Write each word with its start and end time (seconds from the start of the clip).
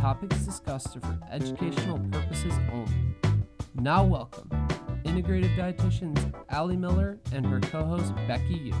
topics 0.00 0.36
discussed 0.40 0.94
are 0.96 1.00
for 1.00 1.18
educational 1.30 1.98
purposes 2.10 2.52
only. 2.72 2.92
Now, 3.76 4.04
welcome 4.04 4.50
integrative 5.04 5.56
dietitians 5.56 6.34
Ali 6.50 6.76
Miller 6.76 7.18
and 7.32 7.46
her 7.46 7.60
co 7.60 7.82
host 7.82 8.14
Becky 8.28 8.54
Yu. 8.54 8.74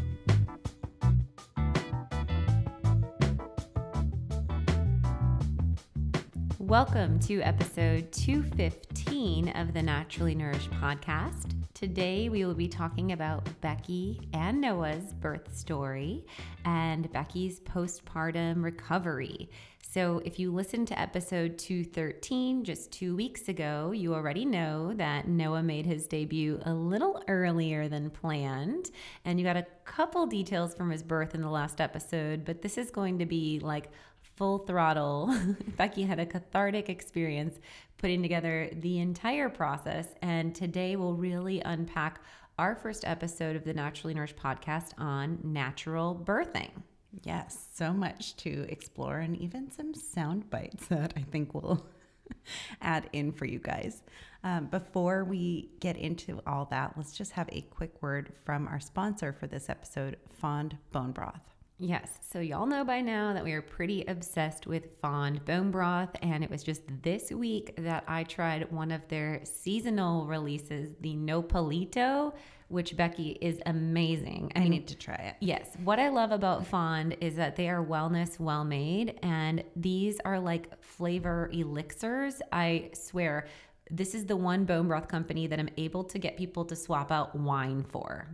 Welcome 6.58 7.18
to 7.20 7.40
episode 7.40 8.12
215 8.12 9.48
of 9.50 9.72
the 9.72 9.82
Naturally 9.82 10.34
Nourished 10.34 10.70
podcast. 10.72 11.52
Today, 11.72 12.28
we 12.28 12.44
will 12.44 12.54
be 12.54 12.68
talking 12.68 13.12
about 13.12 13.48
Becky 13.60 14.28
and 14.32 14.60
Noah's 14.60 15.12
birth 15.14 15.56
story 15.56 16.26
and 16.64 17.10
Becky's 17.12 17.60
postpartum 17.60 18.64
recovery. 18.64 19.48
So, 19.96 20.20
if 20.26 20.38
you 20.38 20.52
listened 20.52 20.88
to 20.88 21.00
episode 21.00 21.56
213 21.56 22.64
just 22.64 22.92
two 22.92 23.16
weeks 23.16 23.48
ago, 23.48 23.92
you 23.92 24.12
already 24.12 24.44
know 24.44 24.92
that 24.92 25.26
Noah 25.26 25.62
made 25.62 25.86
his 25.86 26.06
debut 26.06 26.60
a 26.66 26.74
little 26.74 27.22
earlier 27.28 27.88
than 27.88 28.10
planned. 28.10 28.90
And 29.24 29.40
you 29.40 29.46
got 29.46 29.56
a 29.56 29.66
couple 29.86 30.26
details 30.26 30.74
from 30.74 30.90
his 30.90 31.02
birth 31.02 31.34
in 31.34 31.40
the 31.40 31.48
last 31.48 31.80
episode, 31.80 32.44
but 32.44 32.60
this 32.60 32.76
is 32.76 32.90
going 32.90 33.20
to 33.20 33.24
be 33.24 33.58
like 33.58 33.88
full 34.20 34.58
throttle. 34.58 35.34
Becky 35.78 36.02
had 36.02 36.20
a 36.20 36.26
cathartic 36.26 36.90
experience 36.90 37.58
putting 37.96 38.20
together 38.20 38.68
the 38.74 38.98
entire 38.98 39.48
process. 39.48 40.08
And 40.20 40.54
today 40.54 40.96
we'll 40.96 41.14
really 41.14 41.62
unpack 41.62 42.20
our 42.58 42.74
first 42.74 43.06
episode 43.06 43.56
of 43.56 43.64
the 43.64 43.72
Naturally 43.72 44.12
Nourished 44.12 44.36
podcast 44.36 44.90
on 44.98 45.38
natural 45.42 46.22
birthing. 46.22 46.82
Yes, 47.22 47.68
so 47.74 47.92
much 47.92 48.36
to 48.36 48.66
explore 48.68 49.18
and 49.18 49.36
even 49.36 49.70
some 49.70 49.94
sound 49.94 50.50
bites 50.50 50.86
that 50.88 51.12
I 51.16 51.22
think 51.22 51.54
will 51.54 51.86
add 52.80 53.08
in 53.12 53.32
for 53.32 53.44
you 53.44 53.58
guys. 53.58 54.02
Um, 54.44 54.66
before 54.66 55.24
we 55.24 55.70
get 55.80 55.96
into 55.96 56.40
all 56.46 56.66
that, 56.70 56.94
let's 56.96 57.12
just 57.12 57.32
have 57.32 57.48
a 57.50 57.62
quick 57.62 58.00
word 58.02 58.32
from 58.44 58.68
our 58.68 58.80
sponsor 58.80 59.32
for 59.32 59.46
this 59.46 59.68
episode, 59.68 60.16
Fond 60.38 60.76
Bone 60.92 61.12
Broth. 61.12 61.56
Yes. 61.78 62.08
So, 62.22 62.40
y'all 62.40 62.64
know 62.64 62.84
by 62.84 63.02
now 63.02 63.34
that 63.34 63.44
we 63.44 63.52
are 63.52 63.60
pretty 63.60 64.02
obsessed 64.08 64.66
with 64.66 64.98
fond 65.02 65.44
bone 65.44 65.70
broth. 65.70 66.08
And 66.22 66.42
it 66.42 66.50
was 66.50 66.62
just 66.62 66.80
this 67.02 67.30
week 67.30 67.74
that 67.76 68.02
I 68.08 68.24
tried 68.24 68.72
one 68.72 68.90
of 68.90 69.06
their 69.08 69.42
seasonal 69.44 70.26
releases, 70.26 70.94
the 71.00 71.14
Nopalito, 71.14 72.32
which 72.68 72.96
Becky 72.96 73.38
is 73.40 73.60
amazing. 73.66 74.52
I, 74.56 74.60
I 74.60 74.68
need 74.68 74.88
to 74.88 74.96
try 74.96 75.14
it. 75.14 75.36
Yes. 75.40 75.76
What 75.84 76.00
I 76.00 76.08
love 76.08 76.32
about 76.32 76.66
Fond 76.66 77.16
is 77.20 77.36
that 77.36 77.56
they 77.56 77.68
are 77.68 77.84
wellness 77.84 78.40
well 78.40 78.64
made. 78.64 79.18
And 79.22 79.62
these 79.76 80.18
are 80.24 80.40
like 80.40 80.82
flavor 80.82 81.48
elixirs. 81.52 82.42
I 82.52 82.90
swear, 82.92 83.46
this 83.90 84.14
is 84.14 84.26
the 84.26 84.36
one 84.36 84.64
bone 84.64 84.88
broth 84.88 85.06
company 85.06 85.46
that 85.46 85.60
I'm 85.60 85.68
able 85.76 86.02
to 86.04 86.18
get 86.18 86.36
people 86.36 86.64
to 86.64 86.74
swap 86.74 87.12
out 87.12 87.36
wine 87.36 87.84
for. 87.84 88.28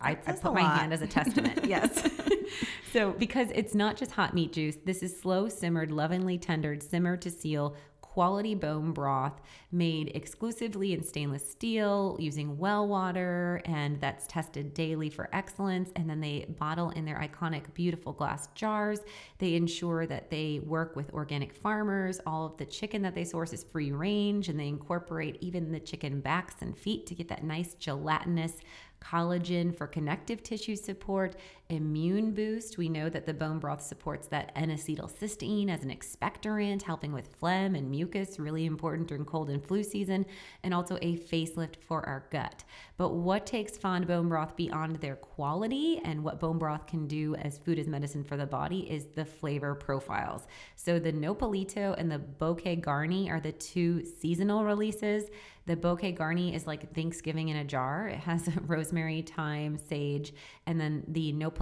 I, 0.00 0.10
I, 0.26 0.32
put 0.32 0.52
my 0.52 0.60
hand 0.60 0.92
as 0.92 1.02
a 1.02 1.06
testament. 1.06 1.64
yes. 1.66 2.06
so, 2.92 3.12
because 3.12 3.48
it's 3.54 3.74
not 3.74 3.96
just 3.96 4.10
hot 4.10 4.34
meat 4.34 4.52
juice, 4.52 4.76
this 4.84 5.02
is 5.02 5.18
slow 5.18 5.48
simmered, 5.48 5.90
lovingly 5.90 6.36
tendered, 6.36 6.82
simmer 6.82 7.16
to 7.16 7.30
seal, 7.30 7.74
quality 8.16 8.54
bone 8.54 8.92
broth 8.92 9.42
made 9.70 10.10
exclusively 10.14 10.94
in 10.94 11.04
stainless 11.04 11.46
steel 11.46 12.16
using 12.18 12.56
well 12.56 12.88
water, 12.88 13.60
and 13.66 14.00
that's 14.00 14.26
tested 14.26 14.72
daily 14.72 15.10
for 15.10 15.28
excellence. 15.34 15.90
And 15.96 16.08
then 16.08 16.22
they 16.22 16.46
bottle 16.58 16.88
in 16.92 17.04
their 17.04 17.20
iconic, 17.20 17.74
beautiful 17.74 18.14
glass 18.14 18.48
jars. 18.54 19.00
They 19.36 19.52
ensure 19.52 20.06
that 20.06 20.30
they 20.30 20.60
work 20.64 20.96
with 20.96 21.12
organic 21.12 21.52
farmers. 21.52 22.18
All 22.26 22.46
of 22.46 22.56
the 22.56 22.64
chicken 22.64 23.02
that 23.02 23.14
they 23.14 23.24
source 23.24 23.52
is 23.52 23.64
free 23.64 23.92
range, 23.92 24.48
and 24.48 24.58
they 24.58 24.68
incorporate 24.68 25.36
even 25.42 25.70
the 25.70 25.78
chicken 25.78 26.20
backs 26.20 26.54
and 26.62 26.74
feet 26.74 27.06
to 27.08 27.14
get 27.14 27.28
that 27.28 27.44
nice 27.44 27.74
gelatinous 27.74 28.54
collagen 28.98 29.76
for 29.76 29.86
connective 29.86 30.42
tissue 30.42 30.74
support, 30.74 31.36
immune 31.68 32.32
boost. 32.32 32.78
We 32.78 32.88
know 32.88 33.08
that 33.08 33.26
the 33.26 33.34
bone 33.34 33.58
broth 33.58 33.82
supports 33.82 34.28
that 34.28 34.52
N-acetylcysteine 34.54 35.68
as 35.68 35.82
an 35.82 35.90
expectorant, 35.90 36.82
helping 36.82 37.12
with 37.12 37.34
phlegm 37.38 37.74
and 37.74 37.90
mucus, 37.90 38.38
really 38.38 38.66
important 38.66 39.08
during 39.08 39.24
cold 39.24 39.50
and 39.50 39.64
flu 39.64 39.82
season, 39.82 40.26
and 40.62 40.72
also 40.72 40.96
a 41.02 41.16
facelift 41.16 41.76
for 41.80 42.06
our 42.06 42.26
gut. 42.30 42.64
But 42.96 43.14
what 43.14 43.46
takes 43.46 43.76
fond 43.76 44.06
bone 44.06 44.28
broth 44.28 44.56
beyond 44.56 44.96
their 44.96 45.16
quality 45.16 46.00
and 46.04 46.22
what 46.22 46.40
bone 46.40 46.58
broth 46.58 46.86
can 46.86 47.06
do 47.06 47.34
as 47.36 47.58
food 47.58 47.78
as 47.78 47.88
medicine 47.88 48.24
for 48.24 48.36
the 48.36 48.46
body 48.46 48.90
is 48.90 49.06
the 49.06 49.24
flavor 49.24 49.74
profiles. 49.74 50.46
So 50.76 50.98
the 50.98 51.12
Nopalito 51.12 51.94
and 51.98 52.10
the 52.10 52.18
Bouquet 52.18 52.76
Garni 52.76 53.28
are 53.28 53.40
the 53.40 53.52
two 53.52 54.04
seasonal 54.04 54.64
releases. 54.64 55.24
The 55.66 55.76
Bouquet 55.76 56.12
Garni 56.12 56.54
is 56.54 56.66
like 56.66 56.94
Thanksgiving 56.94 57.48
in 57.48 57.56
a 57.56 57.64
jar. 57.64 58.06
It 58.06 58.20
has 58.20 58.48
rosemary, 58.62 59.22
thyme, 59.22 59.76
sage, 59.76 60.32
and 60.66 60.80
then 60.80 61.02
the 61.08 61.32
Nopalito 61.32 61.55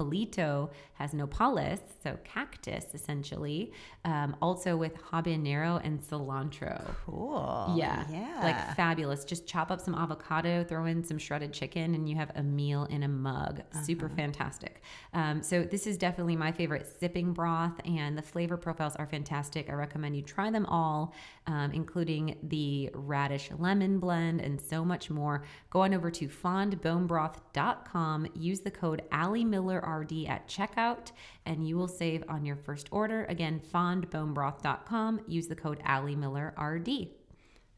has 0.94 1.12
nopales, 1.12 1.80
so 2.02 2.16
cactus 2.24 2.86
essentially, 2.94 3.72
um, 4.04 4.36
also 4.40 4.76
with 4.76 4.94
habanero 5.10 5.80
and 5.84 6.00
cilantro. 6.00 6.94
Cool. 7.04 7.74
Yeah. 7.76 8.04
Yeah. 8.10 8.40
Like 8.42 8.76
fabulous. 8.76 9.24
Just 9.24 9.46
chop 9.46 9.70
up 9.70 9.80
some 9.80 9.94
avocado, 9.94 10.62
throw 10.64 10.84
in 10.84 11.02
some 11.04 11.18
shredded 11.18 11.52
chicken, 11.52 11.94
and 11.94 12.08
you 12.08 12.14
have 12.16 12.30
a 12.36 12.42
meal 12.42 12.84
in 12.84 13.02
a 13.02 13.08
mug. 13.08 13.62
Super 13.84 14.06
Uh-huh. 14.06 14.14
fantastic. 14.16 14.82
Um, 15.12 15.42
so, 15.42 15.62
this 15.64 15.86
is 15.86 15.96
definitely 15.96 16.36
my 16.36 16.52
favorite 16.52 16.86
sipping 17.00 17.32
broth, 17.32 17.80
and 17.84 18.16
the 18.16 18.22
flavor 18.22 18.56
profiles 18.56 18.94
are 18.96 19.06
fantastic. 19.06 19.68
I 19.68 19.72
recommend 19.72 20.14
you 20.16 20.22
try 20.22 20.50
them 20.50 20.66
all, 20.66 21.12
um, 21.46 21.72
including 21.72 22.36
the 22.42 22.90
radish 22.94 23.50
lemon 23.58 23.98
blend 23.98 24.40
and 24.40 24.60
so 24.60 24.84
much 24.84 25.10
more. 25.10 25.42
Go 25.70 25.80
on 25.80 25.92
over 25.94 26.10
to 26.10 26.28
fondbonebroth.com, 26.28 28.26
use 28.34 28.60
the 28.60 28.70
code 28.70 29.02
AliMillerRD 29.84 30.28
at 30.28 30.48
checkout, 30.48 31.12
and 31.46 31.66
you 31.66 31.76
will 31.76 31.88
save 31.88 32.24
on 32.28 32.44
your 32.44 32.56
first 32.56 32.88
order. 32.90 33.24
Again, 33.28 33.60
fondbonebroth.com, 33.72 35.20
use 35.26 35.46
the 35.46 35.54
code 35.54 35.80
AliMillerRD. 35.84 37.10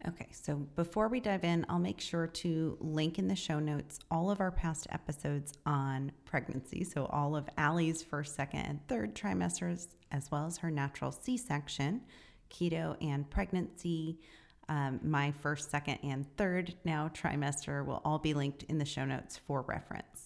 Okay, 0.07 0.29
so 0.31 0.57
before 0.77 1.09
we 1.09 1.21
dive 1.21 1.43
in, 1.43 1.67
I'll 1.69 1.79
make 1.79 2.01
sure 2.01 2.27
to 2.27 2.77
link 2.81 3.19
in 3.19 3.29
the 3.29 3.35
show 3.35 3.59
notes 3.59 3.99
all 4.11 4.31
of 4.31 4.41
our 4.41 4.51
past 4.53 4.87
episodes 4.91 5.55
on 5.65 6.13
pregnancy. 6.25 6.85
So, 6.85 7.07
all 7.07 7.35
of 7.35 7.49
Ali's 7.59 8.03
first, 8.03 8.37
second, 8.37 8.61
and 8.61 8.87
third 8.89 9.17
trimesters, 9.17 9.89
as 10.13 10.31
well 10.31 10.47
as 10.47 10.59
her 10.59 10.71
natural 10.71 11.11
C 11.11 11.37
section, 11.37 12.03
keto, 12.51 12.97
and 13.01 13.29
pregnancy. 13.29 14.21
Um, 14.69 15.01
my 15.03 15.33
first, 15.33 15.71
second, 15.71 15.99
and 16.03 16.27
third 16.37 16.75
now 16.85 17.09
trimester 17.15 17.85
will 17.85 18.03
all 18.05 18.19
be 18.19 18.35
linked 18.35 18.65
in 18.65 18.79
the 18.79 18.85
show 18.85 19.05
notes 19.05 19.41
for 19.47 19.63
reference. 19.63 20.26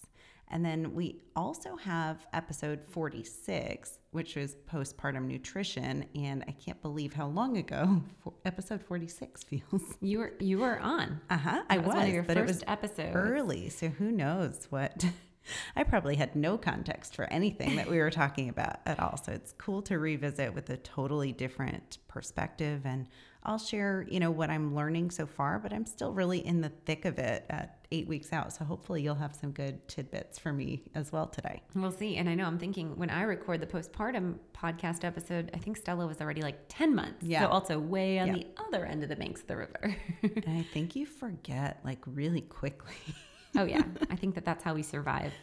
And 0.51 0.65
then 0.65 0.93
we 0.93 1.21
also 1.35 1.77
have 1.77 2.25
episode 2.33 2.81
46, 2.89 3.99
which 4.11 4.35
was 4.35 4.55
postpartum 4.69 5.25
nutrition. 5.25 6.05
And 6.13 6.43
I 6.47 6.51
can't 6.51 6.81
believe 6.81 7.13
how 7.13 7.27
long 7.27 7.57
ago 7.57 8.03
for 8.23 8.33
episode 8.45 8.83
46 8.83 9.43
feels. 9.43 9.81
You 10.01 10.19
were 10.19 10.33
you 10.39 10.59
were 10.59 10.79
on. 10.79 11.21
Uh 11.29 11.37
huh. 11.37 11.63
I 11.69 11.77
was 11.77 11.87
was, 11.87 11.95
one 11.95 12.07
of 12.07 12.13
your 12.13 12.23
but 12.23 12.37
first 12.37 12.49
it 12.49 12.53
was 12.53 12.63
episodes. 12.67 13.15
early. 13.15 13.69
So 13.69 13.87
who 13.87 14.11
knows 14.11 14.67
what? 14.69 15.05
I 15.75 15.83
probably 15.83 16.15
had 16.15 16.35
no 16.35 16.57
context 16.57 17.15
for 17.15 17.25
anything 17.31 17.75
that 17.77 17.89
we 17.89 17.97
were 17.97 18.11
talking 18.11 18.49
about 18.49 18.79
at 18.85 18.99
all. 18.99 19.17
So 19.17 19.31
it's 19.31 19.53
cool 19.53 19.81
to 19.83 19.97
revisit 19.97 20.53
with 20.53 20.69
a 20.69 20.77
totally 20.77 21.31
different 21.31 21.97
perspective. 22.07 22.81
And 22.85 23.07
I'll 23.43 23.57
share, 23.57 24.05
you 24.09 24.19
know, 24.19 24.31
what 24.31 24.49
I'm 24.49 24.75
learning 24.75 25.11
so 25.11 25.25
far, 25.25 25.57
but 25.59 25.73
I'm 25.73 25.85
still 25.85 26.13
really 26.13 26.45
in 26.45 26.61
the 26.61 26.69
thick 26.85 27.05
of 27.05 27.17
it 27.17 27.45
at 27.49 27.80
eight 27.91 28.07
weeks 28.07 28.31
out. 28.31 28.53
So 28.53 28.63
hopefully 28.65 29.01
you'll 29.01 29.15
have 29.15 29.35
some 29.35 29.51
good 29.51 29.87
tidbits 29.87 30.39
for 30.39 30.53
me 30.53 30.83
as 30.95 31.11
well 31.11 31.27
today. 31.27 31.61
We'll 31.75 31.91
see. 31.91 32.15
And 32.17 32.29
I 32.29 32.35
know 32.35 32.45
I'm 32.45 32.57
thinking 32.57 32.95
when 32.97 33.09
I 33.09 33.23
record 33.23 33.59
the 33.61 33.67
postpartum 33.67 34.35
podcast 34.53 35.03
episode, 35.03 35.51
I 35.53 35.57
think 35.57 35.77
Stella 35.77 36.07
was 36.07 36.21
already 36.21 36.41
like 36.41 36.57
10 36.69 36.95
months. 36.95 37.23
Yeah. 37.23 37.41
So 37.41 37.47
also 37.47 37.79
way 37.79 38.19
on 38.19 38.27
Yeah. 38.27 38.33
the 38.35 38.47
other 38.67 38.85
end 38.85 39.03
of 39.03 39.09
the 39.09 39.15
banks 39.15 39.41
of 39.41 39.47
the 39.47 39.57
river. 39.57 39.95
And 40.23 40.45
I 40.57 40.65
think 40.73 40.95
you 40.95 41.05
forget 41.05 41.79
like 41.83 41.99
really 42.05 42.41
quickly. 42.41 42.93
oh 43.57 43.65
yeah. 43.65 43.83
I 44.09 44.15
think 44.15 44.35
that 44.35 44.45
that's 44.45 44.63
how 44.63 44.73
we 44.73 44.83
survive. 44.83 45.33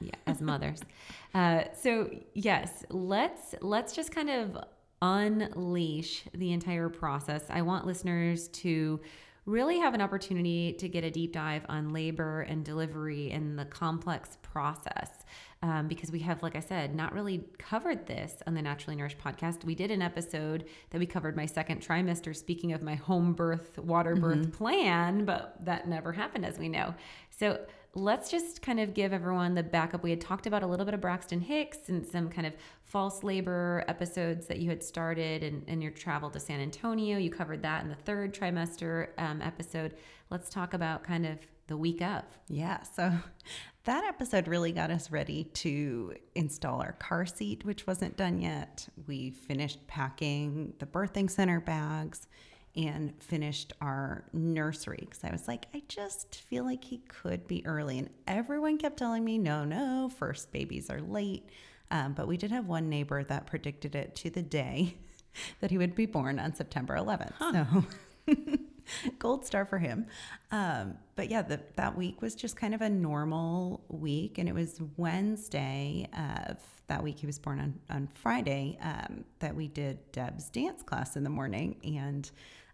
Yeah. 0.00 0.14
As 0.26 0.40
mothers. 0.40 0.80
Uh, 1.34 1.64
so 1.78 2.08
yes, 2.34 2.84
let's, 2.88 3.54
let's 3.60 3.92
just 3.94 4.10
kind 4.14 4.30
of 4.30 4.56
unleash 5.02 6.24
the 6.32 6.52
entire 6.52 6.88
process. 6.88 7.44
I 7.50 7.62
want 7.62 7.86
listeners 7.86 8.48
to 8.48 9.00
really 9.44 9.78
have 9.78 9.94
an 9.94 10.00
opportunity 10.00 10.72
to 10.74 10.88
get 10.88 11.02
a 11.02 11.10
deep 11.10 11.32
dive 11.32 11.66
on 11.68 11.92
labor 11.92 12.42
and 12.42 12.64
delivery 12.64 13.30
and 13.32 13.58
the 13.58 13.64
complex 13.64 14.38
process. 14.42 15.10
Um, 15.64 15.86
because 15.86 16.10
we 16.10 16.18
have, 16.20 16.42
like 16.42 16.56
I 16.56 16.60
said, 16.60 16.92
not 16.92 17.12
really 17.12 17.44
covered 17.56 18.08
this 18.08 18.34
on 18.48 18.54
the 18.54 18.62
Naturally 18.62 18.96
Nourished 18.96 19.18
podcast. 19.18 19.64
We 19.64 19.76
did 19.76 19.92
an 19.92 20.02
episode 20.02 20.64
that 20.90 20.98
we 20.98 21.06
covered 21.06 21.36
my 21.36 21.46
second 21.46 21.80
trimester, 21.80 22.34
speaking 22.34 22.72
of 22.72 22.82
my 22.82 22.96
home 22.96 23.32
birth, 23.32 23.78
water 23.78 24.16
birth 24.16 24.38
mm-hmm. 24.38 24.50
plan, 24.50 25.24
but 25.24 25.56
that 25.64 25.86
never 25.86 26.10
happened, 26.10 26.44
as 26.44 26.58
we 26.58 26.68
know. 26.68 26.94
So 27.30 27.60
let's 27.94 28.30
just 28.30 28.62
kind 28.62 28.80
of 28.80 28.94
give 28.94 29.12
everyone 29.12 29.54
the 29.54 29.62
backup. 29.62 30.02
We 30.02 30.10
had 30.10 30.20
talked 30.20 30.46
about 30.46 30.62
a 30.62 30.66
little 30.66 30.86
bit 30.86 30.94
of 30.94 31.00
Braxton 31.00 31.40
Hicks 31.40 31.88
and 31.88 32.06
some 32.06 32.30
kind 32.30 32.46
of 32.46 32.54
false 32.84 33.22
labor 33.22 33.84
episodes 33.86 34.46
that 34.46 34.58
you 34.58 34.70
had 34.70 34.82
started 34.82 35.42
and, 35.42 35.68
in 35.68 35.82
your 35.82 35.90
travel 35.90 36.30
to 36.30 36.40
San 36.40 36.60
Antonio. 36.60 37.18
You 37.18 37.30
covered 37.30 37.62
that 37.62 37.82
in 37.82 37.90
the 37.90 37.94
third 37.94 38.34
trimester 38.34 39.08
um, 39.18 39.42
episode. 39.42 39.94
Let's 40.30 40.48
talk 40.48 40.72
about 40.72 41.04
kind 41.04 41.26
of 41.26 41.38
the 41.66 41.76
week 41.76 42.00
of. 42.00 42.24
Yeah. 42.48 42.82
So 42.82 43.12
that 43.84 44.04
episode 44.04 44.48
really 44.48 44.72
got 44.72 44.90
us 44.90 45.10
ready 45.10 45.44
to 45.44 46.14
install 46.34 46.80
our 46.80 46.92
car 46.92 47.26
seat, 47.26 47.64
which 47.64 47.86
wasn't 47.86 48.16
done 48.16 48.40
yet. 48.40 48.88
We 49.06 49.30
finished 49.30 49.86
packing 49.86 50.72
the 50.78 50.86
birthing 50.86 51.30
center 51.30 51.60
bags 51.60 52.26
and 52.74 53.12
finished 53.22 53.72
our 53.80 54.24
nursery 54.32 54.98
because 55.00 55.24
I 55.24 55.30
was 55.30 55.46
like, 55.46 55.66
I 55.74 55.82
just 55.88 56.36
feel 56.36 56.64
like 56.64 56.84
he 56.84 56.98
could 57.08 57.46
be 57.46 57.64
early. 57.66 57.98
And 57.98 58.10
everyone 58.26 58.78
kept 58.78 58.96
telling 58.96 59.24
me, 59.24 59.38
no, 59.38 59.64
no, 59.64 60.10
first 60.16 60.52
babies 60.52 60.88
are 60.90 61.00
late. 61.00 61.48
Um, 61.90 62.14
but 62.14 62.26
we 62.26 62.38
did 62.38 62.50
have 62.50 62.66
one 62.66 62.88
neighbor 62.88 63.22
that 63.24 63.46
predicted 63.46 63.94
it 63.94 64.14
to 64.16 64.30
the 64.30 64.42
day 64.42 64.96
that 65.60 65.70
he 65.70 65.78
would 65.78 65.94
be 65.94 66.06
born 66.06 66.38
on 66.38 66.54
September 66.54 66.96
11th. 66.96 67.32
Huh. 67.38 67.64
So 68.26 68.34
gold 69.18 69.44
star 69.44 69.66
for 69.66 69.78
him. 69.78 70.06
Um, 70.50 70.94
but 71.14 71.30
yeah, 71.30 71.42
the, 71.42 71.60
that 71.76 71.96
week 71.96 72.22
was 72.22 72.34
just 72.34 72.56
kind 72.56 72.74
of 72.74 72.80
a 72.80 72.88
normal 72.88 73.84
week. 73.88 74.38
And 74.38 74.48
it 74.48 74.54
was 74.54 74.80
Wednesday 74.96 76.08
of 76.16 76.58
that 76.88 77.02
week, 77.02 77.18
he 77.18 77.26
was 77.26 77.38
born 77.38 77.58
on, 77.60 77.74
on 77.88 78.08
Friday, 78.14 78.78
um, 78.82 79.24
that 79.38 79.54
we 79.54 79.68
did 79.68 79.98
Deb's 80.12 80.50
dance 80.50 80.82
class 80.82 81.16
in 81.16 81.24
the 81.24 81.30
morning. 81.30 81.76
And 81.84 82.30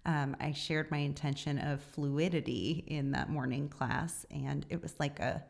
um, 0.09 0.35
I 0.41 0.53
shared 0.53 0.91
my 0.91 0.97
intention 0.97 1.59
of 1.59 1.83
fluidity 1.83 2.83
in 2.87 3.11
that 3.13 3.29
morning 3.29 3.69
class, 3.69 4.25
and 4.31 4.65
it 4.71 4.81
was 4.81 4.99
like 4.99 5.21
a 5.21 5.45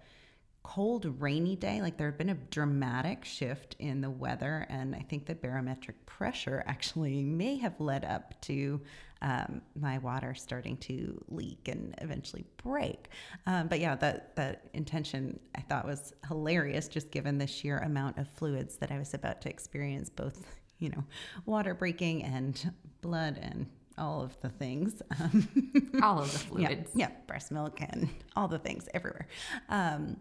cold, 0.65 1.07
rainy 1.21 1.55
day. 1.55 1.81
Like 1.81 1.97
there 1.97 2.09
had 2.09 2.19
been 2.19 2.31
a 2.31 2.35
dramatic 2.35 3.25
shift 3.25 3.77
in 3.79 4.01
the 4.01 4.11
weather, 4.11 4.67
and 4.69 4.97
I 4.97 5.07
think 5.09 5.27
the 5.27 5.37
barometric 5.37 6.05
pressure 6.07 6.65
actually 6.67 7.23
may 7.23 7.57
have 7.59 7.79
led 7.81 8.05
up 8.05 8.39
to 8.43 8.81
um, 9.23 9.63
my 9.81 9.99
water 9.99 10.35
starting 10.35 10.77
to 10.79 11.25
leak 11.29 11.69
and 11.69 11.95
eventually 11.99 12.45
break. 12.61 13.11
Um, 13.47 13.69
but 13.69 13.79
yeah, 13.79 13.95
that 13.95 14.35
that 14.35 14.71
intention 14.75 15.39
I 15.55 15.61
thought 15.61 15.87
was 15.87 16.15
hilarious, 16.27 16.89
just 16.89 17.13
given 17.13 17.39
the 17.39 17.47
sheer 17.47 17.79
amount 17.79 18.19
of 18.19 18.29
fluids 18.29 18.77
that 18.79 18.91
I 18.91 18.99
was 18.99 19.15
about 19.15 19.41
to 19.43 19.51
experience, 19.51 20.11
both 20.11 20.45
you 20.81 20.89
know, 20.89 21.05
water 21.47 21.75
breaking 21.75 22.25
and 22.25 22.73
blood 23.03 23.39
and 23.41 23.67
all 23.99 24.23
of 24.23 24.41
the 24.41 24.49
things. 24.49 25.03
Um, 25.21 25.49
all 26.03 26.21
of 26.21 26.33
the 26.33 26.39
fluids. 26.39 26.91
Yeah, 26.95 27.09
yeah, 27.09 27.15
breast 27.27 27.51
milk 27.51 27.81
and 27.81 28.09
all 28.37 28.49
the 28.49 28.59
things 28.59 28.89
everywhere. 28.95 29.27
Um, 29.69 30.17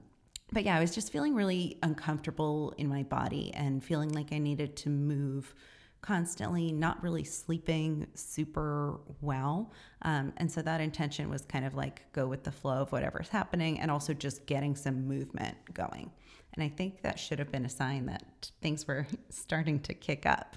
but 0.51 0.63
yeah, 0.63 0.77
I 0.77 0.79
was 0.79 0.95
just 0.95 1.11
feeling 1.11 1.35
really 1.35 1.77
uncomfortable 1.83 2.73
in 2.77 2.87
my 2.87 3.03
body 3.03 3.51
and 3.53 3.83
feeling 3.83 4.09
like 4.09 4.31
I 4.31 4.37
needed 4.37 4.75
to 4.77 4.89
move 4.89 5.53
constantly, 6.01 6.71
not 6.71 7.01
really 7.03 7.23
sleeping 7.23 8.07
super 8.13 8.99
well. 9.19 9.73
Um, 10.03 10.31
and 10.37 10.49
so 10.49 10.61
that 10.61 10.79
intention 10.79 11.29
was 11.29 11.43
kind 11.45 11.65
of 11.65 11.75
like 11.75 12.11
go 12.13 12.27
with 12.27 12.43
the 12.43 12.51
flow 12.51 12.81
of 12.81 12.91
whatever's 12.91 13.27
happening 13.27 13.79
and 13.79 13.91
also 13.91 14.13
just 14.13 14.45
getting 14.45 14.75
some 14.75 15.05
movement 15.07 15.57
going. 15.73 16.11
And 16.53 16.63
I 16.63 16.69
think 16.69 17.01
that 17.01 17.19
should 17.19 17.39
have 17.39 17.51
been 17.51 17.65
a 17.65 17.69
sign 17.69 18.05
that 18.05 18.51
things 18.61 18.87
were 18.87 19.05
starting 19.29 19.79
to 19.81 19.93
kick 19.93 20.25
up. 20.25 20.55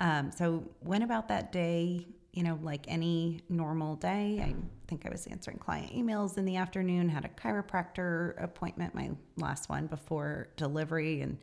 Um, 0.00 0.30
so 0.30 0.64
went 0.82 1.04
about 1.04 1.28
that 1.28 1.52
day 1.52 2.06
you 2.38 2.44
know, 2.44 2.56
like 2.62 2.84
any 2.86 3.40
normal 3.48 3.96
day. 3.96 4.40
I 4.40 4.54
think 4.86 5.04
I 5.04 5.10
was 5.10 5.26
answering 5.26 5.58
client 5.58 5.92
emails 5.92 6.38
in 6.38 6.44
the 6.44 6.54
afternoon, 6.54 7.08
had 7.08 7.24
a 7.24 7.28
chiropractor 7.30 8.40
appointment, 8.40 8.94
my 8.94 9.10
last 9.36 9.68
one 9.68 9.88
before 9.88 10.46
delivery. 10.56 11.20
And 11.20 11.38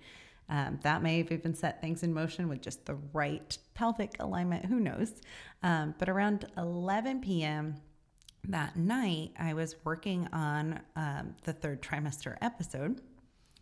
um, 0.48 0.80
that 0.84 1.04
may 1.04 1.18
have 1.18 1.34
even 1.34 1.54
set 1.54 1.82
things 1.82 2.02
in 2.04 2.14
motion 2.14 2.48
with 2.48 2.62
just 2.62 2.86
the 2.86 2.96
right 3.12 3.58
pelvic 3.74 4.16
alignment. 4.22 4.68
Who 4.68 4.80
knows? 4.80 5.12
Um, 5.64 5.96
but 6.00 6.08
around 6.08 6.46
11 6.58 7.20
p.m. 7.20 7.76
that 8.48 8.78
night, 8.78 9.32
I 9.38 9.54
was 9.54 9.76
working 9.84 10.30
on 10.32 10.80
um, 10.96 11.36
the 11.44 11.52
third 11.52 11.82
trimester 11.82 12.38
episode. 12.42 13.02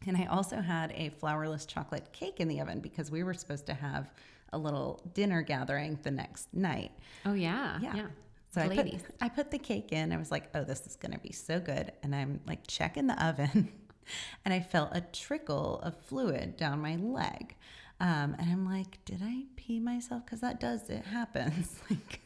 And 0.06 0.16
I 0.18 0.26
also 0.26 0.58
had 0.62 0.92
a 0.92 1.10
flourless 1.20 1.66
chocolate 1.66 2.14
cake 2.14 2.40
in 2.40 2.48
the 2.48 2.62
oven 2.62 2.80
because 2.80 3.10
we 3.10 3.24
were 3.24 3.34
supposed 3.34 3.66
to 3.66 3.74
have 3.74 4.12
a 4.54 4.58
little 4.58 5.02
dinner 5.14 5.42
gathering 5.42 6.00
the 6.04 6.12
next 6.12 6.54
night. 6.54 6.92
Oh 7.26 7.34
yeah, 7.34 7.80
yeah. 7.82 7.96
yeah. 7.96 8.08
So 8.54 8.62
I 8.62 8.68
put, 8.68 8.94
I 9.20 9.30
put 9.30 9.52
the 9.52 9.58
cake 9.58 9.92
in. 9.92 10.12
I 10.14 10.18
was 10.18 10.30
like, 10.30 10.50
oh, 10.54 10.64
this 10.64 10.86
is 10.86 10.96
going 10.96 11.12
to 11.12 11.20
be 11.20 11.32
so 11.32 11.60
good. 11.60 11.92
And 12.04 12.16
I'm 12.16 12.40
like 12.46 12.68
checking 12.68 13.08
the 13.08 13.26
oven 13.26 13.72
and 14.46 14.54
I 14.54 14.60
felt 14.60 14.90
a 14.92 15.02
trickle 15.02 15.80
of 15.82 15.98
fluid 16.06 16.56
down 16.56 16.80
my 16.80 16.96
leg. 16.98 17.56
Um, 18.00 18.36
and 18.38 18.52
I'm 18.52 18.66
like, 18.66 19.04
did 19.06 19.22
I 19.24 19.46
pee 19.56 19.80
myself? 19.80 20.26
Because 20.26 20.42
that 20.42 20.60
does, 20.60 20.90
it 20.90 21.04
happens. 21.06 21.80
like 21.90 22.22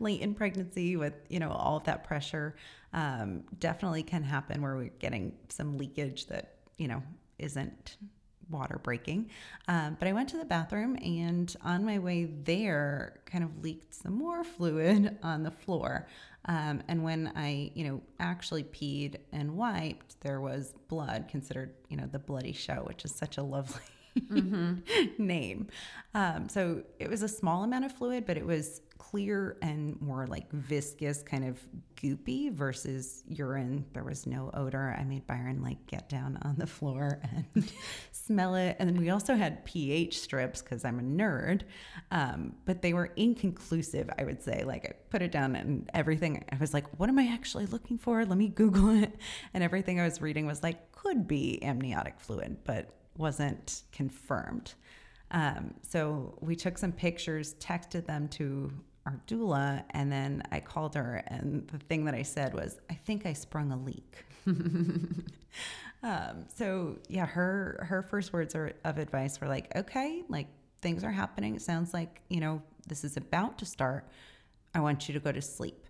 late 0.00 0.20
in 0.20 0.34
pregnancy 0.34 0.96
with, 0.96 1.14
you 1.28 1.38
know, 1.38 1.50
all 1.50 1.76
of 1.76 1.84
that 1.84 2.02
pressure 2.02 2.56
um, 2.92 3.44
definitely 3.60 4.02
can 4.02 4.24
happen 4.24 4.60
where 4.60 4.74
we're 4.74 4.90
getting 4.98 5.34
some 5.50 5.78
leakage 5.78 6.26
that, 6.26 6.56
you 6.78 6.88
know, 6.88 7.02
isn't 7.38 7.96
water 8.50 8.80
breaking. 8.82 9.30
Um, 9.68 9.96
but 9.98 10.08
I 10.08 10.12
went 10.12 10.28
to 10.30 10.36
the 10.36 10.44
bathroom 10.44 10.96
and 10.96 11.54
on 11.62 11.84
my 11.84 11.98
way 11.98 12.24
there, 12.24 13.20
kind 13.26 13.44
of 13.44 13.62
leaked 13.62 13.94
some 13.94 14.14
more 14.14 14.44
fluid 14.56 15.18
on 15.22 15.42
the 15.42 15.50
floor. 15.50 16.06
Um, 16.46 16.82
and 16.88 17.02
when 17.02 17.32
I, 17.34 17.70
you 17.74 17.84
know, 17.84 18.02
actually 18.20 18.64
peed 18.64 19.16
and 19.32 19.56
wiped, 19.56 20.20
there 20.20 20.40
was 20.40 20.74
blood, 20.88 21.26
considered, 21.28 21.74
you 21.88 21.96
know, 21.96 22.06
the 22.06 22.18
bloody 22.18 22.52
show, 22.52 22.84
which 22.86 23.04
is 23.04 23.14
such 23.14 23.38
a 23.38 23.42
lovely 23.42 23.80
mm-hmm. 24.18 24.74
name. 25.18 25.68
Um, 26.14 26.48
so 26.48 26.82
it 26.98 27.08
was 27.08 27.22
a 27.22 27.28
small 27.28 27.64
amount 27.64 27.86
of 27.86 27.92
fluid, 27.92 28.26
but 28.26 28.36
it 28.36 28.46
was 28.46 28.82
clear 28.98 29.56
and 29.62 30.00
more 30.00 30.26
like 30.26 30.50
viscous, 30.50 31.22
kind 31.22 31.44
of 31.44 31.60
goopy 31.96 32.52
versus 32.52 33.22
urine. 33.28 33.84
There 33.92 34.04
was 34.04 34.26
no 34.26 34.50
odor. 34.54 34.96
I 34.98 35.04
made 35.04 35.26
Byron 35.26 35.62
like 35.62 35.86
get 35.86 36.08
down 36.08 36.38
on 36.42 36.56
the 36.56 36.66
floor 36.66 37.20
and 37.54 37.72
smell 38.12 38.54
it. 38.54 38.76
And 38.78 38.88
then 38.88 38.96
we 38.96 39.10
also 39.10 39.34
had 39.34 39.64
pH 39.64 40.18
strips 40.18 40.62
because 40.62 40.84
I'm 40.84 40.98
a 40.98 41.02
nerd, 41.02 41.62
um, 42.10 42.54
but 42.64 42.82
they 42.82 42.92
were 42.92 43.10
inconclusive, 43.16 44.10
I 44.18 44.24
would 44.24 44.42
say. 44.42 44.64
Like 44.64 44.84
I 44.86 44.92
put 45.10 45.22
it 45.22 45.32
down 45.32 45.56
and 45.56 45.88
everything, 45.94 46.44
I 46.50 46.56
was 46.56 46.74
like, 46.74 46.86
what 46.98 47.08
am 47.08 47.18
I 47.18 47.28
actually 47.32 47.66
looking 47.66 47.98
for? 47.98 48.24
Let 48.24 48.38
me 48.38 48.48
Google 48.48 48.90
it. 49.02 49.14
And 49.52 49.62
everything 49.62 50.00
I 50.00 50.04
was 50.04 50.20
reading 50.20 50.46
was 50.46 50.62
like, 50.62 50.92
could 50.92 51.28
be 51.28 51.62
amniotic 51.62 52.18
fluid, 52.18 52.58
but 52.64 52.90
wasn't 53.16 53.82
confirmed. 53.92 54.74
Um, 55.34 55.74
so 55.82 56.38
we 56.40 56.54
took 56.54 56.78
some 56.78 56.92
pictures, 56.92 57.54
texted 57.54 58.06
them 58.06 58.28
to 58.28 58.70
our 59.04 59.20
doula, 59.26 59.82
and 59.90 60.10
then 60.10 60.44
I 60.52 60.60
called 60.60 60.94
her, 60.94 61.22
and 61.26 61.66
the 61.68 61.78
thing 61.78 62.04
that 62.04 62.14
I 62.14 62.22
said 62.22 62.54
was, 62.54 62.78
"I 62.88 62.94
think 62.94 63.26
I 63.26 63.32
sprung 63.32 63.72
a 63.72 63.76
leak." 63.76 64.24
um, 66.04 66.46
so 66.54 66.98
yeah, 67.08 67.26
her 67.26 67.84
her 67.88 68.00
first 68.02 68.32
words 68.32 68.54
are, 68.54 68.72
of 68.84 68.96
advice 68.98 69.40
were 69.40 69.48
like, 69.48 69.74
"Okay, 69.76 70.22
like 70.28 70.46
things 70.80 71.02
are 71.02 71.10
happening. 71.10 71.56
It 71.56 71.62
sounds 71.62 71.92
like 71.92 72.22
you 72.28 72.40
know 72.40 72.62
this 72.86 73.02
is 73.02 73.16
about 73.16 73.58
to 73.58 73.66
start. 73.66 74.08
I 74.72 74.80
want 74.80 75.08
you 75.08 75.14
to 75.14 75.20
go 75.20 75.32
to 75.32 75.42
sleep." 75.42 75.84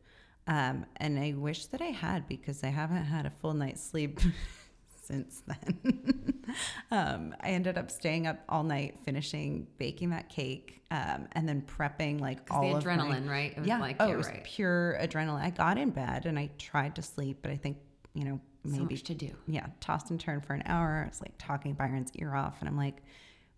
Um, 0.47 0.87
and 0.97 1.19
I 1.19 1.35
wish 1.37 1.67
that 1.67 1.83
I 1.83 1.87
had 1.87 2.27
because 2.29 2.65
I 2.65 2.69
haven't 2.69 3.05
had 3.05 3.27
a 3.27 3.31
full 3.31 3.55
night's 3.55 3.83
sleep 3.83 4.21
since 5.07 5.43
then. 5.47 6.45
um, 6.91 7.35
I 7.41 7.51
ended 7.51 7.79
up 7.79 7.91
staying 7.91 8.27
up 8.27 8.39
all 8.49 8.63
night 8.63 8.99
finishing 9.05 9.67
baking 9.79 10.11
that 10.11 10.29
cake 10.29 10.83
um, 10.91 11.29
and 11.33 11.49
then 11.49 11.63
prepping 11.63 12.21
like 12.21 12.41
all 12.51 12.63
the 12.63 12.77
of 12.77 12.85
adrenaline, 12.85 13.27
my, 13.27 13.33
right? 13.33 13.55
It 13.57 13.67
yeah, 13.67 13.79
like, 13.79 13.97
oh, 14.01 14.11
it 14.11 14.17
was 14.17 14.29
right. 14.29 14.45
pure 14.45 14.99
adrenaline. 15.01 15.43
I 15.43 15.51
got 15.51 15.79
in 15.79 15.91
bed 15.91 16.27
and 16.27 16.39
I 16.39 16.51
tried 16.59 16.95
to 16.97 17.03
sleep, 17.03 17.39
but 17.43 17.51
I 17.51 17.57
think 17.57 17.79
you 18.15 18.25
know 18.25 18.41
maybe 18.65 18.97
so 18.97 19.05
to 19.07 19.15
do. 19.15 19.31
Yeah, 19.47 19.67
tossed 19.81 20.11
and 20.11 20.21
turned 20.21 20.45
for 20.45 20.55
an 20.55 20.63
hour. 20.67 21.03
I 21.05 21.09
was 21.09 21.21
like 21.21 21.35
talking 21.39 21.75
Byron's 21.75 22.13
ear 22.17 22.35
off, 22.35 22.57
and 22.61 22.69
I'm 22.69 22.77
like, 22.77 23.03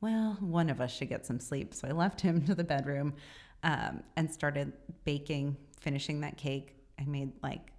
well, 0.00 0.37
one 0.41 0.71
of 0.71 0.81
us 0.81 0.95
should 0.95 1.09
get 1.09 1.26
some 1.26 1.41
sleep. 1.41 1.75
So 1.75 1.88
I 1.88 1.93
left 1.93 2.21
him 2.21 2.43
to 2.47 2.55
the 2.55 2.65
bedroom 2.65 3.15
um, 3.62 4.03
and 4.17 4.31
started 4.31 4.73
baking, 5.05 5.57
finishing 5.81 6.21
that 6.21 6.37
cake. 6.37 6.75
I 6.99 7.05
made 7.05 7.33
like 7.43 7.73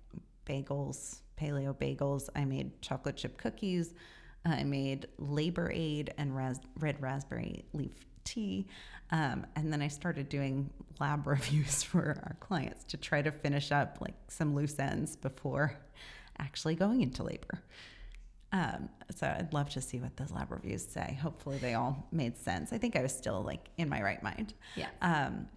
bagels 0.46 1.22
paleo 1.40 1.74
bagels. 1.76 2.30
I 2.36 2.46
made 2.46 2.82
chocolate 2.82 3.18
chip 3.18 3.38
cookies. 3.38 3.94
I 4.46 4.64
made 4.64 5.08
Labor 5.18 5.72
Aid 5.74 6.14
and 6.18 6.36
ras- 6.36 6.60
red 6.80 7.02
raspberry 7.02 7.66
leaf 7.74 8.06
tea. 8.24 8.68
Um, 9.12 9.46
and 9.56 9.72
then 9.72 9.82
I 9.82 9.88
started 9.88 10.30
doing 10.30 10.70
lab 11.00 11.28
reviews 11.28 11.84
for 11.84 12.20
our 12.24 12.38
clients 12.40 12.84
to 12.86 12.98
try 12.98 13.22
to 13.22 13.32
finish 13.32 13.72
up 13.72 13.98
like 14.02 14.16
some 14.28 14.56
loose 14.56 14.78
ends 14.80 15.16
before 15.16 15.74
actually 16.40 16.76
going 16.76 17.02
into 17.02 17.24
labor. 17.24 17.62
Um, 18.52 18.90
so 19.14 19.28
I'd 19.28 19.54
love 19.54 19.70
to 19.72 19.82
see 19.82 20.00
what 20.00 20.16
those 20.16 20.32
lab 20.32 20.52
reviews 20.52 20.86
say. 20.86 21.18
Hopefully 21.22 21.58
they 21.58 21.74
all 21.74 22.08
made 22.12 22.38
sense. 22.38 22.72
I 22.72 22.78
think 22.78 22.96
I 22.96 23.02
was 23.02 23.16
still 23.16 23.42
like 23.42 23.70
in 23.78 23.90
my 23.90 24.02
right 24.02 24.22
mind. 24.24 24.54
Yeah. 24.76 24.88
Um, 25.02 25.48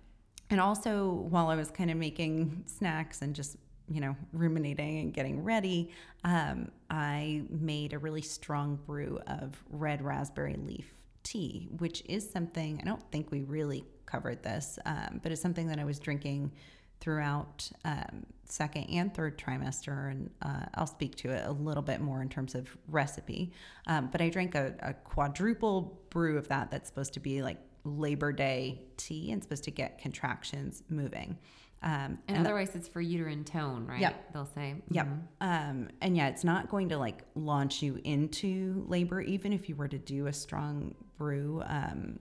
and 0.49 0.61
also 0.61 1.07
while 1.07 1.49
I 1.49 1.55
was 1.55 1.71
kind 1.71 1.91
of 1.91 1.97
making 1.97 2.65
snacks 2.67 3.23
and 3.23 3.35
just 3.35 3.57
you 3.91 4.01
know 4.01 4.17
ruminating 4.33 5.01
and 5.01 5.13
getting 5.13 5.43
ready, 5.43 5.91
um, 6.25 6.71
I 6.89 7.43
made 7.51 7.93
a 7.93 7.99
really 7.99 8.23
strong 8.23 8.79
brew 8.87 9.19
of 9.27 9.63
red 9.71 10.03
raspberry 10.03 10.57
leaf 10.57 10.95
tea, 11.23 11.69
which 11.79 12.03
is 12.07 12.29
something 12.29 12.79
I 12.81 12.85
don't 12.85 13.03
think 13.11 13.31
we 13.31 13.43
really 13.43 13.85
covered 14.07 14.43
this, 14.43 14.79
um, 14.87 15.21
but 15.23 15.33
it's 15.33 15.43
something 15.43 15.67
that 15.69 15.79
I 15.79 15.85
was 15.85 15.99
drinking 15.99 16.53
throughout 17.01 17.71
um, 17.85 18.27
second 18.45 18.85
and 18.85 19.13
third 19.15 19.39
trimester, 19.39 20.11
and 20.11 20.31
uh, 20.43 20.67
I'll 20.75 20.87
speak 20.87 21.17
to 21.17 21.31
it 21.31 21.47
a 21.47 21.53
little 21.53 21.83
bit 21.83 22.01
more 22.01 22.21
in 22.23 22.29
terms 22.29 22.55
of 22.55 22.77
recipe. 22.89 23.53
Um, 23.87 24.09
but 24.13 24.21
I 24.21 24.29
drank 24.29 24.55
a, 24.55 24.75
a, 24.81 24.93
quadruple 24.93 25.99
brew 26.11 26.37
of 26.37 26.49
that 26.49 26.71
that's 26.71 26.89
supposed 26.89 27.15
to 27.15 27.21
be 27.21 27.43
like 27.43 27.59
Labor 27.85 28.33
Day 28.33 28.83
tea 28.99 29.33
and 29.33 29.43
supposed 29.43 29.65
to 29.65 29.71
get 29.71 29.99
contractions 29.99 30.83
moving. 30.91 31.39
Um, 31.83 32.19
and, 32.29 32.37
and, 32.37 32.39
otherwise, 32.47 32.71
the, 32.71 32.79
it's 32.79 32.89
for 32.89 33.01
uterine 33.01 33.45
tone, 33.45 33.87
right? 33.87 34.01
Yep. 34.01 34.33
They'll 34.33 34.47
say. 34.55 34.75
Mm-hmm. 34.77 34.95
Yep. 34.95 35.09
Um, 35.41 35.89
and 36.03 36.17
yeah, 36.17 36.29
it's 36.29 36.45
not 36.45 36.69
going 36.69 36.91
to 36.91 36.99
like 36.99 37.25
launch 37.35 37.83
you 37.83 38.01
into 38.05 38.85
labor, 38.87 39.21
even 39.21 39.53
if 39.53 39.69
you 39.69 39.77
were 39.77 39.89
to 39.89 39.99
do 39.99 40.27
a 40.27 40.33
strong 40.33 40.95
brew. 41.17 41.63
Um, 41.67 42.19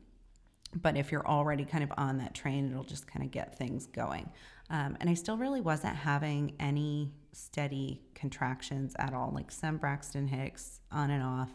but 0.75 0.95
if 0.95 1.11
you're 1.11 1.27
already 1.27 1.65
kind 1.65 1.83
of 1.83 1.91
on 1.97 2.17
that 2.19 2.33
train, 2.33 2.71
it'll 2.71 2.83
just 2.83 3.07
kind 3.07 3.25
of 3.25 3.31
get 3.31 3.57
things 3.57 3.87
going. 3.87 4.29
Um, 4.69 4.95
and 4.99 5.09
I 5.09 5.13
still 5.15 5.37
really 5.37 5.61
wasn't 5.61 5.95
having 5.95 6.53
any 6.59 7.11
steady 7.31 8.01
contractions 8.13 8.93
at 8.99 9.13
all, 9.13 9.31
like 9.33 9.51
some 9.51 9.77
Braxton 9.77 10.27
Hicks 10.27 10.79
on 10.91 11.09
and 11.09 11.23
off. 11.23 11.49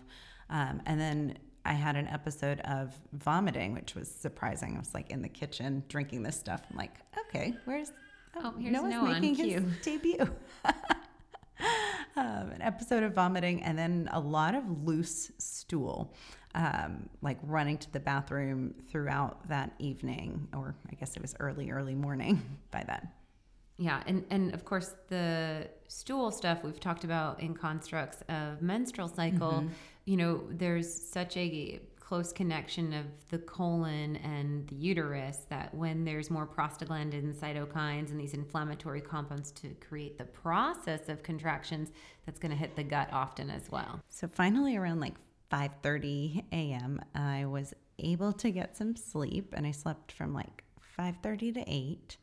Um, 0.51 0.83
and 0.85 1.01
then 1.01 1.39
I 1.65 1.73
had 1.73 1.97
an 1.97 2.09
episode 2.09 2.61
of 2.61 2.93
vomiting, 3.13 3.75
which 3.75 3.95
was 3.95 4.09
surprising. 4.09 4.77
I 4.77 4.79
was 4.79 4.95
like 4.95 5.11
in 5.11 5.23
the 5.23 5.29
kitchen 5.29 5.83
drinking 5.89 6.23
this 6.23 6.37
stuff. 6.37 6.63
I'm 6.71 6.77
like, 6.77 6.95
okay, 7.29 7.55
where's 7.65 7.93
oh, 8.37 8.41
oh 8.45 8.55
here's 8.59 8.73
Noah's 8.73 8.91
Noah 8.91 9.21
making 9.21 9.35
his 9.37 9.63
debut. 9.83 10.29
um, 12.17 12.51
an 12.51 12.61
episode 12.61 13.03
of 13.03 13.15
vomiting, 13.15 13.63
and 13.63 13.79
then 13.79 14.09
a 14.13 14.21
lot 14.21 14.55
of 14.55 14.85
loose 14.85 15.33
stool 15.39 16.15
um, 16.55 17.09
like 17.21 17.39
running 17.43 17.79
to 17.79 17.93
the 17.93 18.01
bathroom 18.01 18.75
throughout 18.89 19.49
that 19.49 19.73
evening, 19.79 20.49
or 20.55 20.75
I 20.91 20.95
guess 20.95 21.17
it 21.17 21.23
was 21.23 21.35
early, 21.41 21.71
early 21.71 21.95
morning 21.95 22.43
by 22.71 22.85
then. 22.87 23.09
Yeah, 23.77 24.03
and 24.07 24.25
and 24.31 24.55
of 24.55 24.65
course 24.65 24.95
the 25.09 25.69
stool 25.89 26.31
stuff 26.31 26.63
we've 26.63 26.79
talked 26.79 27.03
about 27.03 27.41
in 27.41 27.55
constructs 27.55 28.23
of 28.29 28.63
menstrual 28.63 29.09
cycle. 29.09 29.53
Mm-hmm. 29.53 29.69
You 30.05 30.17
know, 30.17 30.43
there's 30.51 30.93
such 30.93 31.37
a 31.37 31.81
close 31.99 32.33
connection 32.33 32.93
of 32.93 33.07
the 33.31 33.39
colon 33.39 34.17
and 34.17 34.69
the 34.69 34.75
uterus 34.75 35.47
that 35.49 35.75
when 35.75 36.05
there's 36.05 36.31
more 36.31 36.47
prostaglandin 36.47 37.35
cytokines 37.35 38.11
and 38.11 38.21
these 38.21 38.35
inflammatory 38.35 39.01
compounds 39.01 39.51
to 39.53 39.69
create 39.81 40.19
the 40.19 40.25
process 40.25 41.09
of 41.09 41.23
contractions 41.23 41.93
that's 42.27 42.39
going 42.39 42.51
to 42.51 42.57
hit 42.59 42.77
the 42.77 42.85
gut 42.85 43.09
often 43.11 43.49
as 43.49 43.71
well 43.71 44.03
so 44.11 44.29
finally 44.29 44.77
around 44.77 45.01
like 45.01 45.15
5:30 45.55 46.45
a.m. 46.53 47.01
I 47.15 47.47
was 47.47 47.75
able 47.99 48.33
to 48.33 48.51
get 48.51 48.77
some 48.77 48.97
sleep, 48.97 49.55
and 49.57 49.67
I 49.67 49.71
slept 49.71 50.13
from 50.13 50.35
like 50.35 50.65
5:30 50.99 51.55
to 51.55 51.65
8. 51.67 52.17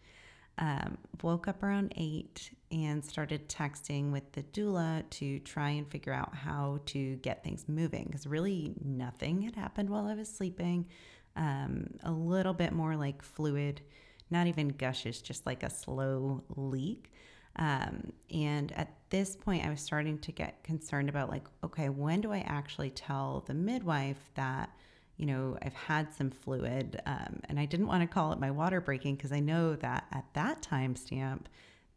Um, 0.57 0.97
woke 1.23 1.47
up 1.47 1.63
around 1.63 1.93
8 1.97 2.51
and 2.71 3.03
started 3.03 3.49
texting 3.49 4.11
with 4.11 4.31
the 4.33 4.43
doula 4.43 5.09
to 5.11 5.39
try 5.39 5.69
and 5.69 5.89
figure 5.89 6.13
out 6.13 6.35
how 6.35 6.79
to 6.87 7.15
get 7.17 7.43
things 7.43 7.67
moving 7.67 8.05
because 8.05 8.27
really 8.27 8.73
nothing 8.83 9.41
had 9.41 9.55
happened 9.55 9.89
while 9.89 10.07
I 10.07 10.13
was 10.13 10.29
sleeping. 10.29 10.87
Um, 11.35 11.87
a 12.03 12.11
little 12.11 12.53
bit 12.53 12.73
more 12.73 12.95
like 12.95 13.23
fluid, 13.23 13.81
not 14.29 14.47
even 14.47 14.69
gushes, 14.69 15.21
just 15.21 15.45
like 15.45 15.63
a 15.63 15.69
slow 15.69 16.43
leak. 16.55 17.11
Um, 17.57 18.13
and 18.33 18.71
at 18.73 18.93
this 19.09 19.35
point, 19.35 19.65
I 19.65 19.69
was 19.69 19.81
starting 19.81 20.17
to 20.19 20.31
get 20.31 20.63
concerned 20.63 21.09
about, 21.09 21.29
like, 21.29 21.45
okay, 21.63 21.89
when 21.89 22.21
do 22.21 22.31
I 22.31 22.39
actually 22.39 22.89
tell 22.91 23.43
the 23.45 23.53
midwife 23.53 24.29
that, 24.35 24.71
you 25.21 25.27
know, 25.27 25.55
I've 25.61 25.75
had 25.75 26.11
some 26.11 26.31
fluid? 26.31 26.99
Um, 27.05 27.41
and 27.47 27.59
I 27.59 27.65
didn't 27.65 27.85
want 27.85 28.01
to 28.01 28.07
call 28.07 28.33
it 28.33 28.39
my 28.39 28.49
water 28.49 28.81
breaking 28.81 29.15
because 29.15 29.31
I 29.31 29.39
know 29.39 29.75
that 29.75 30.07
at 30.11 30.25
that 30.33 30.63
time 30.63 30.95
stamp, 30.95 31.47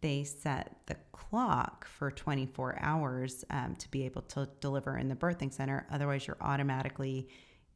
they 0.02 0.25
set 0.25 0.76
the 0.85 0.97
clock 1.12 1.87
for 1.87 2.11
24 2.11 2.76
hours 2.83 3.43
um, 3.49 3.75
to 3.76 3.90
be 3.90 4.04
able 4.04 4.21
to 4.21 4.47
deliver 4.61 4.99
in 4.99 5.09
the 5.09 5.14
birthing 5.14 5.50
center. 5.50 5.87
Otherwise, 5.90 6.26
you're 6.26 6.37
automatically 6.43 7.26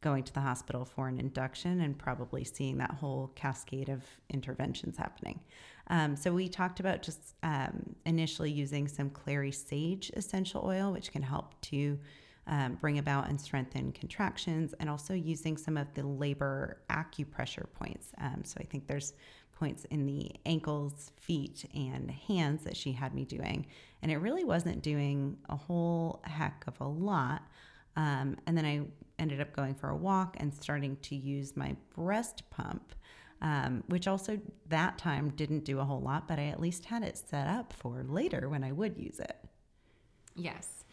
going 0.03 0.23
to 0.23 0.35
the 0.35 0.41
hospital 0.41 0.85
for 0.85 1.09
an 1.09 1.19
induction 1.19 1.81
and 1.81 1.99
probably 1.99 2.45
seeing 2.45 2.77
that 2.77 2.91
whole 2.91 3.33
cascade 3.35 3.89
of 3.89 4.05
interventions 4.29 4.99
happening. 4.99 5.41
Um, 5.89 6.15
so 6.15 6.31
we 6.31 6.49
talked 6.49 6.79
about 6.79 7.01
just 7.01 7.35
um, 7.43 7.97
initially 8.05 8.51
using 8.51 8.87
some 8.87 9.09
clary 9.09 9.51
sage 9.51 10.11
essential 10.15 10.63
oil, 10.67 10.93
which 10.93 11.11
can 11.11 11.23
help 11.23 11.59
to 11.63 11.99
um, 12.49 12.75
bring 12.81 12.99
about 12.99 13.29
and 13.29 13.41
strengthen 13.41 13.93
contractions, 13.93 14.75
and 14.81 14.91
also 14.91 15.15
using 15.15 15.57
some 15.57 15.77
of 15.77 15.87
the 15.95 16.07
labor 16.07 16.81
acupressure 16.91 17.67
points. 17.75 18.11
Um, 18.21 18.43
so 18.45 18.57
I 18.61 18.65
think 18.65 18.87
there's 18.87 19.13
points 19.53 19.85
in 19.87 20.07
the 20.07 20.31
ankles, 20.47 21.13
feet, 21.17 21.65
and 21.75 22.11
hands 22.11 22.65
that 22.65 22.77
she 22.77 22.93
had 22.93 23.15
me 23.15 23.25
doing, 23.25 23.67
and 24.03 24.11
it 24.11 24.19
really 24.19 24.45
wasn't 24.45 24.83
doing 24.83 25.37
a 25.49 25.57
whole 25.57 26.21
heck 26.25 26.65
of 26.67 26.81
a 26.81 26.87
lot. 26.87 27.43
Um, 27.97 28.37
and 28.47 28.57
then 28.57 28.65
I 28.65 28.83
ended 29.19 29.41
up 29.41 29.53
going 29.53 29.75
for 29.75 29.89
a 29.91 29.97
walk 29.97 30.37
and 30.39 30.55
starting 30.55 30.97
to 31.03 31.17
use 31.17 31.57
my 31.57 31.75
breast 31.97 32.49
pump, 32.51 32.95
um, 33.43 33.83
which 33.89 34.07
also 34.07 34.41
that 34.69 34.99
time 34.99 35.31
didn't 35.31 35.65
do 35.65 35.81
a 35.81 35.85
whole 35.85 36.01
lot, 36.01 36.29
but 36.29 36.39
I 36.39 36.47
at 36.47 36.61
least 36.61 36.85
had 36.85 37.03
it 37.03 37.19
set 37.19 37.49
up 37.49 37.73
for 37.73 38.05
later 38.09 38.49
when 38.49 38.63
I 38.63 38.71
would 38.71 38.97
use 38.97 39.19
it. 39.19 39.37
Yes. 40.37 40.85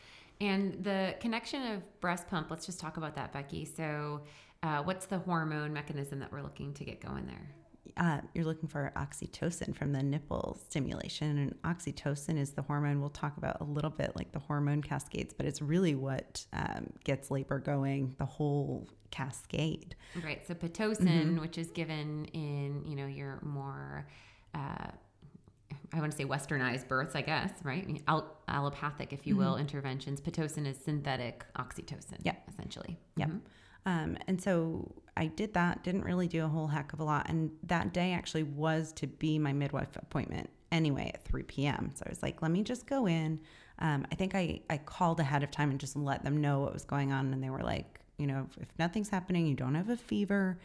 And 0.41 0.83
the 0.83 1.15
connection 1.19 1.73
of 1.73 2.01
breast 2.01 2.27
pump, 2.27 2.51
let's 2.51 2.65
just 2.65 2.79
talk 2.79 2.97
about 2.97 3.15
that, 3.15 3.31
Becky. 3.31 3.65
So, 3.65 4.21
uh, 4.63 4.83
what's 4.83 5.05
the 5.05 5.19
hormone 5.19 5.71
mechanism 5.71 6.19
that 6.19 6.31
we're 6.31 6.41
looking 6.41 6.73
to 6.73 6.83
get 6.83 6.99
going 6.99 7.25
there? 7.27 7.55
uh, 7.97 8.19
you're 8.33 8.45
looking 8.45 8.67
for 8.67 8.91
oxytocin 8.95 9.75
from 9.75 9.93
the 9.93 10.03
nipple 10.03 10.59
stimulation. 10.69 11.37
And 11.37 11.61
oxytocin 11.63 12.37
is 12.37 12.51
the 12.51 12.61
hormone 12.61 12.99
we'll 12.99 13.09
talk 13.09 13.37
about 13.37 13.61
a 13.61 13.63
little 13.63 13.89
bit, 13.89 14.13
like 14.15 14.31
the 14.31 14.39
hormone 14.39 14.81
cascades, 14.81 15.33
but 15.33 15.45
it's 15.45 15.61
really 15.61 15.95
what 15.95 16.45
um, 16.53 16.91
gets 17.03 17.31
labor 17.31 17.59
going, 17.59 18.15
the 18.17 18.25
whole 18.25 18.87
cascade. 19.11 19.95
Right. 20.23 20.45
So 20.45 20.53
pitocin, 20.53 21.07
mm-hmm. 21.07 21.41
which 21.41 21.57
is 21.57 21.71
given 21.71 22.25
in, 22.33 22.83
you 22.85 22.95
know, 22.95 23.07
your 23.07 23.39
more. 23.43 24.07
Uh, 24.53 24.91
I 25.95 25.99
want 25.99 26.11
to 26.11 26.17
say 26.17 26.25
westernized 26.25 26.87
births, 26.87 27.15
I 27.15 27.21
guess, 27.21 27.51
right? 27.63 28.01
Al- 28.07 28.35
allopathic, 28.47 29.13
if 29.13 29.25
you 29.25 29.35
will, 29.35 29.53
mm-hmm. 29.53 29.61
interventions. 29.61 30.19
Pitocin 30.19 30.67
is 30.67 30.77
synthetic 30.77 31.45
oxytocin, 31.57 32.17
yeah, 32.23 32.35
essentially. 32.51 32.97
Yeah. 33.15 33.27
Mm-hmm. 33.27 33.37
Um, 33.87 34.17
and 34.27 34.41
so 34.41 34.91
I 35.15 35.27
did 35.27 35.53
that, 35.53 35.83
didn't 35.83 36.03
really 36.03 36.27
do 36.27 36.43
a 36.43 36.47
whole 36.47 36.67
heck 36.67 36.93
of 36.93 36.99
a 36.99 37.03
lot. 37.03 37.29
And 37.29 37.51
that 37.63 37.93
day 37.93 38.13
actually 38.13 38.43
was 38.43 38.91
to 38.93 39.07
be 39.07 39.39
my 39.39 39.53
midwife 39.53 39.95
appointment 39.95 40.49
anyway 40.71 41.11
at 41.13 41.23
3 41.23 41.43
p.m. 41.43 41.91
So 41.95 42.03
I 42.05 42.09
was 42.09 42.21
like, 42.23 42.41
let 42.41 42.51
me 42.51 42.63
just 42.63 42.87
go 42.87 43.07
in. 43.07 43.39
Um, 43.79 44.05
I 44.11 44.15
think 44.15 44.35
I, 44.35 44.61
I 44.69 44.77
called 44.77 45.19
ahead 45.19 45.43
of 45.43 45.51
time 45.51 45.69
and 45.69 45.79
just 45.79 45.95
let 45.95 46.23
them 46.23 46.41
know 46.41 46.61
what 46.61 46.73
was 46.73 46.85
going 46.85 47.11
on. 47.11 47.31
And 47.33 47.43
they 47.43 47.49
were 47.49 47.63
like, 47.63 47.99
you 48.17 48.27
know, 48.27 48.47
if, 48.49 48.63
if 48.63 48.69
nothing's 48.79 49.09
happening, 49.09 49.45
you 49.45 49.55
don't 49.55 49.75
have 49.75 49.89
a 49.89 49.97
fever, 49.97 50.57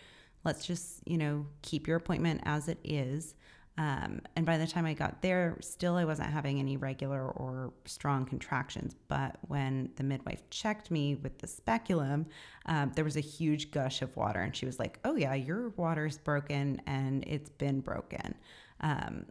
let's 0.44 0.66
just, 0.66 1.06
you 1.06 1.18
know, 1.18 1.46
keep 1.62 1.86
your 1.86 1.96
appointment 1.96 2.40
as 2.44 2.68
it 2.68 2.78
is. 2.84 3.34
Um, 3.78 4.20
and 4.36 4.44
by 4.44 4.58
the 4.58 4.66
time 4.66 4.84
I 4.84 4.92
got 4.92 5.22
there, 5.22 5.56
still 5.60 5.96
I 5.96 6.04
wasn't 6.04 6.30
having 6.30 6.58
any 6.58 6.76
regular 6.76 7.22
or 7.30 7.72
strong 7.86 8.26
contractions. 8.26 8.94
But 9.08 9.38
when 9.48 9.90
the 9.96 10.02
midwife 10.02 10.42
checked 10.50 10.90
me 10.90 11.14
with 11.14 11.38
the 11.38 11.46
speculum, 11.46 12.26
um, 12.66 12.92
there 12.94 13.04
was 13.04 13.16
a 13.16 13.20
huge 13.20 13.70
gush 13.70 14.02
of 14.02 14.14
water. 14.16 14.40
And 14.40 14.54
she 14.54 14.66
was 14.66 14.78
like, 14.78 14.98
Oh, 15.04 15.16
yeah, 15.16 15.34
your 15.34 15.70
water's 15.70 16.18
broken 16.18 16.82
and 16.86 17.24
it's 17.26 17.48
been 17.50 17.80
broken. 17.80 18.34
Um, 18.80 19.26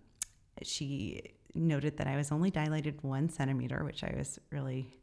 she 0.64 1.22
noted 1.54 1.98
that 1.98 2.08
I 2.08 2.16
was 2.16 2.32
only 2.32 2.50
dilated 2.50 3.04
one 3.04 3.30
centimeter, 3.30 3.84
which 3.84 4.04
I 4.04 4.14
was 4.18 4.40
really 4.52 4.99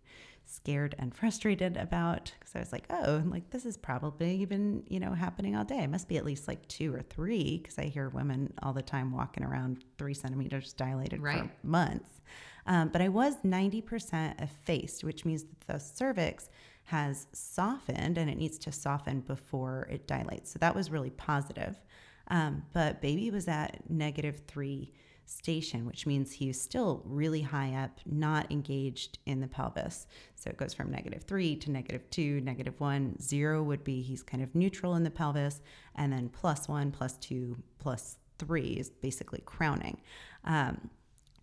scared 0.47 0.95
and 0.99 1.15
frustrated 1.15 1.76
about 1.76 2.33
because 2.38 2.55
I 2.55 2.61
was 2.61 2.73
like, 2.73 2.85
oh, 2.91 3.23
like 3.26 3.50
this 3.50 3.67
is 3.67 3.76
probably 3.76 4.45
been, 4.45 4.85
you 4.88 5.00
know, 5.00 5.12
happening 5.12 5.57
all 5.57 5.65
day. 5.65 5.81
It 5.81 5.91
must 5.91 6.09
be 6.09 6.17
at 6.17 6.25
least 6.25 6.49
like 6.49 6.67
two 6.69 6.95
or 6.95 7.03
three 7.03 7.59
because 7.59 7.79
I 7.79 7.85
hear 7.85 8.09
women 8.09 8.53
all 8.62 8.73
the 8.73 8.83
time 8.83 9.12
walking 9.12 9.45
around 9.45 9.85
three 9.99 10.15
centimeters 10.15 10.73
dilated 10.73 11.21
right. 11.21 11.43
for 11.43 11.67
months. 11.67 12.09
Um, 12.67 12.88
but 12.88 13.00
I 13.00 13.09
was 13.09 13.37
90% 13.45 14.41
effaced, 14.41 15.05
which 15.05 15.25
means 15.25 15.45
that 15.45 15.61
the 15.67 15.79
cervix 15.79 16.49
has 16.85 17.26
softened 17.33 18.17
and 18.17 18.31
it 18.31 18.38
needs 18.38 18.59
to 18.59 18.73
soften 18.73 19.21
before 19.21 19.88
it 19.91 20.07
dilates. 20.07 20.53
So 20.53 20.59
that 20.61 20.75
was 20.75 20.91
really 20.91 21.11
positive. 21.11 21.76
Um, 22.29 22.65
but 22.73 23.00
baby 23.00 23.31
was 23.31 23.49
at 23.49 23.88
negative 23.88 24.43
three 24.47 24.93
station, 25.26 25.85
which 25.87 26.06
means 26.06 26.33
he's 26.33 26.61
still 26.61 27.02
really 27.04 27.42
high 27.42 27.75
up, 27.75 28.00
not 28.06 28.50
engaged 28.50 29.18
in 29.26 29.40
the 29.40 29.49
pelvis. 29.49 30.06
So 30.37 30.50
it 30.50 30.56
goes 30.56 30.73
from 30.73 30.90
negative 30.90 31.25
three 31.25 31.56
to 31.56 31.71
negative 31.71 32.09
two, 32.11 32.40
negative 32.40 32.80
one. 32.80 33.21
Zero 33.21 33.62
would 33.62 33.85
be 33.85 34.00
he's 34.02 34.23
kind 34.23 34.42
of 34.42 34.54
neutral 34.54 34.95
in 34.95 35.02
the 35.02 35.11
pelvis, 35.11 35.61
and 35.97 36.12
then 36.12 36.28
plus 36.28 36.68
one, 36.68 36.92
plus 36.92 37.16
two, 37.18 37.56
plus 37.78 38.18
three 38.38 38.68
is 38.78 38.88
basically 38.88 39.42
crowning. 39.45 40.00
Um, 40.45 40.90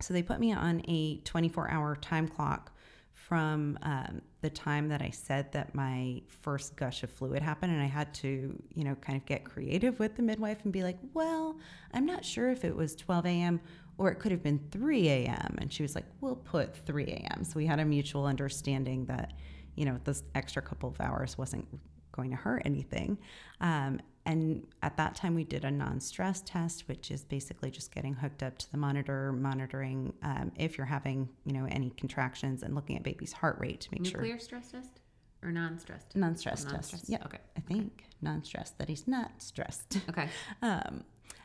so 0.00 0.12
they 0.12 0.22
put 0.22 0.40
me 0.40 0.52
on 0.52 0.82
a 0.88 1.18
24 1.18 1.70
hour 1.70 1.96
time 1.96 2.28
clock 2.28 2.72
from 3.14 3.78
um, 3.82 4.20
the 4.42 4.50
time 4.50 4.88
that 4.88 5.00
I 5.00 5.10
said 5.10 5.50
that 5.52 5.74
my 5.74 6.20
first 6.28 6.76
gush 6.76 7.02
of 7.02 7.10
fluid 7.10 7.42
happened, 7.42 7.72
and 7.72 7.80
I 7.80 7.86
had 7.86 8.12
to, 8.14 8.62
you 8.74 8.84
know, 8.84 8.94
kind 8.96 9.16
of 9.16 9.24
get 9.24 9.44
creative 9.44 9.98
with 9.98 10.16
the 10.16 10.22
midwife 10.22 10.58
and 10.64 10.72
be 10.72 10.82
like, 10.82 10.98
well, 11.14 11.56
I'm 11.92 12.04
not 12.04 12.24
sure 12.24 12.50
if 12.50 12.64
it 12.64 12.74
was 12.74 12.94
12 12.96 13.26
a.m. 13.26 13.60
or 13.96 14.10
it 14.10 14.16
could 14.16 14.32
have 14.32 14.42
been 14.42 14.60
3 14.70 15.08
a.m. 15.08 15.56
And 15.58 15.72
she 15.72 15.82
was 15.82 15.94
like, 15.94 16.04
we'll 16.20 16.36
put 16.36 16.76
3 16.76 17.04
a.m. 17.04 17.44
So 17.44 17.54
we 17.56 17.66
had 17.66 17.80
a 17.80 17.84
mutual 17.84 18.26
understanding 18.26 19.06
that, 19.06 19.32
you 19.76 19.84
know, 19.86 19.98
this 20.04 20.24
extra 20.34 20.60
couple 20.60 20.90
of 20.90 21.00
hours 21.00 21.38
wasn't 21.38 21.66
going 22.12 22.30
to 22.30 22.36
hurt 22.36 22.62
anything. 22.64 23.16
Um, 23.60 24.00
and 24.26 24.66
at 24.82 24.96
that 24.96 25.14
time, 25.14 25.34
we 25.34 25.44
did 25.44 25.64
a 25.64 25.70
non 25.70 26.00
stress 26.00 26.40
test, 26.40 26.88
which 26.88 27.10
is 27.10 27.24
basically 27.24 27.70
just 27.70 27.94
getting 27.94 28.14
hooked 28.14 28.42
up 28.42 28.56
to 28.58 28.72
the 28.72 28.78
monitor, 28.78 29.32
monitoring 29.32 30.14
um, 30.22 30.50
if 30.56 30.78
you're 30.78 30.86
having, 30.86 31.28
you 31.44 31.52
know, 31.52 31.66
any 31.70 31.90
contractions 31.90 32.62
and 32.62 32.74
looking 32.74 32.96
at 32.96 33.02
baby's 33.02 33.32
heart 33.32 33.58
rate 33.60 33.80
to 33.82 33.88
make 33.92 34.00
Nuclear 34.00 34.10
sure. 34.12 34.20
Nuclear 34.22 34.38
stress 34.38 34.70
test 34.70 35.00
or 35.42 35.52
non 35.52 35.78
stressed? 35.78 36.16
Non 36.16 36.36
stress 36.36 36.64
test. 36.64 37.04
Yeah. 37.06 37.18
Okay. 37.26 37.38
I 37.56 37.60
think 37.60 38.04
non 38.22 38.42
stress, 38.42 38.70
that 38.78 38.88
he's 38.88 39.06
not 39.06 39.30
stressed. 39.38 39.98
Okay. 40.08 40.28
um, 40.62 41.04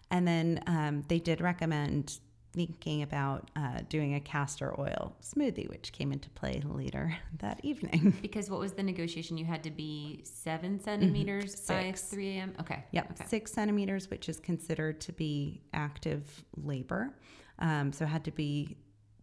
and 0.10 0.28
then 0.28 0.64
um, 0.66 1.04
they 1.10 1.20
did 1.20 1.42
recommend 1.42 2.20
thinking 2.54 3.04
about 3.04 3.50
uh, 3.56 3.82
doing 3.90 4.16
a 4.16 4.20
castor 4.20 4.80
oil 4.80 5.16
smoothie, 5.22 5.70
which 5.70 5.92
came 5.92 6.12
into 6.12 6.30
play 6.32 6.62
later 6.66 7.16
that 7.40 7.60
evening. 7.64 8.14
Because 8.22 8.50
what 8.50 8.60
was 8.60 8.74
the 8.74 8.84
negotiation? 8.84 9.38
You 9.38 9.46
had 9.46 9.64
to 9.64 9.72
be 9.72 10.22
seven 10.24 10.80
centimeters 10.80 11.56
mm-hmm. 11.56 11.92
by 11.92 11.92
3 11.94 12.30
a.m.? 12.30 12.54
Okay. 12.60 12.84
Yep, 12.92 13.12
okay. 13.12 13.26
six 13.28 13.52
centimeters, 13.52 14.10
which 14.10 14.30
is 14.30 14.40
considered 14.40 15.00
to 15.02 15.14
be 15.14 15.62
active 15.74 16.44
labor. 16.56 17.14
Um, 17.60 17.92
so 17.92 18.06
it 18.06 18.10
had 18.10 18.26
to 18.26 18.32
be 18.32 18.78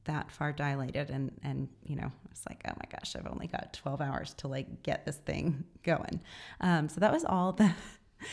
that 0.07 0.31
far 0.31 0.53
dilated 0.53 1.11
and 1.11 1.33
and 1.43 1.69
you 1.85 1.97
know 1.97 2.11
it's 2.31 2.45
like 2.49 2.63
oh 2.69 2.73
my 2.77 2.89
gosh 2.91 3.17
i've 3.17 3.27
only 3.27 3.49
got 3.49 3.73
12 3.73 4.01
hours 4.01 4.35
to 4.35 4.49
like 4.49 4.83
get 4.83 5.05
this 5.05 5.17
thing 5.17 5.65
going 5.83 6.21
um, 6.61 6.89
so 6.89 7.01
that 7.01 7.13
was 7.13 7.25
all 7.25 7.53
the 7.53 7.71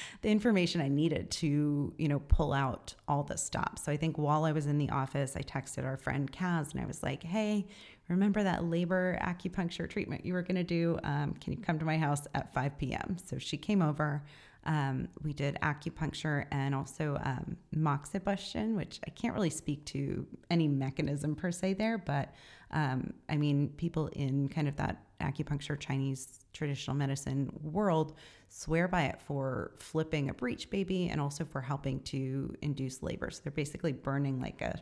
the 0.21 0.29
information 0.29 0.81
I 0.81 0.87
needed 0.87 1.31
to, 1.31 1.93
you 1.97 2.07
know, 2.07 2.19
pull 2.19 2.53
out 2.53 2.93
all 3.07 3.23
the 3.23 3.37
stops. 3.37 3.85
So 3.85 3.91
I 3.91 3.97
think 3.97 4.17
while 4.17 4.45
I 4.45 4.51
was 4.51 4.65
in 4.65 4.77
the 4.77 4.89
office, 4.89 5.35
I 5.35 5.41
texted 5.41 5.85
our 5.85 5.97
friend 5.97 6.31
Kaz 6.31 6.71
and 6.71 6.81
I 6.81 6.85
was 6.85 7.03
like, 7.03 7.23
hey, 7.23 7.67
remember 8.07 8.43
that 8.43 8.65
labor 8.65 9.17
acupuncture 9.21 9.89
treatment 9.89 10.25
you 10.25 10.33
were 10.33 10.41
going 10.41 10.55
to 10.55 10.63
do? 10.63 10.99
Um, 11.03 11.33
can 11.33 11.53
you 11.53 11.59
come 11.59 11.79
to 11.79 11.85
my 11.85 11.97
house 11.97 12.27
at 12.33 12.53
5 12.53 12.77
p.m.? 12.77 13.17
So 13.25 13.37
she 13.37 13.57
came 13.57 13.81
over. 13.81 14.23
Um, 14.65 15.09
we 15.21 15.33
did 15.33 15.57
acupuncture 15.61 16.45
and 16.51 16.73
also 16.73 17.17
um, 17.23 17.57
moxibustion, 17.75 18.75
which 18.75 18.99
I 19.05 19.09
can't 19.09 19.33
really 19.33 19.49
speak 19.49 19.85
to 19.87 20.25
any 20.49 20.67
mechanism 20.67 21.35
per 21.35 21.51
se 21.51 21.73
there, 21.73 21.97
but 21.97 22.33
um, 22.71 23.13
I 23.29 23.37
mean, 23.37 23.69
people 23.77 24.07
in 24.07 24.49
kind 24.49 24.67
of 24.67 24.75
that 24.77 25.03
acupuncture 25.19 25.79
Chinese 25.79 26.42
traditional 26.53 26.95
medicine 26.95 27.51
world 27.61 28.13
swear 28.49 28.87
by 28.87 29.03
it 29.03 29.19
for 29.21 29.71
flipping 29.77 30.29
a 30.29 30.33
breech 30.33 30.69
baby 30.69 31.09
and 31.09 31.19
also 31.19 31.43
for 31.43 31.61
helping 31.61 31.99
to 32.01 32.55
induce 32.61 33.01
labor. 33.01 33.29
So 33.31 33.41
they're 33.43 33.51
basically 33.51 33.91
burning 33.91 34.39
like 34.39 34.61
a 34.61 34.81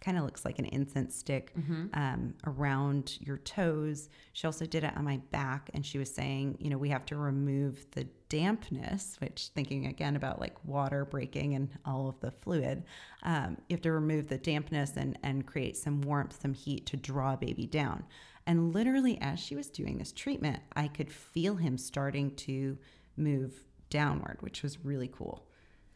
kind 0.00 0.16
of 0.16 0.24
looks 0.24 0.44
like 0.44 0.58
an 0.58 0.64
incense 0.66 1.16
stick 1.16 1.52
mm-hmm. 1.58 1.86
um, 1.94 2.34
around 2.46 3.18
your 3.20 3.38
toes. 3.38 4.08
She 4.32 4.46
also 4.46 4.64
did 4.64 4.84
it 4.84 4.96
on 4.96 5.04
my 5.04 5.18
back, 5.30 5.70
and 5.74 5.84
she 5.84 5.98
was 5.98 6.12
saying, 6.14 6.56
you 6.60 6.70
know, 6.70 6.78
we 6.78 6.88
have 6.90 7.04
to 7.06 7.16
remove 7.16 7.84
the 7.92 8.06
dampness, 8.28 9.16
which 9.20 9.50
thinking 9.54 9.86
again 9.86 10.14
about 10.16 10.40
like 10.40 10.54
water 10.64 11.04
breaking 11.04 11.54
and 11.54 11.68
all 11.84 12.08
of 12.08 12.20
the 12.20 12.30
fluid, 12.30 12.84
um, 13.24 13.56
you 13.68 13.74
have 13.74 13.82
to 13.82 13.92
remove 13.92 14.28
the 14.28 14.38
dampness 14.38 14.96
and 14.96 15.18
and 15.22 15.46
create 15.46 15.76
some 15.76 16.00
warmth, 16.02 16.40
some 16.40 16.54
heat 16.54 16.86
to 16.86 16.96
draw 16.96 17.34
baby 17.36 17.66
down. 17.66 18.04
And 18.48 18.74
literally, 18.74 19.18
as 19.20 19.38
she 19.38 19.54
was 19.54 19.68
doing 19.68 19.98
this 19.98 20.10
treatment, 20.10 20.60
I 20.74 20.88
could 20.88 21.12
feel 21.12 21.56
him 21.56 21.76
starting 21.76 22.34
to 22.36 22.78
move 23.14 23.52
downward, 23.90 24.38
which 24.40 24.62
was 24.62 24.82
really 24.82 25.08
cool. 25.08 25.46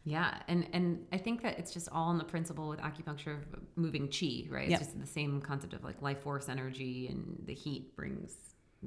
Yeah, 0.05 0.37
and 0.47 0.67
and 0.71 1.03
I 1.11 1.17
think 1.17 1.41
that 1.41 1.57
it's 1.57 1.71
just 1.71 1.89
all 1.91 2.11
in 2.11 2.19
the 2.19 2.23
principle 2.23 2.69
with 2.69 2.79
acupuncture 2.79 3.37
of 3.37 3.43
moving 3.75 4.07
chi, 4.07 4.45
right? 4.49 4.65
It's 4.65 4.71
yep. 4.71 4.79
just 4.81 4.99
the 4.99 5.07
same 5.07 5.41
concept 5.41 5.73
of 5.73 5.83
like 5.83 5.99
life 6.03 6.21
force 6.21 6.47
energy, 6.47 7.07
and 7.07 7.41
the 7.47 7.55
heat 7.55 7.95
brings 7.95 8.35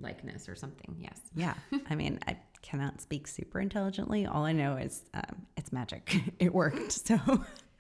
likeness 0.01 0.49
or 0.49 0.55
something. 0.55 0.95
Yes. 1.01 1.19
Yeah. 1.35 1.55
I 1.91 1.97
mean, 1.97 2.21
I 2.29 2.37
cannot 2.63 3.01
speak 3.01 3.27
super 3.27 3.59
intelligently. 3.59 4.27
All 4.27 4.45
I 4.45 4.53
know 4.53 4.77
is 4.77 5.03
um, 5.13 5.47
it's 5.57 5.73
magic. 5.73 6.17
it 6.39 6.55
worked. 6.55 6.93
So 6.93 7.19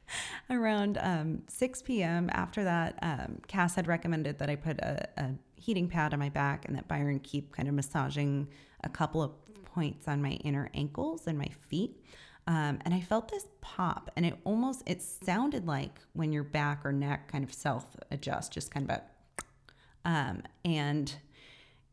around 0.51 0.99
um, 1.01 1.43
6 1.49 1.83
p.m. 1.83 2.31
after 2.33 2.65
that, 2.65 2.99
um, 3.03 3.39
Cass 3.47 3.75
had 3.75 3.87
recommended 3.87 4.39
that 4.39 4.51
I 4.51 4.57
put 4.57 4.79
a, 4.79 5.07
a 5.19 5.31
heating 5.67 5.89
pad 5.89 6.13
on 6.13 6.21
my 6.21 6.29
back 6.29 6.65
and 6.65 6.77
that 6.77 6.87
Byron 6.87 7.19
keep 7.19 7.51
kind 7.51 7.69
of 7.69 7.75
massaging 7.75 8.47
a 8.85 8.89
couple 8.89 9.21
of 9.21 9.33
points 9.65 10.07
on 10.07 10.23
my 10.23 10.31
inner 10.45 10.71
ankles 10.75 11.27
and 11.27 11.37
my 11.37 11.51
feet. 11.69 12.01
Um, 12.47 12.79
and 12.85 12.95
I 12.95 13.01
felt 13.01 13.29
this 13.29 13.49
pop, 13.61 14.09
and 14.15 14.25
it 14.25 14.37
almost 14.45 14.85
it 14.87 15.03
sounded 15.03 15.67
like 15.67 15.99
when 16.13 16.33
your 16.33 16.45
back 16.45 16.87
or 16.87 16.93
neck 16.93 17.27
kind 17.27 17.43
of 17.43 17.53
self 17.53 17.97
adjust, 18.13 18.53
just 18.53 18.71
kind 18.71 18.89
of 18.89 18.99
a, 18.99 20.09
um, 20.09 20.43
and 20.65 21.13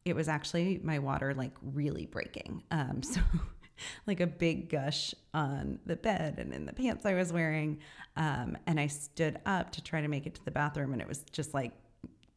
it 0.05 0.15
was 0.15 0.27
actually 0.27 0.79
my 0.83 0.99
water 0.99 1.33
like 1.33 1.53
really 1.63 2.05
breaking. 2.05 2.62
Um, 2.69 3.01
so 3.01 3.21
like 4.05 4.19
a 4.19 4.27
big 4.27 4.69
gush 4.69 5.15
on 5.33 5.79
the 5.88 5.95
bed 5.95 6.36
and 6.38 6.53
in 6.53 6.67
the 6.67 6.73
pants 6.73 7.07
I 7.07 7.15
was 7.15 7.33
wearing. 7.33 7.79
Um, 8.15 8.55
and 8.67 8.79
I 8.79 8.86
stood 8.86 9.39
up 9.47 9.71
to 9.71 9.83
try 9.83 10.01
to 10.01 10.07
make 10.07 10.27
it 10.27 10.36
to 10.36 10.45
the 10.45 10.51
bathroom, 10.51 10.93
and 10.93 11.01
it 11.01 11.07
was 11.07 11.25
just 11.31 11.55
like 11.55 11.71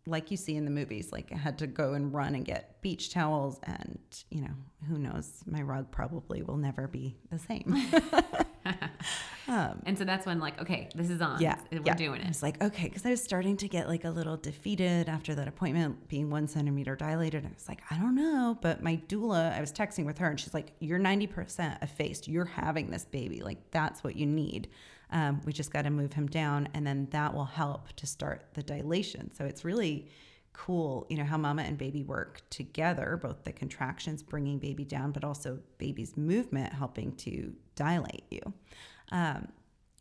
like 0.07 0.31
you 0.31 0.37
see 0.37 0.57
in 0.57 0.64
the 0.64 0.71
movies, 0.71 1.12
like 1.12 1.31
I 1.33 1.37
had 1.37 1.59
to 1.59 1.66
go 1.66 1.95
and 1.95 2.12
run 2.12 2.35
and 2.35 2.45
get 2.45 2.81
beach 2.81 3.11
towels, 3.11 3.59
and 3.64 3.99
you 4.31 4.42
know, 4.42 4.55
who 4.88 4.99
knows, 4.99 5.42
my 5.47 5.62
rug 5.62 5.90
probably 5.90 6.42
will 6.42 6.57
never 6.57 6.87
be 6.87 7.16
the 7.31 7.38
same. 7.38 7.77
um, 9.49 9.83
and 9.85 9.97
so 9.97 10.05
that's 10.05 10.27
when, 10.27 10.38
like, 10.38 10.61
okay, 10.61 10.88
this 10.95 11.11
is 11.11 11.21
on. 11.21 11.40
Yeah, 11.40 11.57
we're 11.71 11.83
yeah. 11.85 11.95
doing 11.95 12.21
it. 12.21 12.29
It's 12.29 12.42
like, 12.42 12.62
okay, 12.62 12.85
because 12.85 13.05
I 13.05 13.11
was 13.11 13.23
starting 13.23 13.57
to 13.59 13.69
get 13.69 13.88
like 13.88 14.05
a 14.05 14.11
little 14.11 14.37
defeated 14.37 15.09
after 15.09 15.35
that 15.35 15.49
appointment 15.49 16.09
being 16.09 16.31
one 16.31 16.49
centimeter 16.49 16.97
dilated. 16.97 17.45
I 17.45 17.51
was 17.55 17.69
like, 17.69 17.83
I 17.90 17.97
don't 17.97 18.14
know, 18.14 18.59
but 18.61 18.83
my 18.83 19.01
doula, 19.09 19.57
I 19.57 19.61
was 19.61 19.73
texting 19.73 20.05
with 20.05 20.19
her, 20.19 20.29
and 20.29 20.38
she's 20.38 20.55
like, 20.55 20.73
"You're 20.81 20.99
ninety 20.99 21.27
percent 21.27 21.79
effaced. 21.83 22.29
You're 22.29 22.45
having 22.45 22.90
this 22.90 23.05
baby. 23.05 23.40
Like, 23.40 23.71
that's 23.71 24.03
what 24.03 24.16
you 24.16 24.27
need." 24.27 24.69
Um, 25.11 25.40
we 25.45 25.53
just 25.53 25.73
got 25.73 25.83
to 25.83 25.90
move 25.90 26.12
him 26.12 26.27
down, 26.27 26.69
and 26.75 26.87
then 26.87 27.09
that 27.11 27.33
will 27.33 27.45
help 27.45 27.92
to 27.95 28.07
start 28.07 28.47
the 28.55 28.62
dilation. 28.62 29.33
So 29.35 29.45
it's 29.45 29.64
really 29.64 30.09
cool, 30.53 31.07
you 31.11 31.16
know, 31.16 31.25
how 31.25 31.37
mama 31.37 31.62
and 31.62 31.77
baby 31.77 32.03
work 32.03 32.40
together, 32.51 33.19
both 33.23 33.45
the 33.45 33.53
contractions 33.53 34.23
bringing 34.23 34.59
baby 34.59 34.85
down, 34.85 35.12
but 35.12 35.23
also 35.23 35.59
baby's 35.79 36.16
movement 36.16 36.73
helping 36.73 37.12
to 37.16 37.53
dilate 37.75 38.25
you. 38.31 38.40
Um, 39.12 39.49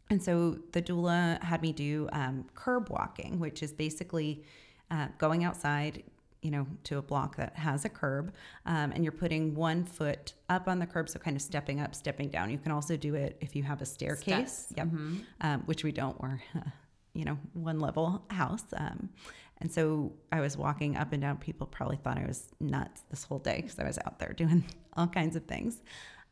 and 0.09 0.21
so 0.21 0.57
the 0.71 0.81
doula 0.81 1.41
had 1.43 1.61
me 1.61 1.73
do 1.73 2.07
um, 2.13 2.45
curb 2.55 2.89
walking, 2.89 3.39
which 3.39 3.61
is 3.63 3.73
basically 3.73 4.43
uh, 4.91 5.07
going 5.17 5.43
outside, 5.43 6.03
you 6.45 6.51
know, 6.51 6.67
to 6.83 6.99
a 6.99 7.01
block 7.01 7.37
that 7.37 7.55
has 7.55 7.85
a 7.85 7.89
curb, 7.89 8.31
um, 8.67 8.91
and 8.91 9.03
you're 9.03 9.11
putting 9.11 9.55
one 9.55 9.83
foot 9.83 10.33
up 10.47 10.67
on 10.67 10.77
the 10.77 10.85
curb, 10.85 11.09
so 11.09 11.17
kind 11.17 11.35
of 11.35 11.41
stepping 11.41 11.79
up, 11.79 11.95
stepping 11.95 12.29
down. 12.29 12.51
You 12.51 12.59
can 12.59 12.71
also 12.71 12.95
do 12.95 13.15
it 13.15 13.35
if 13.41 13.55
you 13.55 13.63
have 13.63 13.81
a 13.81 13.85
staircase, 13.85 14.53
Steps. 14.53 14.73
yep, 14.77 14.85
mm-hmm. 14.85 15.15
um, 15.41 15.61
which 15.61 15.83
we 15.83 15.91
don't. 15.91 16.21
We're, 16.21 16.39
uh, 16.55 16.69
you 17.15 17.25
know, 17.25 17.39
one 17.53 17.79
level 17.79 18.23
house, 18.29 18.63
um, 18.77 19.09
and 19.57 19.71
so 19.71 20.13
I 20.31 20.39
was 20.39 20.55
walking 20.55 20.97
up 20.97 21.13
and 21.13 21.21
down. 21.23 21.37
People 21.37 21.65
probably 21.65 21.97
thought 21.97 22.19
I 22.19 22.27
was 22.27 22.47
nuts 22.59 23.01
this 23.09 23.23
whole 23.23 23.39
day 23.39 23.61
because 23.61 23.79
I 23.79 23.83
was 23.83 23.97
out 24.05 24.19
there 24.19 24.33
doing 24.37 24.63
all 24.95 25.07
kinds 25.07 25.35
of 25.35 25.45
things. 25.45 25.81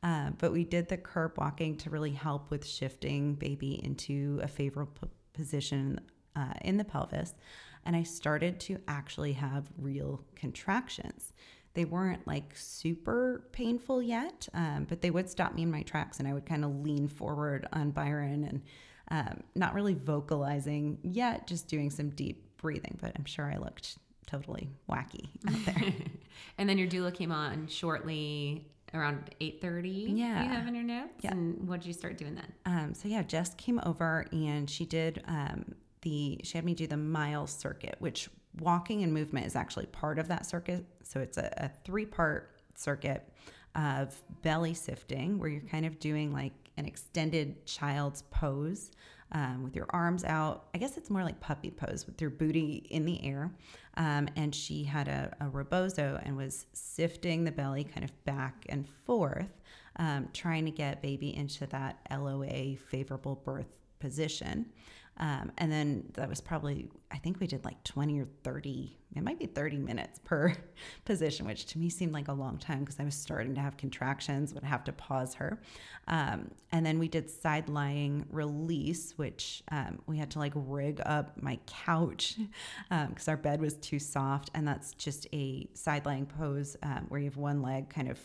Uh, 0.04 0.30
but 0.38 0.52
we 0.52 0.64
did 0.64 0.90
the 0.90 0.98
curb 0.98 1.32
walking 1.38 1.76
to 1.78 1.90
really 1.90 2.12
help 2.12 2.52
with 2.52 2.68
shifting 2.68 3.34
baby 3.34 3.84
into 3.84 4.40
a 4.44 4.48
favorable 4.48 5.10
position 5.34 6.00
uh, 6.36 6.54
in 6.62 6.78
the 6.78 6.84
pelvis 6.84 7.34
and 7.86 7.96
I 7.96 8.04
started 8.04 8.60
to 8.62 8.78
actually 8.88 9.34
have 9.34 9.66
real 9.78 10.24
contractions. 10.36 11.34
They 11.74 11.86
weren't 11.86 12.26
like 12.28 12.52
super 12.56 13.48
painful 13.52 14.02
yet, 14.02 14.48
um, 14.54 14.86
but 14.88 15.02
they 15.02 15.10
would 15.12 15.30
stop 15.30 15.56
me 15.56 15.64
in 15.64 15.72
my 15.72 15.82
tracks, 15.82 16.20
and 16.20 16.28
I 16.28 16.34
would 16.34 16.46
kind 16.46 16.64
of 16.64 16.76
lean 16.84 17.08
forward 17.08 17.68
on 17.74 17.92
Byron 17.92 18.44
and 18.44 18.62
um, 19.12 19.44
not 19.56 19.74
really 19.74 19.96
vocalizing 19.96 20.98
yet, 21.04 21.48
just 21.48 21.68
doing 21.68 21.90
some 21.90 22.10
deep 22.12 22.58
breathing. 22.58 22.98
But 23.02 23.14
I'm 23.18 23.26
sure 23.26 23.52
I 23.52 23.58
looked 23.58 23.98
totally 24.28 24.70
wacky 24.90 25.30
out 25.50 25.66
there. 25.66 25.94
and 26.58 26.70
then 26.70 26.78
your 26.78 26.88
doula 26.88 27.14
came 27.14 27.32
on 27.32 27.68
shortly 27.68 28.68
around 28.94 29.32
8.30 29.42 30.16
Yeah. 30.18 30.44
you 30.44 30.50
have 30.50 30.68
in 30.68 30.76
your 30.76 30.84
notes 30.84 31.14
Yeah. 31.22 31.32
and 31.32 31.68
what 31.68 31.82
did 31.82 31.88
you 31.88 31.94
start 31.94 32.16
doing 32.18 32.36
then 32.36 32.54
Um, 32.66 32.94
so 32.94 33.08
yeah, 33.08 33.24
Jess 33.24 33.54
came 33.56 33.82
over 33.86 34.28
and 34.32 34.70
she 34.70 34.86
did 34.86 35.24
um, 35.28 35.74
the 36.04 36.40
she 36.44 36.58
had 36.58 36.64
me 36.64 36.74
do 36.74 36.88
the 36.88 36.98
mile 36.98 37.48
circuit, 37.48 37.96
which 38.00 38.30
walking 38.60 39.04
and 39.04 39.14
movement 39.14 39.46
is 39.46 39.56
actually 39.56 39.88
part 39.88 40.20
of 40.20 40.28
that 40.28 40.46
circuit. 40.46 40.86
So 41.04 41.20
it's 41.20 41.38
a, 41.38 41.52
a 41.58 41.70
three 41.84 42.06
part 42.06 42.52
circuit 42.76 43.28
of 43.76 44.16
belly 44.44 44.74
sifting, 44.74 45.40
where 45.40 45.50
you're 45.50 45.62
kind 45.62 45.86
of 45.86 46.00
doing 46.00 46.32
like 46.32 46.54
an 46.78 46.86
extended 46.86 47.66
child's 47.66 48.22
pose 48.24 48.92
um, 49.34 49.64
with 49.64 49.76
your 49.76 49.88
arms 49.90 50.24
out. 50.24 50.66
I 50.76 50.78
guess 50.78 50.98
it's 50.98 51.10
more 51.10 51.24
like 51.24 51.40
puppy 51.40 51.72
pose 51.72 52.06
with 52.06 52.22
your 52.22 52.30
booty 52.30 52.86
in 52.90 53.06
the 53.06 53.24
air. 53.26 53.52
Um, 53.98 54.28
and 54.36 54.54
she 54.54 54.84
had 54.84 55.08
a, 55.08 55.36
a 55.40 55.50
rebozo 55.50 56.20
and 56.24 56.38
was 56.38 56.68
sifting 56.74 57.44
the 57.44 57.52
belly 57.52 57.84
kind 57.84 58.04
of 58.04 58.26
back 58.26 58.66
and 58.70 58.88
forth, 59.06 59.62
um, 59.98 60.30
trying 60.34 60.66
to 60.66 60.72
get 60.72 61.02
baby 61.02 61.36
into 61.36 61.66
that 61.68 62.00
LOA 62.12 62.76
favorable 62.76 63.42
birth 63.44 63.78
position. 64.00 64.68
Um, 65.18 65.52
and 65.58 65.72
then 65.72 66.06
that 66.14 66.28
was 66.28 66.42
probably, 66.42 66.90
I 67.12 67.18
think 67.18 67.40
we 67.40 67.48
did 67.48 67.64
like 67.66 67.84
20 67.84 68.20
or 68.20 68.28
30, 68.44 68.98
it 69.16 69.24
might 69.24 69.38
be 69.38 69.46
30 69.46 69.78
minutes 69.78 70.20
per 70.24 70.56
position, 71.06 71.46
which 71.46 71.68
to 71.68 71.78
me 71.78 71.90
seemed 71.90 72.14
like 72.14 72.30
a 72.30 72.34
long 72.34 72.58
time 72.58 72.80
because 72.80 73.00
I 73.00 73.04
was 73.04 73.14
starting 73.14 73.54
to 73.56 73.62
have 73.62 73.78
contractions, 73.78 74.54
would 74.54 74.64
have 74.64 74.84
to 74.86 74.92
pause 74.92 75.36
her. 75.36 75.62
Um, 76.08 76.50
and 76.72 76.84
then 76.84 76.98
we 76.98 77.08
did 77.08 77.30
side 77.30 77.70
lying 77.70 78.26
release, 78.32 79.14
which 79.16 79.64
um, 79.72 80.00
we 80.08 80.18
had 80.18 80.32
to 80.32 80.40
like 80.40 80.54
rig 80.56 81.00
up 81.06 81.40
my 81.42 81.60
couch 81.68 82.38
because 82.90 83.28
our 83.28 83.38
bed 83.38 83.62
was 83.62 83.76
too 83.76 84.00
soft. 84.00 84.50
And 84.56 84.68
that's 84.68 84.94
just 84.94 85.28
a 85.32 85.68
side 85.74 86.06
lying 86.08 86.26
pose 86.26 86.76
um, 86.82 87.06
where 87.10 87.20
you 87.20 87.26
have 87.26 87.38
one 87.38 87.62
leg 87.62 87.90
kind 87.90 88.10
of 88.10 88.20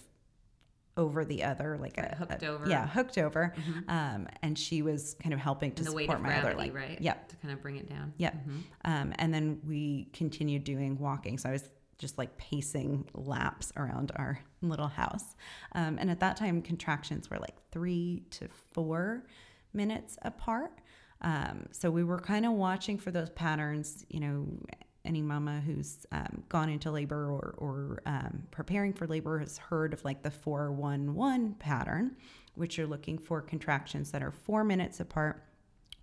over 0.98 1.24
the 1.24 1.44
other, 1.44 1.78
like 1.80 1.96
Right, 1.96 2.12
a 2.12 2.16
hooked 2.16 2.42
a- 2.42 2.46
over. 2.48 2.68
Yeah, 2.68 2.86
hooked 2.86 3.16
over. 3.16 3.54
Um, 3.86 4.26
and 4.42 4.58
she 4.58 4.82
was 4.82 5.14
kind 5.22 5.32
of 5.32 5.38
helping 5.40 5.72
to 5.72 5.78
and 5.82 5.86
the 5.86 5.92
weight 5.94 6.06
support 6.10 6.20
my 6.22 6.36
other 6.38 6.54
leg. 6.54 6.74
right 6.74 7.00
Yep. 7.00 7.28
to 7.28 7.36
kind 7.36 7.54
of 7.54 7.62
bring 7.62 7.76
it 7.76 7.88
down 7.88 8.12
Yep. 8.18 8.34
Mhm. 8.46 8.62
Um, 8.84 9.12
and 9.18 9.32
then 9.32 9.60
we 9.64 10.08
continued 10.12 10.64
doing 10.64 10.98
walking. 10.98 11.38
So 11.38 11.48
I 11.48 11.52
was 11.52 11.70
just 11.98 12.18
like 12.18 12.36
pacing 12.36 13.08
laps 13.14 13.72
around 13.76 14.12
our 14.16 14.40
little 14.60 14.88
house. 14.88 15.34
Um, 15.72 15.98
and 15.98 16.10
at 16.10 16.20
that 16.20 16.36
time, 16.36 16.60
contractions 16.62 17.30
were 17.30 17.38
like 17.38 17.56
three 17.70 18.24
to 18.30 18.48
four 18.72 19.24
minutes 19.72 20.18
apart. 20.22 20.72
Um, 21.20 21.66
so 21.72 21.90
we 21.90 22.04
were 22.04 22.18
kind 22.20 22.44
of 22.46 22.52
watching 22.52 22.98
for 22.98 23.10
those 23.12 23.30
patterns, 23.30 24.04
you 24.08 24.20
know. 24.20 24.46
Any 25.08 25.22
mama 25.22 25.62
who's 25.64 26.06
um, 26.12 26.44
gone 26.50 26.68
into 26.68 26.90
labor 26.90 27.30
or, 27.30 27.54
or 27.56 28.02
um, 28.04 28.42
preparing 28.50 28.92
for 28.92 29.06
labor 29.06 29.38
has 29.38 29.56
heard 29.56 29.94
of 29.94 30.04
like 30.04 30.22
the 30.22 30.30
411 30.30 31.54
pattern, 31.58 32.14
which 32.56 32.76
you're 32.76 32.86
looking 32.86 33.16
for 33.16 33.40
contractions 33.40 34.10
that 34.10 34.22
are 34.22 34.30
four 34.30 34.64
minutes 34.64 35.00
apart, 35.00 35.42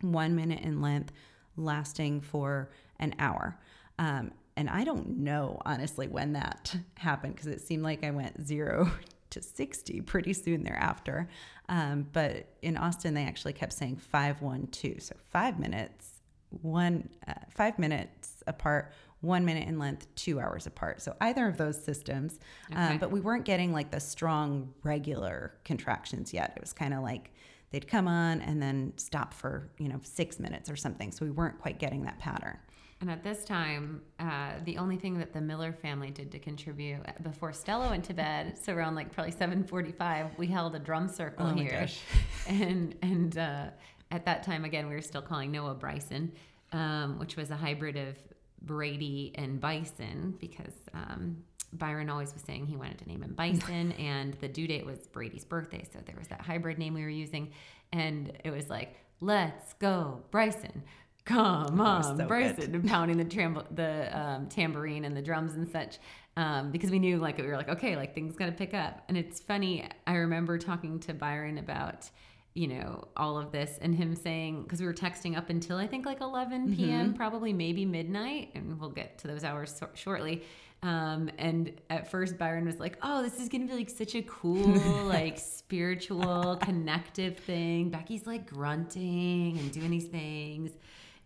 one 0.01 0.35
minute 0.35 0.61
in 0.61 0.81
length, 0.81 1.13
lasting 1.55 2.21
for 2.21 2.71
an 2.99 3.13
hour. 3.19 3.59
Um, 3.99 4.31
and 4.57 4.71
I 4.71 4.83
don't 4.83 5.17
know, 5.19 5.61
honestly, 5.65 6.07
when 6.07 6.33
that 6.33 6.75
happened 6.95 7.35
because 7.35 7.47
it 7.47 7.61
seemed 7.61 7.83
like 7.83 8.03
I 8.03 8.09
went 8.09 8.43
zero 8.43 8.89
to 9.29 9.41
60 9.41 10.01
pretty 10.01 10.33
soon 10.33 10.63
thereafter. 10.63 11.29
Um, 11.69 12.07
but 12.11 12.47
in 12.63 12.75
Austin, 12.75 13.13
they 13.13 13.25
actually 13.25 13.53
kept 13.53 13.73
saying 13.73 13.97
512. 13.97 15.01
So 15.03 15.15
five 15.31 15.59
minutes, 15.59 16.21
one, 16.49 17.09
uh, 17.27 17.33
five 17.51 17.77
minutes 17.77 18.34
apart, 18.47 18.93
one 19.21 19.45
minute 19.45 19.67
in 19.67 19.79
length, 19.79 20.07
two 20.15 20.39
hours 20.39 20.67
apart. 20.67 21.01
So 21.01 21.15
either 21.21 21.47
of 21.47 21.57
those 21.57 21.81
systems. 21.83 22.39
Okay. 22.71 22.79
Um, 22.79 22.97
but 22.97 23.11
we 23.11 23.19
weren't 23.19 23.45
getting 23.45 23.73
like 23.73 23.91
the 23.91 23.99
strong 23.99 24.73
regular 24.83 25.55
contractions 25.63 26.33
yet. 26.33 26.53
It 26.55 26.61
was 26.61 26.73
kind 26.73 26.93
of 26.93 27.01
like 27.01 27.31
they'd 27.71 27.87
come 27.87 28.07
on 28.07 28.41
and 28.41 28.61
then 28.61 28.93
stop 28.97 29.33
for, 29.33 29.69
you 29.79 29.89
know, 29.89 29.99
six 30.03 30.39
minutes 30.39 30.69
or 30.69 30.75
something. 30.75 31.11
So 31.11 31.25
we 31.25 31.31
weren't 31.31 31.59
quite 31.59 31.79
getting 31.79 32.03
that 32.03 32.19
pattern. 32.19 32.57
And 33.01 33.11
at 33.11 33.23
this 33.23 33.43
time, 33.43 34.01
uh, 34.19 34.51
the 34.63 34.77
only 34.77 34.95
thing 34.95 35.17
that 35.19 35.33
the 35.33 35.41
Miller 35.41 35.73
family 35.73 36.11
did 36.11 36.31
to 36.31 36.39
contribute 36.39 37.01
before 37.23 37.51
Stella 37.51 37.89
went 37.89 38.05
to 38.05 38.13
bed, 38.13 38.57
so 38.57 38.73
around 38.73 38.95
like 38.95 39.11
probably 39.11 39.33
seven 39.33 39.65
forty-five, 39.65 40.27
we 40.37 40.47
held 40.47 40.75
a 40.75 40.79
drum 40.79 41.09
circle 41.09 41.47
Oh 41.47 41.53
here, 41.53 41.87
and 42.47 42.95
and 43.01 43.37
uh, 43.37 43.65
at 44.11 44.25
that 44.25 44.43
time 44.43 44.63
again, 44.63 44.87
we 44.87 44.95
were 44.95 45.01
still 45.01 45.21
calling 45.21 45.51
Noah 45.51 45.75
Bryson, 45.75 46.31
um, 46.71 47.19
which 47.19 47.35
was 47.35 47.51
a 47.51 47.55
hybrid 47.55 47.97
of 47.97 48.15
Brady 48.61 49.33
and 49.35 49.59
Bison 49.59 50.35
because 50.39 50.73
um, 50.93 51.37
Byron 51.73 52.09
always 52.09 52.33
was 52.33 52.43
saying 52.43 52.67
he 52.67 52.75
wanted 52.75 52.99
to 52.99 53.07
name 53.07 53.23
him 53.23 53.33
Bison, 53.33 53.91
and 53.99 54.33
the 54.35 54.47
due 54.47 54.67
date 54.67 54.85
was 54.85 55.07
Brady's 55.07 55.45
birthday, 55.45 55.85
so 55.91 55.99
there 56.05 56.15
was 56.17 56.27
that 56.27 56.41
hybrid 56.41 56.77
name 56.77 56.93
we 56.93 57.01
were 57.01 57.09
using, 57.09 57.51
and 57.91 58.31
it 58.43 58.51
was 58.51 58.69
like, 58.69 58.95
"Let's 59.21 59.73
go, 59.73 60.21
Bryson." 60.31 60.83
Come 61.25 61.81
on, 61.81 62.17
so 62.17 62.27
Bryson, 62.27 62.71
good. 62.71 62.87
pounding 62.87 63.17
the 63.17 63.25
tram- 63.25 63.63
the 63.71 64.17
um, 64.17 64.47
tambourine 64.47 65.05
and 65.05 65.17
the 65.17 65.23
drums 65.23 65.55
and 65.55 65.67
such, 65.67 65.97
um, 66.37 66.71
because 66.71 66.91
we 66.91 66.99
knew 66.99 67.17
like 67.17 67.39
we 67.39 67.47
were 67.47 67.57
like, 67.57 67.69
okay, 67.69 67.95
like 67.95 68.13
things 68.13 68.35
got 68.35 68.45
to 68.45 68.51
pick 68.51 68.75
up. 68.75 69.01
And 69.07 69.17
it's 69.17 69.39
funny. 69.39 69.89
I 70.05 70.15
remember 70.15 70.59
talking 70.59 70.99
to 71.01 71.13
Byron 71.15 71.57
about 71.57 72.09
you 72.55 72.67
know 72.67 73.03
all 73.15 73.37
of 73.37 73.51
this 73.51 73.77
and 73.81 73.93
him 73.93 74.15
saying 74.15 74.63
because 74.63 74.79
we 74.79 74.87
were 74.87 74.93
texting 74.93 75.37
up 75.37 75.49
until 75.49 75.77
I 75.77 75.85
think 75.85 76.05
like 76.05 76.21
11 76.21 76.75
p.m. 76.75 77.13
probably 77.13 77.53
maybe 77.53 77.85
midnight, 77.85 78.49
and 78.55 78.79
we'll 78.79 78.89
get 78.89 79.19
to 79.19 79.27
those 79.27 79.43
hours 79.43 79.75
so- 79.77 79.89
shortly. 79.93 80.43
Um, 80.81 81.29
and 81.37 81.79
at 81.89 82.09
first 82.09 82.37
Byron 82.37 82.65
was 82.65 82.79
like, 82.79 82.97
"Oh, 83.01 83.21
this 83.21 83.39
is 83.39 83.49
gonna 83.49 83.65
be 83.65 83.73
like 83.73 83.89
such 83.89 84.15
a 84.15 84.21
cool, 84.23 84.73
like 85.05 85.37
spiritual, 85.37 86.57
connective 86.61 87.37
thing." 87.37 87.89
Becky's 87.89 88.25
like 88.25 88.49
grunting 88.49 89.59
and 89.59 89.71
doing 89.71 89.91
these 89.91 90.07
things. 90.07 90.71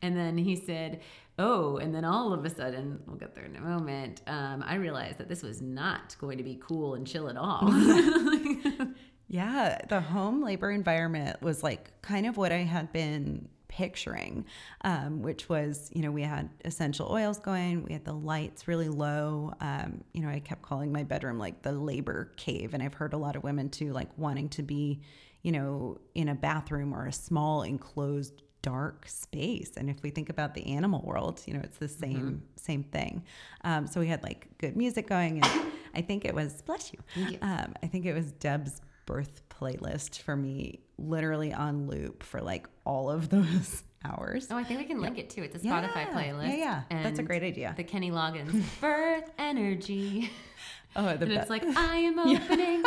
And 0.01 0.15
then 0.15 0.37
he 0.37 0.55
said, 0.55 1.01
Oh, 1.37 1.77
and 1.77 1.95
then 1.95 2.03
all 2.03 2.33
of 2.33 2.43
a 2.43 2.49
sudden, 2.49 2.99
we'll 3.05 3.15
get 3.15 3.33
there 3.33 3.45
in 3.45 3.55
a 3.55 3.61
moment, 3.61 4.21
um, 4.27 4.61
I 4.67 4.75
realized 4.75 5.19
that 5.19 5.29
this 5.29 5.41
was 5.41 5.61
not 5.61 6.17
going 6.19 6.37
to 6.37 6.43
be 6.43 6.59
cool 6.61 6.95
and 6.95 7.07
chill 7.07 7.29
at 7.29 7.37
all. 7.37 7.61
Yeah, 9.29 9.77
the 9.87 10.01
home 10.01 10.43
labor 10.43 10.71
environment 10.71 11.41
was 11.41 11.61
like 11.63 12.01
kind 12.01 12.25
of 12.25 12.35
what 12.35 12.51
I 12.51 12.57
had 12.57 12.91
been 12.91 13.47
picturing, 13.67 14.45
um, 14.81 15.21
which 15.21 15.47
was, 15.47 15.91
you 15.93 16.01
know, 16.01 16.09
we 16.11 16.23
had 16.23 16.49
essential 16.65 17.07
oils 17.11 17.37
going, 17.39 17.83
we 17.83 17.93
had 17.93 18.03
the 18.03 18.13
lights 18.13 18.67
really 18.67 18.89
low. 18.89 19.53
Um, 19.61 20.03
you 20.13 20.23
know, 20.23 20.29
I 20.29 20.39
kept 20.39 20.63
calling 20.63 20.91
my 20.91 21.03
bedroom 21.03 21.37
like 21.37 21.61
the 21.61 21.71
labor 21.71 22.31
cave. 22.37 22.73
And 22.73 22.81
I've 22.81 22.95
heard 22.95 23.13
a 23.13 23.17
lot 23.17 23.35
of 23.35 23.43
women 23.43 23.69
too, 23.69 23.93
like 23.93 24.09
wanting 24.17 24.49
to 24.49 24.63
be, 24.63 25.01
you 25.43 25.51
know, 25.51 25.99
in 26.15 26.27
a 26.29 26.35
bathroom 26.35 26.91
or 26.91 27.05
a 27.05 27.13
small 27.13 27.61
enclosed 27.61 28.41
dark 28.61 29.07
space 29.07 29.77
and 29.77 29.89
if 29.89 30.03
we 30.03 30.09
think 30.09 30.29
about 30.29 30.53
the 30.53 30.65
animal 30.75 31.01
world 31.05 31.41
you 31.45 31.53
know 31.53 31.61
it's 31.63 31.77
the 31.77 31.87
same 31.87 32.43
same 32.57 32.83
thing 32.83 33.23
um, 33.63 33.87
so 33.87 34.01
we 34.01 34.07
had 34.07 34.21
like 34.21 34.49
good 34.57 34.75
music 34.75 35.07
going 35.07 35.41
and 35.41 35.63
i 35.95 36.01
think 36.01 36.25
it 36.25 36.35
was 36.35 36.61
bless 36.63 36.91
you 36.91 36.99
Thank 37.15 37.31
you. 37.31 37.37
um, 37.41 37.73
I 37.81 37.87
think 37.87 38.05
it 38.05 38.13
was 38.13 38.33
Deb's 38.33 38.81
birth 39.09 39.41
playlist 39.49 40.19
for 40.21 40.35
me, 40.35 40.79
literally 40.99 41.51
on 41.51 41.87
loop 41.87 42.21
for 42.23 42.41
like 42.41 42.67
all 42.85 43.09
of 43.09 43.29
those 43.29 43.83
hours. 44.05 44.47
oh, 44.51 44.55
I 44.57 44.63
think 44.63 44.79
we 44.79 44.85
can 44.85 45.01
link 45.01 45.17
it 45.17 45.29
too. 45.31 45.41
It's 45.41 45.61
a 45.61 45.65
Yeah, 45.65 45.81
Spotify 45.81 46.11
playlist. 46.13 46.57
Yeah, 46.57 46.83
yeah. 46.91 47.03
That's 47.03 47.17
a 47.19 47.23
great 47.23 47.41
idea. 47.43 47.73
The 47.75 47.83
Kenny 47.83 48.11
Loggins 48.11 48.63
birth 48.81 49.29
energy. 49.39 50.29
Oh, 50.95 51.03
the 51.05 51.09
and 51.09 51.19
best. 51.19 51.41
it's 51.41 51.49
like, 51.49 51.63
I 51.65 51.97
am 51.97 52.19
opening. 52.35 52.83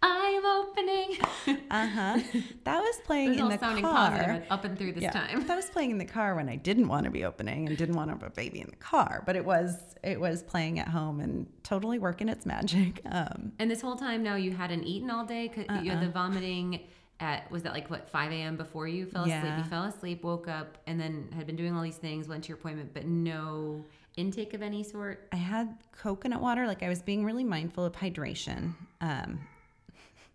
I 0.00 0.40
am 0.40 0.46
opening. 0.46 1.60
uh 1.70 1.86
huh. 1.88 2.18
That 2.64 2.80
was 2.80 3.00
playing 3.04 3.30
was 3.30 3.38
in 3.40 3.48
the 3.48 3.58
sounding 3.58 3.84
car. 3.84 4.10
positive 4.10 4.42
up 4.50 4.64
and 4.64 4.78
through 4.78 4.92
this 4.92 5.02
yeah, 5.02 5.10
time. 5.10 5.44
that 5.46 5.56
was 5.56 5.66
playing 5.66 5.90
in 5.90 5.98
the 5.98 6.04
car 6.04 6.34
when 6.36 6.48
I 6.48 6.56
didn't 6.56 6.86
want 6.88 7.04
to 7.04 7.10
be 7.10 7.24
opening 7.24 7.66
and 7.66 7.76
didn't 7.76 7.96
want 7.96 8.08
to 8.10 8.14
have 8.14 8.22
a 8.22 8.30
baby 8.30 8.60
in 8.60 8.68
the 8.70 8.76
car. 8.76 9.22
But 9.26 9.34
it 9.36 9.44
was 9.44 9.74
it 10.04 10.20
was 10.20 10.42
playing 10.42 10.78
at 10.78 10.88
home 10.88 11.18
and 11.20 11.46
totally 11.64 11.98
working 11.98 12.28
its 12.28 12.46
magic. 12.46 13.00
Um, 13.10 13.52
And 13.58 13.70
this 13.70 13.80
whole 13.80 13.96
time 13.96 14.22
now 14.22 14.36
you 14.36 14.52
hadn't 14.52 14.84
eaten 14.84 15.10
all 15.10 15.24
day. 15.24 15.48
'cause 15.48 15.64
You 15.82 15.90
had 15.90 16.00
the 16.02 16.10
vomiting 16.10 16.80
at 17.20 17.50
was 17.50 17.64
that 17.64 17.72
like 17.72 17.90
what 17.90 18.08
5 18.08 18.30
a.m. 18.30 18.56
before 18.56 18.86
you 18.86 19.04
fell 19.06 19.22
asleep? 19.24 19.42
Yeah. 19.42 19.58
You 19.58 19.64
fell 19.64 19.84
asleep, 19.84 20.22
woke 20.22 20.46
up, 20.46 20.78
and 20.86 21.00
then 21.00 21.28
had 21.34 21.46
been 21.46 21.56
doing 21.56 21.74
all 21.74 21.82
these 21.82 21.96
things. 21.96 22.28
Went 22.28 22.44
to 22.44 22.48
your 22.48 22.58
appointment, 22.58 22.94
but 22.94 23.06
no 23.06 23.84
intake 24.16 24.54
of 24.54 24.62
any 24.62 24.84
sort. 24.84 25.26
I 25.32 25.36
had 25.36 25.76
coconut 25.90 26.40
water. 26.40 26.66
Like 26.68 26.84
I 26.84 26.88
was 26.88 27.02
being 27.02 27.24
really 27.24 27.44
mindful 27.44 27.84
of 27.84 27.94
hydration. 27.94 28.74
Um, 29.00 29.40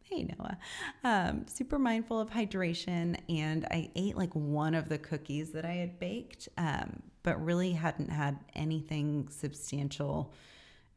hey 0.04 0.24
Noah, 0.38 0.58
um, 1.04 1.46
super 1.48 1.80
mindful 1.80 2.20
of 2.20 2.30
hydration, 2.30 3.18
and 3.30 3.66
I 3.66 3.90
ate 3.96 4.16
like 4.18 4.34
one 4.34 4.76
of 4.76 4.90
the 4.90 4.98
cookies 4.98 5.52
that 5.52 5.66
I 5.66 5.74
had 5.74 6.00
baked, 6.00 6.50
um, 6.58 7.02
but 7.24 7.44
really 7.44 7.72
hadn't 7.72 8.10
had 8.10 8.40
anything 8.54 9.28
substantial 9.30 10.34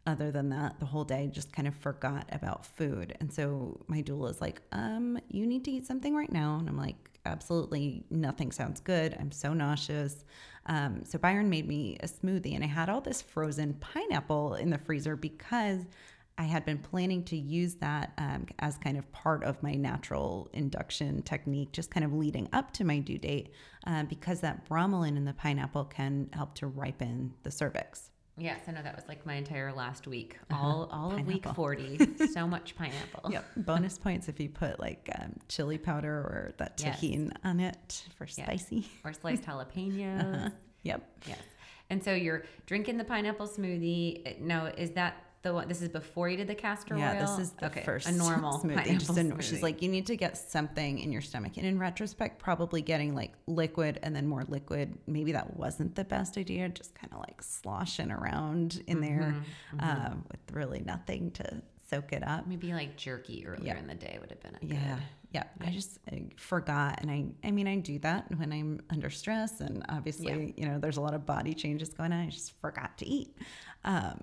other 0.06 0.30
than 0.30 0.48
that, 0.50 0.78
the 0.78 0.86
whole 0.86 1.04
day 1.04 1.28
just 1.32 1.52
kind 1.52 1.66
of 1.66 1.74
forgot 1.74 2.28
about 2.30 2.64
food. 2.64 3.16
And 3.20 3.32
so 3.32 3.80
my 3.88 4.02
doula 4.02 4.30
is 4.30 4.40
like, 4.40 4.62
um, 4.72 5.18
you 5.28 5.46
need 5.46 5.64
to 5.64 5.70
eat 5.72 5.86
something 5.86 6.14
right 6.14 6.30
now. 6.30 6.58
And 6.58 6.68
I'm 6.68 6.76
like, 6.76 7.10
absolutely 7.24 8.04
nothing 8.08 8.52
sounds 8.52 8.80
good. 8.80 9.16
I'm 9.18 9.32
so 9.32 9.52
nauseous. 9.52 10.24
Um, 10.66 11.02
so 11.04 11.18
Byron 11.18 11.50
made 11.50 11.66
me 11.66 11.96
a 12.02 12.06
smoothie 12.06 12.54
and 12.54 12.62
I 12.62 12.68
had 12.68 12.88
all 12.88 13.00
this 13.00 13.20
frozen 13.20 13.74
pineapple 13.74 14.54
in 14.54 14.70
the 14.70 14.78
freezer 14.78 15.16
because 15.16 15.80
I 16.38 16.44
had 16.44 16.64
been 16.66 16.78
planning 16.78 17.24
to 17.24 17.36
use 17.36 17.76
that 17.76 18.12
um, 18.18 18.46
as 18.58 18.76
kind 18.76 18.98
of 18.98 19.10
part 19.12 19.42
of 19.42 19.62
my 19.62 19.74
natural 19.74 20.48
induction 20.52 21.22
technique, 21.22 21.72
just 21.72 21.90
kind 21.90 22.04
of 22.04 22.12
leading 22.12 22.48
up 22.52 22.72
to 22.74 22.84
my 22.84 22.98
due 22.98 23.16
date, 23.18 23.50
uh, 23.86 24.02
because 24.04 24.40
that 24.40 24.68
bromelain 24.68 25.16
in 25.16 25.24
the 25.24 25.32
pineapple 25.32 25.84
can 25.86 26.28
help 26.32 26.54
to 26.56 26.66
ripen 26.66 27.32
the 27.42 27.50
cervix. 27.50 28.10
Yes, 28.38 28.60
I 28.68 28.72
know 28.72 28.82
that 28.82 28.94
was 28.94 29.08
like 29.08 29.24
my 29.24 29.32
entire 29.36 29.72
last 29.72 30.06
week, 30.06 30.36
all 30.50 30.90
all 30.92 31.10
of 31.14 31.26
week 31.26 31.46
forty. 31.54 31.98
so 32.34 32.46
much 32.46 32.76
pineapple. 32.76 33.32
Yep. 33.32 33.44
Bonus 33.56 33.96
points 33.96 34.28
if 34.28 34.38
you 34.38 34.50
put 34.50 34.78
like 34.78 35.08
um, 35.18 35.32
chili 35.48 35.78
powder 35.78 36.12
or 36.18 36.52
that 36.58 36.78
Yes. 36.84 37.00
tahini 37.00 37.32
on 37.44 37.60
it 37.60 38.04
for 38.18 38.24
Yes. 38.26 38.34
spicy. 38.34 38.86
Or 39.04 39.14
sliced 39.14 39.42
jalapenos. 39.46 40.52
Yep. 40.82 41.08
Yes. 41.26 41.38
And 41.88 42.04
so 42.04 42.12
you're 42.12 42.44
drinking 42.66 42.98
the 42.98 43.04
pineapple 43.04 43.48
smoothie. 43.48 44.38
Now, 44.40 44.66
is 44.66 44.90
that 44.92 45.16
the 45.46 45.54
one? 45.54 45.68
This 45.68 45.80
is 45.82 45.88
before 45.88 46.28
you 46.28 46.36
did 46.36 46.48
the 46.48 46.54
castor 46.54 46.94
oil. 46.94 47.00
Yeah, 47.00 47.20
this 47.20 47.38
is 47.38 47.50
the 47.52 47.66
okay, 47.66 47.82
first 47.82 48.08
a 48.08 48.12
normal 48.12 48.58
smoothie. 48.58 48.98
Just 48.98 49.10
a- 49.10 49.12
smoothie. 49.14 49.42
she's 49.42 49.62
like, 49.62 49.82
you 49.82 49.88
need 49.88 50.06
to 50.06 50.16
get 50.16 50.36
something 50.36 50.98
in 50.98 51.12
your 51.12 51.22
stomach. 51.22 51.56
And 51.56 51.66
in 51.66 51.78
retrospect, 51.78 52.38
probably 52.38 52.82
getting 52.82 53.14
like 53.14 53.32
liquid 53.46 53.98
and 54.02 54.14
then 54.14 54.26
more 54.26 54.44
liquid, 54.48 54.98
maybe 55.06 55.32
that 55.32 55.56
wasn't 55.56 55.94
the 55.94 56.04
best 56.04 56.36
idea. 56.38 56.68
Just 56.68 56.94
kind 56.94 57.12
of 57.12 57.20
like 57.20 57.42
sloshing 57.42 58.10
around 58.10 58.82
in 58.86 59.00
there 59.00 59.34
Mm-hmm, 59.76 59.80
um, 59.80 60.24
with 60.30 60.40
really 60.52 60.80
nothing 60.80 61.30
to 61.32 61.62
soak 61.88 62.12
it 62.12 62.26
up. 62.26 62.46
maybe 62.48 62.72
like 62.72 62.96
jerky 62.96 63.46
earlier 63.46 63.74
Yeah. 63.74 63.78
in 63.78 63.86
the 63.86 63.94
day 63.94 64.18
would 64.20 64.30
have 64.30 64.40
been 64.40 64.56
a 64.60 64.66
Yeah, 64.66 64.94
good. 64.96 65.02
yeah. 65.32 65.44
I 65.60 65.70
just 65.70 65.98
I 66.10 66.26
forgot, 66.36 66.98
and 67.00 67.10
I 67.10 67.26
I 67.46 67.52
mean 67.52 67.68
I 67.68 67.76
do 67.76 67.98
that 68.00 68.26
when 68.36 68.52
I'm 68.52 68.80
under 68.90 69.08
stress, 69.10 69.60
and 69.60 69.84
obviously 69.88 70.52
you 70.56 70.66
know 70.66 70.78
there's 70.80 70.96
a 70.96 71.00
lot 71.00 71.14
of 71.14 71.24
body 71.24 71.54
changes 71.54 71.90
going 71.90 72.12
on. 72.12 72.20
I 72.26 72.30
just 72.30 72.58
forgot 72.60 72.98
to 72.98 73.06
eat. 73.06 73.36
Um, 73.84 74.20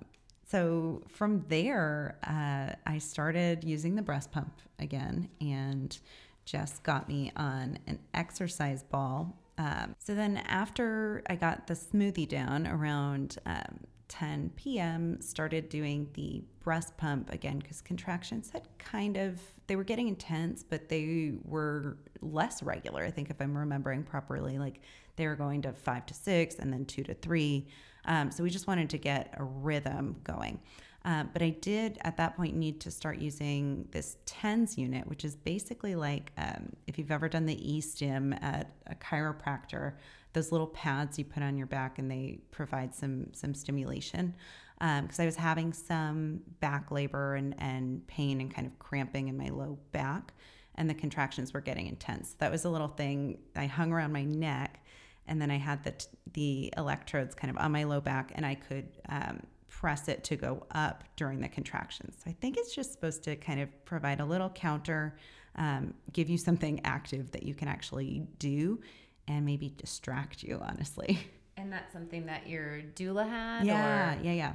so 0.53 1.01
from 1.07 1.43
there, 1.47 2.19
uh, 2.27 2.75
I 2.85 2.99
started 2.99 3.63
using 3.63 3.95
the 3.95 4.03
breast 4.03 4.31
pump 4.31 4.61
again, 4.77 5.27
and 5.41 5.97
Jess 6.45 6.77
got 6.77 7.09
me 7.09 7.31
on 7.35 7.79
an 7.87 7.97
exercise 8.13 8.83
ball. 8.83 9.35
Um, 9.57 9.95
so 9.97 10.13
then 10.13 10.37
after 10.45 11.23
I 11.27 11.37
got 11.37 11.65
the 11.65 11.73
smoothie 11.73 12.27
down 12.27 12.67
around 12.67 13.39
um, 13.47 13.79
10 14.09 14.51
p.m., 14.55 15.19
started 15.21 15.69
doing 15.69 16.07
the 16.13 16.43
breast 16.59 16.95
pump 16.97 17.33
again 17.33 17.57
because 17.57 17.81
contractions 17.81 18.51
had 18.51 18.67
kind 18.77 19.17
of 19.17 19.41
they 19.65 19.75
were 19.75 19.83
getting 19.83 20.07
intense, 20.07 20.61
but 20.61 20.87
they 20.87 21.33
were 21.45 21.97
less 22.21 22.61
regular. 22.61 23.03
I 23.03 23.09
think 23.09 23.31
if 23.31 23.41
I'm 23.41 23.57
remembering 23.57 24.03
properly, 24.03 24.59
like 24.59 24.81
they 25.15 25.25
were 25.25 25.35
going 25.35 25.63
to 25.63 25.73
five 25.73 26.05
to 26.05 26.13
six 26.13 26.59
and 26.59 26.71
then 26.71 26.85
two 26.85 27.01
to 27.05 27.15
three. 27.15 27.65
Um, 28.05 28.31
so 28.31 28.43
we 28.43 28.49
just 28.49 28.67
wanted 28.67 28.89
to 28.91 28.97
get 28.97 29.33
a 29.37 29.43
rhythm 29.43 30.17
going. 30.23 30.59
Um, 31.05 31.29
but 31.33 31.41
I 31.41 31.49
did 31.49 31.97
at 32.01 32.15
that 32.17 32.37
point 32.37 32.55
need 32.55 32.79
to 32.81 32.91
start 32.91 33.19
using 33.19 33.87
this 33.91 34.17
TENS 34.25 34.77
unit, 34.77 35.05
which 35.07 35.25
is 35.25 35.35
basically 35.35 35.95
like 35.95 36.31
um, 36.37 36.73
if 36.87 36.97
you've 36.97 37.11
ever 37.11 37.27
done 37.27 37.45
the 37.45 37.73
e-stim 37.75 38.33
at 38.33 38.73
a 38.87 38.95
chiropractor, 38.95 39.95
those 40.31 40.51
little 40.51 40.67
pads 40.67 41.19
you 41.19 41.25
put 41.25 41.43
on 41.43 41.57
your 41.57 41.67
back 41.67 41.99
and 41.99 42.09
they 42.09 42.39
provide 42.51 42.95
some 42.95 43.27
some 43.33 43.53
stimulation. 43.53 44.33
Because 44.79 45.19
I 45.19 45.25
was 45.25 45.37
having 45.37 45.71
some 45.71 46.41
back 46.59 46.91
labor 46.91 47.35
and, 47.35 47.55
and 47.57 48.05
pain 48.07 48.41
and 48.41 48.53
kind 48.53 48.67
of 48.67 48.77
cramping 48.79 49.29
in 49.29 49.37
my 49.37 49.47
low 49.47 49.79
back, 49.93 50.33
and 50.75 50.89
the 50.89 50.93
contractions 50.93 51.53
were 51.53 51.61
getting 51.61 51.87
intense. 51.87 52.33
That 52.39 52.51
was 52.51 52.65
a 52.65 52.69
little 52.69 52.89
thing 52.89 53.37
I 53.55 53.65
hung 53.65 53.93
around 53.93 54.11
my 54.11 54.25
neck, 54.25 54.82
and 55.27 55.41
then 55.41 55.51
I 55.51 55.57
had 55.57 55.83
the 55.83 55.91
t- 55.91 56.07
the 56.33 56.73
electrodes 56.77 57.35
kind 57.35 57.51
of 57.51 57.57
on 57.57 57.71
my 57.71 57.83
low 57.83 58.01
back, 58.01 58.31
and 58.35 58.45
I 58.45 58.55
could 58.55 58.89
um, 59.09 59.41
press 59.69 60.07
it 60.07 60.23
to 60.25 60.35
go 60.35 60.65
up 60.71 61.03
during 61.15 61.41
the 61.41 61.49
contractions. 61.49 62.15
So 62.23 62.29
I 62.29 62.35
think 62.39 62.57
it's 62.57 62.73
just 62.75 62.91
supposed 62.93 63.23
to 63.23 63.35
kind 63.35 63.59
of 63.61 63.85
provide 63.85 64.19
a 64.19 64.25
little 64.25 64.49
counter, 64.49 65.15
um, 65.55 65.93
give 66.11 66.29
you 66.29 66.37
something 66.37 66.81
active 66.83 67.31
that 67.31 67.43
you 67.43 67.53
can 67.53 67.67
actually 67.67 68.27
do, 68.39 68.81
and 69.27 69.45
maybe 69.45 69.69
distract 69.77 70.43
you. 70.43 70.59
Honestly, 70.61 71.19
And 71.57 71.71
that's 71.71 71.93
something 71.93 72.25
that 72.25 72.47
your 72.47 72.81
doula 72.95 73.29
had. 73.29 73.65
yeah, 73.65 74.19
Or, 74.19 74.23
yeah, 74.23 74.31
yeah. 74.33 74.53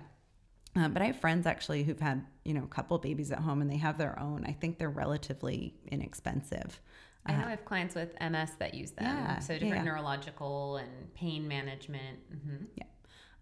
Um, 0.76 0.92
but 0.92 1.00
I 1.00 1.06
have 1.06 1.16
friends 1.20 1.46
actually 1.46 1.82
who've 1.84 1.98
had 2.00 2.24
you 2.44 2.54
know 2.54 2.64
a 2.64 2.68
couple 2.68 2.98
babies 2.98 3.30
at 3.32 3.38
home, 3.38 3.60
and 3.62 3.70
they 3.70 3.76
have 3.78 3.98
their 3.98 4.18
own. 4.18 4.44
I 4.46 4.52
think 4.52 4.78
they're 4.78 4.90
relatively 4.90 5.74
inexpensive. 5.86 6.80
I 7.28 7.36
know 7.36 7.46
I 7.46 7.50
have 7.50 7.64
clients 7.64 7.94
with 7.94 8.14
MS 8.20 8.50
that 8.58 8.74
use 8.74 8.90
them. 8.92 9.04
Yeah, 9.04 9.38
so 9.38 9.54
different 9.54 9.84
yeah. 9.84 9.92
neurological 9.92 10.78
and 10.78 11.14
pain 11.14 11.46
management. 11.46 12.18
hmm 12.30 12.64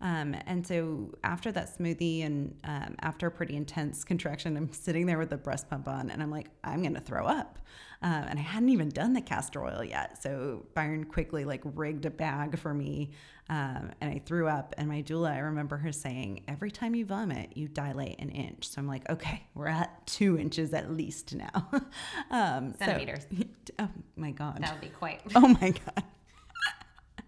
Um, 0.00 0.36
and 0.46 0.66
so 0.66 1.14
after 1.24 1.50
that 1.52 1.76
smoothie 1.78 2.24
and 2.24 2.54
um, 2.64 2.96
after 3.00 3.26
a 3.26 3.30
pretty 3.30 3.56
intense 3.56 4.04
contraction, 4.04 4.56
I'm 4.56 4.72
sitting 4.72 5.06
there 5.06 5.18
with 5.18 5.30
the 5.30 5.38
breast 5.38 5.70
pump 5.70 5.88
on 5.88 6.10
and 6.10 6.22
I'm 6.22 6.30
like, 6.30 6.50
I'm 6.62 6.82
going 6.82 6.94
to 6.94 7.00
throw 7.00 7.26
up. 7.26 7.58
Um, 8.02 8.24
and 8.28 8.38
I 8.38 8.42
hadn't 8.42 8.68
even 8.68 8.90
done 8.90 9.14
the 9.14 9.22
castor 9.22 9.64
oil 9.64 9.82
yet. 9.82 10.22
So 10.22 10.66
Byron 10.74 11.04
quickly 11.04 11.46
like 11.46 11.62
rigged 11.64 12.04
a 12.04 12.10
bag 12.10 12.58
for 12.58 12.74
me 12.74 13.12
um, 13.48 13.90
and 14.02 14.10
I 14.10 14.20
threw 14.24 14.48
up. 14.48 14.74
And 14.76 14.86
my 14.88 15.02
doula, 15.02 15.32
I 15.32 15.38
remember 15.38 15.78
her 15.78 15.92
saying, 15.92 16.42
every 16.46 16.70
time 16.70 16.94
you 16.94 17.06
vomit, 17.06 17.56
you 17.56 17.68
dilate 17.68 18.18
an 18.20 18.28
inch. 18.28 18.68
So 18.68 18.80
I'm 18.80 18.86
like, 18.86 19.08
okay, 19.08 19.44
we're 19.54 19.68
at 19.68 20.06
two 20.06 20.38
inches 20.38 20.74
at 20.74 20.92
least 20.92 21.34
now. 21.34 21.70
um, 22.30 22.74
so- 22.78 22.84
Centimeters. 22.84 23.26
oh 23.78 23.88
my 24.16 24.30
God. 24.32 24.58
That 24.60 24.72
would 24.72 24.80
be 24.82 24.88
quite. 24.88 25.22
Oh 25.34 25.48
my 25.48 25.70
god. 25.70 26.04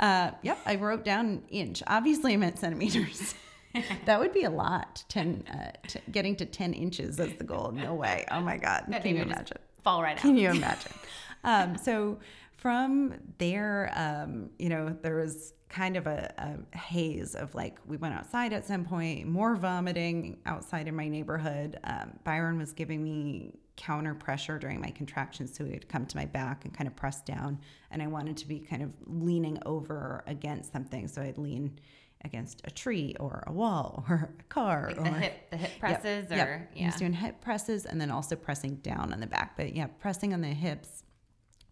Uh, 0.00 0.32
yep, 0.42 0.58
I 0.66 0.76
wrote 0.76 1.04
down 1.04 1.42
inch. 1.48 1.80
Obviously, 1.86 2.32
I 2.32 2.36
meant 2.36 2.58
centimeters. 2.58 3.36
that 4.04 4.18
would 4.18 4.32
be 4.32 4.42
a 4.44 4.50
lot. 4.50 5.04
Ten, 5.08 5.44
uh, 5.48 5.70
t- 5.86 6.00
getting 6.10 6.34
to 6.36 6.46
ten 6.46 6.72
inches 6.72 7.20
is 7.20 7.34
the 7.36 7.44
goal. 7.44 7.70
No 7.72 7.94
way. 7.94 8.24
Oh 8.30 8.40
my 8.40 8.56
god. 8.56 8.84
That 8.88 9.02
Can 9.02 9.14
you 9.14 9.22
imagine? 9.22 9.58
Fall 9.84 10.02
right 10.02 10.16
out. 10.16 10.22
Can 10.22 10.36
you 10.36 10.50
imagine? 10.50 10.92
um, 11.44 11.76
so 11.76 12.18
from 12.56 13.14
there, 13.38 13.92
um, 13.94 14.50
you 14.58 14.68
know, 14.70 14.96
there 15.02 15.16
was 15.16 15.52
kind 15.68 15.96
of 15.96 16.06
a, 16.06 16.32
a 16.72 16.76
haze 16.76 17.34
of 17.34 17.54
like 17.54 17.78
we 17.86 17.96
went 17.96 18.14
outside 18.14 18.52
at 18.52 18.66
some 18.66 18.84
point, 18.84 19.26
more 19.26 19.56
vomiting 19.56 20.38
outside 20.46 20.86
in 20.86 20.94
my 20.94 21.08
neighborhood. 21.08 21.78
Um, 21.84 22.18
Byron 22.24 22.58
was 22.58 22.72
giving 22.72 23.02
me 23.02 23.54
counter 23.76 24.14
pressure 24.14 24.58
during 24.58 24.80
my 24.80 24.90
contractions, 24.90 25.54
so 25.54 25.64
he 25.64 25.72
would 25.72 25.88
come 25.88 26.06
to 26.06 26.16
my 26.16 26.26
back 26.26 26.64
and 26.64 26.74
kind 26.74 26.86
of 26.86 26.94
press 26.96 27.22
down, 27.22 27.58
and 27.90 28.02
I 28.02 28.06
wanted 28.06 28.36
to 28.38 28.48
be 28.48 28.58
kind 28.58 28.82
of 28.82 28.90
leaning 29.06 29.58
over 29.66 30.22
against 30.26 30.72
something, 30.72 31.08
so 31.08 31.22
I'd 31.22 31.38
lean 31.38 31.78
against 32.24 32.60
a 32.64 32.70
tree 32.70 33.14
or 33.18 33.42
a 33.46 33.52
wall 33.52 34.04
or 34.10 34.30
a 34.38 34.42
car 34.44 34.92
Like 34.96 34.98
or 34.98 35.02
the 35.04 35.10
hip, 35.10 35.50
the 35.50 35.56
hip 35.56 35.70
presses, 35.80 36.30
yep. 36.30 36.48
or 36.48 36.68
He 36.72 36.80
yeah. 36.80 36.86
was 36.86 36.96
doing 36.96 37.12
hip 37.12 37.40
presses 37.40 37.84
and 37.84 38.00
then 38.00 38.10
also 38.10 38.36
pressing 38.36 38.76
down 38.76 39.12
on 39.12 39.20
the 39.20 39.26
back. 39.26 39.56
But 39.56 39.74
yeah, 39.74 39.86
pressing 39.86 40.32
on 40.32 40.40
the 40.40 40.48
hips 40.48 41.02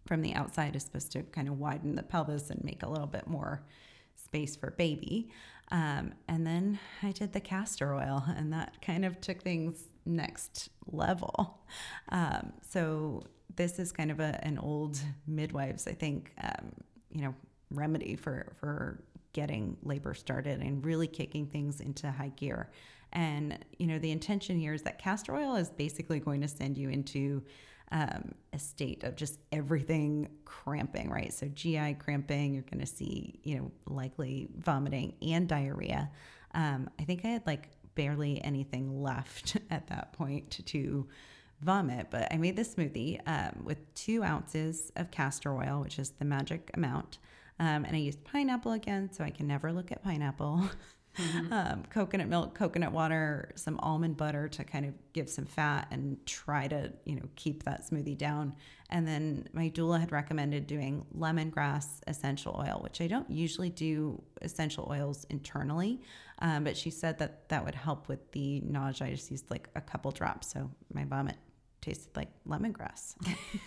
from 0.05 0.21
the 0.21 0.33
outside 0.33 0.75
is 0.75 0.83
supposed 0.83 1.11
to 1.13 1.23
kind 1.23 1.47
of 1.47 1.59
widen 1.59 1.95
the 1.95 2.03
pelvis 2.03 2.49
and 2.49 2.63
make 2.63 2.83
a 2.83 2.89
little 2.89 3.07
bit 3.07 3.27
more 3.27 3.63
space 4.15 4.55
for 4.55 4.71
baby. 4.71 5.29
Um, 5.71 6.13
and 6.27 6.45
then 6.45 6.79
I 7.01 7.11
did 7.11 7.33
the 7.33 7.39
castor 7.39 7.93
oil, 7.93 8.23
and 8.35 8.51
that 8.53 8.81
kind 8.81 9.05
of 9.05 9.21
took 9.21 9.41
things 9.41 9.83
next 10.05 10.69
level. 10.91 11.59
Um, 12.09 12.53
so 12.69 13.23
this 13.55 13.79
is 13.79 13.91
kind 13.91 14.11
of 14.11 14.19
a, 14.19 14.39
an 14.43 14.57
old 14.57 14.99
midwives, 15.27 15.87
I 15.87 15.93
think, 15.93 16.33
um, 16.43 16.73
you 17.11 17.21
know, 17.21 17.35
remedy 17.69 18.15
for 18.15 18.53
for 18.59 19.01
getting 19.33 19.77
labor 19.83 20.13
started 20.13 20.59
and 20.59 20.85
really 20.85 21.07
kicking 21.07 21.45
things 21.45 21.79
into 21.79 22.11
high 22.11 22.33
gear. 22.35 22.69
And 23.13 23.57
you 23.77 23.87
know, 23.87 23.99
the 23.99 24.11
intention 24.11 24.57
here 24.57 24.73
is 24.73 24.81
that 24.83 24.99
castor 24.99 25.35
oil 25.35 25.55
is 25.55 25.69
basically 25.69 26.19
going 26.19 26.41
to 26.41 26.47
send 26.47 26.77
you 26.77 26.89
into 26.89 27.43
um, 27.91 28.33
a 28.53 28.59
state 28.59 29.03
of 29.03 29.15
just 29.15 29.39
everything 29.51 30.29
cramping, 30.45 31.09
right? 31.09 31.33
So 31.33 31.47
GI 31.47 31.95
cramping, 31.95 32.53
you're 32.53 32.63
going 32.63 32.79
to 32.79 32.85
see, 32.85 33.39
you 33.43 33.57
know, 33.57 33.71
likely 33.85 34.47
vomiting 34.57 35.13
and 35.21 35.47
diarrhea. 35.47 36.09
Um, 36.53 36.89
I 36.99 37.03
think 37.03 37.25
I 37.25 37.29
had 37.29 37.45
like 37.45 37.69
barely 37.95 38.41
anything 38.43 39.01
left 39.01 39.57
at 39.69 39.87
that 39.87 40.13
point 40.13 40.49
to, 40.65 41.07
vomit, 41.61 42.07
but 42.09 42.27
I 42.31 42.37
made 42.37 42.55
this 42.55 42.75
smoothie 42.75 43.19
um, 43.25 43.63
with 43.63 43.93
two 43.93 44.23
ounces 44.23 44.91
of 44.95 45.11
castor 45.11 45.55
oil, 45.55 45.81
which 45.81 45.99
is 45.99 46.09
the 46.11 46.25
magic 46.25 46.71
amount. 46.73 47.19
Um, 47.59 47.85
and 47.85 47.95
I 47.95 47.99
used 47.99 48.23
pineapple 48.23 48.71
again, 48.71 49.11
so 49.11 49.23
I 49.23 49.29
can 49.29 49.47
never 49.47 49.71
look 49.71 49.91
at 49.91 50.03
pineapple. 50.03 50.63
mm-hmm. 51.17 51.53
um, 51.53 51.83
coconut 51.89 52.27
milk, 52.27 52.55
coconut 52.55 52.91
water, 52.91 53.51
some 53.55 53.79
almond 53.81 54.17
butter 54.17 54.47
to 54.49 54.63
kind 54.63 54.85
of 54.85 54.93
give 55.13 55.29
some 55.29 55.45
fat 55.45 55.87
and 55.91 56.23
try 56.25 56.67
to, 56.67 56.91
you 57.05 57.15
know, 57.15 57.27
keep 57.35 57.63
that 57.63 57.83
smoothie 57.89 58.17
down. 58.17 58.55
And 58.89 59.07
then 59.07 59.47
my 59.53 59.69
doula 59.69 59.99
had 59.99 60.11
recommended 60.11 60.67
doing 60.67 61.05
lemongrass 61.17 61.87
essential 62.07 62.55
oil, 62.59 62.79
which 62.83 62.99
I 62.99 63.07
don't 63.07 63.29
usually 63.29 63.69
do 63.69 64.21
essential 64.41 64.87
oils 64.91 65.25
internally, 65.29 66.01
um, 66.39 66.63
but 66.63 66.75
she 66.75 66.89
said 66.89 67.19
that 67.19 67.47
that 67.49 67.63
would 67.63 67.75
help 67.75 68.07
with 68.07 68.31
the 68.31 68.59
nausea. 68.61 69.07
I 69.07 69.11
just 69.11 69.31
used 69.31 69.49
like 69.49 69.69
a 69.75 69.81
couple 69.81 70.11
drops, 70.11 70.51
so 70.51 70.69
my 70.93 71.05
vomit 71.05 71.37
tasted 71.81 72.15
like 72.17 72.29
lemongrass. 72.47 73.15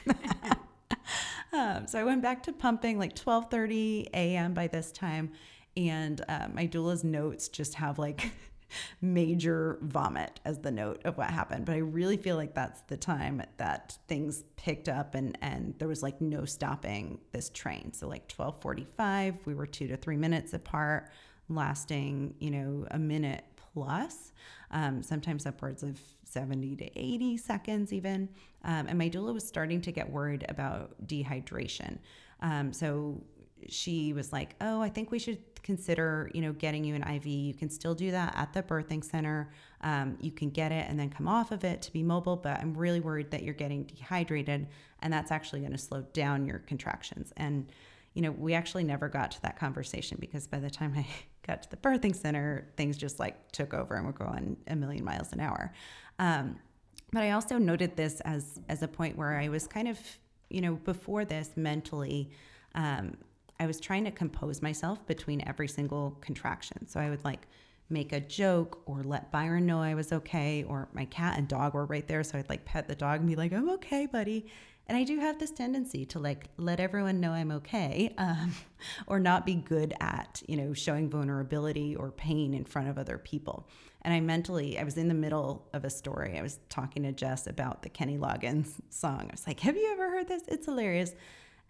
um, 1.52 1.86
so 1.86 1.98
I 1.98 2.04
went 2.04 2.22
back 2.22 2.42
to 2.44 2.52
pumping 2.52 2.98
like 2.98 3.14
12:30 3.14 4.08
a.m. 4.12 4.54
by 4.54 4.66
this 4.66 4.92
time, 4.92 5.32
and 5.76 6.24
uh, 6.28 6.48
my 6.52 6.66
doula's 6.66 7.04
notes 7.04 7.48
just 7.48 7.74
have 7.74 7.98
like 7.98 8.32
major 9.00 9.78
vomit 9.82 10.40
as 10.44 10.58
the 10.60 10.70
note 10.70 11.00
of 11.04 11.16
what 11.16 11.30
happened. 11.30 11.64
But 11.64 11.74
I 11.74 11.78
really 11.78 12.16
feel 12.16 12.36
like 12.36 12.54
that's 12.54 12.80
the 12.82 12.96
time 12.96 13.42
that 13.56 13.98
things 14.08 14.44
picked 14.56 14.88
up 14.88 15.14
and 15.14 15.36
and 15.40 15.74
there 15.78 15.88
was 15.88 16.02
like 16.02 16.20
no 16.20 16.44
stopping 16.44 17.20
this 17.32 17.50
train. 17.50 17.92
So 17.92 18.08
like 18.08 18.28
12:45, 18.28 19.46
we 19.46 19.54
were 19.54 19.66
two 19.66 19.88
to 19.88 19.96
three 19.96 20.16
minutes 20.16 20.54
apart, 20.54 21.10
lasting 21.48 22.34
you 22.38 22.50
know 22.50 22.86
a 22.90 22.98
minute 22.98 23.44
plus, 23.74 24.32
um, 24.70 25.02
sometimes 25.02 25.46
upwards 25.46 25.82
of 25.82 26.00
70 26.24 26.76
to 26.76 26.98
80 26.98 27.36
seconds 27.36 27.92
even. 27.92 28.28
Um, 28.64 28.86
and 28.88 28.98
my 28.98 29.08
doula 29.08 29.34
was 29.34 29.46
starting 29.46 29.80
to 29.82 29.92
get 29.92 30.10
worried 30.10 30.44
about 30.48 30.94
dehydration. 31.06 31.98
Um, 32.40 32.72
so 32.72 33.22
she 33.68 34.12
was 34.12 34.32
like, 34.32 34.54
"Oh, 34.60 34.80
I 34.80 34.88
think 34.88 35.10
we 35.10 35.18
should 35.18 35.38
consider, 35.62 36.30
you 36.34 36.42
know, 36.42 36.52
getting 36.52 36.84
you 36.84 36.94
an 36.94 37.02
IV. 37.02 37.26
You 37.26 37.54
can 37.54 37.70
still 37.70 37.94
do 37.94 38.10
that 38.10 38.34
at 38.36 38.52
the 38.52 38.62
birthing 38.62 39.04
center. 39.04 39.50
Um, 39.80 40.18
you 40.20 40.30
can 40.30 40.50
get 40.50 40.72
it 40.72 40.86
and 40.88 40.98
then 40.98 41.10
come 41.10 41.26
off 41.28 41.52
of 41.52 41.64
it 41.64 41.82
to 41.82 41.92
be 41.92 42.02
mobile. 42.02 42.36
But 42.36 42.60
I'm 42.60 42.74
really 42.74 43.00
worried 43.00 43.30
that 43.30 43.42
you're 43.42 43.54
getting 43.54 43.84
dehydrated, 43.84 44.68
and 45.00 45.12
that's 45.12 45.30
actually 45.30 45.60
going 45.60 45.72
to 45.72 45.78
slow 45.78 46.02
down 46.12 46.46
your 46.46 46.60
contractions." 46.60 47.32
And 47.36 47.70
you 48.14 48.22
know, 48.22 48.30
we 48.30 48.54
actually 48.54 48.84
never 48.84 49.08
got 49.08 49.32
to 49.32 49.42
that 49.42 49.58
conversation 49.58 50.16
because 50.20 50.46
by 50.46 50.60
the 50.60 50.70
time 50.70 50.94
I 50.96 51.06
got 51.46 51.64
to 51.64 51.70
the 51.70 51.76
birthing 51.76 52.14
center, 52.14 52.68
things 52.76 52.96
just 52.96 53.18
like 53.18 53.50
took 53.52 53.74
over 53.74 53.96
and 53.96 54.06
were 54.06 54.12
going 54.12 54.56
a 54.68 54.76
million 54.76 55.04
miles 55.04 55.32
an 55.32 55.40
hour. 55.40 55.72
Um, 56.18 56.56
but 57.12 57.22
I 57.22 57.32
also 57.32 57.58
noted 57.58 57.96
this 57.96 58.20
as 58.20 58.60
as 58.68 58.82
a 58.82 58.88
point 58.88 59.16
where 59.16 59.38
I 59.38 59.48
was 59.48 59.66
kind 59.66 59.88
of, 59.88 59.98
you 60.48 60.60
know, 60.60 60.74
before 60.74 61.24
this 61.24 61.50
mentally, 61.56 62.30
um, 62.74 63.16
I 63.60 63.66
was 63.66 63.80
trying 63.80 64.04
to 64.04 64.10
compose 64.10 64.62
myself 64.62 65.06
between 65.06 65.42
every 65.46 65.68
single 65.68 66.18
contraction. 66.20 66.86
So 66.86 67.00
I 67.00 67.10
would 67.10 67.24
like 67.24 67.46
make 67.88 68.12
a 68.12 68.20
joke 68.20 68.82
or 68.86 69.02
let 69.02 69.30
Byron 69.30 69.66
know 69.66 69.80
I 69.80 69.94
was 69.94 70.12
okay, 70.12 70.64
or 70.64 70.88
my 70.92 71.04
cat 71.04 71.38
and 71.38 71.46
dog 71.46 71.74
were 71.74 71.86
right 71.86 72.06
there. 72.06 72.22
So 72.24 72.38
I'd 72.38 72.48
like 72.48 72.64
pet 72.64 72.88
the 72.88 72.94
dog 72.94 73.20
and 73.20 73.28
be 73.28 73.36
like, 73.36 73.52
I'm 73.52 73.68
okay, 73.70 74.06
buddy. 74.06 74.46
And 74.86 74.98
I 74.98 75.04
do 75.04 75.18
have 75.18 75.38
this 75.38 75.50
tendency 75.50 76.04
to 76.06 76.18
like 76.18 76.48
let 76.58 76.78
everyone 76.78 77.18
know 77.18 77.32
I'm 77.32 77.50
okay 77.52 78.14
um, 78.18 78.52
or 79.06 79.18
not 79.18 79.46
be 79.46 79.54
good 79.54 79.94
at, 80.00 80.42
you 80.46 80.56
know, 80.56 80.74
showing 80.74 81.08
vulnerability 81.08 81.96
or 81.96 82.10
pain 82.10 82.52
in 82.52 82.64
front 82.64 82.88
of 82.88 82.98
other 82.98 83.16
people. 83.16 83.66
And 84.02 84.12
I 84.12 84.20
mentally, 84.20 84.78
I 84.78 84.84
was 84.84 84.98
in 84.98 85.08
the 85.08 85.14
middle 85.14 85.66
of 85.72 85.84
a 85.84 85.90
story. 85.90 86.38
I 86.38 86.42
was 86.42 86.58
talking 86.68 87.04
to 87.04 87.12
Jess 87.12 87.46
about 87.46 87.82
the 87.82 87.88
Kenny 87.88 88.18
Loggins 88.18 88.72
song. 88.90 89.22
I 89.22 89.32
was 89.32 89.46
like, 89.46 89.60
Have 89.60 89.76
you 89.76 89.90
ever 89.92 90.10
heard 90.10 90.28
this? 90.28 90.42
It's 90.48 90.66
hilarious. 90.66 91.14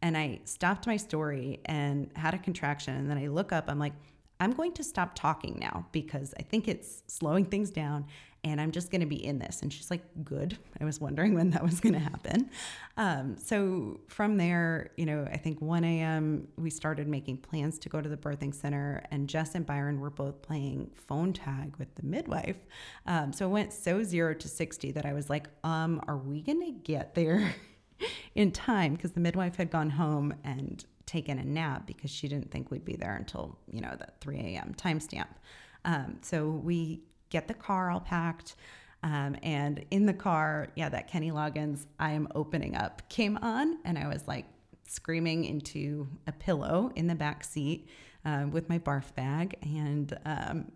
And 0.05 0.19
I 0.19 0.41
stopped 0.45 0.87
my 0.87 0.99
story 0.99 1.61
and 1.65 2.11
had 2.15 2.35
a 2.35 2.39
contraction. 2.39 2.95
And 2.95 3.11
then 3.11 3.17
I 3.17 3.29
look 3.29 3.53
up, 3.53 3.65
I'm 3.69 3.79
like, 3.79 3.95
I'm 4.39 4.53
going 4.53 4.73
to 4.73 4.85
stop 4.85 5.15
talking 5.15 5.57
now 5.59 5.87
because 5.93 6.35
I 6.39 6.43
think 6.43 6.69
it's 6.69 7.03
slowing 7.07 7.47
things 7.47 7.71
down 7.71 8.05
and 8.45 8.61
I'm 8.61 8.71
just 8.71 8.91
going 8.91 9.01
to 9.01 9.07
be 9.07 9.25
in 9.25 9.39
this. 9.39 9.63
And 9.63 9.73
she's 9.73 9.91
like, 9.91 10.03
Good. 10.23 10.59
I 10.79 10.85
was 10.85 11.01
wondering 11.01 11.33
when 11.33 11.49
that 11.51 11.63
was 11.63 11.81
going 11.81 11.95
to 11.95 11.99
happen. 11.99 12.51
Um, 12.99 13.39
so 13.39 14.01
from 14.09 14.37
there, 14.37 14.91
you 14.99 15.07
know, 15.07 15.27
I 15.33 15.39
think 15.39 15.63
1 15.63 15.83
a.m., 15.85 16.49
we 16.59 16.69
started 16.69 17.09
making 17.09 17.39
plans 17.39 17.79
to 17.79 17.89
go 17.89 18.03
to 18.03 18.09
the 18.09 18.19
birthing 18.19 18.55
center, 18.55 19.03
and 19.11 19.27
Jess 19.27 19.55
and 19.55 19.65
Byron 19.65 20.01
were 20.01 20.11
both 20.11 20.43
playing 20.43 20.91
phone 20.95 21.33
tag 21.33 21.77
with 21.79 21.95
the 21.95 22.03
midwife. 22.03 22.59
Um, 23.07 23.33
so 23.33 23.47
it 23.47 23.53
went 23.53 23.73
so 23.73 24.03
zero 24.03 24.35
to 24.35 24.49
60 24.49 24.93
that 24.93 25.07
I 25.07 25.15
was 25.15 25.31
like, 25.31 25.47
um, 25.65 26.03
Are 26.07 26.19
we 26.19 26.43
going 26.43 26.61
to 26.61 26.73
get 26.73 27.15
there? 27.15 27.55
in 28.35 28.51
time 28.51 28.95
because 28.95 29.13
the 29.13 29.21
midwife 29.21 29.57
had 29.57 29.71
gone 29.71 29.91
home 29.91 30.35
and 30.45 30.85
taken 31.07 31.39
a 31.39 31.45
nap 31.45 31.87
because 31.87 32.11
she 32.11 32.29
didn't 32.29 32.51
think 32.51 32.71
we'd 32.71 32.85
be 32.85 32.97
there 32.97 33.15
until 33.15 33.59
you 33.71 33.81
know 33.81 33.95
that 33.99 34.21
3 34.21 34.39
a.m 34.39 34.75
timestamp 34.77 35.29
um, 35.85 36.19
so 36.23 36.49
we 36.49 37.03
get 37.31 37.49
the 37.49 37.55
car 37.55 37.91
all 37.91 38.01
packed. 38.01 38.57
Um, 39.03 39.37
and 39.43 39.85
in 39.91 40.07
the 40.07 40.15
car, 40.15 40.69
yeah, 40.77 40.89
that 40.89 41.09
Kenny 41.09 41.31
Loggins, 41.31 41.87
I 41.99 42.13
am 42.13 42.29
opening 42.35 42.75
up 42.75 43.07
came 43.11 43.37
on, 43.37 43.79
and 43.85 43.99
I 43.99 44.09
was 44.09 44.27
like 44.27 44.47
screaming 44.89 45.45
into 45.45 46.09
a 46.27 46.33
pillow 46.33 46.91
in 46.95 47.07
the 47.07 47.15
back 47.15 47.45
seat 47.45 47.89
uh, 48.25 48.47
with 48.51 48.69
my 48.69 48.79
barf 48.79 49.15
bag 49.15 49.57
and 49.63 50.17
um, 50.25 50.73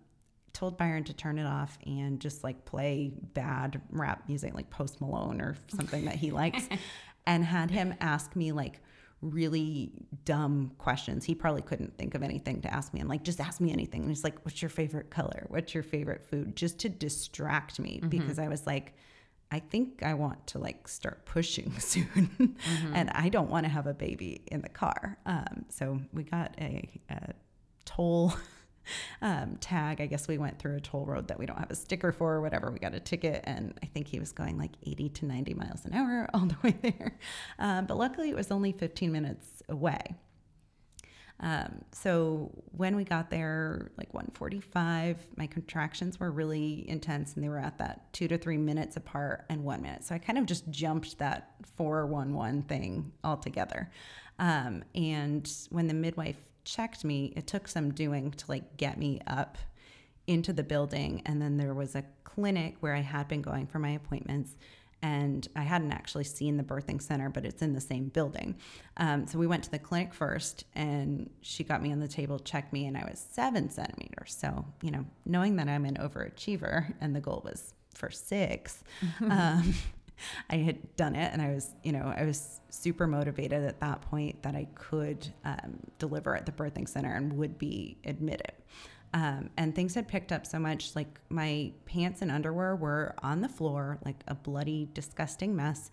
told 0.53 0.77
Byron 0.77 1.05
to 1.05 1.13
turn 1.13 1.39
it 1.39 1.47
off 1.47 1.79
and 1.87 2.21
just 2.21 2.43
like 2.43 2.65
play 2.65 3.13
bad 3.33 3.81
rap 3.91 4.25
music 4.29 4.55
like 4.55 4.69
Post 4.71 5.01
Malone 5.01 5.41
or 5.41 5.57
something 5.69 6.05
that 6.07 6.17
he 6.17 6.31
likes 6.31 6.69
and 7.29 7.45
had 7.45 7.71
him 7.71 7.95
ask 8.01 8.35
me 8.35 8.51
like 8.51 8.81
really 9.21 9.93
dumb 10.25 10.73
questions. 10.79 11.25
He 11.25 11.35
probably 11.35 11.63
couldn't 11.63 11.97
think 11.99 12.15
of 12.15 12.23
anything 12.23 12.63
to 12.63 12.73
ask 12.73 12.95
me. 12.95 13.01
I'm 13.01 13.09
like, 13.09 13.23
just 13.23 13.39
ask 13.39 13.61
me 13.61 13.71
anything. 13.71 14.01
And 14.01 14.11
he's 14.11 14.25
like, 14.25 14.45
what's 14.45 14.63
your 14.63 14.71
favorite 14.71 15.11
color? 15.11 15.47
What's 15.49 15.75
your 15.75 15.83
favorite 15.83 16.25
food? 16.25 16.57
Just 16.57 16.79
to 16.81 16.89
distract 16.89 17.79
me 17.79 17.99
mm-hmm. 17.99 18.09
because 18.09 18.39
I 18.39 18.49
was 18.49 18.67
like, 18.67 18.95
I 19.51 19.59
think 19.59 20.03
I 20.03 20.15
want 20.15 20.47
to 20.49 20.59
like 20.59 20.89
start 20.89 21.25
pushing 21.27 21.73
soon, 21.81 22.31
mm-hmm. 22.39 22.95
and 22.95 23.11
I 23.11 23.29
don't 23.29 23.51
want 23.51 23.65
to 23.65 23.71
have 23.71 23.87
a 23.87 23.95
baby 23.95 24.43
in 24.47 24.63
the 24.63 24.69
car. 24.69 25.19
Um, 25.27 25.65
so 25.69 26.01
we 26.13 26.23
got 26.23 26.55
a, 26.59 26.89
a 27.11 27.33
toll 27.85 28.35
um, 29.23 29.57
tag. 29.61 30.01
I 30.01 30.07
guess 30.07 30.29
we 30.29 30.39
went 30.39 30.59
through 30.59 30.77
a 30.77 30.81
toll 30.81 31.07
road 31.07 31.29
that 31.29 31.39
we 31.39 31.47
don't 31.47 31.59
have 31.59 31.71
a 31.71 31.77
sticker 31.77 32.13
for 32.13 32.35
or 32.35 32.41
whatever. 32.41 32.71
We 32.71 32.79
got 32.79 32.95
a 32.95 33.01
ticket, 33.01 33.43
and 33.45 33.75
I 33.83 33.87
think 33.87 34.09
he 34.09 34.19
was 34.19 34.33
going 34.33 34.59
like 34.59 34.73
80 34.85 35.09
to 35.11 35.27
90 35.27 35.55
miles 35.55 35.85
an 35.85 35.95
hour 35.95 36.29
all 36.35 36.47
the 36.47 36.57
way 36.63 36.77
there. 36.83 37.19
Um, 37.59 37.87
but 37.87 37.97
luckily, 37.97 38.31
it 38.31 38.37
was 38.37 38.51
only 38.51 38.73
15 38.73 39.11
minutes 39.13 39.63
away. 39.69 40.17
Um, 41.41 41.85
so 41.93 42.51
when 42.73 42.97
we 42.97 43.05
got 43.05 43.31
there, 43.31 43.93
like 43.97 44.13
145, 44.13 45.19
my 45.37 45.47
contractions 45.47 46.19
were 46.19 46.31
really 46.31 46.89
intense 46.89 47.35
and 47.35 47.45
they 47.45 47.49
were 47.49 47.61
at 47.61 47.79
that 47.79 48.13
two 48.13 48.27
to 48.29 48.39
three 48.39 48.57
minutes 48.57 48.97
apart 48.97 49.45
and 49.49 49.63
one 49.63 49.83
minute. 49.83 50.05
So 50.05 50.15
I 50.15 50.19
kind 50.19 50.39
of 50.39 50.47
just 50.47 50.69
jumped 50.71 51.19
that 51.19 51.51
411 51.77 52.63
thing 52.63 53.13
altogether. 53.23 53.91
Um, 54.41 54.83
and 54.95 55.49
when 55.71 55.87
the 55.87 55.95
midwife 55.95 56.37
checked 56.69 57.05
me, 57.05 57.33
it 57.37 57.47
took 57.47 57.67
some 57.67 57.93
doing 57.93 58.31
to 58.33 58.45
like 58.49 58.77
get 58.77 58.99
me 58.99 59.21
up 59.27 59.59
into 60.27 60.53
the 60.53 60.63
building. 60.63 61.23
And 61.25 61.41
then 61.41 61.57
there 61.57 61.75
was 61.75 61.95
a 61.95 62.05
clinic 62.25 62.77
where 62.81 62.95
I 62.95 63.01
had 63.01 63.27
been 63.29 63.43
going 63.43 63.67
for 63.67 63.79
my 63.79 63.91
appointments. 63.91 64.57
And 65.01 65.47
I 65.55 65.63
hadn't 65.63 65.93
actually 65.93 66.25
seen 66.25 66.57
the 66.57 66.65
birthing 66.65 67.01
center, 67.01 67.31
but 67.31 67.45
it's 67.45 67.63
in 67.63 67.73
the 67.73 67.81
same 67.81 68.09
building. 68.09 68.57
Um, 68.97 69.29
so 69.29 69.39
we 69.39 69.47
went 69.47 69.63
to 69.65 69.71
the 69.71 69.79
clinic 69.79 70.13
first, 70.13 70.65
and 70.75 71.31
she 71.41 71.63
got 71.63 71.81
me 71.81 71.93
on 71.93 72.01
the 72.01 72.09
table, 72.09 72.41
checked 72.41 72.73
me, 72.73 72.85
and 72.87 72.97
I 72.97 73.05
was 73.09 73.25
seven 73.31 73.71
centimeters. 73.71 74.37
So, 74.37 74.65
you 74.83 74.91
know, 74.91 75.07
knowing 75.25 75.55
that 75.57 75.69
I'm 75.69 75.85
an 75.85 75.99
overachiever 75.99 76.95
and 77.01 77.15
the 77.15 77.21
goal 77.21 77.43
was 77.45 77.75
for 77.95 78.11
six, 78.11 78.83
um, 79.21 79.73
I 80.51 80.57
had 80.57 80.97
done 80.97 81.15
it 81.15 81.33
and 81.33 81.41
I 81.41 81.51
was, 81.55 81.75
you 81.83 81.93
know, 81.93 82.13
I 82.17 82.25
was 82.25 82.61
super 82.71 83.07
motivated 83.07 83.65
at 83.65 83.81
that 83.81 84.03
point 84.03 84.43
that 84.43 84.55
I 84.55 84.67
could 84.75 85.27
um, 85.45 85.79
deliver 85.99 86.37
at 86.37 86.47
the 86.47 86.53
birthing 86.53 86.89
center 86.89 87.15
and 87.15 87.33
would 87.35 87.59
be 87.59 87.99
admitted. 88.05 88.53
Um, 89.15 89.51
and 89.57 89.75
things 89.75 89.95
had 89.95 90.07
picked 90.07 90.33
up 90.33 90.47
so 90.47 90.59
much 90.59 90.95
like 90.95 91.21
my 91.31 91.73
pants 91.87 92.21
and 92.23 92.31
underwear 92.31 92.77
were 92.77 93.15
on 93.23 93.41
the 93.41 93.49
floor, 93.49 93.99
like 94.05 94.23
a 94.29 94.35
bloody, 94.35 94.89
disgusting 94.93 95.57
mess. 95.57 95.91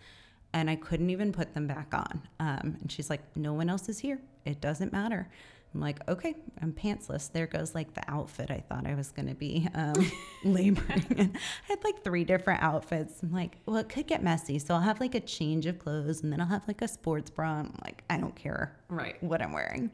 And 0.53 0.69
I 0.69 0.75
couldn't 0.75 1.09
even 1.09 1.31
put 1.31 1.53
them 1.53 1.67
back 1.67 1.93
on. 1.93 2.27
Um, 2.39 2.77
and 2.81 2.91
she's 2.91 3.09
like, 3.09 3.21
No 3.35 3.53
one 3.53 3.69
else 3.69 3.89
is 3.89 3.99
here. 3.99 4.21
It 4.45 4.61
doesn't 4.61 4.91
matter. 4.91 5.29
I'm 5.75 5.81
like, 5.81 5.99
okay, 6.07 6.35
I'm 6.61 6.71
pantsless. 6.71 7.29
There 7.29 7.47
goes 7.47 7.75
like 7.75 7.93
the 7.93 8.03
outfit 8.09 8.49
I 8.49 8.63
thought 8.69 8.87
I 8.87 8.95
was 8.95 9.11
going 9.11 9.27
to 9.27 9.35
be 9.35 9.67
um, 9.75 9.93
laboring 10.45 11.05
in. 11.17 11.33
I 11.35 11.67
had 11.67 11.83
like 11.83 12.01
three 12.01 12.23
different 12.23 12.63
outfits. 12.63 13.21
I'm 13.21 13.33
like, 13.33 13.57
well, 13.65 13.75
it 13.75 13.89
could 13.89 14.07
get 14.07 14.23
messy. 14.23 14.57
So 14.57 14.73
I'll 14.73 14.79
have 14.79 15.01
like 15.01 15.15
a 15.15 15.19
change 15.19 15.65
of 15.65 15.77
clothes 15.77 16.23
and 16.23 16.31
then 16.31 16.39
I'll 16.39 16.47
have 16.47 16.65
like 16.65 16.81
a 16.81 16.87
sports 16.87 17.29
bra. 17.29 17.59
I'm 17.59 17.73
like, 17.83 18.05
I 18.09 18.17
don't 18.17 18.35
care 18.37 18.73
right. 18.87 19.21
what 19.21 19.41
I'm 19.41 19.51
wearing. 19.51 19.91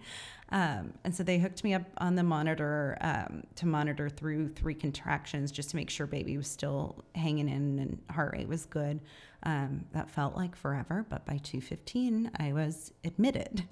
Um, 0.50 0.94
and 1.04 1.16
so 1.16 1.24
they 1.24 1.40
hooked 1.40 1.64
me 1.64 1.74
up 1.74 1.84
on 1.98 2.14
the 2.14 2.24
monitor 2.24 2.98
um, 3.02 3.44
to 3.56 3.66
monitor 3.66 4.08
through 4.08 4.50
three 4.50 4.76
contractions 4.76 5.52
just 5.52 5.72
to 5.72 5.78
make 5.78 5.90
sure 5.90 6.06
baby 6.06 6.38
was 6.38 6.48
still 6.48 7.04
hanging 7.16 7.50
in 7.50 7.80
and 7.80 8.02
heart 8.12 8.34
rate 8.34 8.48
was 8.48 8.68
good. 8.68 9.00
Um, 9.44 9.86
that 9.94 10.12
felt 10.12 10.36
like 10.36 10.56
forever, 10.56 11.08
but 11.10 11.26
by 11.26 11.38
2:15 11.38 12.30
I 12.38 12.54
was 12.54 12.94
admitted. 13.04 13.68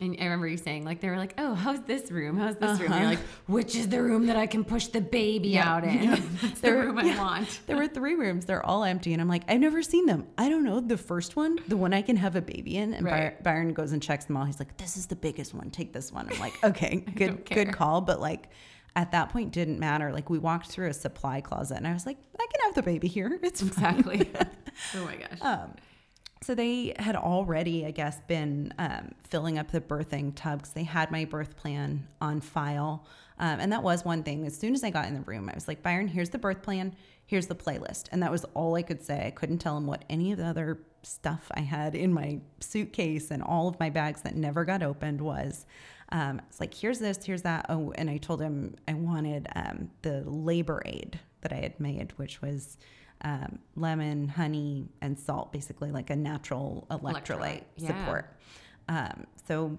And 0.00 0.16
I 0.20 0.24
remember 0.24 0.46
you 0.46 0.56
saying, 0.56 0.84
like, 0.84 1.00
they 1.00 1.08
were 1.08 1.16
like, 1.16 1.34
oh, 1.38 1.54
how's 1.54 1.80
this 1.82 2.12
room? 2.12 2.38
How's 2.38 2.54
this 2.54 2.78
room? 2.78 2.92
And 2.92 3.00
you're 3.00 3.10
like, 3.10 3.18
which 3.48 3.74
is 3.74 3.88
the 3.88 4.00
room 4.00 4.26
that 4.28 4.36
I 4.36 4.46
can 4.46 4.64
push 4.64 4.86
the 4.86 5.00
baby 5.00 5.48
Yeah. 5.48 5.68
out 5.74 5.82
in? 5.82 6.10
That's 6.40 6.60
the 6.60 6.72
room 6.72 6.98
I 6.98 7.02
yeah. 7.02 7.18
want. 7.18 7.60
There 7.66 7.76
were 7.76 7.88
three 7.88 8.14
rooms. 8.14 8.44
They're 8.44 8.64
all 8.64 8.84
empty. 8.84 9.12
And 9.12 9.20
I'm 9.20 9.26
like, 9.28 9.42
I've 9.48 9.58
never 9.58 9.82
seen 9.82 10.06
them. 10.06 10.28
I 10.38 10.48
don't 10.48 10.62
know. 10.62 10.78
The 10.78 10.96
first 10.96 11.34
one, 11.34 11.58
the 11.66 11.76
one 11.76 11.92
I 11.92 12.02
can 12.02 12.14
have 12.16 12.36
a 12.36 12.40
baby 12.40 12.76
in. 12.76 12.94
And 12.94 13.04
By- 13.04 13.34
Byron 13.42 13.72
goes 13.72 13.90
and 13.90 14.00
checks 14.00 14.26
them 14.26 14.36
all. 14.36 14.44
He's 14.44 14.60
like, 14.60 14.76
this 14.76 14.96
is 14.96 15.06
the 15.06 15.16
biggest 15.16 15.52
one. 15.52 15.68
Take 15.70 15.92
this 15.92 16.12
one. 16.12 16.28
I'm 16.30 16.38
like, 16.38 16.54
okay, 16.64 16.98
good, 17.16 17.44
good 17.44 17.72
call. 17.72 18.00
But 18.00 18.20
like, 18.20 18.50
at 18.94 19.10
that 19.10 19.30
point, 19.30 19.50
didn't 19.52 19.80
matter. 19.80 20.12
Like, 20.12 20.30
we 20.30 20.38
walked 20.38 20.68
through 20.68 20.90
a 20.90 20.94
supply 20.94 21.40
closet 21.40 21.76
and 21.76 21.88
I 21.88 21.92
was 21.92 22.06
like, 22.06 22.18
I 22.38 22.46
can 22.52 22.66
have 22.66 22.74
the 22.76 22.82
baby 22.84 23.08
here. 23.08 23.36
It's. 23.42 23.62
Exactly. 23.62 24.30
oh 24.94 25.04
my 25.04 25.16
gosh. 25.16 25.38
Um, 25.40 25.72
so 26.42 26.54
they 26.54 26.94
had 26.98 27.16
already, 27.16 27.84
I 27.86 27.90
guess, 27.90 28.20
been 28.26 28.72
um, 28.78 29.12
filling 29.28 29.58
up 29.58 29.70
the 29.70 29.80
birthing 29.80 30.32
tub 30.34 30.60
because 30.60 30.72
they 30.72 30.84
had 30.84 31.10
my 31.10 31.24
birth 31.24 31.56
plan 31.56 32.06
on 32.20 32.40
file. 32.40 33.04
Um, 33.38 33.60
and 33.60 33.72
that 33.72 33.82
was 33.82 34.04
one 34.04 34.22
thing. 34.22 34.46
As 34.46 34.56
soon 34.56 34.74
as 34.74 34.82
I 34.84 34.90
got 34.90 35.06
in 35.06 35.14
the 35.14 35.20
room, 35.20 35.48
I 35.48 35.54
was 35.54 35.68
like, 35.68 35.82
Byron, 35.82 36.08
here's 36.08 36.30
the 36.30 36.38
birth 36.38 36.62
plan, 36.62 36.94
here's 37.26 37.46
the 37.46 37.54
playlist. 37.54 38.04
And 38.12 38.22
that 38.22 38.30
was 38.30 38.44
all 38.54 38.74
I 38.76 38.82
could 38.82 39.02
say. 39.02 39.26
I 39.26 39.30
couldn't 39.30 39.58
tell 39.58 39.76
him 39.76 39.86
what 39.86 40.04
any 40.08 40.32
of 40.32 40.38
the 40.38 40.46
other 40.46 40.78
stuff 41.02 41.50
I 41.52 41.60
had 41.60 41.94
in 41.94 42.12
my 42.12 42.40
suitcase 42.60 43.30
and 43.30 43.42
all 43.42 43.68
of 43.68 43.78
my 43.78 43.90
bags 43.90 44.22
that 44.22 44.34
never 44.34 44.64
got 44.64 44.82
opened 44.82 45.20
was. 45.20 45.66
Um, 46.10 46.40
it's 46.48 46.60
like, 46.60 46.72
here's 46.72 46.98
this, 46.98 47.24
here's 47.24 47.42
that. 47.42 47.66
Oh, 47.68 47.92
and 47.96 48.08
I 48.08 48.16
told 48.16 48.40
him 48.40 48.76
I 48.86 48.94
wanted 48.94 49.46
um, 49.54 49.90
the 50.02 50.22
labor 50.24 50.82
aid 50.86 51.20
that 51.42 51.52
I 51.52 51.56
had 51.56 51.78
made, 51.78 52.12
which 52.16 52.40
was 52.40 52.78
um, 53.22 53.58
lemon, 53.76 54.28
honey, 54.28 54.88
and 55.00 55.18
salt, 55.18 55.52
basically 55.52 55.90
like 55.90 56.10
a 56.10 56.16
natural 56.16 56.86
electrolyte, 56.90 57.24
Electrolyte, 57.24 57.62
yeah. 57.76 57.86
support. 57.88 58.36
Um, 58.88 59.26
so 59.46 59.78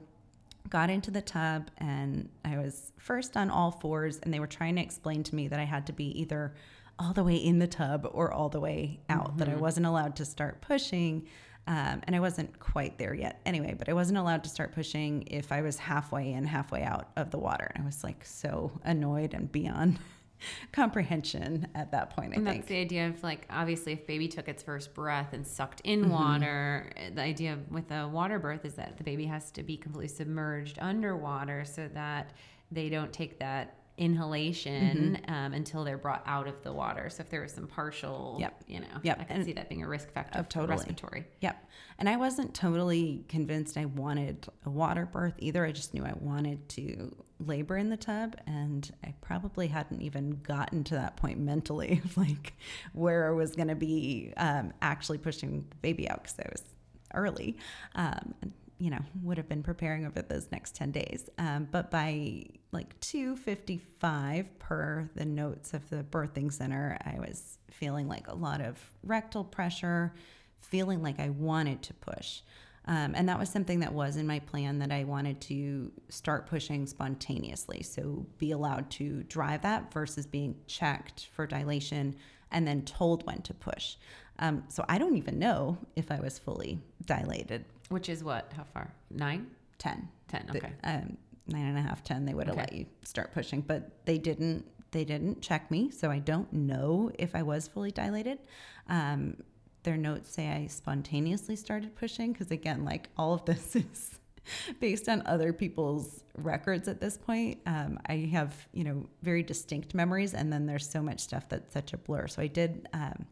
got 0.69 0.89
into 0.89 1.09
the 1.09 1.21
tub 1.21 1.71
and 1.77 2.29
I 2.45 2.57
was 2.57 2.91
first 2.97 3.37
on 3.37 3.49
all 3.49 3.71
fours, 3.71 4.19
and 4.19 4.33
they 4.33 4.39
were 4.39 4.47
trying 4.47 4.75
to 4.75 4.81
explain 4.81 5.23
to 5.23 5.35
me 5.35 5.47
that 5.47 5.59
I 5.59 5.63
had 5.63 5.87
to 5.87 5.93
be 5.93 6.19
either 6.19 6.53
all 6.99 7.13
the 7.13 7.23
way 7.23 7.35
in 7.35 7.59
the 7.59 7.67
tub 7.67 8.09
or 8.11 8.31
all 8.31 8.49
the 8.49 8.59
way 8.59 8.99
out, 9.09 9.37
that 9.37 9.47
I 9.47 9.55
wasn't 9.55 9.85
allowed 9.85 10.17
to 10.17 10.25
start 10.25 10.61
pushing. 10.61 11.27
Um, 11.65 12.01
and 12.03 12.15
I 12.15 12.19
wasn't 12.19 12.59
quite 12.59 12.97
there 12.97 13.13
yet 13.13 13.41
anyway, 13.45 13.75
but 13.77 13.87
I 13.89 13.93
wasn't 13.93 14.17
allowed 14.17 14.43
to 14.43 14.49
start 14.49 14.73
pushing 14.73 15.23
if 15.27 15.51
I 15.51 15.61
was 15.61 15.77
halfway 15.77 16.33
in, 16.33 16.43
halfway 16.43 16.83
out 16.83 17.09
of 17.15 17.31
the 17.31 17.37
water. 17.37 17.71
And 17.73 17.83
I 17.83 17.85
was 17.85 18.03
like 18.03 18.25
so 18.25 18.71
annoyed 18.83 19.33
and 19.33 19.51
beyond 19.51 19.99
comprehension 20.71 21.67
at 21.75 21.91
that 21.91 22.15
point, 22.15 22.33
I 22.33 22.37
And 22.37 22.45
think. 22.45 22.61
that's 22.61 22.69
the 22.69 22.79
idea 22.79 23.07
of 23.07 23.21
like 23.23 23.45
obviously 23.49 23.93
if 23.93 24.07
baby 24.07 24.27
took 24.27 24.47
its 24.47 24.63
first 24.63 24.93
breath 24.93 25.33
and 25.33 25.45
sucked 25.45 25.81
in 25.81 26.01
Mm-hmm. 26.01 26.11
water, 26.11 26.91
the 27.13 27.21
idea 27.21 27.57
with 27.69 27.91
a 27.91 28.07
water 28.07 28.39
birth 28.39 28.65
is 28.65 28.75
that 28.75 28.97
the 28.97 29.03
baby 29.03 29.25
has 29.25 29.51
to 29.51 29.63
be 29.63 29.77
completely 29.77 30.07
submerged 30.07 30.77
underwater 30.79 31.65
so 31.65 31.87
that 31.93 32.31
they 32.71 32.89
don't 32.89 33.11
take 33.11 33.39
that 33.39 33.75
inhalation 33.97 35.17
Mm-hmm. 35.21 35.33
um, 35.33 35.53
until 35.53 35.83
they're 35.83 35.97
brought 35.97 36.23
out 36.25 36.47
of 36.47 36.61
the 36.63 36.71
water. 36.71 37.09
So 37.09 37.21
if 37.21 37.29
there 37.29 37.41
was 37.41 37.51
some 37.51 37.67
partial, 37.67 38.37
Yep. 38.39 38.63
you 38.67 38.79
know, 38.79 38.87
Yep. 39.03 39.19
I 39.19 39.23
can 39.25 39.35
And- 39.37 39.45
see 39.45 39.53
that 39.53 39.67
being 39.69 39.83
a 39.83 39.87
risk 39.87 40.11
factor 40.13 40.39
of 40.39 40.45
for 40.45 40.51
totally. 40.51 40.77
respiratory. 40.77 41.25
Yep. 41.41 41.69
And 41.97 42.07
I 42.07 42.15
wasn't 42.15 42.53
totally 42.53 43.25
convinced 43.27 43.77
I 43.77 43.85
wanted 43.85 44.47
a 44.65 44.69
water 44.69 45.05
birth 45.05 45.33
either. 45.39 45.65
I 45.65 45.73
just 45.73 45.93
knew 45.93 46.05
I 46.05 46.13
wanted 46.17 46.69
to 46.69 47.13
labor 47.39 47.77
in 47.77 47.89
the 47.89 47.97
tub. 47.97 48.35
And 48.45 48.89
I 49.03 49.13
probably 49.21 49.67
hadn't 49.67 50.01
even 50.01 50.39
gotten 50.43 50.83
to 50.85 50.95
that 50.95 51.17
point 51.17 51.39
mentally 51.39 52.01
of 52.05 52.17
like 52.17 52.53
where 52.93 53.27
I 53.27 53.31
was 53.31 53.55
going 53.55 53.69
to 53.69 53.75
be 53.75 54.33
um, 54.37 54.73
actually 54.81 55.17
pushing 55.17 55.65
the 55.69 55.75
baby 55.77 56.09
out 56.09 56.23
because 56.23 56.39
I 56.39 56.49
was 56.51 56.63
early. 57.13 57.57
Um, 57.95 58.33
you 58.79 58.89
know, 58.89 58.99
would 59.23 59.37
have 59.37 59.49
been 59.49 59.61
preparing 59.61 60.05
over 60.05 60.21
those 60.21 60.47
next 60.51 60.73
10 60.75 60.91
days. 60.91 61.29
Um, 61.37 61.67
but 61.69 61.91
by 61.91 62.45
like 62.71 62.97
2.55 63.01 64.45
per 64.57 65.09
the 65.15 65.25
notes 65.25 65.73
of 65.73 65.89
the 65.89 65.97
birthing 65.97 66.51
center, 66.51 66.97
I 67.03 67.19
was 67.19 67.57
feeling 67.69 68.07
like 68.07 68.29
a 68.29 68.35
lot 68.35 68.61
of 68.61 68.79
rectal 69.03 69.43
pressure, 69.43 70.13
feeling 70.61 71.03
like 71.03 71.19
I 71.19 71.29
wanted 71.29 71.81
to 71.83 71.93
push. 71.95 72.41
Um, 72.89 73.13
and 73.15 73.29
that 73.29 73.37
was 73.37 73.49
something 73.49 73.81
that 73.81 73.93
was 73.93 74.17
in 74.17 74.25
my 74.25 74.39
plan 74.39 74.79
that 74.79 74.91
I 74.91 75.03
wanted 75.03 75.39
to 75.41 75.91
start 76.09 76.47
pushing 76.47 76.87
spontaneously. 76.87 77.83
So 77.83 78.25
be 78.39 78.51
allowed 78.51 78.89
to 78.91 79.21
drive 79.23 79.61
that 79.61 79.93
versus 79.93 80.25
being 80.25 80.55
checked 80.65 81.27
for 81.33 81.45
dilation 81.45 82.15
and 82.51 82.67
then 82.67 82.81
told 82.81 83.23
when 83.27 83.43
to 83.43 83.53
push. 83.53 83.95
Um, 84.39 84.63
so 84.69 84.83
I 84.89 84.97
don't 84.97 85.15
even 85.17 85.37
know 85.37 85.77
if 85.95 86.11
I 86.11 86.19
was 86.19 86.39
fully 86.39 86.79
dilated. 87.05 87.63
Which 87.89 88.09
is 88.09 88.23
what? 88.23 88.51
How 88.57 88.63
far? 88.63 88.91
Nine? 89.11 89.45
10. 89.77 90.09
10. 90.27 90.47
The- 90.51 90.57
Okay. 90.57 90.73
um, 90.83 91.15
nine 91.45 91.65
and 91.67 91.77
a 91.77 91.81
half, 91.81 92.03
10, 92.03 92.25
they 92.25 92.33
would 92.33 92.47
have 92.47 92.55
Okay. 92.57 92.63
let 92.63 92.73
you 92.73 92.87
start 93.03 93.33
pushing, 93.33 93.61
but 93.61 94.03
they 94.05 94.17
didn't. 94.17 94.65
They 94.91 95.05
didn't 95.05 95.43
check 95.43 95.69
me, 95.69 95.91
so 95.91 96.09
I 96.09 96.17
don't 96.17 96.51
know 96.51 97.11
if 97.19 97.35
I 97.35 97.43
was 97.43 97.67
fully 97.67 97.91
dilated. 97.91 98.39
Um, 98.87 99.37
their 99.89 99.97
notes 99.97 100.29
say 100.29 100.47
I 100.47 100.67
spontaneously 100.67 101.55
started 101.55 101.95
pushing 101.95 102.31
because, 102.31 102.51
again, 102.51 102.85
like 102.85 103.09
all 103.17 103.33
of 103.33 103.43
this 103.45 103.75
is 103.75 104.19
based 104.79 105.09
on 105.09 105.23
other 105.25 105.51
people's 105.51 106.23
records 106.37 106.87
at 106.87 107.01
this 107.01 107.17
point. 107.17 107.57
Um, 107.65 107.97
I 108.05 108.29
have, 108.31 108.55
you 108.71 108.83
know, 108.83 109.09
very 109.23 109.41
distinct 109.41 109.95
memories, 109.95 110.35
and 110.35 110.53
then 110.53 110.67
there's 110.67 110.87
so 110.87 111.01
much 111.01 111.21
stuff 111.21 111.49
that's 111.49 111.73
such 111.73 111.93
a 111.93 111.97
blur. 111.97 112.27
So 112.27 112.39
I 112.39 112.45
did 112.45 112.87
um, 112.93 113.25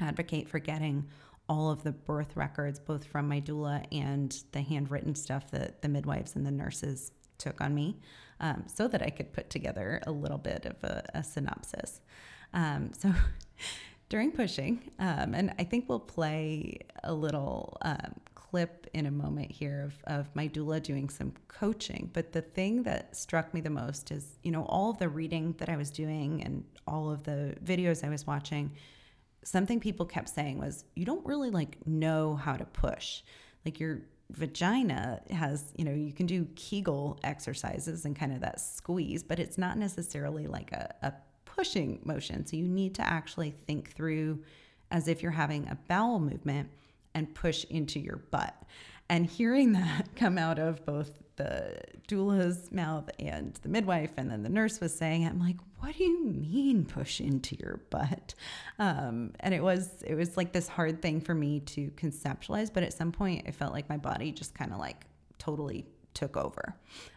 advocate 0.00 0.48
for 0.48 0.60
getting 0.60 1.08
all 1.46 1.70
of 1.70 1.82
the 1.82 1.92
birth 1.92 2.38
records, 2.38 2.78
both 2.78 3.04
from 3.04 3.28
my 3.28 3.42
doula 3.42 3.84
and 3.92 4.34
the 4.52 4.62
handwritten 4.62 5.14
stuff 5.14 5.50
that 5.50 5.82
the 5.82 5.90
midwives 5.90 6.36
and 6.36 6.46
the 6.46 6.50
nurses 6.50 7.12
took 7.36 7.60
on 7.60 7.74
me, 7.74 7.98
um, 8.40 8.64
so 8.66 8.88
that 8.88 9.02
I 9.02 9.10
could 9.10 9.30
put 9.34 9.50
together 9.50 10.00
a 10.06 10.10
little 10.10 10.38
bit 10.38 10.64
of 10.64 10.82
a, 10.84 11.04
a 11.12 11.22
synopsis. 11.22 12.00
Um, 12.54 12.92
so 12.98 13.12
during 14.12 14.30
pushing, 14.30 14.90
um, 14.98 15.32
and 15.32 15.54
I 15.58 15.64
think 15.64 15.88
we'll 15.88 15.98
play 15.98 16.80
a 17.02 17.14
little 17.14 17.78
um, 17.80 18.12
clip 18.34 18.86
in 18.92 19.06
a 19.06 19.10
moment 19.10 19.50
here 19.50 19.84
of, 19.84 19.94
of 20.04 20.36
my 20.36 20.48
doula 20.48 20.82
doing 20.82 21.08
some 21.08 21.32
coaching. 21.48 22.10
But 22.12 22.30
the 22.30 22.42
thing 22.42 22.82
that 22.82 23.16
struck 23.16 23.54
me 23.54 23.62
the 23.62 23.70
most 23.70 24.10
is, 24.10 24.36
you 24.42 24.50
know, 24.50 24.64
all 24.64 24.90
of 24.90 24.98
the 24.98 25.08
reading 25.08 25.54
that 25.56 25.70
I 25.70 25.78
was 25.78 25.90
doing 25.90 26.42
and 26.44 26.62
all 26.86 27.10
of 27.10 27.24
the 27.24 27.56
videos 27.64 28.04
I 28.04 28.10
was 28.10 28.26
watching 28.26 28.72
something 29.44 29.80
people 29.80 30.04
kept 30.04 30.28
saying 30.28 30.58
was 30.58 30.84
you 30.94 31.06
don't 31.06 31.24
really 31.24 31.48
like 31.48 31.78
know 31.86 32.36
how 32.36 32.54
to 32.54 32.64
push 32.66 33.22
like 33.64 33.80
your 33.80 34.02
vagina 34.30 35.20
has 35.30 35.72
you 35.76 35.84
know 35.84 35.92
you 35.92 36.12
can 36.12 36.26
do 36.26 36.46
kegel 36.54 37.18
exercises 37.24 38.04
and 38.04 38.14
kind 38.14 38.32
of 38.32 38.40
that 38.40 38.60
squeeze 38.60 39.24
but 39.24 39.40
it's 39.40 39.58
not 39.58 39.76
necessarily 39.76 40.46
like 40.46 40.70
a, 40.70 40.94
a 41.02 41.12
pushing 41.54 42.00
motion. 42.04 42.46
So 42.46 42.56
you 42.56 42.66
need 42.66 42.94
to 42.96 43.02
actually 43.06 43.54
think 43.66 43.92
through 43.94 44.42
as 44.90 45.08
if 45.08 45.22
you're 45.22 45.32
having 45.32 45.68
a 45.68 45.78
bowel 45.88 46.18
movement 46.18 46.70
and 47.14 47.34
push 47.34 47.64
into 47.64 47.98
your 47.98 48.16
butt. 48.16 48.54
And 49.08 49.26
hearing 49.26 49.72
that 49.72 50.14
come 50.16 50.38
out 50.38 50.58
of 50.58 50.84
both 50.84 51.18
the 51.36 51.80
doula's 52.06 52.70
mouth 52.70 53.08
and 53.18 53.54
the 53.62 53.68
midwife 53.68 54.10
and 54.18 54.30
then 54.30 54.42
the 54.42 54.50
nurse 54.50 54.82
was 54.82 54.94
saying 54.94 55.26
i'm 55.26 55.40
like 55.40 55.56
what 55.82 55.96
do 55.96 56.04
you 56.04 56.24
mean 56.24 56.84
push 56.84 57.20
into 57.20 57.56
your 57.56 57.80
butt? 57.90 58.34
Um, 58.78 59.32
and 59.40 59.52
it 59.52 59.60
was 59.62 59.90
it 60.06 60.14
was 60.14 60.36
like 60.36 60.52
this 60.52 60.68
hard 60.68 61.02
thing 61.02 61.20
for 61.20 61.34
me 61.34 61.58
to 61.60 61.90
conceptualize 61.96 62.72
but 62.72 62.84
at 62.84 62.92
some 62.92 63.10
point 63.10 63.48
it 63.48 63.54
felt 63.54 63.72
like 63.72 63.88
my 63.88 63.96
body 63.96 64.30
just 64.30 64.54
kind 64.54 64.72
of 64.72 64.78
like 64.78 65.06
totally 65.38 65.84
took 66.14 66.36
over. 66.36 66.76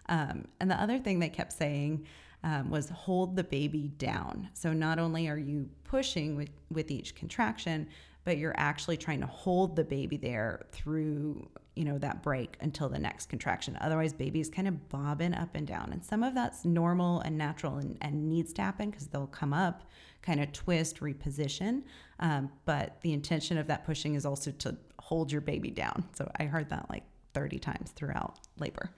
Um, 0.09 0.45
and 0.59 0.71
the 0.71 0.81
other 0.81 0.97
thing 0.97 1.19
they 1.19 1.29
kept 1.29 1.53
saying 1.53 2.07
um, 2.45 2.69
was 2.69 2.87
hold 2.89 3.35
the 3.35 3.43
baby 3.43 3.89
down. 3.97 4.47
So 4.53 4.71
not 4.71 4.99
only 4.99 5.27
are 5.27 5.37
you 5.37 5.67
pushing 5.83 6.37
with 6.37 6.49
with 6.71 6.91
each 6.91 7.15
contraction 7.15 7.89
but 8.23 8.39
you're 8.39 8.55
actually 8.57 8.97
trying 8.97 9.21
to 9.21 9.27
hold 9.27 9.75
the 9.75 9.83
baby 9.83 10.17
there 10.17 10.65
through 10.71 11.47
you 11.75 11.83
know 11.83 11.97
that 11.97 12.23
break 12.23 12.57
until 12.61 12.87
the 12.87 12.97
next 12.97 13.29
contraction. 13.29 13.77
Otherwise 13.81 14.13
babies 14.13 14.49
kind 14.49 14.67
of 14.67 14.89
bobbing 14.89 15.33
up 15.33 15.49
and 15.55 15.67
down. 15.67 15.89
And 15.91 16.03
some 16.03 16.23
of 16.23 16.33
that's 16.33 16.65
normal 16.65 17.19
and 17.21 17.37
natural 17.37 17.77
and, 17.77 17.97
and 18.01 18.29
needs 18.29 18.53
to 18.53 18.61
happen 18.61 18.89
because 18.89 19.07
they'll 19.07 19.27
come 19.27 19.53
up 19.53 19.83
kind 20.21 20.41
of 20.41 20.51
twist 20.53 21.01
reposition. 21.01 21.83
Um, 22.19 22.49
but 22.65 23.01
the 23.01 23.13
intention 23.13 23.57
of 23.57 23.67
that 23.67 23.85
pushing 23.85 24.15
is 24.15 24.25
also 24.25 24.51
to 24.51 24.77
hold 24.99 25.31
your 25.31 25.41
baby 25.41 25.69
down. 25.69 26.05
So 26.15 26.29
i 26.39 26.45
heard 26.45 26.69
that 26.69 26.89
like 26.89 27.03
30 27.33 27.59
times 27.59 27.91
throughout 27.91 28.39
labor 28.57 28.91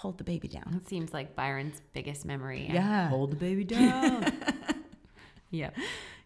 hold 0.00 0.16
the 0.18 0.24
baby 0.24 0.48
down 0.48 0.74
It 0.80 0.88
seems 0.88 1.12
like 1.12 1.36
Byron's 1.36 1.80
biggest 1.92 2.24
memory. 2.24 2.68
yeah 2.72 3.08
Hold 3.08 3.30
the 3.32 3.36
baby 3.36 3.64
down. 3.76 4.24
Yeah. 5.52 5.70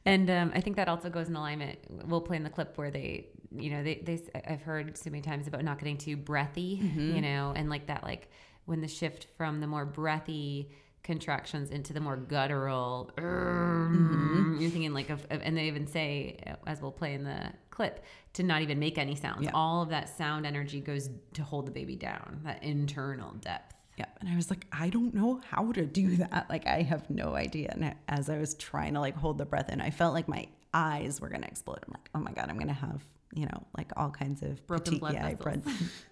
And 0.05 0.29
um, 0.31 0.53
I 0.55 0.61
think 0.61 0.77
that 0.77 0.87
also 0.87 1.09
goes 1.09 1.29
in 1.29 1.37
alignment. 1.37 1.79
We'll 2.07 2.20
play 2.20 2.37
in 2.37 2.43
the 2.45 2.51
clip 2.51 2.77
where 2.77 2.91
they, 2.91 3.29
you 3.51 3.70
know, 3.70 3.83
they, 3.83 3.95
they, 4.05 4.20
I've 4.47 4.61
heard 4.61 4.99
so 4.99 5.09
many 5.09 5.22
times 5.22 5.49
about 5.49 5.64
not 5.64 5.79
getting 5.79 5.97
too 5.97 6.16
breathy, 6.18 6.79
you 7.14 7.22
know, 7.22 7.55
and 7.57 7.70
like 7.70 7.87
that, 7.87 8.03
like 8.03 8.29
when 8.66 8.83
the 8.83 8.89
shift 8.89 9.29
from 9.39 9.61
the 9.61 9.66
more 9.66 9.87
breathy 9.87 10.70
contractions 11.05 11.70
into 11.70 11.92
the 11.92 12.00
more 12.00 12.16
guttural. 12.16 13.12
Mm-hmm. 13.16 14.57
You're 14.59 14.70
thinking 14.70 14.92
like 14.92 15.11
of, 15.11 15.24
of, 15.30 15.42
and 15.42 15.57
they 15.57 15.68
even 15.68 15.86
say, 15.86 16.38
as 16.66 16.82
we'll 16.82 16.90
play 16.90 17.14
in 17.14 17.22
the 17.22 17.52
clip, 17.70 18.05
to 18.32 18.42
not 18.42 18.62
even 18.62 18.80
make 18.80 18.98
any 18.98 19.14
sounds. 19.14 19.44
Yeah. 19.44 19.50
All 19.55 19.82
of 19.82 19.90
that 19.90 20.09
sound 20.16 20.46
energy 20.46 20.80
goes 20.80 21.11
to 21.34 21.42
hold 21.44 21.66
the 21.66 21.70
baby 21.70 21.94
down, 21.94 22.40
that 22.44 22.64
internal 22.64 23.32
depth. 23.34 23.74
Yeah. 23.96 24.07
And 24.20 24.28
I 24.28 24.34
was 24.34 24.50
like, 24.50 24.66
I 24.72 24.88
don't 24.88 25.14
know 25.14 25.40
how 25.48 25.70
to 25.72 25.86
do 25.86 26.16
that. 26.16 26.46
Like, 26.48 26.66
I 26.66 26.82
have 26.82 27.09
no 27.11 27.36
idea. 27.36 27.68
And 27.70 27.94
as 28.09 28.28
I 28.28 28.38
was 28.38 28.55
trying 28.55 28.94
to 28.94 29.00
like 29.00 29.14
hold 29.14 29.38
the 29.38 29.44
breath 29.44 29.70
in, 29.70 29.80
I 29.80 29.90
felt 29.90 30.14
like 30.14 30.26
my 30.26 30.48
eyes 30.72 31.20
were 31.20 31.28
going 31.28 31.42
to 31.42 31.48
explode. 31.48 31.78
I'm 31.86 31.92
like, 31.92 32.09
oh 32.14 32.18
my 32.18 32.32
God, 32.32 32.48
I'm 32.48 32.57
going 32.57 32.66
to 32.66 32.74
have, 32.74 33.05
you 33.34 33.44
know, 33.44 33.62
like 33.76 33.92
all 33.96 34.11
kinds 34.11 34.42
of 34.42 34.66
Broken 34.66 34.98
blood 34.98 35.14
vessels. 35.14 35.38
blood, 35.38 35.62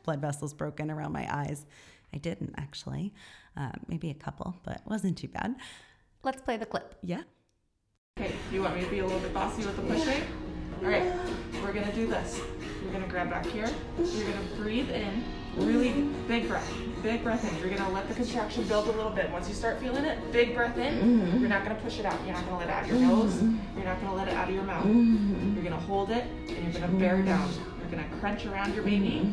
blood 0.05 0.21
vessels 0.21 0.55
broken 0.55 0.93
around 0.93 1.13
my 1.13 1.27
eyes. 1.35 1.67
I 2.15 2.19
didn't 2.19 2.55
actually, 2.59 3.15
um, 3.57 3.73
maybe 3.89 4.11
a 4.11 4.15
couple, 4.15 4.57
but 4.65 4.77
it 4.77 4.83
wasn't 4.87 5.19
too 5.19 5.29
bad. 5.29 5.55
Let's 6.23 6.41
play 6.41 6.57
the 6.57 6.67
clip. 6.67 6.95
Yeah. 7.03 7.23
Okay, 8.21 8.33
you 8.53 8.63
want 8.63 8.77
me 8.77 8.85
to 8.85 8.91
be 8.91 8.99
a 9.01 9.05
little 9.05 9.21
bit 9.21 9.33
bossy 9.33 9.65
with 9.65 9.77
the 9.77 9.83
pushing? 9.83 10.23
All 10.83 10.89
right, 10.89 11.13
we're 11.63 11.73
gonna 11.73 11.93
do 11.95 12.07
this. 12.07 12.41
You're 12.83 12.93
gonna 12.93 13.07
grab 13.07 13.31
back 13.31 13.47
here. 13.47 13.69
You're 13.99 14.27
gonna 14.27 14.47
breathe 14.57 14.91
in, 14.91 15.25
really 15.57 15.93
big 16.27 16.49
breath, 16.49 16.69
big 17.03 17.23
breath 17.23 17.49
in. 17.51 17.59
You're 17.61 17.77
gonna 17.77 17.93
let 17.95 18.09
the 18.09 18.15
contraction 18.15 18.65
build 18.67 18.89
a 18.89 18.93
little 18.93 19.13
bit. 19.13 19.31
Once 19.31 19.49
you 19.49 19.55
start 19.55 19.79
feeling 19.81 20.05
it, 20.05 20.19
big 20.33 20.55
breath 20.55 20.77
in. 20.77 21.41
You're 21.41 21.49
not 21.49 21.63
gonna 21.63 21.79
push 21.81 22.01
it 22.01 22.05
out. 22.05 22.19
You're 22.25 22.35
not 22.35 22.45
gonna 22.47 22.59
let 22.59 22.69
it 22.69 22.73
out 22.73 22.83
of 22.83 22.91
your 22.91 22.99
nose. 23.01 23.41
You're 23.77 23.85
not 23.85 24.01
gonna 24.01 24.15
let 24.17 24.29
it 24.29 24.35
out 24.35 24.49
of 24.49 24.55
your 24.55 24.65
mouth. 24.65 24.87
You're 24.87 25.65
gonna 25.65 25.77
hold 25.77 26.11
it 26.11 26.25
and 26.49 26.73
you're 26.73 26.81
gonna 26.81 26.99
bear 26.99 27.23
down. 27.23 27.49
You're 27.81 27.91
gonna 27.91 28.09
crunch 28.21 28.45
around 28.47 28.75
your 28.75 28.83
baby, 28.85 29.33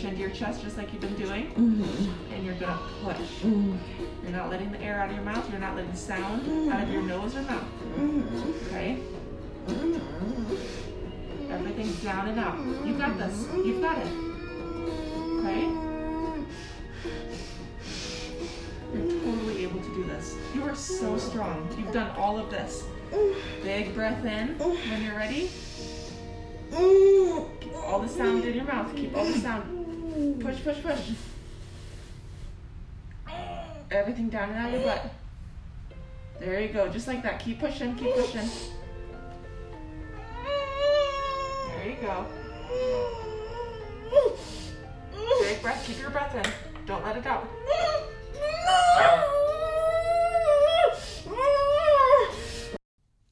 chin 0.00 0.14
to 0.14 0.20
your 0.20 0.30
chest 0.30 0.62
just 0.62 0.78
like 0.78 0.92
you've 0.92 1.02
been 1.02 1.16
doing, 1.16 1.48
mm-hmm. 1.48 2.32
and 2.32 2.44
you're 2.44 2.54
gonna 2.54 2.80
push. 3.02 3.16
Mm-hmm. 3.16 3.76
You're 4.22 4.32
not 4.32 4.50
letting 4.50 4.72
the 4.72 4.80
air 4.80 5.00
out 5.00 5.10
of 5.10 5.14
your 5.16 5.24
mouth. 5.24 5.48
You're 5.50 5.60
not 5.60 5.76
letting 5.76 5.94
sound 5.94 6.42
mm-hmm. 6.42 6.72
out 6.72 6.82
of 6.82 6.90
your 6.90 7.02
nose 7.02 7.36
or 7.36 7.42
mouth. 7.42 7.64
Okay? 8.66 8.98
Everything's 11.50 12.02
down 12.02 12.28
and 12.28 12.38
out. 12.38 12.58
You 12.86 12.94
got 12.96 13.18
this. 13.18 13.46
You've 13.54 13.82
got 13.82 13.98
it. 13.98 14.06
Okay? 15.40 15.68
You're 18.94 19.20
totally 19.20 19.62
able 19.64 19.80
to 19.80 19.94
do 19.94 20.04
this. 20.04 20.36
You 20.54 20.62
are 20.62 20.74
so 20.74 21.18
strong. 21.18 21.68
You've 21.78 21.92
done 21.92 22.10
all 22.16 22.38
of 22.38 22.50
this. 22.50 22.84
Big 23.62 23.94
breath 23.94 24.24
in 24.24 24.58
when 24.58 25.02
you're 25.02 25.16
ready. 25.16 25.50
Keep 27.60 27.74
all 27.76 28.00
the 28.00 28.08
sound 28.08 28.44
in 28.44 28.54
your 28.54 28.64
mouth. 28.64 28.94
Keep 28.94 29.16
all 29.16 29.24
the 29.24 29.38
sound. 29.38 29.79
Push, 30.40 30.62
push, 30.64 30.82
push. 30.82 31.10
Everything 33.90 34.30
down 34.30 34.50
and 34.50 34.58
out 34.58 34.72
your 34.72 34.82
butt. 34.82 35.12
There 36.38 36.60
you 36.60 36.68
go. 36.68 36.88
Just 36.88 37.06
like 37.06 37.22
that. 37.22 37.40
Keep 37.40 37.60
pushing. 37.60 37.94
Keep 37.96 38.14
pushing. 38.14 38.48
There 41.68 41.90
you 41.90 41.96
go. 42.00 42.26
Big 45.40 45.60
breath. 45.60 45.86
Keep 45.86 46.00
your 46.00 46.10
breath 46.10 46.34
in. 46.34 46.86
Don't 46.86 47.04
let 47.04 47.16
it 47.18 47.26
out. 47.26 47.46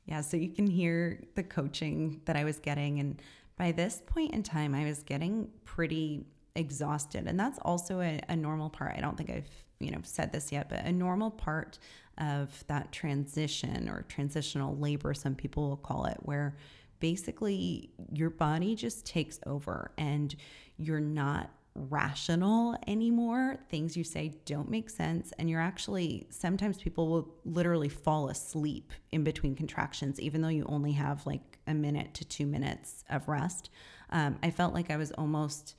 Yeah, 0.05 0.21
so 0.21 0.37
you 0.37 0.51
can 0.51 0.67
hear 0.67 1.21
the 1.35 1.43
coaching 1.43 2.21
that 2.27 2.37
I 2.37 2.45
was 2.45 2.59
getting. 2.59 2.99
And 3.01 3.23
by 3.57 3.73
this 3.73 4.03
point 4.05 4.35
in 4.35 4.43
time, 4.43 4.75
I 4.75 4.85
was 4.85 5.03
getting 5.03 5.49
pretty 5.65 6.27
exhausted. 6.59 7.27
And 7.27 7.39
that's 7.39 7.59
also 7.63 8.01
a, 8.01 8.21
a 8.29 8.37
normal 8.37 8.69
part. 8.69 8.95
I 8.97 9.01
don't 9.01 9.17
think 9.17 9.31
I've, 9.31 9.49
you 9.81 9.91
know, 9.91 10.01
said 10.03 10.33
this 10.33 10.53
yet, 10.53 10.69
but 10.69 10.85
a 10.85 10.93
normal 10.93 11.31
part 11.31 11.79
of 12.19 12.65
that 12.67 12.93
transition 12.93 13.89
or 13.89 14.03
transitional 14.09 14.77
labor, 14.77 15.15
some 15.15 15.35
people 15.35 15.69
will 15.69 15.77
call 15.77 16.07
it, 16.07 16.19
where 16.23 16.57
basically 17.01 17.91
your 18.13 18.31
body 18.31 18.75
just 18.75 19.07
takes 19.07 19.39
over 19.47 19.93
and 19.97 20.35
you're 20.77 21.01
not 21.01 21.51
rational 21.75 22.77
anymore. 22.89 23.57
Things 23.71 23.97
you 23.97 24.03
say 24.03 24.35
don't 24.47 24.69
make 24.69 24.91
sense. 24.91 25.33
And 25.39 25.49
you're 25.49 25.61
actually, 25.61 26.27
sometimes 26.31 26.79
people 26.79 27.09
will 27.09 27.35
literally 27.45 27.89
fall 27.89 28.31
asleep 28.31 28.93
in 29.13 29.23
between 29.23 29.55
contractions, 29.55 30.19
even 30.19 30.43
though 30.43 30.49
you 30.49 30.65
only 30.69 30.93
have 30.93 31.25
like 31.25 31.59
a 31.69 31.75
minute 31.75 32.15
to 32.15 32.25
two 32.25 32.47
minutes 32.47 33.05
of 33.09 33.29
rest. 33.29 33.71
Um, 34.11 34.39
I 34.43 34.51
felt 34.51 34.75
like 34.75 34.91
I 34.91 34.97
was 34.97 35.13
almost 35.13 35.77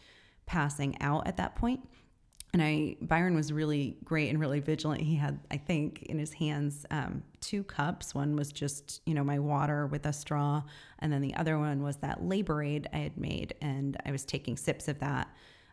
passing 0.49 0.99
out 0.99 1.27
at 1.27 1.37
that 1.37 1.55
point. 1.55 1.79
And 2.51 2.63
I, 2.63 2.95
Byron 2.99 3.35
was 3.35 3.53
really 3.53 3.97
great 4.03 4.29
and 4.29 4.39
really 4.39 4.59
vigilant. 4.59 5.01
He 5.01 5.15
had, 5.15 5.39
I 5.51 5.57
think, 5.57 6.01
in 6.03 6.17
his 6.17 6.33
hands 6.33 6.87
um, 6.89 7.21
two 7.39 7.63
cups. 7.63 8.15
One 8.15 8.35
was 8.35 8.51
just, 8.51 9.01
you 9.05 9.13
know, 9.13 9.23
my 9.23 9.37
water 9.37 9.85
with 9.85 10.07
a 10.07 10.11
straw, 10.11 10.63
and 10.97 11.13
then 11.13 11.21
the 11.21 11.35
other 11.35 11.59
one 11.59 11.83
was 11.83 11.97
that 11.97 12.23
labor 12.23 12.63
aid 12.63 12.89
I 12.91 12.97
had 12.97 13.17
made, 13.17 13.53
and 13.61 13.95
I 14.03 14.11
was 14.11 14.25
taking 14.25 14.57
sips 14.57 14.87
of 14.87 14.97
that 14.99 15.29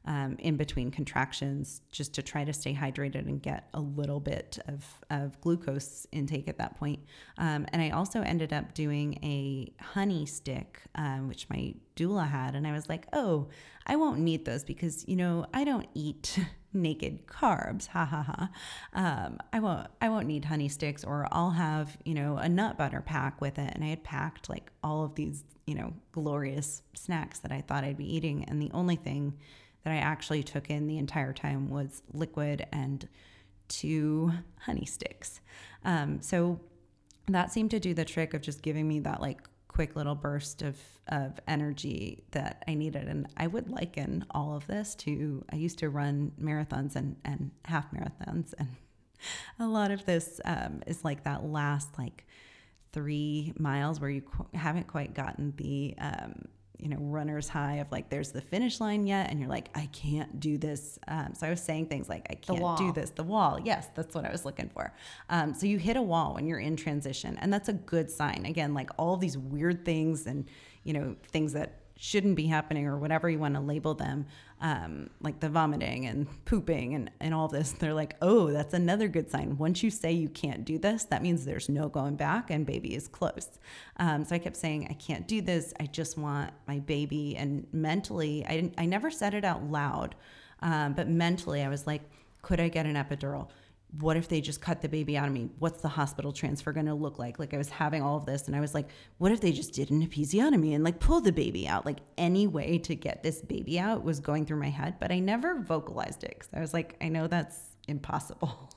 um, 0.07 0.37
in 0.39 0.57
between 0.57 0.91
contractions 0.91 1.83
just 1.91 2.15
to 2.15 2.23
try 2.23 2.45
to 2.45 2.53
stay 2.53 2.73
hydrated 2.73 3.27
and 3.27 3.43
get 3.43 3.69
a 3.75 3.81
little 3.81 4.21
bit 4.21 4.59
of, 4.69 4.85
of 5.11 5.41
glucose 5.41 6.07
intake 6.13 6.49
at 6.49 6.59
that 6.59 6.79
point. 6.79 7.01
Um, 7.39 7.67
and 7.73 7.83
I 7.83 7.91
also 7.91 8.23
ended 8.23 8.53
up 8.53 8.73
doing 8.75 9.19
a 9.23 9.73
honey 9.83 10.25
stick, 10.25 10.83
um, 10.95 11.27
which 11.29 11.49
my 11.51 11.75
doula 11.97 12.29
had. 12.29 12.55
And 12.55 12.67
I 12.67 12.73
was 12.73 12.89
like, 12.89 13.07
oh, 13.13 13.49
I 13.87 13.97
won't 13.97 14.21
need 14.21 14.45
those 14.45 14.63
because, 14.63 15.05
you 15.09 15.17
know, 15.17 15.47
I 15.53 15.65
don't 15.65 15.89
eat 15.95 16.39
naked 16.73 17.27
carbs. 17.27 17.89
Ha 17.89 18.05
ha 18.05 18.23
ha. 18.23 18.51
Um, 18.93 19.39
I 19.53 19.59
won't, 19.59 19.89
I 20.01 20.09
won't 20.09 20.27
need 20.27 20.45
honey 20.45 20.69
sticks 20.69 21.03
or 21.03 21.27
I'll 21.33 21.51
have, 21.51 21.97
you 22.05 22.15
know, 22.15 22.37
a 22.37 22.49
nut 22.49 22.79
butter 22.79 23.01
pack 23.01 23.41
with 23.41 23.59
it. 23.59 23.73
And 23.75 23.83
I 23.83 23.89
had 23.89 24.05
packed 24.05 24.49
like 24.49 24.71
all 24.85 25.05
of 25.05 25.17
these, 25.17 25.43
you 25.67 25.75
know, 25.75 25.95
glorious 26.13 26.83
snacks 26.95 27.41
that 27.41 27.51
I 27.51 27.61
thought 27.61 27.83
I'd 27.83 27.97
be 27.97 28.15
eating. 28.15 28.45
And 28.45 28.63
the 28.63 28.71
only 28.73 28.97
thing 28.97 29.35
that 29.87 29.93
I 29.93 29.99
actually 29.99 30.43
took 30.43 30.69
in 30.69 30.89
the 30.89 30.99
entire 30.99 31.33
time 31.33 31.69
was 31.69 32.03
liquid 32.13 32.67
and 32.73 33.09
two 33.69 34.33
honey 34.59 34.85
sticks. 34.85 35.41
Um, 35.85 36.21
so 36.21 36.59
that 37.29 37.53
seemed 37.53 37.71
to 37.71 37.79
do 37.79 37.95
the 37.95 38.05
trick 38.05 38.35
of 38.35 38.43
just 38.43 38.63
giving 38.63 38.89
me 38.89 38.99
that 39.01 39.21
like 39.21 39.43
quick 39.69 39.95
little 39.95 40.17
burst 40.17 40.63
of 40.63 40.77
of 41.07 41.39
energy 41.47 42.25
that 42.33 42.65
I 42.67 42.75
needed. 42.75 43.07
And 43.07 43.29
I 43.37 43.47
would 43.47 43.71
liken 43.71 44.25
all 44.33 44.57
of 44.57 44.67
this 44.67 44.97
to 44.97 45.45
I 45.53 45.55
used 45.55 45.79
to 45.79 45.89
run 45.89 46.33
marathons 46.41 46.97
and 46.97 47.15
and 47.25 47.53
half 47.65 47.89
marathons, 47.93 48.55
and 48.59 48.71
a 49.61 49.69
lot 49.69 49.93
of 49.93 50.05
this 50.05 50.41
um, 50.45 50.83
is 50.89 51.05
like 51.05 51.23
that 51.23 51.45
last 51.45 51.97
like 51.97 52.27
three 52.93 53.53
miles 53.57 54.01
where 54.01 54.11
you 54.11 54.23
qu- 54.23 54.49
haven't 54.53 54.89
quite 54.89 55.15
gotten 55.15 55.55
the 55.57 55.95
um, 56.01 56.47
you 56.79 56.89
know 56.89 56.97
runner's 56.99 57.49
high 57.49 57.77
of 57.77 57.91
like 57.91 58.09
there's 58.11 58.33
the 58.33 58.41
finish 58.41 58.81
line 58.81 59.07
yet 59.07 59.31
and 59.31 59.41
you're 59.41 59.49
like 59.49 59.69
i 59.75 59.87
can't 59.93 60.41
do 60.41 60.59
this 60.59 60.99
um, 61.09 61.33
so 61.35 61.47
i 61.47 61.51
was 61.51 61.63
saying 61.63 61.87
things 61.87 62.09
like 62.09 62.27
i 62.31 62.35
can't 62.35 62.79
do 62.79 62.93
this. 62.93 63.11
The 63.11 63.25
wall. 63.25 63.59
Yes 63.65 63.89
that's 63.95 64.15
what 64.15 64.25
i 64.25 64.31
was 64.31 64.45
looking 64.45 64.69
for. 64.69 64.93
Um, 65.31 65.55
so 65.55 65.67
you 65.67 65.79
hit 65.79 65.97
a 65.97 66.03
wall 66.03 66.35
when 66.35 66.47
you're 66.47 66.59
in 66.59 66.77
transition 66.77 67.39
and 67.39 67.53
that's 67.53 67.69
a 67.69 67.73
good 67.73 68.11
sign. 68.11 68.45
Again 68.47 68.75
like 68.75 68.91
all 68.99 69.17
these 69.17 69.39
weird 69.39 69.85
things 69.85 70.27
and 70.27 70.49
you 70.85 70.93
know 70.93 71.17
things 71.29 71.53
that 71.55 71.81
shouldn't 71.99 72.37
be 72.37 72.47
happening 72.47 72.87
or 72.87 72.97
whatever 72.99 73.29
you 73.29 73.39
want 73.39 73.55
to 73.55 73.61
label 73.61 73.95
them 73.95 74.27
um, 74.61 75.11
like 75.21 75.41
the 75.41 75.49
vomiting 75.49 76.07
and 76.07 76.27
pooping 76.45 76.95
and, 76.95 77.11
and 77.21 77.35
all 77.35 77.49
this 77.49 77.73
they're 77.73 77.95
like 77.95 78.17
oh 78.23 78.51
that's 78.51 78.75
another 78.75 79.09
good 79.09 79.31
sign. 79.31 79.57
Once 79.59 79.83
you 79.83 79.91
say 79.91 80.13
you 80.13 80.29
can't 80.29 80.65
do 80.65 80.79
this 80.79 81.05
that 81.05 81.23
means 81.23 81.45
there's 81.45 81.69
no 81.69 81.89
going 81.89 82.17
back 82.17 82.51
and 82.51 82.67
baby 82.67 82.95
is 82.95 83.09
close. 83.09 83.59
Um, 83.99 84.25
so 84.25 84.35
i 84.35 84.39
kept 84.39 84.57
saying 84.57 84.87
i 84.91 84.95
can't 84.95 85.27
do 85.27 85.41
this. 85.41 85.75
I 85.81 85.87
just 85.87 86.17
want 86.19 86.53
my 86.67 86.79
baby. 86.81 87.37
And 87.37 87.67
mentally 87.73 88.45
i, 88.47 88.57
didn't, 88.57 88.75
I 88.79 88.87
never 88.87 89.11
said 89.11 89.35
it 89.35 89.45
out 89.45 89.65
loud 89.65 90.15
um, 90.63 90.95
but 90.95 91.09
mentally 91.09 91.63
i 91.63 91.69
was 91.69 91.87
like 91.87 92.03
could 92.43 92.61
i 92.61 92.69
get 92.69 92.87
an 92.87 92.95
epidural 92.95 93.49
what 94.01 94.17
if 94.17 94.29
they 94.29 94.41
just 94.41 94.61
cut 94.61 94.83
the 94.83 94.89
baby 94.89 95.17
out 95.17 95.27
of 95.27 95.33
me? 95.33 95.49
What's 95.59 95.81
the 95.81 95.89
hospital 95.89 96.33
transfer 96.33 96.73
going 96.73 96.87
to 96.87 96.95
look 96.95 97.19
like? 97.19 97.39
Like 97.39 97.55
I 97.55 97.57
was 97.57 97.69
having 97.69 98.03
all 98.03 98.17
of 98.17 98.27
this 98.27 98.47
and 98.47 98.57
I 98.57 98.61
was 98.61 98.75
like, 98.75 98.89
what 99.19 99.33
if 99.33 99.41
they 99.41 99.53
just 99.53 99.73
did 99.73 99.91
an 99.91 100.07
episiotomy 100.07 100.75
and 100.75 100.85
like 100.85 100.99
pull 100.99 101.21
the 101.21 101.33
baby 101.33 101.69
out? 101.69 101.87
Like 101.87 101.99
any 102.19 102.47
way 102.47 102.79
to 102.79 102.95
get 102.95 103.23
this 103.23 103.41
baby 103.41 103.79
out 103.79 104.05
was 104.05 104.21
going 104.21 104.45
through 104.45 104.61
my 104.61 104.71
head, 104.71 104.97
but 105.01 105.13
I 105.13 105.21
never 105.21 105.61
vocalized 105.61 106.25
it 106.25 106.35
because 106.39 106.49
I 106.53 106.61
was 106.61 106.75
like, 106.75 106.97
I 107.01 107.09
know 107.09 107.27
that's 107.27 107.59
impossible. 107.89 108.71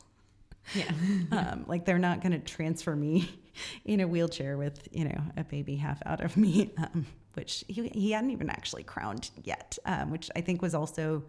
Yeah. 0.75 0.91
um, 1.31 1.65
like 1.67 1.85
they're 1.85 1.97
not 1.97 2.21
going 2.21 2.33
to 2.33 2.39
transfer 2.39 2.95
me 2.95 3.29
in 3.85 3.99
a 4.01 4.07
wheelchair 4.07 4.57
with, 4.57 4.87
you 4.91 5.05
know, 5.05 5.21
a 5.37 5.43
baby 5.43 5.75
half 5.75 6.01
out 6.05 6.21
of 6.21 6.37
me, 6.37 6.71
um, 6.77 7.05
which 7.33 7.65
he, 7.67 7.89
he 7.89 8.11
hadn't 8.11 8.31
even 8.31 8.49
actually 8.49 8.83
crowned 8.83 9.31
yet, 9.43 9.77
um, 9.85 10.11
which 10.11 10.29
I 10.35 10.41
think 10.41 10.61
was 10.61 10.75
also 10.75 11.23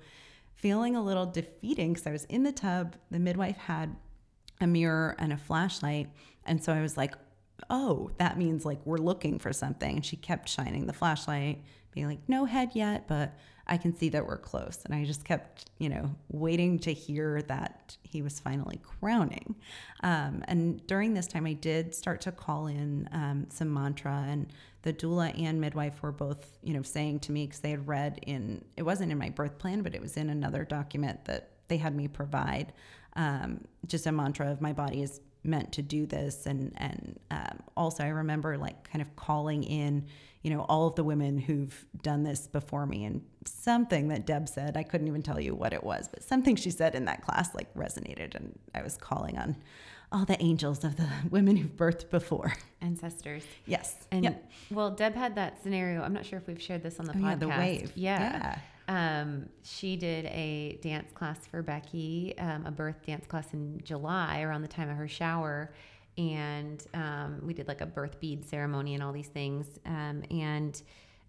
feeling 0.61 0.95
a 0.95 1.03
little 1.03 1.27
defeating 1.27 1.93
because 1.93 2.07
I 2.07 2.13
was 2.13 2.25
in 2.25 2.43
the 2.43 2.53
tub. 2.53 2.95
The 3.11 3.19
midwife 3.19 3.57
had 3.57 3.97
a 4.61 4.67
mirror 4.67 5.17
and 5.19 5.33
a 5.33 5.39
flashlight. 5.39 6.09
And 6.45 6.63
so 6.63 6.73
I 6.73 6.83
was 6.83 6.97
like, 6.97 7.15
oh, 7.71 8.11
that 8.19 8.39
means 8.39 8.65
like 8.65 8.85
we're 8.85 8.99
looking 8.99 9.39
for 9.39 9.53
something. 9.53 9.97
And 9.97 10.05
she 10.05 10.17
kept 10.17 10.49
shining 10.49 10.87
the 10.87 10.93
flashlight, 10.93 11.63
being 11.93 12.07
like, 12.07 12.21
no 12.29 12.45
head 12.45 12.71
yet, 12.75 13.09
but 13.09 13.37
I 13.67 13.77
can 13.77 13.97
see 13.97 14.09
that 14.11 14.27
we're 14.27 14.39
close. 14.39 14.81
And 14.85 14.95
I 14.95 15.05
just 15.05 15.25
kept, 15.25 15.71
you 15.79 15.89
know, 15.89 16.11
waiting 16.29 16.79
to 16.81 16.93
hear 16.93 17.43
that 17.43 17.97
he 18.03 18.21
was 18.21 18.41
finally 18.41 18.81
crowning. 18.83 19.55
Um, 20.03 20.43
and 20.49 20.85
during 20.87 21.15
this 21.15 21.27
time, 21.27 21.47
I 21.47 21.53
did 21.53 21.95
start 21.95 22.21
to 22.23 22.33
call 22.33 22.67
in 22.67 23.09
um, 23.13 23.47
some 23.51 23.73
mantra, 23.73 24.25
and 24.29 24.53
the 24.83 24.93
doula 24.93 25.39
and 25.41 25.61
midwife 25.61 26.03
were 26.03 26.13
both, 26.13 26.59
you 26.63 26.75
know, 26.75 26.83
saying 26.83 27.21
to 27.21 27.33
me 27.33 27.47
because 27.47 27.61
they 27.61 27.71
had 27.71 27.87
read 27.87 28.19
in, 28.27 28.65
it 28.77 28.83
wasn't 28.83 29.13
in 29.13 29.19
my 29.19 29.31
birth 29.31 29.59
plan, 29.59 29.83
but 29.83 29.95
it 29.95 30.01
was 30.01 30.17
in 30.17 30.31
another 30.31 30.65
document 30.65 31.25
that 31.27 31.51
they 31.69 31.77
had 31.77 31.95
me 31.95 32.09
provide 32.09 32.73
um, 33.15 33.65
just 33.87 34.07
a 34.07 34.13
mantra 34.13 34.51
of 34.51 34.61
my 34.61 34.73
body 34.73 35.03
is 35.03 35.21
meant 35.43 35.73
to 35.73 35.83
do 35.83 36.05
this 36.05 36.45
and 36.45 36.73
and 36.77 37.19
um, 37.31 37.63
also 37.75 38.05
i 38.05 38.09
remember 38.09 38.59
like 38.59 38.85
kind 38.91 39.01
of 39.01 39.17
calling 39.17 39.65
in 39.65 40.05
you 40.43 40.51
know 40.51 40.63
all 40.69 40.87
of 40.87 40.95
the 40.95 41.05
women 41.05 41.39
who've 41.39 41.87
done 42.03 42.23
this 42.23 42.47
before 42.47 42.87
me 42.87 43.05
and 43.05 43.23
something 43.45 44.09
that 44.09 44.27
deb 44.27 44.49
said 44.49 44.77
i 44.77 44.83
couldn't 44.83 45.07
even 45.09 45.23
tell 45.23 45.39
you 45.41 45.55
what 45.55 45.73
it 45.73 45.85
was 45.85 46.09
but 46.09 46.23
something 46.23 46.57
she 46.57 46.71
said 46.71 46.95
in 46.95 47.05
that 47.05 47.23
class 47.23 47.55
like 47.55 47.73
resonated 47.75 48.35
and 48.35 48.59
i 48.75 48.83
was 48.83 48.97
calling 48.97 49.37
on 49.39 49.57
all 50.13 50.25
the 50.25 50.41
angels 50.43 50.83
of 50.83 50.97
the 50.97 51.09
women 51.31 51.57
who've 51.57 51.77
birthed 51.77 52.11
before 52.11 52.53
Ancestors. 52.81 53.45
yes 53.67 53.97
And 54.11 54.25
Yep. 54.25 54.51
well, 54.73 54.91
Deb 54.91 55.15
had 55.15 55.35
that 55.37 55.63
scenario. 55.63 56.03
I'm 56.03 56.13
not 56.15 56.25
sure 56.27 56.39
if 56.39 56.47
we've 56.49 56.61
shared 56.61 56.83
this 56.83 56.99
on 56.99 57.05
the 57.07 57.13
Oh, 57.13 57.17
podcast. 57.17 57.23
yeah, 57.31 57.35
the 57.37 57.49
wave. 57.49 57.93
Yeah. 57.95 58.59
Um, 58.89 59.49
she 59.63 59.95
did 59.97 60.25
a 60.27 60.81
dance 60.83 61.13
class 61.13 61.39
for 61.47 61.63
Becky, 61.63 62.35
um, 62.39 62.67
a 62.67 62.73
birth 62.73 63.07
dance 63.07 63.25
class 63.27 63.53
in 63.53 63.81
July 63.85 64.41
around 64.41 64.63
the 64.63 64.69
time 64.69 64.89
of 64.91 64.97
her 64.97 65.07
shower. 65.07 65.73
And 66.21 66.87
um, 66.93 67.41
we 67.43 67.55
did 67.55 67.67
like 67.67 67.81
a 67.81 67.87
birth 67.87 68.21
bead 68.21 68.45
ceremony 68.45 68.93
and 68.93 69.03
all 69.03 69.13
these 69.13 69.29
things. 69.29 69.81
Um, 69.87 70.23
and 70.31 70.81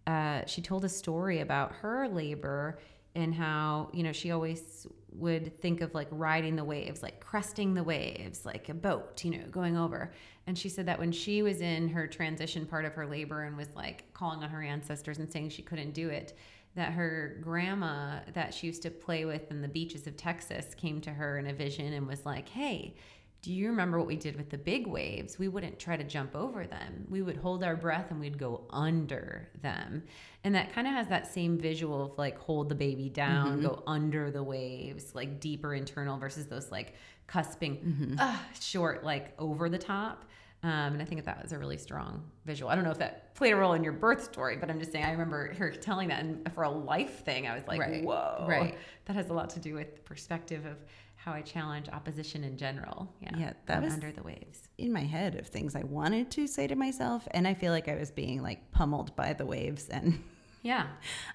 uh, 0.06 0.46
she 0.46 0.62
told 0.62 0.84
a 0.84 0.90
story 0.90 1.40
about 1.40 1.72
her 1.76 2.10
labor 2.10 2.78
and 3.16 3.34
how, 3.34 3.90
you 3.94 4.04
know, 4.04 4.12
she 4.12 4.32
always 4.32 4.86
would 5.14 5.58
think 5.62 5.80
of 5.80 5.94
like 5.94 6.10
riding 6.12 6.58
the 6.58 6.64
waves, 6.64 7.02
like 7.02 7.22
cresting 7.22 7.74
the 7.74 7.84
waves, 7.84 8.46
like 8.46 8.68
a 8.68 8.74
boat, 8.74 9.24
you 9.24 9.32
know, 9.32 9.46
going 9.50 9.78
over. 9.78 10.12
And 10.46 10.58
she 10.58 10.68
said 10.68 10.86
that 10.88 11.00
when 11.00 11.14
she 11.14 11.42
was 11.42 11.62
in 11.62 11.88
her 11.88 12.06
transition 12.06 12.66
part 12.66 12.84
of 12.84 12.94
her 12.94 13.06
labor 13.06 13.44
and 13.44 13.56
was 13.56 13.74
like 13.76 14.14
calling 14.14 14.44
on 14.44 14.50
her 14.50 14.62
ancestors 14.62 15.20
and 15.20 15.32
saying 15.32 15.50
she 15.50 15.62
couldn't 15.62 15.94
do 15.94 16.10
it, 16.10 16.38
that 16.76 16.92
her 16.92 17.38
grandma 17.42 18.20
that 18.34 18.54
she 18.54 18.68
used 18.68 18.82
to 18.82 18.90
play 18.90 19.24
with 19.24 19.52
in 19.52 19.62
the 19.62 19.68
beaches 19.68 20.08
of 20.08 20.18
Texas 20.18 20.74
came 20.76 21.00
to 21.02 21.12
her 21.12 21.38
in 21.38 21.48
a 21.48 21.54
vision 21.54 21.94
and 21.94 22.08
was 22.08 22.26
like, 22.26 22.50
Hey, 22.50 22.96
do 23.42 23.52
you 23.52 23.70
remember 23.70 23.98
what 23.98 24.06
we 24.08 24.16
did 24.16 24.36
with 24.36 24.52
the 24.52 24.58
big 24.58 24.86
waves? 24.86 25.40
We 25.40 25.48
wouldn't 25.48 25.80
try 25.80 25.98
to 25.98 26.04
jump 26.04 26.36
over 26.36 26.68
them. 26.68 27.08
We 27.10 27.24
would 27.24 27.38
hold 27.38 27.64
our 27.64 27.76
breath 27.76 28.12
and 28.12 28.20
we'd 28.20 28.38
go 28.38 28.66
under 28.70 29.50
them. 29.64 30.04
And 30.44 30.54
that 30.54 30.72
kind 30.74 30.86
of 30.86 30.94
has 30.94 31.08
that 31.08 31.26
same 31.26 31.58
visual 31.58 32.04
of 32.04 32.18
like 32.20 32.38
hold 32.38 32.70
the 32.70 32.76
baby 32.76 33.10
down, 33.10 33.62
go 33.62 33.82
under 33.88 34.30
the 34.30 34.44
waves, 34.44 35.16
like 35.16 35.40
deeper 35.40 35.74
internal 35.74 36.18
versus 36.20 36.46
those 36.46 36.72
like 36.72 36.94
cusping, 37.28 38.16
ah, 38.20 38.44
short, 38.60 39.04
like 39.04 39.34
over 39.40 39.70
the 39.70 39.78
top. 39.80 40.26
Um, 40.64 40.94
and 40.94 41.02
I 41.02 41.06
think 41.06 41.26
that, 41.26 41.38
that 41.38 41.44
was 41.44 41.54
a 41.54 41.58
really 41.58 41.78
strong 41.80 42.24
visual. 42.46 42.70
I 42.70 42.76
don't 42.76 42.84
know 42.84 42.92
if 42.92 43.00
that 43.00 43.34
played 43.34 43.54
a 43.54 43.56
role 43.56 43.74
in 43.74 43.84
your 43.84 43.94
birth 43.94 44.24
story, 44.24 44.58
but 44.58 44.70
I'm 44.70 44.78
just 44.78 44.92
saying 44.92 45.04
I 45.04 45.12
remember 45.12 45.52
her 45.56 45.72
telling 45.72 46.10
that, 46.10 46.20
and 46.24 46.54
for 46.54 46.62
a 46.62 46.70
life 46.70 47.26
thing, 47.26 47.48
I 47.48 47.56
was 47.56 47.64
like, 47.68 47.80
Right, 47.80 48.04
"Whoa!" 48.04 48.46
right. 48.48 48.78
That 49.06 49.16
has 49.16 49.30
a 49.30 49.34
lot 49.34 49.50
to 49.52 49.60
do 49.60 49.74
with 49.74 49.96
the 49.96 50.02
perspective 50.02 50.68
of 50.68 50.78
how 51.24 51.32
I 51.34 51.42
challenge 51.42 51.88
opposition 51.90 52.44
in 52.44 52.58
general. 52.58 53.14
Yeah, 53.22 53.38
Yeah, 53.38 53.54
that 53.68 53.82
was- 53.84 53.94
under 53.94 54.12
the 54.12 54.24
waves. 54.24 54.70
in 54.78 54.92
my 54.92 55.02
head 55.16 55.36
of 55.36 55.46
things 55.48 55.76
i 55.76 55.84
wanted 55.84 56.32
to 56.32 56.48
say 56.48 56.66
to 56.68 56.76
myself 56.76 57.28
and 57.32 57.48
i 57.48 57.54
feel 57.54 57.72
like 57.72 57.88
i 57.88 57.96
was 57.96 58.10
being 58.10 58.42
like 58.42 58.72
pummeled 58.72 59.16
by 59.16 59.32
the 59.34 59.46
waves 59.46 59.88
and 59.90 60.08
Yeah, 60.64 60.86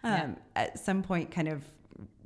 um, 0.05 0.37
at 0.55 0.79
some 0.79 1.03
point 1.03 1.31
kind 1.33 1.49
of 1.49 1.61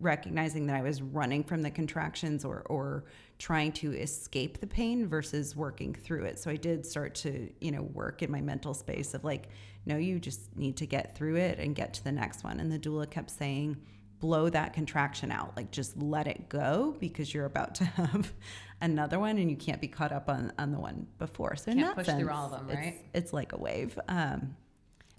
recognizing 0.00 0.66
that 0.66 0.76
I 0.76 0.82
was 0.82 1.00
running 1.00 1.42
from 1.44 1.62
the 1.62 1.70
contractions 1.70 2.44
or, 2.44 2.60
or 2.68 3.04
trying 3.38 3.72
to 3.72 3.92
escape 3.94 4.60
the 4.60 4.66
pain 4.66 5.06
versus 5.08 5.56
working 5.56 5.94
through 5.94 6.24
it. 6.24 6.38
So 6.38 6.50
I 6.50 6.56
did 6.56 6.84
start 6.84 7.14
to, 7.16 7.50
you 7.60 7.70
know, 7.70 7.82
work 7.82 8.22
in 8.22 8.30
my 8.30 8.40
mental 8.40 8.74
space 8.74 9.14
of 9.14 9.24
like, 9.24 9.48
no, 9.86 9.96
you 9.96 10.18
just 10.18 10.54
need 10.56 10.76
to 10.78 10.86
get 10.86 11.16
through 11.16 11.36
it 11.36 11.58
and 11.58 11.74
get 11.74 11.94
to 11.94 12.04
the 12.04 12.12
next 12.12 12.44
one. 12.44 12.60
And 12.60 12.70
the 12.70 12.78
doula 12.78 13.08
kept 13.10 13.30
saying, 13.30 13.76
blow 14.20 14.48
that 14.50 14.72
contraction 14.74 15.32
out, 15.32 15.56
like 15.56 15.70
just 15.70 15.96
let 16.00 16.26
it 16.26 16.48
go 16.48 16.94
because 17.00 17.32
you're 17.34 17.46
about 17.46 17.74
to 17.76 17.84
have 17.96 18.32
another 18.80 19.18
one 19.18 19.38
and 19.38 19.50
you 19.50 19.56
can't 19.56 19.80
be 19.80 19.88
caught 19.88 20.12
up 20.12 20.28
on, 20.28 20.52
on 20.58 20.70
the 20.72 20.78
one 20.78 21.06
before. 21.18 21.56
So 21.56 21.70
in 21.70 21.78
Can't 21.78 21.96
that 21.96 22.06
push 22.06 22.14
through 22.14 22.30
all 22.30 22.52
of 22.52 22.60
them, 22.60 22.70
it's- 22.70 22.84
right? 22.84 23.04
It's, 23.14 23.32
like 23.32 23.52
a 23.52 23.58
wave. 23.58 23.98
Um, 24.08 24.54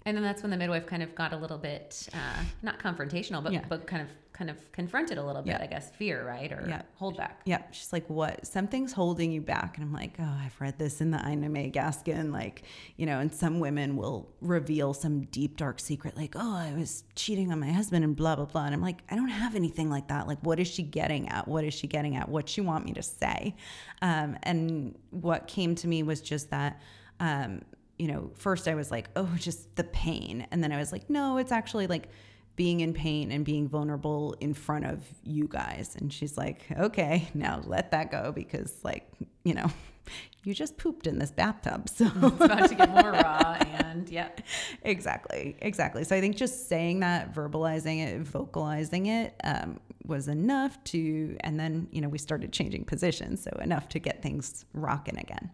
and 0.06 0.16
then 0.16 0.22
that's 0.24 0.42
when 0.42 0.50
the 0.50 0.56
midwife 0.56 0.86
kind 0.86 1.02
of 1.02 1.14
got 1.14 1.32
a 1.32 1.36
little 1.36 1.58
bit 1.58 2.08
uh, 2.14 2.42
not 2.62 2.78
confrontational, 2.78 3.42
but 3.42 3.52
Yeah. 3.52 3.64
but 3.68 3.86
kind 3.86 4.02
of 4.02 4.08
kind 4.32 4.48
of 4.48 4.72
confronted 4.72 5.18
a 5.18 5.22
little 5.22 5.42
bit. 5.42 5.50
Yeah. 5.50 5.62
I 5.62 5.66
guess 5.66 5.90
fear, 5.90 6.26
right, 6.26 6.50
or 6.50 6.64
Yeah. 6.66 6.82
hold 6.96 7.18
back. 7.18 7.42
Yeah, 7.44 7.62
she's 7.70 7.92
like, 7.92 8.08
"What? 8.08 8.46
Something's 8.46 8.92
holding 8.94 9.30
you 9.30 9.42
back." 9.42 9.76
And 9.76 9.84
I'm 9.84 9.92
like, 9.92 10.14
"Oh, 10.18 10.24
I've 10.42 10.58
read 10.58 10.78
this 10.78 11.02
in 11.02 11.10
the 11.10 11.18
Ina 11.28 11.50
May 11.50 11.70
Gaskin, 11.70 12.32
like, 12.32 12.62
you 12.96 13.04
know." 13.04 13.20
And 13.20 13.32
some 13.32 13.60
women 13.60 13.94
will 13.94 14.30
reveal 14.40 14.94
some 14.94 15.22
deep, 15.26 15.58
dark 15.58 15.78
secret, 15.80 16.16
like, 16.16 16.34
"Oh, 16.34 16.56
I 16.56 16.72
was 16.72 17.04
cheating 17.14 17.52
on 17.52 17.60
my 17.60 17.70
husband," 17.70 18.04
and 18.04 18.16
blah 18.16 18.34
blah 18.36 18.46
blah. 18.46 18.64
And 18.64 18.74
I'm 18.74 18.80
like, 18.80 19.02
I 19.10 19.16
don't 19.16 19.28
have 19.28 19.54
anything 19.54 19.90
like 19.90 20.08
that. 20.08 20.26
Like, 20.26 20.38
what 20.42 20.58
is 20.58 20.66
she 20.66 20.82
getting 20.82 21.28
at? 21.28 21.46
What 21.46 21.64
is 21.64 21.74
she 21.74 21.86
getting 21.86 22.16
at? 22.16 22.28
What 22.30 22.48
she 22.48 22.62
want 22.62 22.86
me 22.86 22.94
to 22.94 23.02
say? 23.02 23.54
Um, 24.00 24.38
and 24.44 24.96
what 25.10 25.46
came 25.46 25.74
to 25.76 25.86
me 25.86 26.02
was 26.02 26.22
just 26.22 26.48
that. 26.50 26.80
Um, 27.20 27.60
you 28.02 28.08
know, 28.08 28.32
first 28.34 28.66
I 28.66 28.74
was 28.74 28.90
like, 28.90 29.10
oh, 29.14 29.30
just 29.36 29.76
the 29.76 29.84
pain. 29.84 30.44
And 30.50 30.60
then 30.60 30.72
I 30.72 30.78
was 30.78 30.90
like, 30.90 31.08
no, 31.08 31.36
it's 31.36 31.52
actually 31.52 31.86
like 31.86 32.08
being 32.56 32.80
in 32.80 32.92
pain 32.92 33.30
and 33.30 33.44
being 33.44 33.68
vulnerable 33.68 34.34
in 34.40 34.54
front 34.54 34.86
of 34.86 35.04
you 35.22 35.46
guys. 35.46 35.94
And 35.96 36.12
she's 36.12 36.36
like, 36.36 36.66
okay, 36.76 37.28
now 37.32 37.62
let 37.64 37.92
that 37.92 38.10
go 38.10 38.32
because, 38.32 38.74
like, 38.82 39.08
you 39.44 39.54
know, 39.54 39.70
you 40.42 40.52
just 40.52 40.76
pooped 40.78 41.06
in 41.06 41.20
this 41.20 41.30
bathtub. 41.30 41.88
So 41.88 42.06
It's 42.16 42.44
about 42.44 42.68
to 42.70 42.74
get 42.74 42.90
more 42.90 43.12
raw, 43.12 43.56
and 43.60 44.08
yeah, 44.08 44.30
exactly, 44.82 45.54
exactly. 45.60 46.02
So 46.02 46.16
I 46.16 46.20
think 46.20 46.34
just 46.34 46.68
saying 46.68 46.98
that, 47.00 47.32
verbalizing 47.32 48.04
it, 48.04 48.22
vocalizing 48.22 49.06
it 49.06 49.36
um, 49.44 49.78
was 50.06 50.26
enough 50.26 50.82
to, 50.86 51.36
and 51.42 51.56
then, 51.56 51.86
you 51.92 52.00
know, 52.00 52.08
we 52.08 52.18
started 52.18 52.52
changing 52.52 52.84
positions. 52.84 53.44
So 53.44 53.52
enough 53.62 53.88
to 53.90 54.00
get 54.00 54.24
things 54.24 54.64
rocking 54.74 55.18
again. 55.18 55.52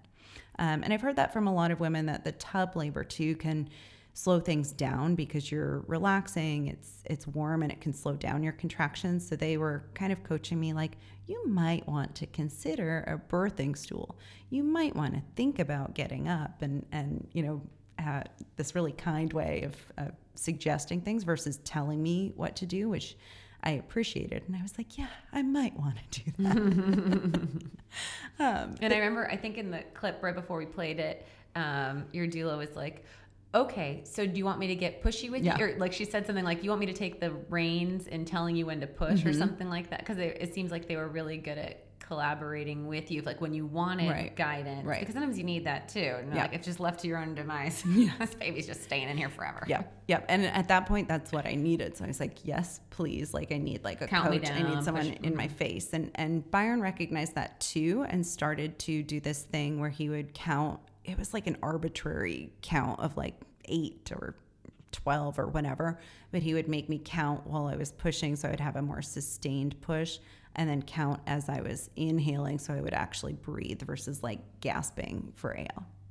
Um, 0.59 0.83
and 0.83 0.93
I've 0.93 1.01
heard 1.01 1.17
that 1.17 1.33
from 1.33 1.47
a 1.47 1.55
lot 1.55 1.71
of 1.71 1.81
women 1.81 2.07
that 2.07 2.25
the 2.25 2.33
tub 2.33 2.77
labor 2.77 3.05
too 3.05 3.37
can 3.37 3.69
slow 4.19 4.41
things 4.41 4.73
down 4.73 5.15
because 5.15 5.53
you're 5.53 5.85
relaxing 5.87 6.67
it's 6.67 7.05
it's 7.05 7.25
warm 7.29 7.63
and 7.63 7.71
it 7.71 7.81
can 7.81 7.93
slow 7.93 8.15
down 8.15 8.43
your 8.43 8.53
contractions. 8.55 9.27
So 9.29 9.37
they 9.37 9.57
were 9.57 9.85
kind 9.95 10.13
of 10.13 10.25
coaching 10.25 10.59
me 10.59 10.73
like 10.73 10.97
you 11.27 11.47
might 11.47 11.87
want 11.87 12.17
to 12.17 12.27
consider 12.27 13.05
a 13.07 13.33
birthing 13.33 13.77
stool. 13.77 14.19
You 14.51 14.65
might 14.65 14.97
want 14.97 15.15
to 15.15 15.23
think 15.37 15.61
about 15.61 15.95
getting 15.95 16.29
up 16.29 16.63
and 16.63 16.85
and 16.91 17.29
you 17.33 17.43
know 17.45 17.63
uh, 18.05 18.23
this 18.57 18.75
really 18.75 18.93
kind 18.93 19.33
way 19.33 19.63
of 19.63 19.77
uh, 19.99 20.11
suggesting 20.35 21.01
things 21.01 21.23
versus 21.23 21.59
telling 21.59 22.03
me 22.03 22.33
what 22.37 22.57
to 22.57 22.67
do 22.67 22.89
which 22.89 23.17
I 23.69 23.73
appreciated 23.73 24.43
and 24.47 24.57
I 24.57 24.63
was 24.63 24.75
like 24.79 24.97
yeah 24.97 25.09
I 25.33 25.43
might 25.43 25.79
want 25.79 25.97
to 26.11 26.21
do 26.23 26.33
that 26.39 26.57
um, 28.41 28.75
And 28.81 28.93
I 28.93 28.97
remember, 28.99 29.29
I 29.31 29.37
think 29.37 29.59
in 29.59 29.71
the 29.71 29.83
clip 29.95 30.23
right 30.23 30.35
before 30.35 30.59
we 30.59 30.67
played 30.67 30.99
it, 31.01 31.27
um, 31.57 32.05
your 32.13 32.27
doula 32.27 32.57
was 32.57 32.75
like, 32.77 33.05
"Okay, 33.55 34.03
so 34.05 34.27
do 34.27 34.37
you 34.39 34.45
want 34.45 34.59
me 34.59 34.69
to 34.69 34.75
get 34.75 35.03
pushy 35.03 35.31
with 35.31 35.43
Yeah. 35.43 35.59
you?" 35.59 35.65
Or 35.67 35.79
like 35.79 35.93
she 35.93 36.05
said 36.05 36.27
something 36.27 36.45
like, 36.45 36.63
"You 36.63 36.71
want 36.71 36.81
me 36.81 36.87
to 36.87 36.93
take 37.05 37.21
the 37.21 37.33
reins 37.49 38.07
and 38.07 38.27
telling 38.27 38.55
you 38.57 38.67
when 38.67 38.81
to 38.81 38.87
push, 38.87 39.21
Mm-hmm. 39.21 39.29
or 39.29 39.33
something 39.33 39.69
like 39.69 39.91
that?" 39.91 40.01
Because 40.01 40.19
it, 40.19 40.39
it 40.41 40.55
seems 40.55 40.71
like 40.71 40.87
they 40.87 40.97
were 40.97 41.09
really 41.09 41.37
good 41.39 41.59
at 41.59 41.85
collaborating 42.09 42.87
with 42.87 43.11
you, 43.11 43.21
like 43.21 43.39
when 43.39 43.53
you 43.53 43.67
wanted 43.67 44.11
Right. 44.11 44.35
guidance. 44.35 44.87
Right. 44.87 45.01
Because 45.01 45.13
sometimes 45.13 45.37
you 45.37 45.45
need 45.45 45.65
that 45.65 45.91
too. 45.91 46.17
And 46.19 46.35
Yeah. 46.35 46.43
like 46.43 46.55
if 46.55 46.63
just 46.63 46.81
left 46.81 47.01
to 47.01 47.07
your 47.07 47.19
own 47.19 47.35
demise, 47.35 47.83
this 48.19 48.35
baby's 48.35 48.67
just 48.67 48.83
staying 48.83 49.11
in 49.11 49.19
here 49.19 49.29
forever. 49.29 49.63
Yep, 49.69 49.93
yep. 50.09 50.25
And 50.31 50.47
at 50.47 50.69
that 50.69 50.87
point, 50.87 51.07
that's 51.07 51.33
what 51.33 51.45
I 51.45 51.55
needed. 51.55 51.99
So 51.99 52.05
I 52.05 52.09
was 52.09 52.19
like, 52.19 52.47
yes, 52.47 52.81
please. 52.89 53.35
Like 53.35 53.53
I 53.53 53.59
need 53.59 53.85
like 53.85 54.01
a 54.01 54.07
Count 54.07 54.33
coach. 54.33 54.51
I 54.51 54.63
need 54.63 54.83
someone 54.83 55.11
push- 55.11 55.19
in 55.23 55.37
my 55.37 55.49
mm-hmm. 55.49 55.57
face. 55.57 55.93
And 55.93 56.11
and 56.15 56.51
Byron 56.51 56.81
recognized 56.81 57.35
that 57.35 57.61
too, 57.61 58.07
and 58.09 58.27
started 58.27 58.79
to 58.81 59.03
do 59.03 59.21
this 59.21 59.43
thing 59.43 59.79
where 59.79 59.91
he 59.91 60.09
would 60.09 60.33
count. 60.33 60.81
It 61.05 61.19
was 61.19 61.35
like 61.35 61.47
an 61.47 61.59
arbitrary 61.63 62.55
count 62.63 63.01
of 63.01 63.19
like 63.19 63.35
eight 63.67 64.11
or 64.13 64.35
12 64.93 65.39
or 65.39 65.47
whatever, 65.49 65.99
but 66.33 66.43
he 66.43 66.55
would 66.55 66.69
make 66.69 66.89
me 66.89 66.99
count 67.05 67.47
while 67.47 67.67
I 67.67 67.77
was 67.77 67.93
pushing 67.93 68.35
so 68.35 68.49
I'd 68.49 68.61
have 68.61 68.77
a 68.77 68.83
more 68.83 69.03
sustained 69.03 69.79
push 69.83 70.19
and 70.59 70.69
then 70.69 70.83
count 70.83 71.21
as 71.27 71.49
I 71.49 71.63
was 71.63 71.89
inhaling 71.97 72.59
so 72.59 72.75
I 72.75 72.81
would 72.83 72.93
actually 72.93 73.33
breathe 73.33 73.81
versus 73.83 74.23
like 74.23 74.41
gasping 74.61 75.33
for 75.37 75.57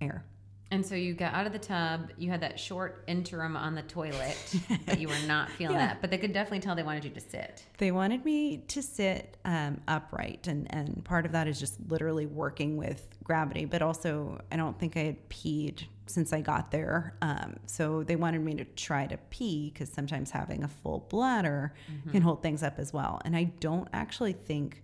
air. 0.01 0.25
And 0.69 0.85
so 0.85 0.95
you 0.95 1.13
got 1.13 1.33
out 1.33 1.45
of 1.47 1.53
the 1.53 1.59
tub. 1.59 2.09
You 2.17 2.29
had 2.29 2.41
that 2.41 2.59
short 2.59 3.03
interim 3.07 3.55
on 3.55 3.73
the 3.73 3.83
toilet, 3.83 4.37
but 4.85 4.99
you 4.99 5.07
were 5.07 5.15
not 5.25 5.49
feeling 5.57 5.77
Yeah. 5.77 5.87
that. 5.87 6.01
But 6.01 6.11
they 6.11 6.17
could 6.17 6.33
definitely 6.33 6.59
tell 6.59 6.75
they 6.75 6.83
wanted 6.83 7.05
you 7.05 7.11
to 7.11 7.21
sit. 7.21 7.63
They 7.77 7.91
wanted 7.93 8.25
me 8.25 8.57
to 8.57 8.81
sit 8.81 9.37
um, 9.45 9.79
upright, 9.87 10.47
and, 10.47 10.67
and 10.75 11.05
part 11.05 11.25
of 11.25 11.31
that 11.31 11.47
is 11.47 11.57
just 11.57 11.75
literally 11.87 12.25
working 12.25 12.75
with 12.75 13.07
gravity. 13.23 13.63
But 13.63 13.81
also, 13.81 14.41
I 14.51 14.57
don't 14.57 14.77
think 14.77 14.97
I 14.97 15.03
had 15.03 15.29
peed 15.29 15.83
since 16.09 16.33
I 16.33 16.41
got 16.41 16.71
there. 16.71 17.15
Um, 17.21 17.57
so 17.65 18.03
they 18.03 18.15
wanted 18.15 18.41
me 18.41 18.55
to 18.55 18.65
try 18.65 19.07
to 19.07 19.17
pee 19.29 19.71
because 19.73 19.89
sometimes 19.89 20.31
having 20.31 20.63
a 20.63 20.67
full 20.67 21.05
bladder 21.09 21.73
can 22.11 22.21
hold 22.21 22.41
things 22.41 22.63
up 22.63 22.79
as 22.79 22.93
well. 22.93 23.21
And 23.25 23.35
I 23.35 23.45
don't 23.59 23.87
actually 23.93 24.33
think 24.33 24.83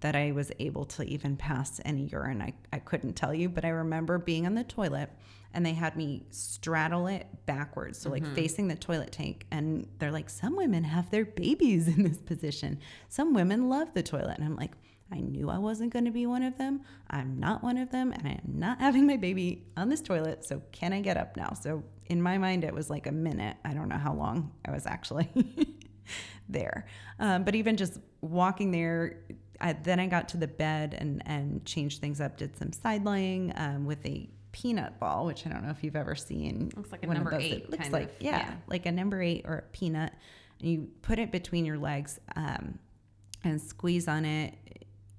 that 0.00 0.14
I 0.14 0.32
was 0.32 0.52
able 0.60 0.84
to 0.84 1.02
even 1.04 1.36
pass 1.36 1.80
any 1.84 2.04
urine. 2.04 2.40
I, 2.40 2.52
I 2.72 2.78
couldn't 2.78 3.14
tell 3.14 3.34
you, 3.34 3.48
but 3.48 3.64
I 3.64 3.70
remember 3.70 4.18
being 4.18 4.46
on 4.46 4.54
the 4.54 4.64
toilet 4.64 5.10
and 5.54 5.64
they 5.64 5.72
had 5.72 5.96
me 5.96 6.24
straddle 6.30 7.06
it 7.06 7.26
backwards. 7.46 7.98
So, 7.98 8.10
like 8.10 8.24
facing 8.34 8.68
the 8.68 8.76
toilet 8.76 9.12
tank. 9.12 9.46
And 9.50 9.88
they're 9.98 10.12
like, 10.12 10.30
some 10.30 10.56
women 10.56 10.84
have 10.84 11.10
their 11.10 11.24
babies 11.24 11.88
in 11.88 12.02
this 12.02 12.18
position. 12.18 12.78
Some 13.08 13.34
women 13.34 13.68
love 13.68 13.92
the 13.94 14.02
toilet. 14.02 14.36
And 14.38 14.44
I'm 14.44 14.56
like, 14.56 14.72
I 15.12 15.20
knew 15.20 15.48
I 15.48 15.58
wasn't 15.58 15.92
going 15.92 16.04
to 16.04 16.10
be 16.10 16.26
one 16.26 16.42
of 16.42 16.58
them. 16.58 16.82
I'm 17.10 17.38
not 17.38 17.62
one 17.62 17.78
of 17.78 17.90
them. 17.90 18.12
And 18.12 18.26
I 18.26 18.32
am 18.32 18.58
not 18.58 18.78
having 18.78 19.06
my 19.06 19.16
baby 19.16 19.64
on 19.76 19.88
this 19.88 20.00
toilet. 20.00 20.44
So, 20.44 20.62
can 20.72 20.92
I 20.92 21.00
get 21.00 21.16
up 21.16 21.36
now? 21.36 21.54
So, 21.54 21.82
in 22.06 22.20
my 22.20 22.38
mind, 22.38 22.64
it 22.64 22.74
was 22.74 22.90
like 22.90 23.06
a 23.06 23.12
minute. 23.12 23.56
I 23.64 23.74
don't 23.74 23.88
know 23.88 23.98
how 23.98 24.14
long 24.14 24.52
I 24.66 24.70
was 24.70 24.86
actually 24.86 25.28
there. 26.48 26.86
Um, 27.18 27.44
but 27.44 27.54
even 27.54 27.76
just 27.76 27.98
walking 28.20 28.70
there, 28.70 29.20
I, 29.60 29.72
then 29.72 29.98
I 30.00 30.06
got 30.06 30.28
to 30.30 30.36
the 30.36 30.46
bed 30.46 30.94
and, 30.98 31.22
and 31.26 31.64
changed 31.64 32.00
things 32.00 32.20
up, 32.20 32.36
did 32.36 32.56
some 32.56 32.72
side 32.72 33.04
lying 33.04 33.52
um, 33.56 33.84
with 33.86 34.04
a 34.06 34.28
peanut 34.52 34.98
ball, 34.98 35.26
which 35.26 35.46
I 35.46 35.50
don't 35.50 35.64
know 35.64 35.70
if 35.70 35.82
you've 35.82 35.96
ever 35.96 36.14
seen. 36.14 36.70
Looks 36.76 36.92
like 36.92 37.02
a 37.02 37.06
number 37.06 37.34
eight, 37.34 37.52
It 37.52 37.70
looks 37.70 37.82
kind 37.84 37.92
like, 37.92 38.16
of, 38.16 38.22
yeah, 38.22 38.38
yeah. 38.38 38.54
like 38.66 38.86
a 38.86 38.92
number 38.92 39.22
eight 39.22 39.44
or 39.46 39.56
a 39.56 39.62
peanut. 39.72 40.12
And 40.60 40.70
you 40.70 40.88
put 41.02 41.18
it 41.18 41.30
between 41.30 41.64
your 41.64 41.78
legs 41.78 42.18
um, 42.36 42.78
and 43.44 43.60
squeeze 43.60 44.08
on 44.08 44.24
it 44.24 44.54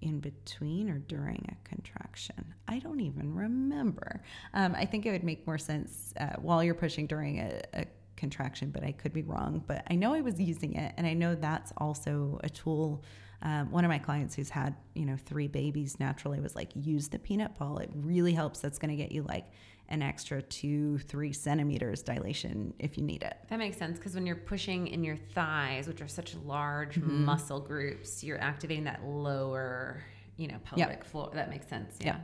in 0.01 0.19
between 0.19 0.89
or 0.89 0.99
during 0.99 1.45
a 1.51 1.67
contraction. 1.67 2.53
I 2.67 2.79
don't 2.79 2.99
even 3.01 3.33
remember. 3.33 4.21
Um, 4.53 4.75
I 4.75 4.85
think 4.85 5.05
it 5.05 5.11
would 5.11 5.23
make 5.23 5.45
more 5.45 5.57
sense 5.57 6.13
uh, 6.19 6.33
while 6.37 6.63
you're 6.63 6.73
pushing 6.73 7.07
during 7.07 7.39
a, 7.39 7.61
a 7.73 7.85
contraction, 8.15 8.69
but 8.69 8.83
I 8.83 8.91
could 8.91 9.13
be 9.13 9.23
wrong. 9.23 9.63
But 9.65 9.83
I 9.89 9.95
know 9.95 10.13
I 10.13 10.21
was 10.21 10.39
using 10.39 10.75
it, 10.75 10.93
and 10.97 11.07
I 11.07 11.13
know 11.13 11.35
that's 11.35 11.71
also 11.77 12.39
a 12.43 12.49
tool. 12.49 13.03
Um, 13.41 13.71
one 13.71 13.85
of 13.85 13.89
my 13.89 13.99
clients 13.99 14.35
who's 14.35 14.49
had 14.49 14.75
you 14.95 15.05
know 15.05 15.17
three 15.17 15.47
babies 15.47 15.99
naturally 15.99 16.39
was 16.39 16.55
like, 16.55 16.69
use 16.75 17.07
the 17.07 17.19
peanut 17.19 17.57
ball. 17.57 17.77
It 17.79 17.89
really 17.93 18.33
helps. 18.33 18.59
That's 18.59 18.77
going 18.77 18.95
to 18.95 19.01
get 19.01 19.11
you 19.11 19.23
like 19.23 19.45
an 19.89 20.01
extra 20.01 20.41
two, 20.41 20.97
three 20.99 21.33
centimeters 21.33 22.01
dilation 22.01 22.73
if 22.79 22.97
you 22.97 23.03
need 23.03 23.23
it. 23.23 23.37
That 23.49 23.59
makes 23.59 23.75
sense 23.77 23.97
because 23.97 24.15
when 24.15 24.25
you're 24.25 24.35
pushing 24.35 24.87
in 24.87 25.03
your 25.03 25.17
thighs, 25.17 25.87
which 25.87 26.01
are 26.01 26.07
such 26.07 26.35
large 26.45 26.95
Mm-hmm. 26.95 27.25
muscle 27.25 27.59
groups, 27.59 28.23
you're 28.23 28.39
activating 28.41 28.85
that 28.85 29.03
lower, 29.03 30.03
you 30.37 30.47
know, 30.47 30.57
pelvic 30.63 31.03
floor. 31.03 31.31
That 31.33 31.49
makes 31.49 31.67
sense. 31.67 31.97
Yeah. 31.99 32.17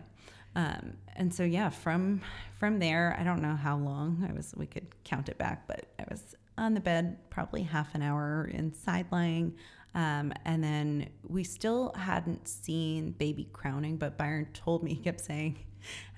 Um, 0.56 0.94
and 1.18 1.34
so 1.34 1.44
yeah, 1.44 1.70
from 1.70 2.22
from 2.60 2.80
there, 2.80 3.18
I 3.20 3.24
don't 3.24 3.42
know 3.42 3.56
how 3.56 3.78
long 3.78 4.26
I 4.30 4.32
was. 4.34 4.54
We 4.56 4.66
could 4.68 4.88
count 5.04 5.28
it 5.28 5.38
back, 5.38 5.68
but 5.68 5.86
I 6.00 6.06
was 6.10 6.36
on 6.58 6.74
the 6.74 6.80
bed 6.80 7.18
probably 7.30 7.64
half 7.64 7.94
an 7.96 8.02
hour 8.02 8.50
in 8.54 8.74
side 8.74 9.08
lying. 9.12 9.56
Um, 9.94 10.34
and 10.46 10.64
then 10.64 11.10
we 11.28 11.44
still 11.44 11.94
hadn't 11.96 12.48
seen 12.48 13.12
baby 13.12 13.50
crowning, 13.54 13.98
but 13.98 14.18
Byron 14.18 14.48
told 14.54 14.84
me, 14.84 14.94
he 14.94 15.02
kept 15.02 15.22
saying, 15.22 15.58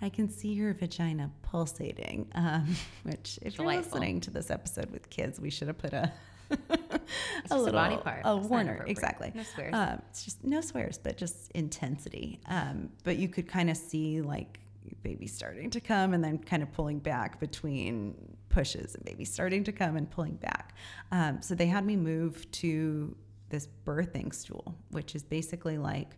I 0.02 0.10
can 0.10 0.30
see 0.30 0.50
your 0.50 0.74
vagina 0.74 1.32
pulsating. 1.44 2.28
Um, 2.36 2.76
which, 3.04 3.40
if 3.42 3.58
you're 3.58 3.68
listening 3.68 4.22
to 4.22 4.32
this 4.32 4.50
episode 4.52 4.92
with 4.92 5.10
kids, 5.10 5.40
we 5.40 5.50
should 5.50 5.68
have 5.68 5.78
put 5.78 5.94
a, 5.94 6.12
It's 6.50 7.50
just 7.50 7.52
a 7.68 7.72
body 7.72 7.98
part. 7.98 8.22
a 8.26 8.38
It's 8.38 8.48
warner. 8.48 8.84
Exactly. 8.88 9.32
No 9.34 9.44
swears. 9.44 9.74
Um, 9.74 10.02
it's 10.10 10.24
just 10.24 10.44
no 10.44 10.62
swears, 10.62 10.98
but 10.98 11.18
just 11.18 11.52
intensity. 11.52 12.40
Um, 12.48 12.90
but 13.04 13.18
you 13.18 13.28
could 13.28 13.48
kind 13.48 13.70
of 13.70 13.78
see 13.78 14.22
like 14.22 14.60
baby 15.04 15.28
starting 15.28 15.70
to 15.70 15.82
come 15.82 16.14
and 16.14 16.24
then 16.24 16.38
kind 16.38 16.64
of 16.64 16.72
pulling 16.72 17.00
back 17.00 17.40
between 17.40 18.16
pushes 18.50 18.96
and 18.96 19.04
baby 19.04 19.26
starting 19.26 19.64
to 19.66 19.72
come 19.72 19.98
and 19.98 20.10
pulling 20.10 20.36
back. 20.36 20.76
Um, 21.12 21.42
so 21.42 21.56
they 21.56 21.68
had 21.68 21.86
me 21.86 21.96
move 21.96 22.50
to 22.52 23.16
this 23.50 23.68
birthing 23.86 24.34
stool, 24.34 24.76
which 24.92 25.16
is 25.16 25.24
basically 25.24 25.78
like 25.78 26.18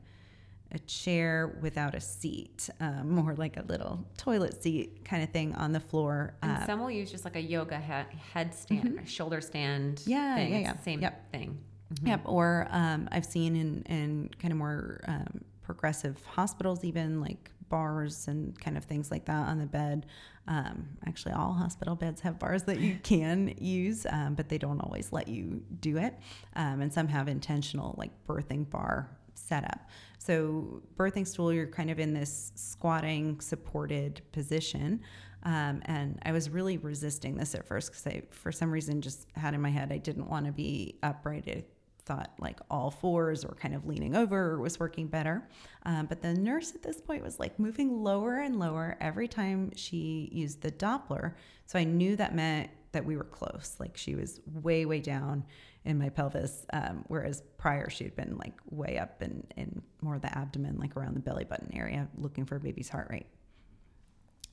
a 0.72 0.80
chair 0.80 1.58
without 1.62 1.96
a 1.96 2.00
seat, 2.00 2.70
um, 2.80 3.10
more 3.16 3.34
like 3.36 3.58
a 3.58 3.64
little 3.64 4.06
toilet 4.18 4.62
seat 4.62 5.04
kind 5.04 5.24
of 5.24 5.30
thing 5.30 5.56
on 5.56 5.72
the 5.72 5.80
floor. 5.80 6.36
And 6.44 6.52
Um, 6.58 6.64
some 6.66 6.80
will 6.80 6.92
use 6.92 7.10
just 7.12 7.26
like 7.26 7.36
a 7.36 7.42
yoga 7.42 7.80
he- 7.80 8.18
headstand, 8.40 9.08
shoulder 9.08 9.42
stand. 9.42 9.98
Mm-hmm. 9.98 10.10
Yeah, 10.12 10.36
thing. 10.36 10.52
yeah, 10.52 10.60
yeah. 10.60 10.78
Same 10.82 11.02
Yep. 11.02 11.32
thing. 11.32 11.58
Yep. 12.04 12.22
Or 12.26 12.68
um, 12.70 13.10
I've 13.12 13.26
seen 13.26 13.56
in, 13.56 13.82
in 13.84 14.30
kind 14.40 14.52
of 14.52 14.58
more 14.60 15.02
um, 15.08 15.42
progressive 15.64 16.24
hospitals, 16.26 16.84
even 16.84 17.20
like 17.20 17.52
bars 17.70 18.28
and 18.28 18.60
kind 18.60 18.78
of 18.78 18.84
things 18.86 19.10
like 19.12 19.26
that 19.26 19.48
on 19.48 19.58
the 19.60 19.66
bed. 19.66 20.06
Um, 20.48 20.88
actually, 21.06 21.34
all 21.34 21.54
hospital 21.54 21.96
beds 21.96 22.22
have 22.22 22.38
bars 22.40 22.64
that 22.64 22.80
you 22.80 22.98
can 23.04 23.54
use, 23.60 24.06
um, 24.10 24.34
but 24.36 24.50
they 24.50 24.58
don't 24.60 24.82
always 24.82 25.12
let 25.12 25.28
you 25.28 25.64
do 25.80 25.98
it. 25.98 26.16
Um, 26.56 26.82
and 26.82 26.92
some 26.94 27.08
have 27.08 27.28
intentional 27.28 27.96
like 27.98 28.12
birthing 28.28 28.70
bar 28.70 29.10
setup. 29.50 29.90
So, 30.20 30.82
birthing 30.96 31.28
stool, 31.28 31.52
you're 31.52 31.68
kind 31.68 31.90
of 31.90 32.00
in 32.00 32.14
this 32.14 32.52
squatting, 32.56 33.42
supported 33.42 34.22
position. 34.32 35.02
Um, 35.44 35.82
and 35.86 36.20
I 36.24 36.32
was 36.32 36.50
really 36.50 36.78
resisting 36.78 37.36
this 37.36 37.56
at 37.56 37.66
first 37.66 37.92
because 37.92 38.08
I, 38.08 38.24
for 38.30 38.52
some 38.52 38.72
reason, 38.72 39.02
just 39.02 39.28
had 39.36 39.54
in 39.54 39.62
my 39.62 39.70
head 39.70 39.92
I 39.92 39.98
didn't 39.98 40.30
want 40.30 40.46
to 40.46 40.52
be 40.52 41.00
upright. 41.02 41.46
I 41.48 41.64
thought 42.06 42.32
like 42.40 42.60
all 42.72 42.90
fours 42.90 43.46
or 43.46 43.56
kind 43.56 43.76
of 43.76 43.86
leaning 43.86 44.16
over 44.16 44.60
was 44.60 44.80
working 44.80 45.08
better. 45.08 45.48
Um, 45.86 46.08
but 46.08 46.22
the 46.22 46.34
nurse 46.34 46.74
at 46.74 46.82
this 46.82 47.00
point 47.00 47.24
was 47.24 47.40
like 47.40 47.60
moving 47.60 48.04
lower 48.04 48.40
and 48.40 48.60
lower 48.60 48.98
every 49.00 49.28
time 49.28 49.72
she 49.76 50.30
used 50.32 50.62
the 50.62 50.72
Doppler. 50.72 51.36
So 51.68 51.78
I 51.78 51.84
knew 51.84 52.16
that 52.16 52.36
meant 52.36 52.72
that 52.92 53.06
we 53.06 53.16
were 53.16 53.24
close. 53.24 53.76
Like 53.80 53.96
she 53.96 54.16
was 54.16 54.42
way, 54.62 54.86
way 54.86 55.00
down 55.00 55.46
in 55.90 55.98
my 55.98 56.10
pelvis, 56.10 56.68
um, 56.72 57.04
whereas 57.08 57.42
prior 57.58 57.90
she 57.90 58.04
had 58.04 58.16
been 58.16 58.38
like 58.38 58.54
way 58.70 59.00
up 59.00 59.24
in, 59.24 59.44
in 59.58 59.82
more 60.02 60.20
the 60.20 60.38
abdomen, 60.38 60.78
like 60.78 60.96
around 60.96 61.16
the 61.16 61.20
belly 61.20 61.46
button 61.46 61.72
area, 61.74 62.08
looking 62.16 62.46
for 62.46 62.58
a 62.58 62.60
baby's 62.60 62.90
heart 62.90 63.08
rate. 63.10 63.26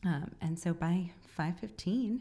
Um, 0.02 0.30
and 0.40 0.58
so 0.58 0.72
by 0.72 1.10
5:15, 1.38 2.20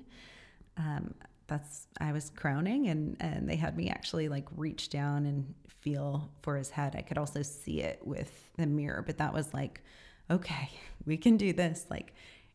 um, 0.76 1.14
that's 1.48 1.88
I 2.02 2.12
was 2.12 2.30
crowning, 2.36 2.88
and 2.90 3.16
and 3.22 3.48
they 3.50 3.56
had 3.56 3.78
me 3.78 3.90
actually 3.90 4.28
like 4.28 4.48
reach 4.58 4.90
down 4.90 5.26
and 5.26 5.54
feel 5.70 6.30
for 6.42 6.58
his 6.58 6.70
head. 6.70 6.96
I 6.98 7.02
could 7.02 7.18
also 7.18 7.42
see 7.42 7.82
it 7.82 8.06
with 8.06 8.50
the 8.58 8.66
mirror, 8.66 9.02
but 9.06 9.18
that 9.20 9.34
was 9.34 9.54
like, 9.54 9.82
okay, 10.30 10.70
we 11.06 11.16
can 11.16 11.38
do 11.38 11.54
this. 11.54 11.86
Like 11.90 12.14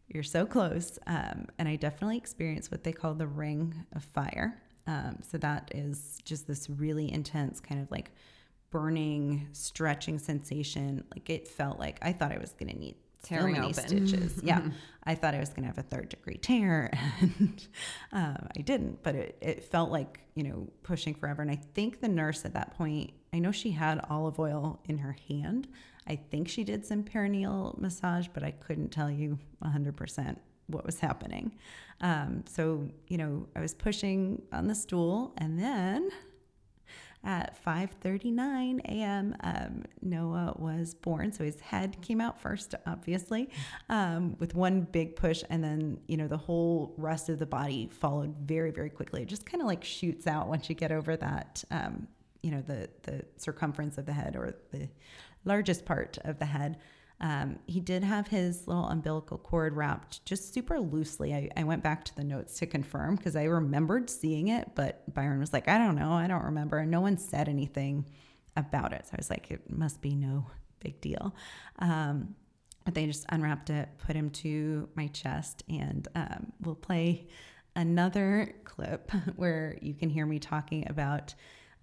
you're 0.09 0.25
so 0.25 0.45
close. 0.45 0.99
Um, 1.07 1.47
and 1.59 1.69
I 1.69 1.77
definitely 1.77 2.19
experienced 2.19 2.71
what 2.71 2.85
they 2.85 2.93
call 2.93 3.15
the 3.15 3.29
ring 3.29 3.87
of 3.95 4.05
fire. 4.05 4.61
Um, 4.87 5.19
so 5.29 5.39
that 5.39 5.71
is 5.75 6.19
just 6.25 6.47
this 6.47 6.69
really 6.69 7.13
intense 7.13 7.61
kind 7.61 7.81
of 7.81 7.91
like 7.91 8.11
burning, 8.71 9.49
stretching 9.53 10.19
sensation. 10.19 11.05
Like 11.15 11.29
it 11.31 11.49
felt 11.49 11.79
like 11.79 11.99
I 12.03 12.13
thought 12.13 12.33
I 12.33 12.39
was 12.39 12.53
going 12.53 12.73
to 12.73 12.79
need 12.79 12.97
so 13.23 13.47
many 13.47 13.59
open. 13.59 13.75
stitches. 13.75 14.41
yeah, 14.43 14.63
I 15.05 15.15
thought 15.15 15.35
I 15.35 15.41
was 15.41 15.51
going 15.51 15.63
to 15.63 15.67
have 15.67 15.79
a 15.79 15.83
third 15.83 16.09
degree 16.09 16.39
tear, 16.39 16.91
and 17.21 17.67
um, 18.13 18.49
I 18.57 18.61
didn't. 18.63 19.03
But 19.03 19.15
it, 19.15 19.39
it 19.41 19.65
felt 19.65 19.91
like 19.91 20.21
you 20.35 20.45
know 20.45 20.69
pushing 20.83 21.15
forever. 21.15 21.43
And 21.43 21.51
I 21.51 21.57
think 21.75 22.01
the 22.01 22.09
nurse 22.09 22.45
at 22.45 22.55
that 22.55 22.77
point, 22.77 23.13
I 23.33 23.39
know 23.39 23.53
she 23.53 23.73
had 23.73 24.05
olive 24.09 24.39
oil 24.39 24.81
in 24.87 24.99
her 24.99 25.17
hand. 25.29 25.69
I 26.07 26.17
think 26.17 26.49
she 26.49 26.65
did 26.65 26.85
some 26.85 27.05
perineal 27.05 27.79
massage, 27.79 28.27
but 28.33 28.43
I 28.43 28.51
couldn't 28.53 28.89
tell 28.89 29.11
you 29.11 29.39
100% 29.63 30.37
what 30.71 30.85
was 30.85 31.01
happening. 31.01 31.53
Um, 32.01 32.45
so, 32.47 32.89
you 33.09 33.19
know, 33.19 33.47
I 33.55 33.61
was 33.61 33.75
pushing 33.75 34.43
on 34.53 34.67
the 34.67 34.75
stool 34.75 35.33
and 35.37 35.59
then 35.59 36.11
at 37.23 37.63
5:39 37.65 38.81
a.m. 38.87 39.37
Um, 39.41 39.85
Noah 40.01 40.55
was 40.59 40.95
born, 40.95 41.33
so 41.33 41.45
his 41.45 41.61
head 41.61 42.01
came 42.01 42.21
out 42.21 42.41
first, 42.41 42.75
obviously, 42.87 43.51
um, 43.89 44.37
with 44.39 44.55
one 44.55 44.83
big 44.83 45.17
push, 45.17 45.43
and 45.51 45.63
then 45.63 46.01
you 46.09 46.17
know 46.17 46.29
the 46.29 46.39
whole 46.39 46.95
rest 46.97 47.29
of 47.29 47.39
the 47.39 47.47
body 47.47 47.89
followed 47.93 48.35
very, 48.39 48.71
very 48.71 48.91
quickly. 48.91 49.23
It 49.23 49.29
just 49.29 49.45
kind 49.45 49.61
of 49.61 49.67
like 49.67 49.85
shoots 49.85 50.27
out 50.27 50.49
once 50.49 50.69
you 50.69 50.75
get 50.75 50.93
over 50.93 51.17
that, 51.17 51.63
um, 51.71 52.09
you 52.43 52.51
know, 52.51 52.63
the 52.63 52.89
the 53.03 53.25
circumference 53.37 53.99
of 53.99 54.07
the 54.07 54.15
head 54.15 54.35
or 54.35 54.55
the 54.73 54.89
largest 55.45 55.85
part 55.85 56.19
of 56.25 56.39
the 56.39 56.47
head. 56.47 56.79
Um, 57.21 57.59
he 57.67 57.81
did 57.81 58.03
have 58.03 58.29
his 58.29 58.67
little 58.67 58.87
umbilical 58.87 59.37
cord 59.37 59.77
wrapped 59.77 60.25
just 60.25 60.55
super 60.55 60.81
loosely. 60.81 61.35
I, 61.35 61.51
I 61.57 61.65
went 61.65 61.83
back 61.83 62.05
to 62.07 62.17
the 62.17 62.25
notes 62.25 62.59
to 62.61 62.67
confirm 62.67 63.17
because 63.17 63.37
I 63.37 63.45
remembered 63.45 64.09
seeing 64.09 64.49
it, 64.49 64.71
but 64.75 65.13
Byron 65.13 65.39
was 65.39 65.53
like, 65.53 65.69
I 65.69 65.77
don't 65.79 65.97
know, 65.97 66.13
I 66.13 66.27
don't 66.27 66.45
remember. 66.45 66.79
And 66.79 66.91
no 66.91 67.03
one 67.03 67.19
said 67.19 67.49
anything 67.49 68.07
about 68.57 68.93
it. 68.93 69.07
So 69.07 69.11
I 69.15 69.17
was 69.19 69.31
like, 69.31 69.51
it 69.51 69.71
must 69.71 70.01
be 70.01 70.15
no 70.15 70.47
big 70.81 71.01
deal. 71.01 71.35
Um, 71.79 72.35
but 72.85 72.95
they 72.95 73.07
just 73.07 73.27
unwrapped 73.29 73.71
it, 73.71 73.89
put 73.99 74.17
him 74.17 74.31
to 74.31 74.89
my 74.95 75.09
chest, 75.09 75.63
and 75.69 76.09
um, 76.15 76.53
we'll 76.63 76.75
play 76.75 77.29
another 77.77 78.55
clip 78.65 79.11
where 79.37 79.79
you 79.83 79.95
can 79.95 80.09
hear 80.09 80.27
me 80.27 80.39
talking 80.39 80.89
about 80.89 81.35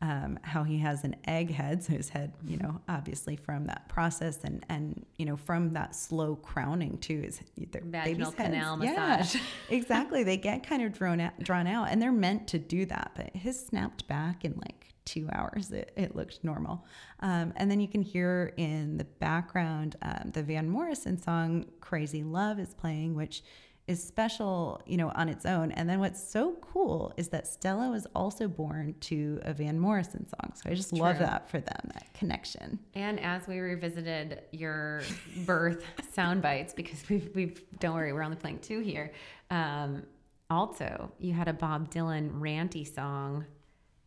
um, 0.02 0.38
how 0.44 0.64
he 0.64 0.78
has 0.78 1.04
an 1.04 1.16
egg 1.26 1.52
head, 1.52 1.84
so 1.84 1.94
his 1.94 2.10
head, 2.10 2.34
you 2.46 2.58
know, 2.58 2.82
obviously 2.88 3.36
from 3.36 3.66
that 3.66 3.90
process 3.90 4.44
and 4.44 4.64
and 4.70 5.06
you 5.18 5.26
know 5.26 5.36
from 5.36 5.74
that 5.74 5.96
slow 5.96 6.36
crowning 6.36 6.98
too 7.00 7.24
is 7.26 7.42
their 7.72 7.82
Vaginal 7.82 8.04
baby's 8.04 8.34
heads- 8.34 8.36
canal 8.36 8.84
yeah, 8.84 9.18
massage. 9.18 9.42
exactly. 9.70 10.24
They 10.24 10.38
get 10.38 10.68
kind 10.68 10.84
of 10.84 10.94
drawn 10.94 11.20
out, 11.20 11.40
drawn 11.40 11.66
out, 11.66 11.88
and 11.90 12.02
they're 12.02 12.12
meant 12.12 12.48
to 12.50 12.60
do 12.60 12.86
that. 12.86 13.12
But 13.16 13.36
his 13.36 13.60
snapped 13.66 14.08
back 14.08 14.46
in 14.46 14.54
like 14.58 14.88
two 15.08 15.28
hours. 15.32 15.72
It, 15.72 15.94
it 15.96 16.16
looked 16.16 16.44
normal. 16.44 16.86
Um, 17.22 17.54
and 17.56 17.72
then 17.72 17.80
you 17.80 17.88
can 17.88 18.02
hear 18.02 18.54
in 18.58 18.98
the 18.98 19.06
background 19.06 19.96
um, 20.02 20.32
the 20.34 20.44
Van 20.44 20.70
Morrison 20.70 21.20
song 21.20 21.66
"Crazy 21.80 22.24
Love" 22.24 22.60
is 22.60 22.74
playing, 22.76 23.16
which 23.16 23.42
is 23.88 24.04
special, 24.04 24.82
you 24.86 24.98
know, 24.98 25.12
on 25.16 25.30
its 25.30 25.46
own. 25.46 25.72
And 25.72 25.90
then 25.90 26.00
what's 26.00 26.22
so 26.22 26.58
cool 26.62 27.14
is 27.16 27.30
that 27.30 27.48
Stella 27.48 27.90
was 27.90 28.06
also 28.14 28.48
born 28.48 28.96
to 29.02 29.40
a 29.44 29.54
Van 29.54 29.80
Morrison 29.80 30.28
song. 30.28 30.54
So 30.56 30.70
I 30.70 30.74
just 30.74 30.92
love 30.92 31.20
that 31.20 31.50
for 31.50 31.60
them, 31.60 31.92
that 31.94 32.14
connection. 32.14 32.80
And 32.94 33.20
as 33.20 33.48
we 33.48 33.60
revisited 33.60 34.42
your 34.52 35.04
birth 35.46 35.84
sound 36.14 36.42
bites, 36.42 36.74
because 36.74 37.08
we've, 37.10 37.30
we've, 37.34 37.62
don't 37.80 37.96
worry, 37.96 38.12
we're 38.12 38.24
only 38.24 38.38
playing 38.38 38.60
two 38.60 38.82
here. 38.82 39.14
Um, 39.50 40.04
also, 40.50 41.12
you 41.20 41.34
had 41.34 41.48
a 41.48 41.54
Bob 41.54 41.90
Dylan 41.90 42.40
ranty 42.40 42.86
song 42.94 43.46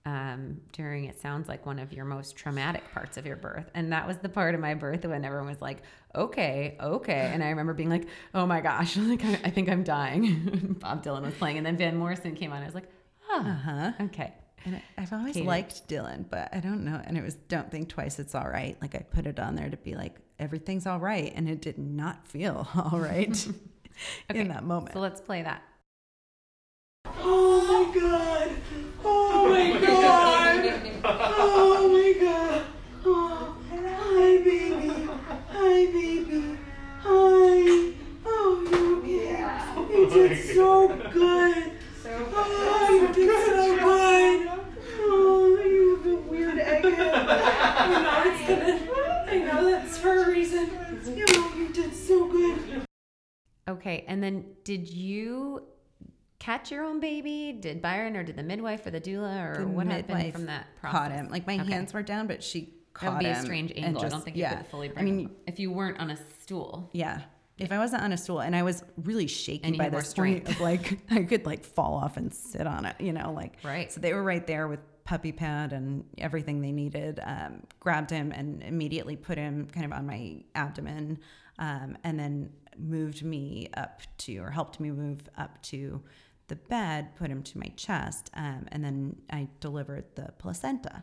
um, 0.07 0.61
during 0.73 1.05
it 1.05 1.21
sounds 1.21 1.49
like 1.49 1.67
one 1.67 1.79
of 1.79 1.93
your 1.93 2.05
most 2.05 2.35
traumatic 2.37 2.83
parts 2.93 3.17
of 3.19 3.27
your 3.27 3.37
birth. 3.37 3.71
And 3.75 3.93
that 3.93 4.07
was 4.07 4.17
the 4.19 4.29
part 4.31 4.55
of 4.55 4.61
my 4.61 4.75
birth 4.75 5.05
when 5.05 5.25
everyone 5.25 5.49
was 5.49 5.61
like, 5.61 5.83
okay, 6.15 6.77
okay. 6.81 7.31
And 7.33 7.43
I 7.45 7.51
remember 7.51 7.75
being 7.75 7.91
like, 7.91 8.07
oh 8.35 8.47
my 8.47 8.61
gosh, 8.61 8.97
like 8.99 9.25
I, 9.25 9.39
I 9.45 9.51
think 9.51 9.69
I'm 9.69 9.85
dying. 9.85 10.77
Bob 10.81 11.05
Dylan 11.05 11.23
was 11.23 11.35
playing. 11.35 11.59
And 11.59 11.67
then 11.67 11.77
Van 11.77 11.97
Morrison 11.97 12.35
came 12.35 12.53
on. 12.53 12.63
I 12.63 12.67
was 12.67 12.75
like, 12.75 12.89
oh, 13.31 13.41
Uh-huh. 13.47 13.93
okay. 14.05 14.33
And 14.65 14.77
I, 14.77 14.83
I've 14.99 15.13
always 15.13 15.35
Hate 15.37 15.45
it. 15.45 15.49
liked 15.49 15.89
Dylan, 15.89 16.25
but 16.29 16.49
I 16.53 16.61
don't 16.61 16.85
know. 16.85 17.01
And 17.05 17.17
it 17.17 17.23
was 17.25 17.35
"Don't 17.35 17.71
Think 17.71 17.89
Twice, 17.89 18.19
It's 18.19 18.35
All 18.35 18.47
Right." 18.47 18.77
Like 18.83 18.95
I 18.95 18.99
put 18.99 19.27
it 19.27 19.39
on 19.41 19.55
there 19.55 19.71
to 19.71 19.77
be 19.79 19.95
like 19.95 20.17
everything's 20.39 20.87
all 20.87 20.99
right, 21.01 21.33
and 21.35 21.49
it 21.49 21.63
did 21.63 21.79
not 21.79 22.27
feel 22.29 22.69
all 22.75 22.99
right 23.01 23.49
Okay, 24.31 24.41
in 24.41 24.49
that 24.49 24.65
moment. 24.65 24.93
So 24.93 25.01
let's 25.01 25.23
play 25.23 25.41
that. 25.43 25.63
oh 27.07 27.87
my 27.95 28.01
god! 28.01 28.51
Oh 29.61 29.69
my 29.75 29.81
god! 29.87 30.63
Oh 31.05 31.89
my 31.93 32.13
god! 32.19 32.65
Oh, 33.05 33.57
hi 33.69 34.39
baby! 34.39 35.09
Hi 35.49 35.87
baby! 35.87 36.57
Hi! 37.01 37.93
Oh, 38.25 38.51
you 38.71 38.81
okay? 39.01 39.93
You 39.93 40.03
did 40.09 40.33
so 40.55 40.89
good! 41.13 41.73
Oh, 42.07 42.89
you 42.91 43.07
did 43.13 43.31
so 43.47 43.61
good! 43.77 44.39
Oh, 45.03 45.61
you 45.63 45.97
have 45.97 46.07
a 46.07 46.09
weird 46.31 46.59
egghead. 46.59 47.15
I 47.77 47.87
know 48.03 48.19
it's 48.31 48.43
gonna. 48.49 48.75
I 49.31 49.33
know 49.45 49.61
that's 49.71 49.99
for 49.99 50.23
a 50.23 50.27
reason. 50.31 50.71
Oh, 50.73 51.55
you 51.59 51.69
did 51.69 51.95
so 51.95 52.27
good. 52.29 52.87
Okay, 53.69 54.05
and 54.09 54.23
then 54.23 54.57
did 54.65 54.89
you 54.89 55.67
catch 56.41 56.73
your 56.73 56.85
own 56.85 56.99
baby? 56.99 57.53
Did 57.53 57.81
Byron 57.81 58.17
or 58.17 58.25
did 58.25 58.35
the 58.37 58.43
midwife 58.43 58.85
or 58.85 58.91
the 58.91 59.01
doula 59.01 59.57
or 59.57 59.61
The 59.61 59.69
what 59.69 59.87
happened 59.87 60.33
from 60.33 60.47
that 60.47 60.67
process? 60.81 60.99
Caught 60.99 61.13
him. 61.13 61.29
Like 61.29 61.47
my 61.47 61.55
Okay. 61.61 61.71
hands 61.73 61.95
were 61.95 62.03
down, 62.03 62.27
but 62.27 62.43
she 62.43 62.75
caught 62.95 63.07
him. 63.07 63.13
That 63.13 63.29
would 63.29 63.35
be 63.35 63.39
a 63.39 63.43
strange 63.43 63.73
angle. 63.77 64.05
I 64.05 64.09
don't 64.09 64.25
think 64.25 64.37
you 64.37 64.43
yeah. 64.43 64.57
could 64.57 64.67
fully 64.67 64.91
I 64.97 65.03
mean, 65.03 65.21
him 65.21 65.37
if 65.47 65.61
you 65.61 65.71
weren't 65.71 66.01
on 66.01 66.11
a 66.11 66.17
stool. 66.43 66.91
Yeah. 66.93 67.21
If 67.59 67.71
I 67.73 67.79
wasn't 67.79 68.03
on 68.03 68.13
a 68.13 68.17
stool 68.17 68.41
and 68.41 68.57
I 68.57 68.63
was 68.63 68.83
really 68.97 69.27
you 69.27 69.75
by 69.77 69.91
this 69.91 70.15
point 70.15 70.49
strength. 70.49 70.51
of 70.51 70.61
like 70.61 70.99
I 71.11 71.23
could 71.25 71.45
like 71.47 71.63
fall 71.63 71.95
off 71.95 72.17
and 72.17 72.33
sit 72.35 72.67
on 72.67 72.87
it, 72.87 72.97
you 72.99 73.13
know, 73.13 73.33
like 73.33 73.59
Right. 73.63 73.93
So 73.93 74.01
they 74.01 74.15
were 74.15 74.23
right 74.25 74.47
there 74.47 74.67
with 74.67 74.81
puppy 75.05 75.33
pad 75.33 75.73
and 75.75 76.05
everything 76.19 76.63
they 76.63 76.73
needed. 76.73 77.21
Um, 77.23 77.65
grabbed 77.81 78.11
him 78.11 78.33
and 78.33 78.63
immediately 78.63 79.17
put 79.17 79.37
him 79.37 79.67
kind 79.73 79.85
of 79.85 79.93
on 79.93 80.07
my 80.07 80.43
abdomen, 80.55 81.19
um, 81.59 81.99
and 82.05 82.19
then 82.19 82.51
moved 82.79 83.23
me 83.25 83.69
up 83.75 84.01
to 84.19 84.39
or 84.39 84.51
helped 84.51 84.81
me 84.81 84.91
move 84.91 85.29
up 85.37 85.61
to 85.63 86.01
the 86.51 86.57
bed, 86.57 87.17
put 87.17 87.31
him 87.31 87.43
to 87.45 87.59
my 87.59 87.73
chest, 87.77 88.31
um, 88.35 88.67
and 88.71 88.85
then 88.85 89.17
I 89.31 89.49
delivered 89.61 90.05
the 90.17 90.33
placenta. 90.39 91.03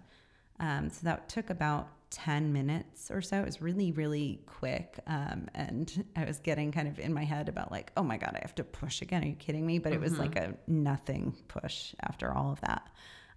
Um, 0.59 0.89
so 0.91 0.99
that 1.03 1.29
took 1.29 1.49
about 1.49 1.87
10 2.11 2.53
minutes 2.53 3.09
or 3.11 3.21
so. 3.21 3.39
It 3.39 3.45
was 3.45 3.61
really, 3.61 3.91
really 3.91 4.39
quick. 4.45 4.99
Um, 5.07 5.47
and 5.53 6.05
I 6.15 6.23
was 6.25 6.39
getting 6.39 6.71
kind 6.71 6.87
of 6.87 6.99
in 6.99 7.13
my 7.13 7.23
head 7.23 7.49
about, 7.49 7.71
like, 7.71 7.91
oh 7.97 8.03
my 8.03 8.17
God, 8.17 8.31
I 8.35 8.39
have 8.41 8.55
to 8.55 8.63
push 8.63 9.01
again. 9.01 9.23
Are 9.23 9.27
you 9.27 9.35
kidding 9.35 9.65
me? 9.65 9.77
But 9.79 9.91
it 9.93 9.99
was 9.99 10.17
like 10.19 10.35
a 10.35 10.53
nothing 10.67 11.35
push 11.47 11.93
after 12.01 12.31
all 12.33 12.51
of 12.51 12.61
that. 12.61 12.87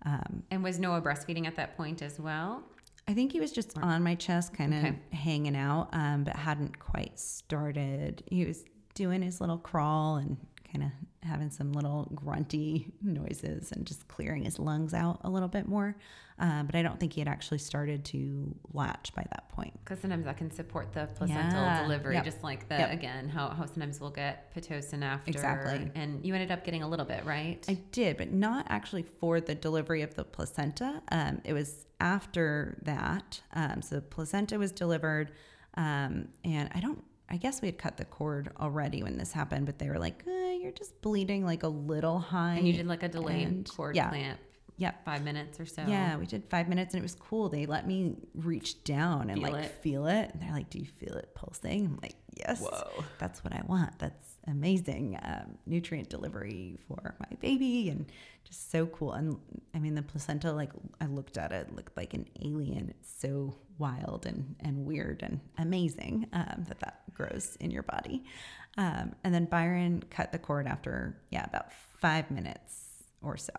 Um, 0.06 0.44
And 0.50 0.62
was 0.62 0.78
Noah 0.78 1.02
breastfeeding 1.02 1.46
at 1.46 1.56
that 1.56 1.76
point 1.76 2.00
as 2.02 2.18
well? 2.20 2.62
I 3.08 3.12
think 3.14 3.32
he 3.32 3.40
was 3.40 3.50
just 3.52 3.76
on 3.78 4.02
my 4.02 4.14
chest, 4.14 4.54
kind 4.54 4.72
of 4.72 4.84
Okay. 4.84 4.98
hanging 5.12 5.56
out, 5.56 5.88
um, 5.92 6.24
but 6.24 6.36
hadn't 6.36 6.78
quite 6.78 7.18
started. 7.18 8.22
He 8.30 8.44
was 8.44 8.64
doing 8.94 9.20
his 9.22 9.40
little 9.40 9.58
crawl 9.58 10.16
and 10.16 10.36
kind 10.72 10.84
of 10.84 10.90
having 11.28 11.50
some 11.50 11.72
little 11.72 12.10
grunty 12.14 12.92
noises 13.02 13.72
and 13.72 13.86
just 13.86 14.06
clearing 14.08 14.44
his 14.44 14.58
lungs 14.58 14.94
out 14.94 15.20
a 15.24 15.30
little 15.30 15.48
bit 15.48 15.66
more. 15.68 15.96
Um, 16.38 16.64
but 16.66 16.74
I 16.74 16.82
don't 16.82 16.98
think 16.98 17.12
he 17.12 17.20
had 17.20 17.28
actually 17.28 17.58
started 17.58 18.04
to 18.06 18.54
latch 18.72 19.12
by 19.14 19.26
that 19.30 19.48
point. 19.50 19.74
Because 19.84 20.00
sometimes 20.00 20.24
that 20.24 20.38
can 20.38 20.50
support 20.50 20.92
the 20.94 21.06
placental 21.14 21.64
Yeah. 21.64 21.82
delivery, 21.82 22.14
Yep. 22.14 22.24
just 22.24 22.42
like 22.42 22.66
the 22.68 22.76
Yep. 22.78 22.92
again 22.92 23.28
how, 23.28 23.50
how 23.50 23.66
sometimes 23.66 24.00
we'll 24.00 24.10
get 24.10 24.54
pitocin 24.54 25.02
after. 25.02 25.30
Exactly. 25.30 25.90
And 25.94 26.24
you 26.24 26.32
ended 26.34 26.50
up 26.50 26.64
getting 26.64 26.82
a 26.82 26.88
little 26.88 27.04
bit, 27.04 27.26
right? 27.26 27.62
I 27.68 27.74
did, 27.92 28.16
but 28.16 28.32
not 28.32 28.66
actually 28.70 29.02
for 29.02 29.40
the 29.40 29.54
delivery 29.54 30.00
of 30.02 30.14
the 30.14 30.24
placenta. 30.24 31.02
Um, 31.12 31.42
it 31.44 31.52
was 31.52 31.84
after 32.00 32.78
that. 32.84 33.42
Um, 33.52 33.82
so 33.82 33.96
the 33.96 34.00
placenta 34.02 34.58
was 34.58 34.72
delivered, 34.72 35.32
um, 35.74 36.28
and 36.44 36.70
I 36.74 36.80
don't. 36.80 37.04
I 37.30 37.36
guess 37.36 37.62
we 37.62 37.68
had 37.68 37.78
cut 37.78 37.96
the 37.96 38.04
cord 38.04 38.50
already 38.58 39.02
when 39.02 39.16
this 39.16 39.32
happened, 39.32 39.66
but 39.66 39.78
they 39.78 39.88
were 39.88 39.98
like, 39.98 40.24
eh, 40.26 40.58
"You're 40.62 40.72
just 40.72 41.00
bleeding 41.00 41.44
like 41.44 41.62
a 41.62 41.68
little 41.68 42.18
high." 42.18 42.54
and 42.56 42.66
you 42.66 42.72
did 42.72 42.86
like 42.86 43.02
a 43.02 43.08
delayed 43.08 43.46
and- 43.46 43.68
cord 43.70 43.94
yeah. 43.96 44.08
clamp, 44.08 44.40
Yep. 44.78 45.04
five 45.04 45.22
minutes 45.24 45.60
or 45.60 45.66
so. 45.66 45.84
Yeah, 45.86 46.16
we 46.16 46.26
did 46.26 46.44
five 46.50 46.68
minutes 46.68 46.94
and 46.94 47.00
it 47.00 47.04
was 47.04 47.14
cool. 47.14 47.48
They 47.48 47.66
let 47.66 47.86
me 47.86 48.16
reach 48.34 48.82
down 48.82 49.30
and 49.30 49.40
Feel 49.42 49.52
like 49.52 49.64
it. 49.64 49.70
feel 49.82 50.06
it. 50.06 50.30
And 50.32 50.42
they're 50.42 50.52
like, 50.52 50.70
Do 50.70 50.78
you 50.78 50.86
feel 50.86 51.14
it 51.14 51.34
pulsing? 51.34 51.86
I'm 51.86 51.98
like, 52.02 52.16
Yes. 52.36 52.60
Whoa. 52.62 53.04
That's 53.18 53.44
what 53.44 53.52
I 53.52 53.62
want. 53.66 53.98
That's 53.98 54.29
amazing. 54.46 55.18
Um, 55.22 55.58
nutrient 55.66 56.08
delivery 56.08 56.78
for 56.86 57.14
my 57.18 57.36
baby 57.40 57.90
and 57.90 58.06
just 58.44 58.70
so 58.70 58.86
cool. 58.86 59.12
And 59.12 59.36
I 59.74 59.78
mean, 59.78 59.94
the 59.94 60.02
placenta, 60.02 60.52
like, 60.52 60.70
I 61.00 61.06
looked 61.06 61.38
at 61.38 61.52
it, 61.52 61.74
looked 61.74 61.96
like 61.96 62.14
an 62.14 62.26
alien. 62.42 62.90
It's 62.90 63.12
so 63.18 63.56
wild 63.78 64.26
and, 64.26 64.56
and 64.60 64.84
weird 64.84 65.22
and 65.22 65.40
amazing 65.58 66.26
um, 66.32 66.64
that 66.68 66.80
that 66.80 67.02
grows 67.14 67.56
in 67.60 67.70
your 67.70 67.82
body. 67.82 68.24
Um, 68.76 69.14
and 69.24 69.34
then 69.34 69.46
Byron 69.46 70.04
cut 70.10 70.32
the 70.32 70.38
cord 70.38 70.66
after, 70.66 71.20
yeah, 71.30 71.44
about 71.44 71.72
five 71.98 72.30
minutes 72.30 73.04
or 73.22 73.36
so. 73.36 73.52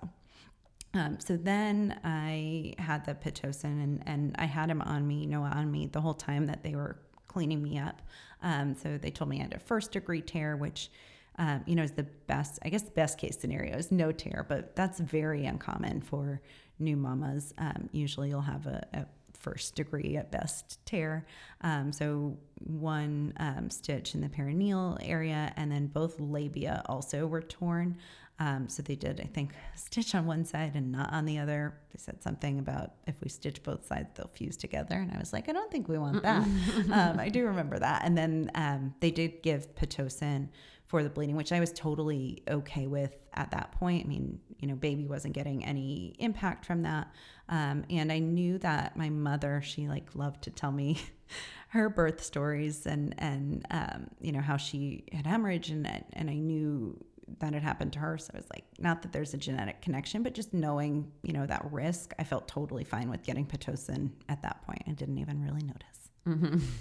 Um, 0.94 1.20
so 1.20 1.38
then 1.38 2.00
I 2.04 2.74
had 2.78 3.06
the 3.06 3.14
Pitocin 3.14 3.82
and, 3.82 4.04
and 4.06 4.36
I 4.38 4.46
had 4.46 4.70
him 4.70 4.82
on 4.82 5.08
me, 5.08 5.26
Noah 5.26 5.54
on 5.56 5.72
me 5.72 5.88
the 5.88 6.02
whole 6.02 6.14
time 6.14 6.48
that 6.48 6.64
they 6.64 6.76
were 6.76 6.98
cleaning 7.28 7.64
me 7.64 7.80
up. 7.80 8.02
Um, 8.42 8.76
so 8.76 8.98
they 8.98 9.12
told 9.12 9.30
me 9.30 9.39
I 9.39 9.44
had 9.44 9.54
a 9.54 9.60
first 9.60 9.92
degree 9.92 10.22
tear, 10.22 10.56
which, 10.56 10.89
um, 11.38 11.64
you 11.66 11.76
know, 11.76 11.84
is 11.84 11.92
the 11.92 12.08
best, 12.28 12.60
I 12.64 12.70
guess 12.70 12.84
the 12.84 12.92
best 12.92 13.18
case 13.18 13.38
scenario 13.39 13.78
is 13.78 13.92
no 13.92 14.12
tear, 14.12 14.46
but 14.48 14.76
that's 14.76 15.00
very 15.00 15.46
uncommon 15.46 16.02
for 16.02 16.42
new 16.80 16.98
mamas. 16.98 17.54
Um, 17.58 17.89
usually 17.92 18.30
you'll 18.30 18.42
have 18.42 18.66
a, 18.66 18.86
a 18.94 19.06
first 19.42 19.76
degree 19.76 20.18
at 20.18 20.32
best 20.32 20.84
tear. 20.86 21.26
Um, 21.62 21.92
so 21.92 22.38
one 22.60 23.34
um, 23.38 23.70
stitch 23.70 24.14
in 24.14 24.22
the 24.22 24.30
perineal 24.30 24.98
area 25.02 25.52
and 25.58 25.72
then 25.72 25.88
both 25.88 26.20
labia 26.20 26.84
also 26.86 27.26
were 27.26 27.42
torn. 27.42 27.98
Um, 28.42 28.68
so 28.68 28.82
they 28.82 28.96
did, 28.96 29.22
I 29.22 29.30
think, 29.32 29.54
stitch 29.76 30.16
on 30.16 30.26
one 30.26 30.46
side 30.46 30.72
and 30.74 30.92
not 30.92 31.14
on 31.14 31.26
the 31.26 31.38
other. 31.38 31.76
They 31.94 32.00
said 32.00 32.24
something 32.24 32.58
about 32.58 32.94
if 33.06 33.22
we 33.22 33.30
stitch 33.30 33.62
both 33.62 33.86
sides, 33.86 34.10
they'll 34.16 34.32
fuse 34.34 34.58
together. 34.58 34.96
And 34.96 35.14
I 35.14 35.20
was 35.20 35.32
like, 35.32 35.48
I 35.48 35.52
don't 35.52 35.70
think 35.70 35.88
we 35.88 36.00
want 36.00 36.24
that. 36.24 36.42
um, 36.92 37.20
I 37.20 37.30
do 37.30 37.46
remember 37.46 37.78
that. 37.78 38.02
And 38.04 38.18
then 38.18 38.50
um, 38.56 38.96
they 39.00 39.12
did 39.12 39.44
give 39.44 39.76
Pitocin 39.76 40.50
for 40.88 41.04
the 41.04 41.10
bleeding, 41.10 41.36
which 41.36 41.52
I 41.52 41.60
was 41.60 41.72
totally 41.72 42.42
okay 42.50 42.88
with 42.88 43.16
at 43.36 43.52
that 43.52 43.74
point. 43.74 44.06
I 44.06 44.10
mean, 44.10 44.39
you 44.58 44.68
know, 44.68 44.76
baby 44.76 45.06
wasn't 45.06 45.36
getting 45.36 45.64
any 45.64 46.16
impact 46.18 46.66
from 46.66 46.82
that. 46.82 47.14
Um, 47.48 47.86
and 47.92 48.12
I 48.12 48.18
knew 48.18 48.58
that 48.58 48.98
my 48.98 49.12
mother, 49.12 49.62
she 49.64 49.88
like 49.88 50.16
loved 50.16 50.42
to 50.46 50.50
tell 50.50 50.72
me 50.72 51.00
her 51.70 51.89
birth 51.89 52.24
stories 52.24 52.88
and, 52.88 53.14
and, 53.20 53.68
um, 53.70 54.08
you 54.20 54.32
know, 54.32 54.42
how 54.42 54.58
she 54.58 55.04
had 55.12 55.28
hemorrhage 55.28 55.70
and, 55.70 55.88
and 56.14 56.28
I 56.28 56.38
knew 56.38 56.98
that 57.40 57.54
had 57.54 57.64
happened 57.64 57.94
to 57.94 58.00
her. 58.00 58.18
So 58.18 58.32
I 58.34 58.38
was 58.38 58.48
like, 58.54 58.66
not 58.80 59.02
that 59.02 59.12
there's 59.12 59.34
a 59.34 59.38
genetic 59.38 59.82
connection, 59.82 60.24
but 60.24 60.34
just 60.34 60.54
knowing, 60.54 61.12
you 61.24 61.34
know, 61.34 61.46
that 61.46 61.66
risk, 61.72 62.14
I 62.20 62.24
felt 62.24 62.48
totally 62.48 62.84
fine 62.84 63.10
with 63.10 63.24
getting 63.24 63.46
Pitocin 63.46 64.12
at 64.30 64.42
that 64.44 64.62
point. 64.66 64.84
I 64.88 64.92
didn't 64.92 65.18
even 65.18 65.42
really 65.42 65.64
notice. 65.64 66.62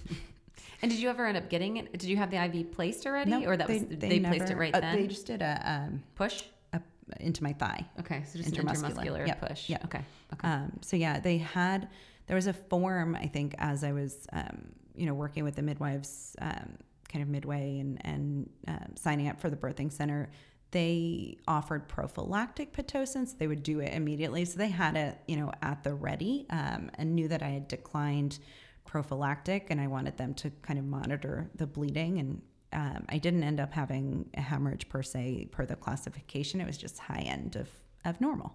And 0.82 0.90
did 0.90 1.00
you 1.00 1.10
ever 1.10 1.26
end 1.26 1.36
up 1.36 1.48
getting 1.48 1.76
it? 1.76 1.92
Did 1.92 2.04
you 2.04 2.16
have 2.16 2.30
the 2.30 2.42
IV 2.42 2.72
placed 2.72 3.06
already, 3.06 3.30
Nope, 3.30 3.44
or 3.46 3.56
that 3.56 3.68
was 3.68 3.84
they, 3.84 4.20
placed 4.20 4.50
it 4.50 4.56
right 4.56 4.74
uh, 4.74 4.80
then? 4.80 4.96
They 4.96 5.06
just 5.06 5.26
did 5.26 5.42
a, 5.42 5.60
um, 5.64 6.02
Push. 6.14 6.44
a 6.72 6.80
into 7.18 7.42
my 7.42 7.52
thigh. 7.52 7.84
Okay, 7.98 8.22
so 8.26 8.38
just 8.38 8.50
Intramuscular. 8.54 9.26
Yep, 9.26 9.48
push. 9.48 9.68
yep. 9.68 9.84
Okay. 9.84 10.04
Okay. 10.32 10.48
Um, 10.48 10.72
so 10.80 10.96
yeah, 10.96 11.20
they 11.20 11.38
had 11.38 11.88
there 12.26 12.36
was 12.36 12.46
a 12.46 12.52
form 12.52 13.16
I 13.16 13.26
think 13.26 13.54
as 13.58 13.84
I 13.84 13.92
was 13.92 14.26
um, 14.32 14.72
you 14.94 15.06
know 15.06 15.14
working 15.14 15.44
with 15.44 15.56
the 15.56 15.62
midwives 15.62 16.36
um, 16.40 16.76
kind 17.10 17.22
of 17.22 17.28
midway 17.28 17.78
and 17.78 18.00
and 18.04 18.50
um, 18.68 18.94
signing 18.96 19.28
up 19.28 19.40
for 19.40 19.50
the 19.50 19.56
birthing 19.56 19.92
center. 19.92 20.30
They 20.70 21.38
offered 21.48 21.88
prophylactic 21.88 22.72
pitocin, 22.72 23.26
so 23.26 23.34
they 23.38 23.48
would 23.48 23.64
do 23.64 23.80
it 23.80 23.92
immediately. 23.92 24.44
So 24.44 24.56
they 24.56 24.68
had 24.68 24.96
it, 24.96 25.18
you 25.26 25.36
know, 25.36 25.50
at 25.62 25.82
the 25.82 25.94
ready, 25.94 26.46
um, 26.50 26.90
and 26.94 27.14
knew 27.16 27.26
that 27.26 27.42
I 27.42 27.48
had 27.48 27.66
declined 27.66 28.38
prophylactic, 28.86 29.66
and 29.70 29.80
I 29.80 29.88
wanted 29.88 30.16
them 30.16 30.32
to 30.34 30.50
kind 30.62 30.78
of 30.78 30.84
monitor 30.84 31.50
the 31.56 31.66
bleeding. 31.66 32.20
And 32.20 32.42
um, 32.72 33.04
I 33.08 33.18
didn't 33.18 33.42
end 33.42 33.58
up 33.58 33.72
having 33.72 34.30
a 34.34 34.40
hemorrhage 34.40 34.88
per 34.88 35.02
se 35.02 35.48
per 35.50 35.66
the 35.66 35.74
classification. 35.74 36.60
It 36.60 36.68
was 36.68 36.78
just 36.78 36.98
high 36.98 37.24
end 37.26 37.56
of 37.56 37.68
of 38.04 38.20
normal. 38.20 38.54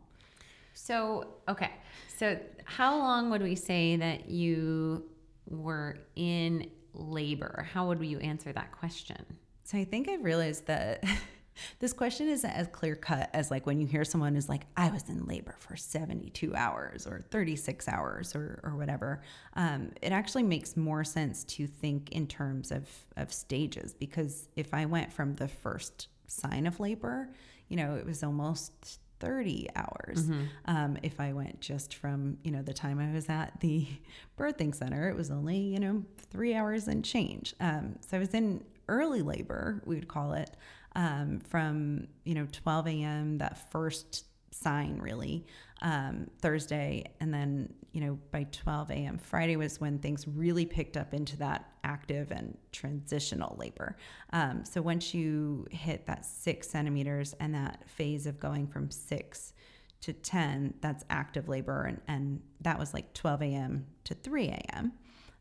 So, 0.73 1.27
okay. 1.47 1.71
So, 2.17 2.37
how 2.65 2.97
long 2.97 3.29
would 3.29 3.41
we 3.41 3.55
say 3.55 3.95
that 3.97 4.29
you 4.29 5.05
were 5.47 5.97
in 6.15 6.69
labor? 6.95 7.67
How 7.71 7.87
would 7.87 8.03
you 8.03 8.19
answer 8.19 8.51
that 8.53 8.71
question? 8.71 9.23
So 9.63 9.77
I 9.77 9.83
think 9.85 10.09
I've 10.09 10.23
realized 10.23 10.67
that 10.67 11.03
this 11.79 11.93
question 11.93 12.27
isn't 12.27 12.49
as 12.49 12.67
clear 12.67 12.95
cut 12.95 13.29
as 13.33 13.49
like 13.49 13.65
when 13.65 13.79
you 13.79 13.87
hear 13.87 14.03
someone 14.03 14.35
is 14.35 14.49
like, 14.49 14.65
I 14.77 14.89
was 14.89 15.09
in 15.09 15.25
labor 15.25 15.55
for 15.59 15.75
72 15.75 16.55
hours 16.55 17.07
or 17.07 17.21
36 17.31 17.87
hours 17.87 18.35
or, 18.35 18.59
or 18.63 18.75
whatever. 18.75 19.21
Um, 19.53 19.91
it 20.01 20.11
actually 20.11 20.43
makes 20.43 20.77
more 20.77 21.03
sense 21.03 21.43
to 21.45 21.67
think 21.67 22.11
in 22.11 22.27
terms 22.27 22.71
of, 22.71 22.89
of 23.17 23.33
stages 23.33 23.93
because 23.93 24.49
if 24.55 24.73
I 24.73 24.85
went 24.85 25.11
from 25.11 25.35
the 25.35 25.47
first 25.47 26.07
sign 26.27 26.67
of 26.67 26.79
labor, 26.79 27.29
you 27.69 27.77
know, 27.77 27.95
it 27.95 28.05
was 28.05 28.23
almost 28.23 28.99
30 29.19 29.69
hours. 29.75 30.29
Um, 30.65 30.97
if 31.03 31.19
I 31.19 31.33
went 31.33 31.61
just 31.61 31.95
from, 31.95 32.37
you 32.43 32.51
know, 32.51 32.61
the 32.61 32.73
time 32.73 32.99
I 32.99 33.11
was 33.13 33.29
at 33.29 33.59
the 33.59 33.87
birthing 34.37 34.73
center, 34.75 35.09
it 35.09 35.15
was 35.15 35.31
only, 35.31 35.57
you 35.57 35.79
know, 35.79 36.03
three 36.31 36.53
hours 36.53 36.87
and 36.87 37.03
change. 37.03 37.53
Um, 37.59 37.95
so 38.07 38.17
I 38.17 38.19
was 38.19 38.33
in 38.33 38.63
early 38.87 39.21
labor, 39.21 39.81
we 39.85 39.95
would 39.95 40.07
call 40.07 40.33
it, 40.33 40.51
um, 40.95 41.39
from, 41.39 42.07
you 42.23 42.35
know, 42.35 42.47
12 42.51 42.87
a.m., 42.87 43.37
that 43.39 43.71
first 43.71 44.25
sign 44.51 44.99
really, 44.99 45.45
um, 45.85 46.25
Thursday. 46.41 47.05
And 47.19 47.31
then, 47.31 47.71
you 47.93 48.01
know, 48.01 48.19
by 48.31 48.47
12 48.51 48.89
a.m. 48.89 49.17
Friday 49.19 49.55
was 49.55 49.79
when 49.79 49.99
things 49.99 50.27
really 50.27 50.65
picked 50.65 50.97
up 50.97 51.13
into 51.13 51.37
that 51.37 51.69
active 51.83 52.31
and 52.31 52.57
transitional 52.71 53.55
labor. 53.57 53.95
Um, 54.33 54.65
so 54.65 54.81
once 54.81 55.13
you 55.13 55.67
hit 55.69 56.07
that 56.07 56.25
six 56.25 56.67
centimeters 56.67 57.35
and 57.39 57.53
that 57.53 57.87
phase 57.87 58.25
of 58.25 58.39
going 58.39 58.67
from 58.67 58.89
six 58.89 59.53
to 60.01 60.11
10, 60.11 60.73
that's 60.81 61.05
active 61.11 61.47
labor. 61.47 61.83
And, 61.83 62.01
and 62.07 62.41
that 62.61 62.79
was 62.79 62.93
like 62.93 63.13
12 63.13 63.43
a.m. 63.43 63.85
to 64.05 64.15
3 64.15 64.47
a.m. 64.47 64.91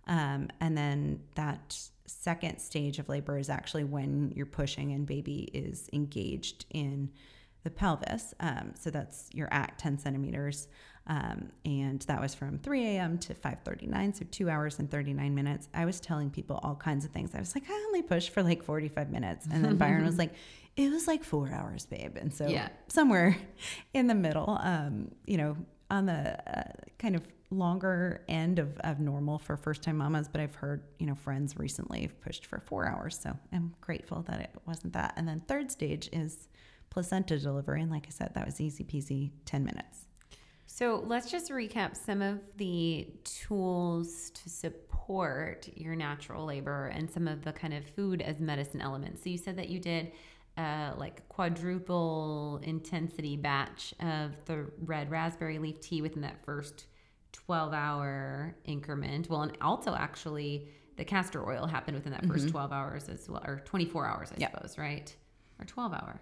Um, 0.07 0.49
and 0.61 0.77
then 0.77 1.21
that 1.37 1.79
second 2.07 2.59
stage 2.59 2.99
of 2.99 3.09
labor 3.09 3.39
is 3.39 3.49
actually 3.49 3.85
when 3.85 4.31
you're 4.37 4.45
pushing 4.45 4.93
and 4.93 5.07
baby 5.07 5.49
is 5.55 5.89
engaged 5.95 6.67
in 6.69 7.11
the 7.65 7.71
pelvis. 7.71 8.33
Um, 8.41 8.73
so 8.79 8.91
that's 8.91 9.29
you're 9.33 9.53
at 9.53 9.79
10 9.79 9.99
centimeters. 9.99 10.69
Um, 11.07 11.51
and 11.67 12.01
that 12.03 12.19
was 12.21 12.35
from 12.35 12.59
3 12.59 12.83
a.m. 12.97 13.19
to 13.19 13.35
5:39, 13.35 14.17
so 14.17 14.25
two 14.31 14.49
hours 14.49 14.79
and 14.79 14.91
39 14.91 15.35
minutes. 15.35 15.69
I 15.75 15.85
was 15.85 16.01
telling 16.01 16.31
people 16.31 16.59
all 16.63 16.77
kinds 16.77 17.05
of 17.05 17.11
things. 17.11 17.35
I 17.35 17.41
was 17.41 17.55
like, 17.55 17.65
I 17.69 17.85
only 17.89 18.01
pushed 18.01 18.31
for 18.31 18.43
like 18.43 18.63
45 18.63 19.11
minutes, 19.11 19.47
and 19.51 19.63
then 19.63 19.77
Byron 19.77 20.05
was 20.07 20.17
like, 20.23 20.33
It 20.77 20.91
was 20.91 21.07
like 21.07 21.23
four 21.23 21.51
hours, 21.53 21.85
babe. 21.85 22.17
And 22.17 22.33
so 22.33 22.49
Yeah. 22.49 22.69
somewhere 22.89 23.37
in 23.93 24.07
the 24.07 24.15
middle, 24.15 24.59
um, 24.63 25.11
you 25.27 25.37
know, 25.37 25.57
on 25.91 26.07
the 26.07 26.59
uh, 26.59 26.73
kind 26.99 27.17
of 27.17 27.23
longer 27.51 28.25
end 28.27 28.59
of, 28.59 28.79
of 28.79 28.99
normal 28.99 29.39
for 29.39 29.59
first 29.59 29.83
time 29.83 29.99
mamas, 29.99 30.27
but 30.27 30.41
I've 30.41 30.55
heard, 30.55 30.83
you 30.99 31.07
know, 31.07 31.15
friends 31.15 31.59
recently 31.59 32.01
have 32.03 32.19
pushed 32.23 32.47
for 32.47 32.61
four 32.61 32.89
hours. 32.89 33.19
So 33.23 33.37
I'm 33.53 33.75
grateful 33.83 34.23
that 34.23 34.41
it 34.41 34.51
wasn't 34.67 34.95
that. 34.95 35.13
And 35.19 35.29
then 35.29 35.41
third 35.47 35.71
stage 35.71 36.09
is 36.13 36.49
placenta 36.95 37.39
delivery. 37.39 37.83
And 37.83 37.91
like 37.91 38.07
I 38.07 38.11
said, 38.11 38.31
that 38.35 38.47
was 38.47 38.61
easy 38.61 38.85
peasy, 38.85 39.33
10 39.45 39.65
minutes. 39.65 40.07
So 40.67 41.05
let's 41.07 41.31
just 41.31 41.51
recap 41.51 41.97
some 41.97 42.23
of 42.23 42.41
the 42.57 43.09
tools 43.25 44.31
to 44.31 44.49
support 44.49 45.69
your 45.75 45.95
natural 45.97 46.47
labor 46.47 46.87
and 46.87 47.11
some 47.11 47.29
of 47.29 47.45
the 47.45 47.53
kind 47.53 47.75
of 47.75 47.85
food 47.85 48.23
as 48.23 48.41
medicine 48.41 48.81
elements. 48.81 49.23
So 49.23 49.29
you 49.29 49.39
said 49.39 49.57
that 49.59 49.69
you 49.69 49.81
did 49.81 50.13
uh, 50.57 50.93
like 50.97 51.29
quadruple 51.29 52.61
intensity 52.63 53.37
batch 53.37 53.93
of 54.01 54.33
the 54.47 54.67
red 54.85 55.11
raspberry 55.11 55.59
leaf 55.59 55.81
tea 55.81 56.01
within 56.01 56.23
that 56.23 56.45
first 56.45 56.87
12 57.33 57.73
hour 57.73 58.57
increment. 58.65 59.29
Well, 59.29 59.43
and 59.43 59.57
also 59.61 59.95
actually 59.95 60.69
the 60.97 61.05
castor 61.05 61.45
oil 61.49 61.67
happened 61.67 61.97
within 61.97 62.13
that 62.13 62.23
1st 62.23 62.51
12 62.53 62.73
hours 62.73 63.09
as 63.09 63.29
well, 63.29 63.43
or 63.45 63.59
24 63.65 64.07
hours, 64.07 64.31
I 64.31 64.37
Yep. 64.39 64.53
suppose, 64.53 64.79
right? 64.79 65.15
Or 65.59 65.65
12 65.65 65.93
hour, 65.93 66.21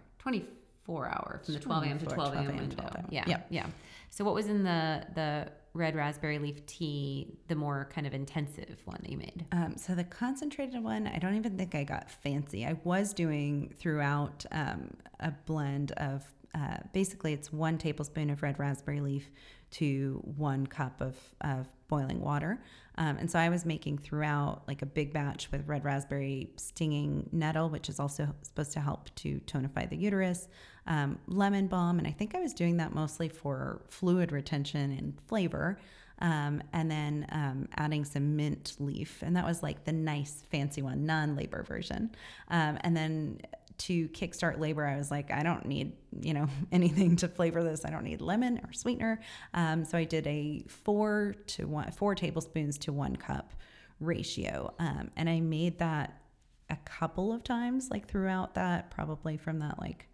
24 0.84 1.08
hour 1.08 1.40
from 1.44 1.54
the 1.54 1.60
12 1.60 1.84
a.m. 1.84 1.98
to 1.98 2.06
12 2.06 2.34
a.m. 2.34 2.44
12 2.44 2.48
a.m. 2.48 2.56
to 2.56 2.62
window. 2.62 2.76
12 2.76 2.94
a.m. 2.94 3.06
Yeah. 3.10 3.40
Yeah. 3.50 3.66
So 4.10 4.24
what 4.24 4.34
was 4.34 4.46
in 4.46 4.62
the 4.64 5.04
the 5.14 5.48
red 5.74 5.96
raspberry 5.96 6.38
leaf 6.38 6.64
tea, 6.66 7.38
the 7.48 7.54
more 7.54 7.88
kind 7.94 8.06
of 8.06 8.12
intensive 8.12 8.76
one 8.84 8.98
that 9.02 9.10
you 9.10 9.16
made? 9.16 9.46
Um, 9.52 9.76
so 9.78 9.94
the 9.94 10.04
concentrated 10.04 10.82
one, 10.82 11.06
I 11.06 11.18
don't 11.18 11.34
even 11.34 11.56
think 11.56 11.74
I 11.74 11.84
got 11.84 12.10
fancy. 12.10 12.66
I 12.66 12.76
was 12.84 13.14
doing 13.14 13.72
throughout 13.78 14.44
um, 14.52 14.90
a 15.20 15.30
blend 15.46 15.92
of 15.92 16.24
uh, 16.54 16.76
basically 16.92 17.32
it's 17.32 17.50
one 17.50 17.78
tablespoon 17.78 18.28
of 18.28 18.42
red 18.42 18.58
raspberry 18.58 19.00
leaf 19.00 19.30
to 19.70 20.20
one 20.36 20.66
cup 20.66 21.00
of, 21.00 21.16
of 21.40 21.66
boiling 21.92 22.22
water. 22.22 22.52
Um, 22.96 23.18
and 23.18 23.30
so 23.30 23.38
I 23.38 23.50
was 23.50 23.66
making 23.66 23.98
throughout 23.98 24.62
like 24.66 24.80
a 24.80 24.86
big 24.86 25.12
batch 25.12 25.50
with 25.52 25.68
red 25.68 25.84
raspberry 25.84 26.50
stinging 26.56 27.28
nettle, 27.32 27.68
which 27.68 27.90
is 27.90 28.00
also 28.00 28.34
supposed 28.40 28.72
to 28.72 28.80
help 28.80 29.14
to 29.16 29.40
tonify 29.46 29.84
the 29.88 29.96
uterus, 29.96 30.48
um, 30.86 31.18
lemon 31.26 31.66
balm. 31.66 31.98
And 31.98 32.08
I 32.08 32.12
think 32.12 32.34
I 32.34 32.40
was 32.40 32.54
doing 32.54 32.78
that 32.78 32.94
mostly 32.94 33.28
for 33.28 33.82
fluid 33.90 34.32
retention 34.32 34.92
and 34.98 35.12
flavor 35.26 35.78
um, 36.22 36.62
and 36.72 36.88
then 36.88 37.26
um, 37.32 37.68
adding 37.76 38.04
some 38.04 38.36
mint 38.36 38.76
leaf, 38.78 39.22
and 39.22 39.36
that 39.36 39.44
was 39.44 39.60
like 39.62 39.84
the 39.84 39.92
nice 39.92 40.44
fancy 40.52 40.80
one, 40.80 41.04
non-labor 41.04 41.64
version. 41.64 42.14
Um, 42.48 42.78
and 42.82 42.96
then 42.96 43.40
to 43.86 44.08
kickstart 44.08 44.58
labor, 44.58 44.86
I 44.86 44.96
was 44.96 45.10
like, 45.10 45.30
I 45.30 45.42
don't 45.42 45.66
need 45.66 45.92
you 46.20 46.34
know 46.34 46.48
anything 46.72 47.16
to 47.16 47.28
flavor 47.28 47.62
this. 47.62 47.84
I 47.84 47.90
don't 47.90 48.04
need 48.04 48.20
lemon 48.20 48.60
or 48.64 48.72
sweetener. 48.72 49.20
Um, 49.54 49.84
so 49.84 49.98
I 49.98 50.04
did 50.04 50.26
a 50.26 50.64
four 50.68 51.34
to 51.48 51.66
one, 51.66 51.90
four 51.92 52.14
tablespoons 52.14 52.78
to 52.78 52.92
one 52.92 53.16
cup 53.16 53.54
ratio, 54.00 54.74
um, 54.78 55.10
and 55.16 55.28
I 55.28 55.40
made 55.40 55.78
that 55.78 56.22
a 56.70 56.76
couple 56.84 57.32
of 57.32 57.44
times, 57.44 57.90
like 57.90 58.08
throughout 58.08 58.54
that, 58.54 58.90
probably 58.90 59.36
from 59.36 59.58
that 59.60 59.78
like 59.78 60.08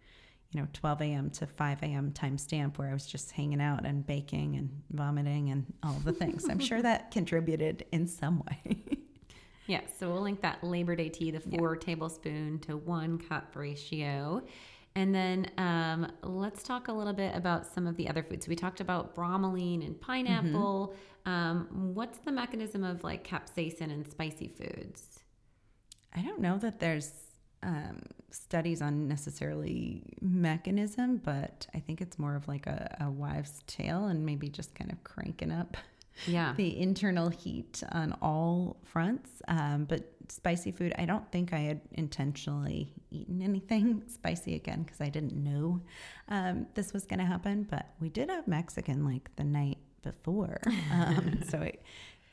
you 0.51 0.59
know 0.59 0.67
12 0.73 1.01
a.m. 1.01 1.29
to 1.29 1.45
5 1.45 1.83
a.m. 1.83 2.11
timestamp 2.11 2.77
where 2.77 2.89
I 2.89 2.93
was 2.93 3.05
just 3.05 3.31
hanging 3.31 3.61
out 3.61 3.85
and 3.85 4.05
baking 4.05 4.55
and 4.55 4.81
vomiting 4.91 5.51
and 5.51 5.71
all 5.83 5.97
the 6.03 6.13
things. 6.13 6.49
I'm 6.49 6.59
sure 6.59 6.81
that 6.83 7.11
contributed 7.11 7.85
in 7.91 8.07
some 8.07 8.39
way. 8.39 8.83
Yeah, 9.69 9.81
so 9.99 10.11
we'll 10.11 10.23
link 10.23 10.41
that 10.41 10.63
Labor 10.63 10.95
Day 10.95 11.09
tea, 11.09 11.29
the 11.29 11.39
four 11.39 11.75
tablespoon 11.75 12.57
to 12.61 12.75
one 12.75 13.19
cup 13.19 13.55
ratio. 13.55 14.41
And 14.95 15.13
then 15.13 15.51
um, 15.59 16.11
let's 16.23 16.63
talk 16.63 16.87
a 16.87 16.91
little 16.91 17.13
bit 17.13 17.35
about 17.35 17.67
some 17.67 17.85
of 17.85 17.95
the 17.95 18.09
other 18.09 18.23
foods. 18.23 18.47
We 18.47 18.55
talked 18.55 18.81
about 18.81 19.13
bromelain 19.13 19.85
and 19.85 20.01
pineapple. 20.01 20.95
Um, 21.27 21.67
what's 21.93 22.17
the 22.17 22.31
mechanism 22.31 22.83
of 22.83 23.03
like 23.03 23.23
capsaicin 23.27 23.93
and 23.93 24.09
spicy 24.09 24.47
foods? 24.47 25.19
I 26.15 26.23
don't 26.23 26.41
know 26.41 26.57
that 26.57 26.79
there's 26.79 27.11
um, 27.61 28.01
studies 28.31 28.81
on 28.81 29.07
necessarily 29.07 30.01
mechanism, 30.19 31.17
but 31.23 31.67
I 31.75 31.79
think 31.79 32.01
it's 32.01 32.17
more 32.17 32.35
of 32.35 32.47
like 32.47 32.65
a, 32.65 32.97
a 33.01 33.11
wives' 33.11 33.61
tale 33.67 34.05
and 34.05 34.25
maybe 34.25 34.49
just 34.49 34.73
kind 34.73 34.91
of 34.91 35.03
cranking 35.03 35.51
up 35.51 35.77
Yeah. 36.27 36.53
the 36.55 36.79
internal 36.79 37.29
heat 37.29 37.83
on 37.91 38.15
all 38.21 38.77
fronts. 38.83 39.41
Um, 39.47 39.85
but 39.85 40.11
spicy 40.29 40.71
food, 40.71 40.93
I 40.97 41.05
don't 41.05 41.29
think 41.31 41.53
I 41.53 41.59
had 41.59 41.81
intentionally 41.91 42.93
eaten 43.11 43.41
anything 43.51 44.03
spicy 44.07 44.55
again 44.55 44.83
because 44.83 45.01
I 45.01 45.09
didn't 45.09 45.35
know 45.35 45.81
um, 46.27 46.67
this 46.75 46.93
was 46.93 47.05
going 47.05 47.19
to 47.19 47.25
happen. 47.25 47.63
But 47.69 47.87
we 47.99 48.09
did 48.09 48.29
have 48.29 48.47
Mexican 48.47 49.05
like 49.05 49.35
the 49.35 49.43
night 49.43 49.77
before. 50.01 50.59
Um, 50.91 51.41
so 51.49 51.61
it, 51.61 51.81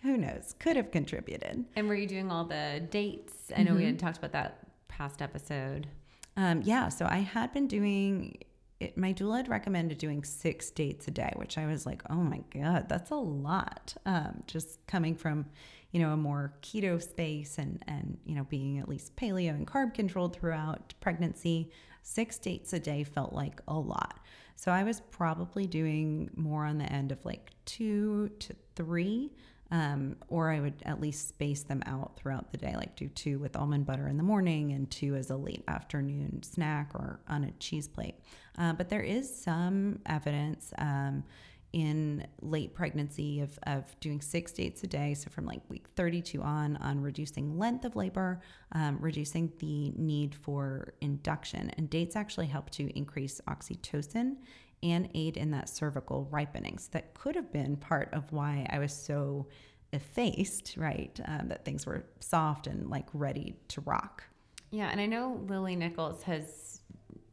who 0.02 0.16
knows? 0.16 0.54
Could 0.58 0.76
have 0.76 0.90
contributed. 0.90 1.64
And 1.74 1.88
were 1.88 1.94
you 1.94 2.06
doing 2.06 2.30
all 2.30 2.44
the 2.44 2.86
dates? 2.90 3.34
I 3.56 3.62
know 3.62 3.74
we 3.74 3.84
had 3.84 3.98
talked 3.98 4.18
about 4.18 4.32
that 4.32 4.66
past 4.88 5.20
episode. 5.20 5.88
Um, 6.36 6.62
yeah, 6.62 6.90
so 6.90 7.06
I 7.06 7.18
had 7.18 7.52
been 7.52 7.66
doing 7.66 8.36
it, 8.80 8.96
my 8.98 9.12
doula 9.12 9.38
had 9.38 9.48
recommended 9.48 9.98
doing 9.98 10.22
six 10.24 10.70
dates 10.70 11.08
a 11.08 11.10
day, 11.10 11.32
which 11.36 11.56
I 11.56 11.66
was 11.66 11.86
like, 11.86 12.02
oh 12.10 12.16
my 12.16 12.42
God, 12.52 12.88
that's 12.88 13.10
a 13.10 13.16
lot. 13.16 13.94
Um, 14.04 14.42
just 14.46 14.86
coming 14.86 15.14
from, 15.14 15.46
you 15.92 16.00
know, 16.00 16.12
a 16.12 16.16
more 16.16 16.54
keto 16.62 17.02
space 17.02 17.58
and, 17.58 17.82
and, 17.86 18.18
you 18.26 18.34
know, 18.34 18.44
being 18.44 18.78
at 18.78 18.88
least 18.88 19.16
paleo 19.16 19.50
and 19.50 19.66
carb 19.66 19.94
controlled 19.94 20.36
throughout 20.36 20.92
pregnancy. 21.00 21.70
six 22.02 22.38
dates 22.38 22.72
a 22.72 22.78
day 22.78 23.02
felt 23.02 23.32
like 23.32 23.60
a 23.66 23.74
lot. 23.74 24.20
So 24.56 24.72
I 24.72 24.84
was 24.84 25.00
probably 25.10 25.66
doing 25.66 26.30
more 26.36 26.64
on 26.64 26.78
the 26.78 26.90
end 26.92 27.12
of 27.12 27.24
like 27.24 27.50
two 27.64 28.30
to 28.40 28.54
three. 28.74 29.32
Um, 29.72 30.14
or 30.28 30.52
I 30.52 30.60
would 30.60 30.80
at 30.84 31.00
least 31.00 31.28
space 31.28 31.64
them 31.64 31.82
out 31.86 32.16
throughout 32.16 32.52
the 32.52 32.56
day, 32.56 32.76
like 32.76 32.94
do 32.94 33.08
two 33.08 33.40
with 33.40 33.56
almond 33.56 33.84
butter 33.84 34.06
in 34.06 34.16
the 34.16 34.22
morning 34.22 34.70
and 34.72 34.88
two 34.88 35.16
as 35.16 35.30
a 35.30 35.36
late 35.36 35.64
afternoon 35.66 36.44
snack 36.44 36.92
or 36.94 37.18
on 37.28 37.42
a 37.42 37.50
cheese 37.52 37.88
plate. 37.88 38.14
Uh, 38.56 38.72
but 38.74 38.88
there 38.88 39.02
is 39.02 39.42
some 39.42 39.98
evidence 40.06 40.72
um, 40.78 41.24
in 41.72 42.26
late 42.40 42.74
pregnancy 42.74 43.40
of, 43.40 43.58
of 43.64 43.98
doing 44.00 44.20
six 44.20 44.52
dates 44.52 44.82
a 44.82 44.86
day. 44.86 45.12
So 45.12 45.28
from 45.28 45.44
like 45.44 45.60
week 45.68 45.86
32 45.94 46.40
on, 46.40 46.76
on 46.76 47.02
reducing 47.02 47.58
length 47.58 47.84
of 47.84 47.96
labor, 47.96 48.40
um, 48.72 48.96
reducing 48.98 49.52
the 49.58 49.90
need 49.90 50.34
for 50.34 50.94
induction. 51.02 51.70
And 51.76 51.90
dates 51.90 52.16
actually 52.16 52.46
help 52.46 52.70
to 52.70 52.88
increase 52.96 53.42
oxytocin 53.46 54.36
and 54.82 55.08
aid 55.14 55.36
in 55.36 55.50
that 55.52 55.68
cervical 55.68 56.28
ripening. 56.30 56.78
So 56.78 56.88
that 56.92 57.14
could 57.14 57.34
have 57.34 57.52
been 57.52 57.76
part 57.76 58.08
of 58.12 58.32
why 58.32 58.66
I 58.70 58.78
was 58.78 58.92
so 58.92 59.46
effaced, 59.92 60.74
right? 60.76 61.18
Um, 61.26 61.48
that 61.48 61.64
things 61.64 61.86
were 61.86 62.04
soft 62.20 62.66
and 62.66 62.88
like 62.90 63.06
ready 63.12 63.56
to 63.68 63.80
rock. 63.82 64.24
Yeah, 64.70 64.88
and 64.90 65.00
I 65.00 65.06
know 65.06 65.40
Lily 65.48 65.76
Nichols 65.76 66.22
has 66.24 66.80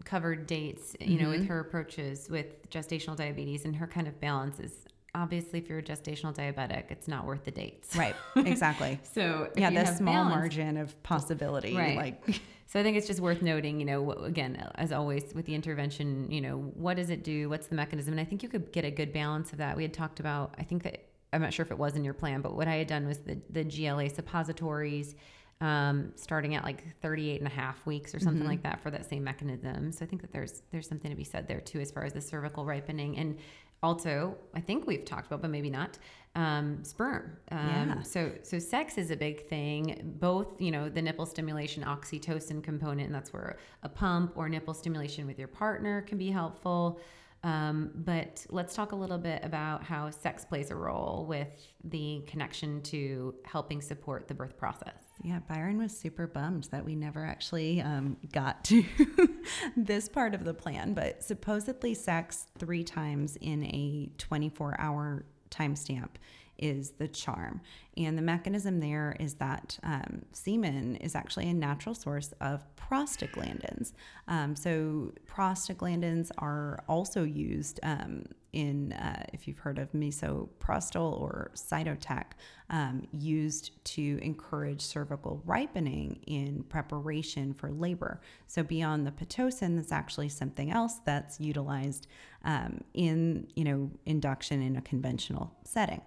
covered 0.05 0.47
dates, 0.47 0.95
you 0.99 1.17
know, 1.17 1.23
Mm-hmm. 1.29 1.39
with 1.39 1.47
her 1.47 1.59
approaches 1.59 2.29
with 2.29 2.69
gestational 2.69 3.15
diabetes 3.15 3.65
and 3.65 3.75
her 3.75 3.87
kind 3.87 4.07
of 4.07 4.19
balance 4.19 4.59
is 4.59 4.73
obviously 5.15 5.59
if 5.59 5.69
you're 5.69 5.79
a 5.79 5.83
gestational 5.83 6.33
diabetic, 6.35 6.85
it's 6.89 7.07
not 7.07 7.25
worth 7.25 7.43
the 7.43 7.51
dates. 7.51 7.95
Right, 7.95 8.15
exactly. 8.35 8.99
So 9.13 9.49
yeah, 9.55 9.69
the 9.69 9.85
small 9.85 10.13
balance- 10.13 10.35
margin 10.35 10.77
of 10.77 11.01
possibility. 11.03 11.75
Right. 11.75 11.95
Like, 11.97 12.41
So 12.73 12.79
I 12.79 12.83
think 12.83 12.97
it's 12.97 13.05
just 13.05 13.19
worth 13.19 13.43
noting, 13.43 13.79
you 13.79 13.85
know, 13.85 14.13
again, 14.13 14.67
as 14.73 14.91
always 14.91 15.31
with 15.35 15.45
the 15.45 15.53
intervention, 15.53 16.31
you 16.31 16.41
know, 16.41 16.57
what 16.73 16.97
does 16.97 17.11
it 17.11 17.23
do? 17.23 17.47
What's 17.47 17.67
the 17.67 17.75
mechanism? 17.75 18.13
And 18.13 18.19
I 18.19 18.25
think 18.25 18.41
you 18.41 18.49
could 18.49 18.71
get 18.71 18.83
a 18.83 18.89
good 18.89 19.13
balance 19.13 19.51
of 19.51 19.59
that. 19.59 19.77
We 19.77 19.83
had 19.83 19.93
talked 19.93 20.19
about, 20.19 20.55
I 20.57 20.63
think 20.63 20.81
that, 20.81 21.05
I'm 21.31 21.39
not 21.43 21.53
sure 21.53 21.63
if 21.63 21.69
it 21.69 21.77
was 21.77 21.95
in 21.95 22.03
your 22.03 22.15
plan, 22.15 22.41
but 22.41 22.55
what 22.55 22.67
I 22.67 22.77
had 22.77 22.87
done 22.87 23.05
was 23.05 23.19
the, 23.19 23.39
the 23.51 23.63
GLA 23.63 24.09
suppositories, 24.09 25.13
um, 25.61 26.13
starting 26.15 26.55
at 26.55 26.63
like 26.63 26.99
38 26.99 27.41
and 27.41 27.47
a 27.47 27.53
half 27.53 27.85
weeks 27.85 28.15
or 28.15 28.19
something 28.19 28.47
like 28.47 28.63
that 28.63 28.81
for 28.81 28.89
that 28.89 29.07
same 29.07 29.23
mechanism. 29.23 29.91
So 29.91 30.03
I 30.03 30.07
think 30.07 30.23
that 30.23 30.31
there's, 30.31 30.63
there's 30.71 30.89
something 30.89 31.11
to 31.11 31.15
be 31.15 31.23
said 31.23 31.47
there 31.47 31.61
too, 31.61 31.79
as 31.79 31.91
far 31.91 32.05
as 32.05 32.13
the 32.13 32.21
cervical 32.21 32.65
ripening 32.65 33.19
and 33.19 33.37
also, 33.83 34.35
I 34.55 34.61
think 34.61 34.87
we've 34.87 35.05
talked 35.05 35.27
about, 35.27 35.41
but 35.41 35.51
maybe 35.51 35.69
not, 35.69 35.99
um, 36.35 36.83
sperm. 36.83 37.37
Um, 37.51 37.59
Yeah. 37.59 38.01
So, 38.01 38.31
so 38.41 38.57
sex 38.57 38.97
is 38.97 39.11
a 39.11 39.15
big 39.15 39.47
thing. 39.47 40.15
Both, 40.19 40.59
you 40.59 40.71
know, 40.71 40.89
the 40.89 41.01
nipple 41.01 41.25
stimulation 41.27 41.83
oxytocin 41.83 42.63
component, 42.63 43.07
and 43.07 43.13
that's 43.13 43.31
where 43.33 43.57
a 43.83 43.89
pump 43.89 44.33
or 44.35 44.49
nipple 44.49 44.73
stimulation 44.73 45.27
with 45.27 45.37
your 45.37 45.49
partner 45.49 46.01
can 46.01 46.17
be 46.17 46.31
helpful. 46.31 46.99
Um, 47.43 47.91
but 47.93 48.45
let's 48.49 48.73
talk 48.73 48.93
a 48.93 48.95
little 48.95 49.17
bit 49.17 49.43
about 49.43 49.83
how 49.83 50.09
sex 50.09 50.45
plays 50.45 50.71
a 50.71 50.75
role 50.75 51.25
with 51.27 51.49
the 51.83 52.23
connection 52.25 52.81
to 52.83 53.35
helping 53.43 53.81
support 53.81 54.29
the 54.29 54.33
birth 54.33 54.57
process. 54.57 54.93
Yeah, 55.21 55.39
Byron 55.49 55.77
was 55.77 55.95
super 55.97 56.25
bummed 56.25 56.65
that 56.71 56.85
we 56.85 56.95
never 56.95 57.25
actually 57.25 57.81
um, 57.81 58.15
got 58.31 58.63
to 58.65 58.85
this 59.77 60.07
part 60.07 60.33
of 60.33 60.45
the 60.45 60.53
plan. 60.53 60.93
But 60.93 61.21
supposedly, 61.23 61.93
sex 61.93 62.47
three 62.57 62.83
times 62.83 63.37
in 63.41 63.65
a 63.65 64.09
24 64.17 64.79
hour 64.79 65.25
timestamp 65.51 66.09
is 66.57 66.91
the 66.91 67.07
charm. 67.07 67.61
And 67.95 68.17
the 68.17 68.21
mechanism 68.21 68.79
there 68.79 69.15
is 69.19 69.35
that 69.35 69.77
um, 69.83 70.23
semen 70.31 70.95
is 70.97 71.15
actually 71.15 71.49
a 71.49 71.53
natural 71.53 71.93
source 71.93 72.33
of 72.41 72.65
prostaglandins. 72.75 73.93
Um, 74.27 74.55
so, 74.55 75.13
prostaglandins 75.27 76.31
are 76.37 76.83
also 76.87 77.23
used 77.23 77.79
um, 77.83 78.23
in, 78.51 78.93
uh, 78.93 79.25
if 79.33 79.47
you've 79.47 79.57
heard 79.57 79.79
of 79.79 79.91
misoprostol 79.91 81.19
or 81.19 81.51
cytotec, 81.55 82.25
um, 82.69 83.07
used 83.11 83.71
to 83.85 84.19
encourage 84.21 84.81
cervical 84.81 85.41
ripening 85.45 86.19
in 86.27 86.63
preparation 86.69 87.53
for 87.53 87.71
labor. 87.71 88.21
So, 88.47 88.63
beyond 88.63 89.05
the 89.05 89.11
Pitocin, 89.11 89.75
that's 89.75 89.91
actually 89.91 90.29
something 90.29 90.71
else 90.71 90.99
that's 91.05 91.39
utilized 91.39 92.07
um, 92.43 92.81
in, 92.93 93.47
you 93.55 93.63
know, 93.63 93.91
induction 94.05 94.61
in 94.61 94.75
a 94.75 94.81
conventional 94.81 95.53
setting. 95.63 96.01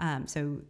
Um, 0.00 0.26
so, 0.26 0.62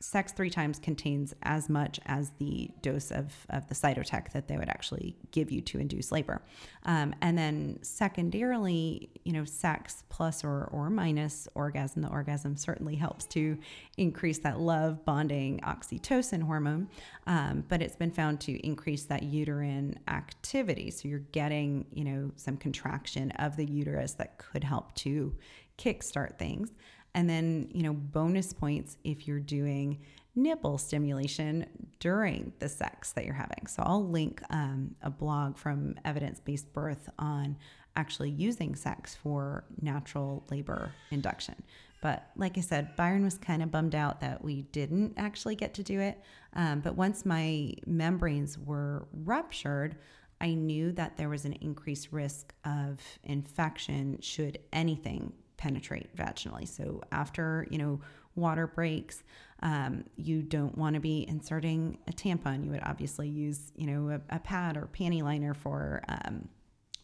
sex 0.00 0.32
three 0.32 0.50
times 0.50 0.78
contains 0.78 1.34
as 1.42 1.68
much 1.68 1.98
as 2.06 2.30
the 2.38 2.70
dose 2.82 3.10
of, 3.10 3.32
of 3.50 3.66
the 3.68 3.74
cytotec 3.74 4.32
that 4.32 4.46
they 4.48 4.56
would 4.56 4.68
actually 4.68 5.16
give 5.32 5.50
you 5.50 5.60
to 5.60 5.78
induce 5.78 6.12
labor. 6.12 6.40
Um, 6.84 7.14
and 7.20 7.36
then 7.36 7.78
secondarily, 7.82 9.10
you 9.24 9.32
know, 9.32 9.44
sex 9.44 10.04
plus 10.08 10.44
or, 10.44 10.64
or 10.72 10.88
minus 10.90 11.48
orgasm, 11.54 12.02
the 12.02 12.08
orgasm 12.08 12.56
certainly 12.56 12.94
helps 12.94 13.26
to 13.26 13.58
increase 13.96 14.38
that 14.38 14.60
love 14.60 15.04
bonding 15.04 15.60
oxytocin 15.60 16.42
hormone. 16.42 16.88
Um, 17.26 17.64
but 17.68 17.82
it's 17.82 17.96
been 17.96 18.12
found 18.12 18.40
to 18.42 18.52
increase 18.66 19.04
that 19.04 19.24
uterine 19.24 19.98
activity. 20.06 20.90
So 20.90 21.08
you're 21.08 21.18
getting, 21.32 21.86
you 21.92 22.04
know, 22.04 22.30
some 22.36 22.56
contraction 22.56 23.32
of 23.32 23.56
the 23.56 23.64
uterus 23.66 24.12
that 24.14 24.38
could 24.38 24.64
help 24.64 24.94
to 24.96 25.34
kickstart 25.78 26.38
things. 26.38 26.72
And 27.14 27.28
then, 27.28 27.70
you 27.72 27.82
know, 27.82 27.92
bonus 27.94 28.52
points 28.52 28.96
if 29.04 29.26
you're 29.26 29.40
doing 29.40 29.98
nipple 30.34 30.78
stimulation 30.78 31.66
during 31.98 32.52
the 32.60 32.68
sex 32.68 33.12
that 33.12 33.24
you're 33.24 33.34
having. 33.34 33.66
So 33.66 33.82
I'll 33.84 34.06
link 34.06 34.40
um, 34.50 34.94
a 35.02 35.10
blog 35.10 35.58
from 35.58 35.96
Evidence 36.04 36.40
Based 36.40 36.72
Birth 36.72 37.08
on 37.18 37.56
actually 37.96 38.30
using 38.30 38.76
sex 38.76 39.16
for 39.16 39.64
natural 39.82 40.44
labor 40.50 40.92
induction. 41.10 41.56
But 42.00 42.30
like 42.36 42.56
I 42.56 42.60
said, 42.60 42.94
Byron 42.94 43.24
was 43.24 43.38
kind 43.38 43.62
of 43.62 43.72
bummed 43.72 43.96
out 43.96 44.20
that 44.20 44.42
we 44.44 44.62
didn't 44.62 45.14
actually 45.16 45.56
get 45.56 45.74
to 45.74 45.82
do 45.82 45.98
it. 46.00 46.22
Um, 46.54 46.80
but 46.80 46.94
once 46.94 47.26
my 47.26 47.74
membranes 47.86 48.56
were 48.56 49.08
ruptured, 49.12 49.96
I 50.40 50.54
knew 50.54 50.92
that 50.92 51.16
there 51.16 51.28
was 51.28 51.44
an 51.44 51.54
increased 51.54 52.12
risk 52.12 52.54
of 52.64 53.00
infection 53.24 54.18
should 54.20 54.60
anything 54.72 55.32
penetrate 55.58 56.16
vaginally. 56.16 56.66
So 56.66 57.02
after, 57.12 57.66
you 57.70 57.76
know, 57.76 58.00
water 58.34 58.66
breaks, 58.66 59.22
um, 59.62 60.04
you 60.16 60.42
don't 60.42 60.78
want 60.78 60.94
to 60.94 61.00
be 61.00 61.26
inserting 61.28 61.98
a 62.06 62.12
tampon. 62.12 62.64
You 62.64 62.70
would 62.70 62.82
obviously 62.84 63.28
use, 63.28 63.72
you 63.76 63.86
know, 63.86 64.08
a, 64.10 64.36
a 64.36 64.38
pad 64.38 64.76
or 64.76 64.88
panty 64.92 65.22
liner 65.22 65.52
for 65.52 66.02
um, 66.08 66.48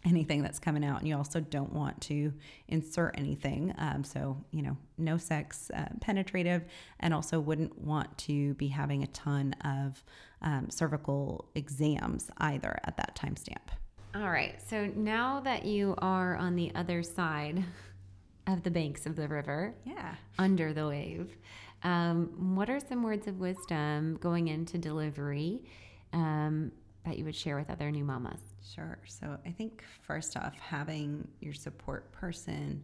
anything 0.04 0.42
that's 0.42 0.58
coming 0.58 0.84
out. 0.84 1.00
And 1.00 1.08
you 1.08 1.16
also 1.16 1.40
don't 1.40 1.72
want 1.72 2.00
to 2.02 2.32
insert 2.68 3.18
anything. 3.18 3.74
Um, 3.78 4.04
so, 4.04 4.36
you 4.52 4.62
know, 4.62 4.76
no 4.98 5.16
sex 5.16 5.70
uh, 5.74 5.86
penetrative, 6.00 6.62
and 7.00 7.12
also 7.12 7.40
wouldn't 7.40 7.76
want 7.78 8.16
to 8.18 8.54
be 8.54 8.68
having 8.68 9.02
a 9.02 9.08
ton 9.08 9.54
of 9.64 10.04
um, 10.42 10.70
cervical 10.70 11.50
exams 11.54 12.30
either 12.38 12.78
at 12.84 12.96
that 12.98 13.16
timestamp. 13.16 13.66
All 14.14 14.30
right. 14.30 14.60
So 14.70 14.86
now 14.94 15.40
that 15.40 15.64
you 15.64 15.96
are 15.98 16.36
on 16.36 16.54
the 16.54 16.70
other 16.76 17.02
side 17.02 17.64
of 18.46 18.62
the 18.62 18.70
banks 18.70 19.06
of 19.06 19.16
the 19.16 19.26
river, 19.28 19.74
Yeah. 19.84 20.14
under 20.38 20.72
the 20.72 20.86
wave, 20.86 21.36
um, 21.82 22.54
what 22.56 22.68
are 22.70 22.80
some 22.80 23.02
words 23.02 23.26
of 23.26 23.38
wisdom 23.40 24.16
going 24.20 24.48
into 24.48 24.78
delivery 24.78 25.62
um, 26.12 26.72
that 27.04 27.18
you 27.18 27.24
would 27.24 27.34
share 27.36 27.56
with 27.56 27.70
other 27.70 27.90
new 27.90 28.04
mamas? 28.04 28.40
Sure. 28.74 28.98
So 29.06 29.38
I 29.44 29.50
think 29.50 29.82
first 30.02 30.36
off, 30.36 30.58
having 30.58 31.28
your 31.40 31.54
support 31.54 32.12
person 32.12 32.82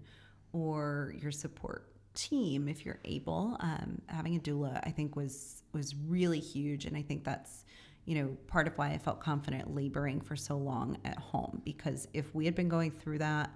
or 0.52 1.14
your 1.20 1.30
support 1.32 1.86
team, 2.14 2.68
if 2.68 2.84
you're 2.84 2.98
able, 3.04 3.56
um, 3.60 4.00
having 4.06 4.36
a 4.36 4.40
doula, 4.40 4.80
I 4.84 4.90
think 4.90 5.16
was 5.16 5.62
was 5.72 5.94
really 5.94 6.40
huge, 6.40 6.84
and 6.84 6.96
I 6.96 7.02
think 7.02 7.24
that's 7.24 7.64
you 8.04 8.16
know 8.16 8.36
part 8.48 8.66
of 8.66 8.76
why 8.76 8.90
I 8.90 8.98
felt 8.98 9.20
confident 9.20 9.74
laboring 9.74 10.20
for 10.20 10.34
so 10.36 10.56
long 10.56 10.98
at 11.04 11.16
home 11.18 11.62
because 11.64 12.08
if 12.12 12.34
we 12.34 12.44
had 12.44 12.54
been 12.54 12.68
going 12.68 12.90
through 12.90 13.18
that. 13.18 13.50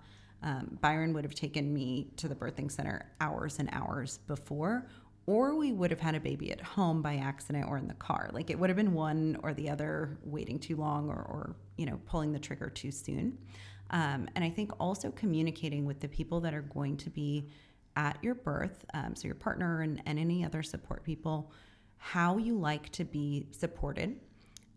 Um, 0.45 0.79
Byron 0.83 1.15
would 1.15 1.25
have 1.25 1.35
taken 1.35 1.73
me 1.73 2.11
to 2.19 2.29
the 2.29 2.35
birthing 2.35 2.71
center 2.71 3.11
hours 3.21 3.59
and 3.59 3.69
hours 3.73 4.19
before, 4.27 4.87
or 5.27 5.57
we 5.57 5.73
would 5.73 5.91
have 5.91 6.01
had 6.01 6.15
a 6.15 6.21
baby 6.21 6.53
at 6.53 6.61
home 6.61 7.01
by 7.01 7.17
accident 7.17 7.67
or 7.67 7.79
in 7.79 7.89
the 7.89 7.95
car. 7.95 8.29
Like 8.31 8.51
it 8.51 8.59
would 8.59 8.69
have 8.69 8.77
been 8.77 8.93
one 8.93 9.39
or 9.43 9.55
the 9.55 9.71
other, 9.71 10.19
waiting 10.23 10.59
too 10.59 10.77
long 10.77 11.09
or, 11.09 11.15
or 11.15 11.57
you 11.79 11.87
know, 11.87 11.99
pulling 12.05 12.31
the 12.31 12.39
trigger 12.39 12.69
too 12.69 12.91
soon. 12.91 13.39
Um, 13.91 14.29
and 14.35 14.45
I 14.45 14.51
think 14.51 14.71
also 14.79 15.11
communicating 15.13 15.87
with 15.87 16.01
the 16.01 16.09
people 16.09 16.41
that 16.41 16.53
are 16.53 16.63
going 16.63 16.99
to 16.99 17.11
be 17.11 17.49
at 17.97 18.19
your 18.23 18.35
birth, 18.35 18.85
um, 18.93 19.17
so 19.17 19.27
your 19.27 19.37
partner 19.37 19.81
and, 19.81 20.03
and 20.05 20.19
any 20.19 20.45
other 20.45 20.63
support 20.63 21.05
people, 21.05 21.53
how 21.97 22.37
you 22.37 22.59
like 22.59 22.91
to 22.91 23.05
be 23.05 23.47
supported. 23.53 24.21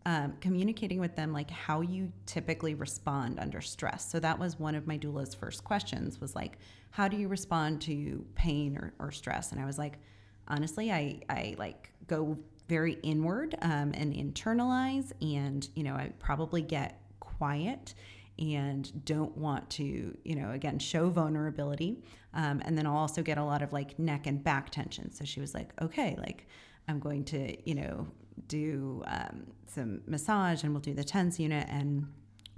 Um, 0.08 0.32
communicating 0.40 1.00
with 1.00 1.16
them 1.16 1.34
like 1.34 1.50
how 1.50 1.82
you 1.82 2.10
typically 2.24 2.74
respond 2.74 3.38
under 3.38 3.60
stress 3.60 4.10
so 4.10 4.18
that 4.20 4.38
was 4.38 4.58
one 4.58 4.74
of 4.74 4.86
my 4.86 4.96
doula's 4.96 5.34
first 5.34 5.64
questions 5.64 6.18
was 6.18 6.34
like 6.34 6.56
how 6.88 7.08
do 7.08 7.18
you 7.18 7.28
respond 7.28 7.82
to 7.82 8.24
pain 8.34 8.78
or, 8.78 8.94
or 8.98 9.10
stress 9.10 9.52
and 9.52 9.60
i 9.60 9.66
was 9.66 9.76
like 9.76 9.98
honestly 10.46 10.90
i 10.90 11.20
i 11.28 11.54
like 11.58 11.92
go 12.06 12.38
very 12.70 12.94
inward 13.02 13.54
um, 13.60 13.92
and 13.92 14.14
internalize 14.14 15.12
and 15.20 15.68
you 15.74 15.82
know 15.82 15.92
i 15.92 16.10
probably 16.20 16.62
get 16.62 17.02
quiet 17.20 17.92
and 18.38 19.04
don't 19.04 19.36
want 19.36 19.68
to, 19.68 20.16
you 20.24 20.36
know, 20.36 20.52
again, 20.52 20.78
show 20.78 21.10
vulnerability. 21.10 22.00
Um, 22.34 22.62
and 22.64 22.78
then 22.78 22.86
I'll 22.86 22.96
also 22.96 23.20
get 23.20 23.36
a 23.36 23.42
lot 23.42 23.62
of 23.62 23.72
like 23.72 23.98
neck 23.98 24.28
and 24.28 24.42
back 24.42 24.70
tension. 24.70 25.12
So 25.12 25.24
she 25.24 25.40
was 25.40 25.54
like, 25.54 25.72
okay, 25.82 26.14
like 26.18 26.46
I'm 26.86 27.00
going 27.00 27.24
to, 27.26 27.68
you 27.68 27.74
know, 27.74 28.06
do 28.46 29.02
um, 29.06 29.46
some 29.66 30.00
massage 30.06 30.62
and 30.62 30.72
we'll 30.72 30.80
do 30.80 30.94
the 30.94 31.04
TENS 31.04 31.40
unit. 31.40 31.66
And 31.70 32.06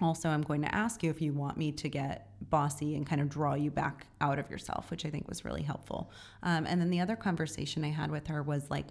also, 0.02 0.28
I'm 0.28 0.43
going 0.43 0.62
to 0.62 0.74
ask 0.74 1.02
you 1.02 1.11
if 1.11 1.20
you 1.20 1.32
want 1.32 1.57
me 1.57 1.73
to 1.73 1.89
get 1.89 2.28
bossy 2.48 2.97
and 2.97 3.07
kind 3.07 3.20
of 3.20 3.28
draw 3.28 3.55
you 3.55 3.70
back 3.70 4.07
out 4.20 4.39
of 4.39 4.51
yourself, 4.51 4.90
which 4.90 5.05
I 5.05 5.11
think 5.11 5.28
was 5.28 5.44
really 5.44 5.62
helpful. 5.62 6.11
Um, 6.43 6.66
and 6.66 6.81
then 6.81 6.90
the 6.90 7.01
other 7.01 7.16
conversation 7.16 7.85
I 7.85 7.90
had 7.90 8.11
with 8.11 8.27
her 8.28 8.43
was 8.43 8.70
like, 8.70 8.86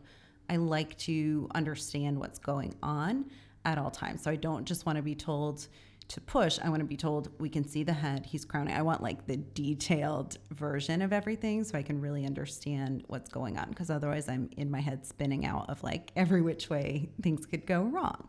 I 0.50 0.58
like 0.58 0.98
to 1.00 1.48
understand 1.56 2.20
what's 2.20 2.40
going 2.40 2.76
on 2.82 3.26
at 3.66 3.78
all 3.78 3.92
times. 3.92 4.24
So 4.24 4.32
I 4.32 4.36
don't 4.36 4.66
just 4.66 4.86
want 4.86 4.98
to 4.98 5.04
be 5.04 5.16
told 5.16 5.68
to 6.10 6.20
push. 6.22 6.60
I 6.64 6.70
want 6.70 6.82
to 6.82 6.86
be 6.86 6.98
told 6.98 7.30
we 7.40 7.50
can 7.50 7.68
see 7.68 7.84
the 7.84 7.94
head, 7.94 8.26
he's 8.26 8.44
crowning. 8.44 8.76
I 8.76 8.82
want 8.82 9.02
like 9.02 9.28
the 9.28 9.38
detailed 9.38 10.38
version 10.52 11.02
of 11.02 11.14
everything 11.14 11.64
so 11.64 11.78
I 11.78 11.84
can 11.84 12.02
really 12.02 12.26
understand 12.26 13.04
what's 13.08 13.30
going 13.30 13.58
on 13.58 13.70
because 13.70 13.90
otherwise 13.90 14.28
I'm 14.28 14.50
in 14.58 14.72
my 14.72 14.82
head 14.82 15.06
spinning 15.06 15.46
out 15.46 15.70
of 15.70 15.82
like 15.84 16.12
every 16.16 16.42
which 16.42 16.70
way 16.70 17.10
things 17.22 17.46
could 17.46 17.66
go 17.66 17.84
wrong. 17.84 18.28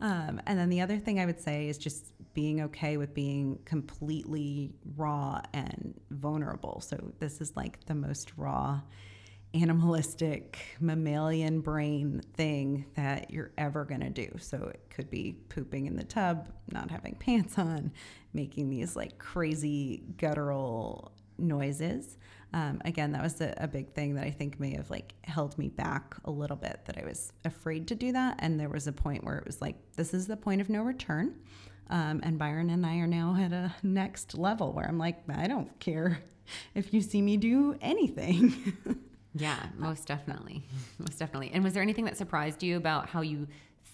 Um, 0.00 0.42
and 0.46 0.58
then 0.58 0.68
the 0.68 0.82
other 0.82 0.98
thing 0.98 1.18
I 1.18 1.24
would 1.24 1.40
say 1.40 1.68
is 1.68 1.78
just 1.78 2.12
being 2.34 2.60
okay 2.60 2.98
with 2.98 3.14
being 3.14 3.58
completely 3.64 4.74
raw 4.94 5.40
and 5.54 5.98
vulnerable. 6.10 6.82
So 6.82 7.14
this 7.18 7.40
is 7.40 7.56
like 7.56 7.84
the 7.86 7.94
most 7.94 8.32
raw 8.36 8.82
animalistic 9.54 10.58
mammalian 10.80 11.60
brain 11.60 12.22
thing 12.34 12.84
that 12.94 13.30
you're 13.30 13.52
ever 13.56 13.84
going 13.84 14.00
to 14.00 14.10
do. 14.10 14.28
So 14.38 14.58
it 14.72 14.80
could 14.90 15.10
be 15.10 15.36
pooping 15.48 15.86
in 15.86 15.96
the 15.96 16.04
tub, 16.04 16.48
not 16.70 16.90
having 16.90 17.14
pants 17.20 17.58
on, 17.58 17.92
making 18.32 18.68
these 18.68 18.96
like 18.96 19.18
crazy 19.18 20.02
guttural 20.18 21.12
noises. 21.38 22.18
Um, 22.52 22.80
again, 22.84 23.12
that 23.12 23.22
was 23.22 23.40
a, 23.40 23.54
a, 23.58 23.68
big 23.68 23.92
thing 23.92 24.14
that 24.14 24.24
I 24.24 24.30
think 24.30 24.60
may 24.60 24.74
have 24.76 24.88
like 24.88 25.14
held 25.24 25.58
me 25.58 25.68
back 25.68 26.14
a 26.24 26.30
little 26.30 26.56
bit 26.56 26.80
that 26.86 26.96
I 26.96 27.04
was 27.04 27.32
afraid 27.44 27.88
to 27.88 27.94
do 27.94 28.12
that. 28.12 28.36
And 28.38 28.58
there 28.58 28.68
was 28.68 28.86
a 28.86 28.92
point 28.92 29.24
where 29.24 29.36
it 29.36 29.44
was 29.44 29.60
like, 29.60 29.76
this 29.96 30.14
is 30.14 30.26
the 30.26 30.36
point 30.36 30.60
of 30.60 30.70
no 30.70 30.82
return. 30.82 31.34
Um, 31.90 32.20
and 32.22 32.38
Byron 32.38 32.70
and 32.70 32.86
I 32.86 32.96
are 32.96 33.06
now 33.06 33.36
at 33.38 33.52
a 33.52 33.74
next 33.82 34.36
level 34.36 34.72
where 34.72 34.86
I'm 34.86 34.98
like, 34.98 35.18
I 35.28 35.46
don't 35.46 35.78
care 35.80 36.20
if 36.74 36.94
you 36.94 37.00
see 37.00 37.20
me 37.20 37.36
do 37.36 37.76
anything. 37.80 38.74
Yeah, 39.36 39.66
most 39.76 40.06
definitely. 40.06 40.62
Most 40.98 41.18
definitely. 41.18 41.50
And 41.52 41.62
was 41.62 41.74
there 41.74 41.82
anything 41.82 42.06
that 42.06 42.16
surprised 42.16 42.62
you 42.62 42.76
about 42.76 43.08
how 43.08 43.20
you 43.20 43.46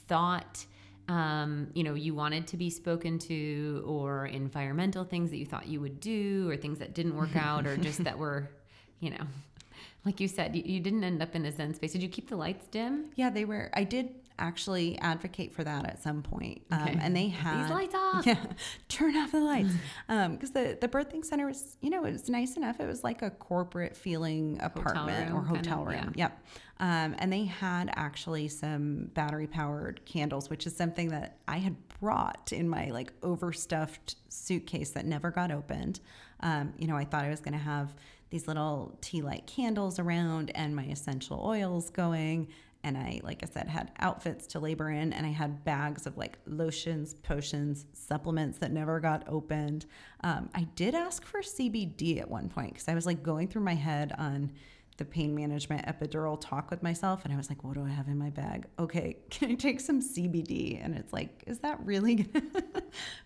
thought 0.06 0.64
um, 1.09 1.69
you 1.74 1.82
know, 1.82 1.94
you 1.94 2.14
wanted 2.14 2.47
to 2.48 2.56
be 2.56 2.70
spoken 2.70 3.19
to 3.20 3.82
or 3.86 4.27
environmental 4.27 5.05
things 5.05 5.31
that 5.31 5.36
you 5.36 5.47
thought 5.47 5.66
you 5.66 5.81
would 5.81 6.01
do 6.01 6.48
or 6.48 6.56
things 6.56 6.78
that 6.78 6.94
didn't 6.94 7.16
work 7.16 7.35
out 7.36 7.66
or 7.66 7.77
just 7.77 8.05
that 8.05 8.16
were, 8.16 8.48
you 9.01 9.10
know, 9.10 9.24
like 10.05 10.20
you 10.20 10.28
said, 10.28 10.55
you, 10.55 10.62
you 10.64 10.81
didn't 10.81 11.05
end 11.05 11.23
up 11.23 11.35
in 11.35 11.44
a 11.44 11.52
Zen 11.52 11.74
space. 11.74 11.93
Did 11.93 12.02
you 12.02 12.09
keep 12.09 12.28
the 12.28 12.36
lights 12.36 12.66
dim? 12.69 13.06
Yeah, 13.16 13.31
they 13.31 13.44
were. 13.44 13.70
I 13.74 13.85
did 13.85 14.10
actually 14.38 14.98
advocate 14.98 15.52
for 15.52 15.64
that 15.64 15.86
at 15.86 16.02
some 16.02 16.22
point. 16.22 16.62
Um, 16.70 16.82
okay. 16.82 16.98
and 17.00 17.16
they 17.16 17.28
had 17.28 17.64
these 17.64 17.70
lights 17.70 17.94
off. 17.98 18.26
Yeah, 18.26 18.44
turn 18.88 19.16
off 19.16 19.32
the 19.32 19.40
lights. 19.40 19.74
Because 20.06 20.50
um, 20.50 20.54
the 20.54 20.78
the 20.80 20.88
birthing 20.88 21.24
center 21.24 21.46
was, 21.46 21.76
you 21.80 21.90
know, 21.90 22.04
it 22.04 22.12
was 22.12 22.28
nice 22.28 22.56
enough. 22.56 22.80
It 22.80 22.86
was 22.86 23.04
like 23.04 23.22
a 23.22 23.30
corporate 23.30 23.96
feeling 23.96 24.59
apartment 24.62 25.28
hotel 25.28 25.36
or 25.36 25.42
hotel 25.42 25.84
room. 25.84 26.09
Of, 26.09 26.16
yeah. 26.16 26.24
Yep. 26.24 26.44
Um, 26.80 27.14
and 27.18 27.32
they 27.32 27.44
had 27.44 27.92
actually 27.94 28.48
some 28.48 29.10
battery 29.14 29.46
powered 29.46 30.04
candles, 30.04 30.50
which 30.50 30.66
is 30.66 30.76
something 30.76 31.09
that 31.10 31.36
I 31.46 31.59
had 31.59 31.76
brought 32.00 32.52
in 32.52 32.68
my 32.68 32.90
like 32.90 33.12
overstuffed 33.22 34.16
suitcase 34.28 34.90
that 34.90 35.06
never 35.06 35.30
got 35.30 35.52
opened. 35.52 36.00
Um, 36.40 36.72
you 36.76 36.88
know, 36.88 36.96
I 36.96 37.04
thought 37.04 37.24
I 37.24 37.30
was 37.30 37.40
going 37.40 37.52
to 37.52 37.64
have 37.64 37.94
these 38.30 38.48
little 38.48 38.98
tea 39.00 39.22
light 39.22 39.46
candles 39.46 39.98
around 39.98 40.50
and 40.54 40.74
my 40.74 40.84
essential 40.84 41.40
oils 41.44 41.90
going 41.90 42.48
and 42.84 42.98
I, 42.98 43.20
like 43.22 43.42
I 43.42 43.46
said, 43.46 43.68
had 43.68 43.92
outfits 44.00 44.46
to 44.48 44.60
labor 44.60 44.90
in, 44.90 45.12
and 45.12 45.24
I 45.24 45.30
had 45.30 45.64
bags 45.64 46.06
of 46.06 46.16
like 46.16 46.38
lotions, 46.46 47.14
potions, 47.14 47.86
supplements 47.92 48.59
that 48.59 48.72
never 48.72 48.98
got 48.98 49.24
opened. 49.28 49.86
Um, 50.22 50.50
I 50.54 50.64
did 50.74 50.94
ask 50.94 51.24
for 51.24 51.40
CBD 51.40 52.20
at 52.20 52.28
one 52.28 52.48
point 52.48 52.72
because 52.72 52.88
I 52.88 52.94
was 52.94 53.06
like 53.06 53.22
going 53.22 53.48
through 53.48 53.62
my 53.62 53.74
head 53.74 54.12
on 54.18 54.52
the 54.98 55.04
pain 55.04 55.34
management 55.34 55.86
epidural 55.86 56.38
talk 56.40 56.70
with 56.70 56.82
myself, 56.82 57.24
and 57.24 57.32
I 57.32 57.36
was 57.36 57.48
like, 57.48 57.64
what 57.64 57.74
do 57.74 57.84
I 57.84 57.88
have 57.88 58.09
in 58.09 58.18
my 58.18 58.30
bag? 58.30 58.66
Okay, 58.78 59.16
can 59.30 59.52
I 59.52 59.54
take 59.54 59.80
some 59.80 60.00
CBD? 60.00 60.84
And 60.84 60.94
it's 60.94 61.12
like, 61.12 61.44
is 61.46 61.60
that 61.60 61.84
really 61.84 62.14
gonna 62.16 62.82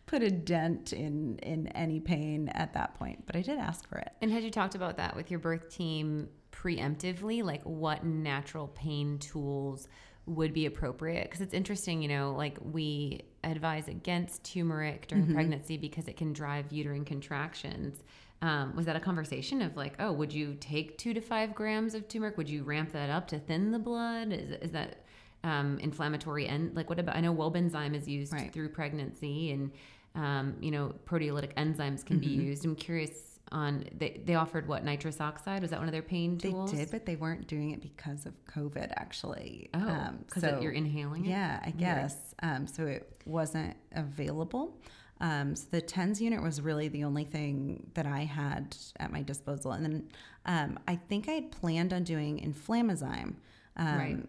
put 0.07 0.23
a 0.23 0.31
dent 0.31 0.93
in 0.93 1.39
in 1.39 1.69
any 1.69 2.01
pain 2.01 2.49
at 2.51 2.75
that 2.75 2.95
point? 2.95 3.25
But 3.27 3.37
I 3.37 3.43
did 3.43 3.59
ask 3.59 3.89
for 3.89 3.99
it. 3.99 4.13
And 4.21 4.31
had 4.31 4.45
you 4.45 4.51
talked 4.51 4.75
about 4.75 4.99
that 4.99 5.17
with 5.17 5.31
your 5.31 5.41
birth 5.41 5.71
team 5.75 6.29
preemptively, 6.63 7.43
like 7.43 7.63
what 7.63 8.05
natural 8.05 8.69
pain 8.69 9.19
tools 9.19 9.89
would 10.27 10.53
be 10.53 10.67
appropriate? 10.67 11.25
Because 11.25 11.41
it's 11.41 11.55
interesting, 11.55 12.03
you 12.03 12.09
know, 12.09 12.35
like 12.37 12.57
we 12.61 13.23
advise 13.45 13.89
against 13.89 14.45
turmeric 14.45 15.07
during 15.07 15.25
mm-hmm. 15.25 15.35
pregnancy 15.35 15.77
because 15.77 16.09
it 16.09 16.17
can 16.17 16.33
drive 16.33 16.73
uterine 16.73 17.05
contractions. 17.05 18.03
Um, 18.43 18.75
was 18.77 18.87
that 18.87 18.97
a 18.97 19.01
conversation 19.01 19.63
of 19.63 19.77
like, 19.77 19.95
oh, 19.99 20.13
would 20.13 20.33
you 20.33 20.57
take 20.61 20.99
two 20.99 21.15
to 21.15 21.21
five 21.21 21.55
grams 21.55 21.95
of 21.95 22.09
turmeric? 22.09 22.37
Would 22.37 22.51
you 22.51 22.65
ramp 22.65 22.93
that 22.93 23.09
up 23.09 23.29
to 23.29 23.39
thin 23.39 23.71
the 23.71 23.79
blood? 23.79 24.33
Is, 24.33 24.51
is 24.63 24.73
that 24.73 25.05
um, 25.45 25.79
inflammatory? 25.79 26.47
And 26.47 26.75
like, 26.75 26.89
what 26.89 26.99
about, 26.99 27.17
I 27.17 27.21
know 27.21 27.35
Wobenzym 27.35 27.95
is 27.95 28.09
used 28.09 28.33
right. 28.33 28.53
through 28.53 28.71
pregnancy 28.71 29.53
and, 29.53 29.71
um, 30.15 30.57
you 30.61 30.71
know, 30.71 30.95
proteolytic 31.07 31.55
enzymes 31.55 32.05
can 32.05 32.19
mm-hmm. 32.19 32.39
be 32.39 32.45
used. 32.45 32.65
I'm 32.65 32.77
curious 32.77 33.36
on 33.53 33.85
they, 33.97 34.21
they 34.25 34.35
offered 34.35 34.67
what 34.67 34.85
nitrous 34.85 35.21
oxide? 35.21 35.63
Was 35.63 35.71
that 35.71 35.79
one 35.79 35.89
of 35.89 35.93
their 35.93 36.03
pain 36.03 36.39
tools? 36.39 36.73
they 36.73 36.79
did 36.79 36.91
but 36.91 37.07
they 37.07 37.17
weren't 37.17 37.47
doing 37.47 37.71
it 37.71 37.81
because 37.81 38.27
of 38.27 38.33
covid 38.47 38.93
actually. 38.97 39.71
Oh 39.75 40.11
because 40.27 40.45
um, 40.45 40.51
so, 40.51 40.61
you're 40.61 40.73
inhaling 40.73 41.27
it? 41.27 41.31
Yeah 41.31 41.61
i 41.65 41.71
guess. 41.71 42.35
Um, 42.43 42.67
so 42.67 42.87
it 42.87 43.21
wasn't 43.25 43.77
available. 43.93 44.77
Um, 45.21 45.57
so 45.57 45.67
the 45.71 45.81
TENS 45.81 46.21
unit 46.21 46.43
was 46.43 46.61
really 46.61 46.89
the 46.89 47.05
only 47.05 47.25
thing 47.25 47.91
that 47.95 48.07
I 48.07 48.21
had 48.21 48.77
at 48.99 49.11
my 49.11 49.23
disposal. 49.23 49.73
And 49.73 49.85
then 49.85 50.09
um, 50.45 50.79
I 50.87 50.97
think 50.97 51.29
I 51.29 51.33
had 51.33 51.51
planned 51.51 51.95
on 51.95 52.05
doing 52.05 52.39
Inflammazyme. 52.41 53.35
Um, 53.79 53.99
right 53.99 54.27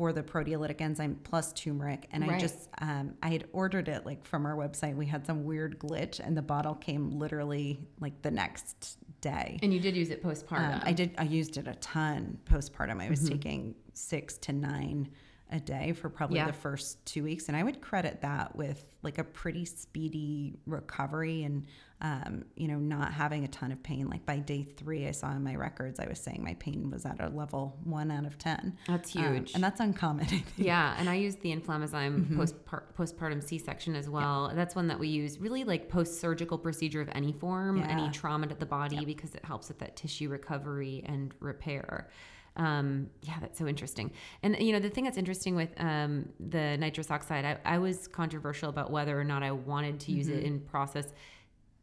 for 0.00 0.14
the 0.14 0.22
proteolytic 0.22 0.80
enzyme 0.80 1.20
plus 1.24 1.52
turmeric 1.52 2.08
and 2.10 2.26
right. 2.26 2.36
i 2.36 2.40
just 2.40 2.70
um, 2.80 3.12
i 3.22 3.28
had 3.28 3.44
ordered 3.52 3.86
it 3.86 4.06
like 4.06 4.24
from 4.24 4.46
our 4.46 4.56
website 4.56 4.96
we 4.96 5.04
had 5.04 5.26
some 5.26 5.44
weird 5.44 5.78
glitch 5.78 6.20
and 6.26 6.34
the 6.34 6.40
bottle 6.40 6.74
came 6.74 7.10
literally 7.18 7.78
like 8.00 8.22
the 8.22 8.30
next 8.30 8.96
day 9.20 9.58
and 9.62 9.74
you 9.74 9.78
did 9.78 9.94
use 9.94 10.08
it 10.08 10.24
postpartum 10.24 10.76
um, 10.76 10.80
i 10.84 10.92
did 10.94 11.14
i 11.18 11.22
used 11.22 11.58
it 11.58 11.68
a 11.68 11.74
ton 11.74 12.38
postpartum 12.46 12.98
i 12.98 13.10
was 13.10 13.20
mm-hmm. 13.20 13.34
taking 13.34 13.74
six 13.92 14.38
to 14.38 14.54
nine 14.54 15.06
a 15.52 15.60
day 15.60 15.92
for 15.92 16.08
probably 16.08 16.38
yeah. 16.38 16.46
the 16.46 16.52
first 16.52 17.04
two 17.04 17.24
weeks. 17.24 17.48
And 17.48 17.56
I 17.56 17.64
would 17.64 17.80
credit 17.80 18.20
that 18.22 18.54
with 18.54 18.84
like 19.02 19.18
a 19.18 19.24
pretty 19.24 19.64
speedy 19.64 20.54
recovery 20.64 21.42
and, 21.42 21.66
um, 22.02 22.44
you 22.56 22.66
know, 22.66 22.78
not 22.78 23.12
having 23.12 23.44
a 23.44 23.48
ton 23.48 23.72
of 23.72 23.82
pain. 23.82 24.08
Like 24.08 24.24
by 24.24 24.38
day 24.38 24.66
three, 24.76 25.06
I 25.06 25.10
saw 25.10 25.32
in 25.32 25.44
my 25.44 25.54
records, 25.54 26.00
I 26.00 26.06
was 26.06 26.18
saying 26.18 26.42
my 26.42 26.54
pain 26.54 26.90
was 26.90 27.04
at 27.04 27.20
a 27.20 27.28
level 27.28 27.76
one 27.84 28.10
out 28.10 28.24
of 28.24 28.38
10. 28.38 28.76
That's 28.86 29.14
um, 29.16 29.22
huge. 29.22 29.50
Um, 29.50 29.56
and 29.56 29.64
that's 29.64 29.80
uncommon, 29.80 30.26
Yeah. 30.56 30.94
And 30.98 31.10
I 31.10 31.14
used 31.14 31.40
the 31.42 31.54
Inflammazyme 31.54 32.26
mm-hmm. 32.26 32.40
postpartum 32.40 33.42
C 33.42 33.58
section 33.58 33.94
as 33.94 34.08
well. 34.08 34.48
Yeah. 34.48 34.56
That's 34.56 34.74
one 34.74 34.88
that 34.88 34.98
we 34.98 35.08
use 35.08 35.38
really 35.38 35.64
like 35.64 35.88
post 35.88 36.20
surgical 36.20 36.56
procedure 36.56 37.02
of 37.02 37.10
any 37.12 37.32
form, 37.32 37.78
yeah. 37.78 37.88
any 37.88 38.08
trauma 38.10 38.46
to 38.46 38.54
the 38.54 38.66
body, 38.66 39.04
because 39.04 39.34
it 39.34 39.44
helps 39.44 39.68
with 39.68 39.78
that 39.80 39.96
tissue 39.96 40.30
recovery 40.30 41.02
and 41.06 41.34
repair. 41.40 42.08
Um, 42.56 43.10
yeah, 43.22 43.34
that's 43.40 43.58
so 43.58 43.66
interesting. 43.66 44.10
And 44.42 44.56
you 44.58 44.72
know, 44.72 44.80
the 44.80 44.90
thing 44.90 45.04
that's 45.04 45.16
interesting 45.16 45.54
with 45.54 45.70
um, 45.78 46.28
the 46.40 46.76
nitrous 46.78 47.10
oxide, 47.10 47.44
I, 47.44 47.58
I, 47.64 47.78
was 47.78 48.08
controversial 48.08 48.68
about 48.68 48.90
whether 48.90 49.18
or 49.18 49.24
not 49.24 49.42
I 49.42 49.52
wanted 49.52 50.00
to 50.00 50.12
use 50.12 50.26
mm-hmm. 50.26 50.38
it 50.38 50.44
in 50.44 50.60
process 50.60 51.06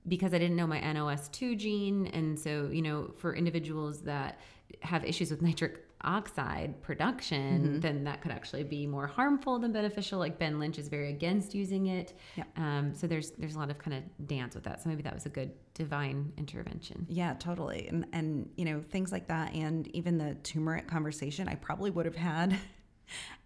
because 0.07 0.33
I 0.33 0.37
didn't 0.37 0.55
know 0.55 0.67
my 0.67 0.79
NOS2 0.79 1.57
gene, 1.57 2.07
and 2.07 2.39
so 2.39 2.69
you 2.71 2.81
know, 2.81 3.11
for 3.17 3.35
individuals 3.35 4.01
that 4.01 4.39
have 4.81 5.05
issues 5.05 5.31
with 5.31 5.41
nitric 5.41 5.83
oxide 6.01 6.79
production, 6.81 7.61
mm-hmm. 7.61 7.79
then 7.79 8.03
that 8.03 8.21
could 8.21 8.31
actually 8.31 8.63
be 8.63 8.85
more 8.85 9.07
harmful 9.07 9.59
than 9.59 9.71
beneficial. 9.71 10.19
Like 10.19 10.37
Ben 10.37 10.59
Lynch 10.59 10.77
is 10.77 10.87
very 10.87 11.09
against 11.09 11.55
using 11.55 11.87
it. 11.87 12.13
Yep. 12.35 12.47
Um, 12.57 12.93
so 12.93 13.07
there's 13.07 13.31
there's 13.31 13.55
a 13.55 13.59
lot 13.59 13.69
of 13.69 13.77
kind 13.77 13.97
of 13.97 14.27
dance 14.27 14.55
with 14.55 14.63
that. 14.65 14.81
So 14.81 14.89
maybe 14.89 15.01
that 15.03 15.13
was 15.13 15.25
a 15.25 15.29
good 15.29 15.51
divine 15.73 16.31
intervention. 16.37 17.05
Yeah, 17.09 17.33
totally. 17.39 17.87
And 17.87 18.05
and 18.13 18.49
you 18.57 18.65
know 18.65 18.81
things 18.89 19.11
like 19.11 19.27
that, 19.27 19.53
and 19.53 19.87
even 19.95 20.17
the 20.17 20.35
turmeric 20.43 20.87
conversation, 20.87 21.47
I 21.47 21.55
probably 21.55 21.91
would 21.91 22.05
have 22.05 22.15
had. 22.15 22.57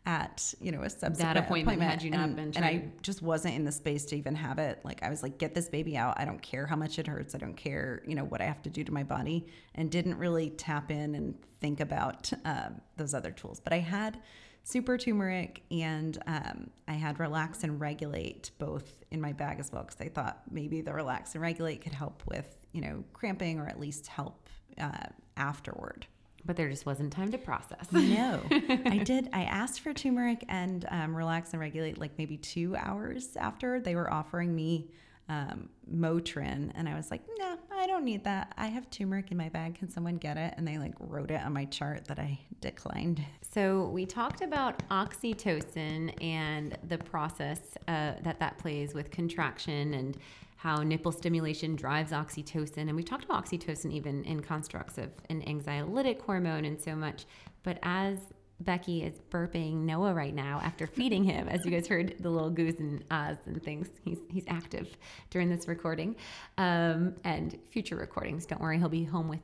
At 0.06 0.54
you 0.60 0.72
know 0.72 0.82
a 0.82 0.90
subsequent 0.90 1.20
that 1.20 1.38
appointment, 1.38 1.80
appointment. 1.80 1.92
had 1.92 2.02
you 2.02 2.10
not 2.10 2.22
and, 2.22 2.36
been 2.36 2.52
and 2.56 2.66
I 2.66 2.86
just 3.04 3.22
wasn't 3.22 3.54
in 3.56 3.66
the 3.66 3.72
space 3.72 4.06
to 4.06 4.16
even 4.16 4.34
have 4.34 4.58
it 4.58 4.80
like 4.84 5.04
I 5.04 5.10
was 5.10 5.22
like 5.22 5.38
get 5.38 5.54
this 5.54 5.70
baby 5.70 5.96
out 5.96 6.20
I 6.20 6.26
don't 6.26 6.42
care 6.42 6.66
how 6.66 6.76
much 6.76 6.98
it 6.98 7.06
hurts 7.06 7.36
I 7.36 7.38
don't 7.38 7.56
care 7.56 8.02
you 8.08 8.16
know 8.16 8.24
what 8.24 8.42
I 8.42 8.46
have 8.46 8.64
to 8.64 8.70
do 8.72 8.84
to 8.84 8.92
my 8.92 9.04
body 9.04 9.46
and 9.76 9.92
didn't 9.92 10.18
really 10.18 10.50
tap 10.50 10.90
in 10.90 11.14
and 11.14 11.36
think 11.60 11.80
about 11.80 12.32
um, 12.46 12.82
those 12.98 13.14
other 13.14 13.30
tools 13.30 13.60
but 13.60 13.74
I 13.74 13.80
had 13.80 14.18
super 14.64 14.98
turmeric, 14.98 15.64
and 15.72 16.18
um, 16.28 16.70
I 16.88 16.94
had 16.94 17.20
relax 17.20 17.64
and 17.64 17.80
regulate 17.80 18.52
both 18.60 19.04
in 19.12 19.22
my 19.22 19.34
bag 19.34 19.60
as 19.60 19.72
well 19.72 19.84
because 19.84 20.00
I 20.00 20.10
thought 20.10 20.44
maybe 20.50 20.82
the 20.82 20.94
relax 20.94 21.34
and 21.34 21.42
regulate 21.42 21.82
could 21.82 21.94
help 21.94 22.24
with 22.28 22.58
you 22.72 22.82
know 22.82 23.04
cramping 23.14 23.60
or 23.60 23.68
at 23.68 23.80
least 23.80 24.08
help 24.08 24.50
uh, 24.80 25.08
afterward. 25.38 26.08
But 26.46 26.56
there 26.56 26.70
just 26.70 26.86
wasn't 26.86 27.14
time 27.14 27.32
to 27.32 27.38
process. 27.38 27.92
No, 27.92 28.42
I 28.50 28.98
did. 29.06 29.30
I 29.32 29.44
asked 29.44 29.82
for 29.82 29.94
turmeric 29.94 30.44
and 30.50 30.86
um, 30.90 31.16
relax 31.16 31.52
and 31.52 31.60
regulate 31.60 31.98
like 32.00 32.12
maybe 32.18 32.38
two 32.38 32.76
hours 32.76 33.36
after 33.38 33.80
they 33.80 33.96
were 33.96 34.12
offering 34.12 34.56
me 34.56 34.90
um, 35.32 35.70
Motrin, 35.90 36.72
and 36.76 36.90
I 36.90 36.96
was 36.96 37.10
like, 37.10 37.22
no, 37.38 37.58
I 37.72 37.88
don't 37.88 38.04
need 38.04 38.24
that. 38.26 38.54
I 38.58 38.68
have 38.68 38.90
turmeric 38.90 39.32
in 39.32 39.38
my 39.38 39.48
bag. 39.48 39.76
Can 39.76 39.90
someone 39.90 40.18
get 40.18 40.36
it? 40.36 40.54
And 40.58 40.68
they 40.68 40.78
like 40.78 40.94
wrote 41.00 41.32
it 41.32 41.42
on 41.42 41.54
my 41.54 41.66
chart 41.66 42.06
that 42.06 42.20
I 42.20 42.38
declined. 42.60 43.24
So 43.42 43.86
we 43.88 44.06
talked 44.06 44.42
about 44.42 44.88
oxytocin 44.90 46.22
and 46.22 46.78
the 46.88 46.98
process 46.98 47.60
uh, 47.88 48.14
that 48.24 48.40
that 48.40 48.58
plays 48.58 48.94
with 48.94 49.10
contraction 49.10 49.94
and 49.94 50.18
how 50.62 50.84
nipple 50.84 51.12
stimulation 51.12 51.76
drives 51.76 52.12
oxytocin. 52.12 52.88
And 52.88 52.96
we 52.96 53.02
talked 53.02 53.24
about 53.24 53.44
oxytocin 53.44 53.92
even 53.92 54.24
in 54.26 54.42
constructs 54.42 55.00
of 55.00 55.10
an 55.28 55.42
anxiolytic 55.42 56.22
hormone 56.22 56.66
and 56.66 56.80
so 56.80 56.96
much. 56.96 57.26
But 57.64 57.80
as 57.82 58.20
Becky 58.60 59.02
is 59.02 59.16
burping 59.32 59.86
Noah 59.86 60.14
right 60.14 60.36
now 60.36 60.62
after 60.64 60.86
feeding 60.98 61.24
him, 61.24 61.48
as 61.48 61.66
you 61.66 61.72
guys 61.72 61.88
heard 61.88 62.14
the 62.20 62.30
little 62.30 62.52
goose 62.52 62.78
and 62.78 63.04
ahs 63.10 63.38
and 63.48 63.62
things. 63.64 63.88
He's 64.04 64.20
he's 64.30 64.44
active 64.48 64.88
during 65.32 65.50
this 65.50 65.68
recording, 65.68 66.16
um, 66.60 67.16
and 67.24 67.58
future 67.72 67.96
recordings. 67.96 68.46
Don't 68.46 68.62
worry, 68.62 68.78
he'll 68.78 68.88
be 68.88 69.04
home 69.04 69.30
with 69.30 69.42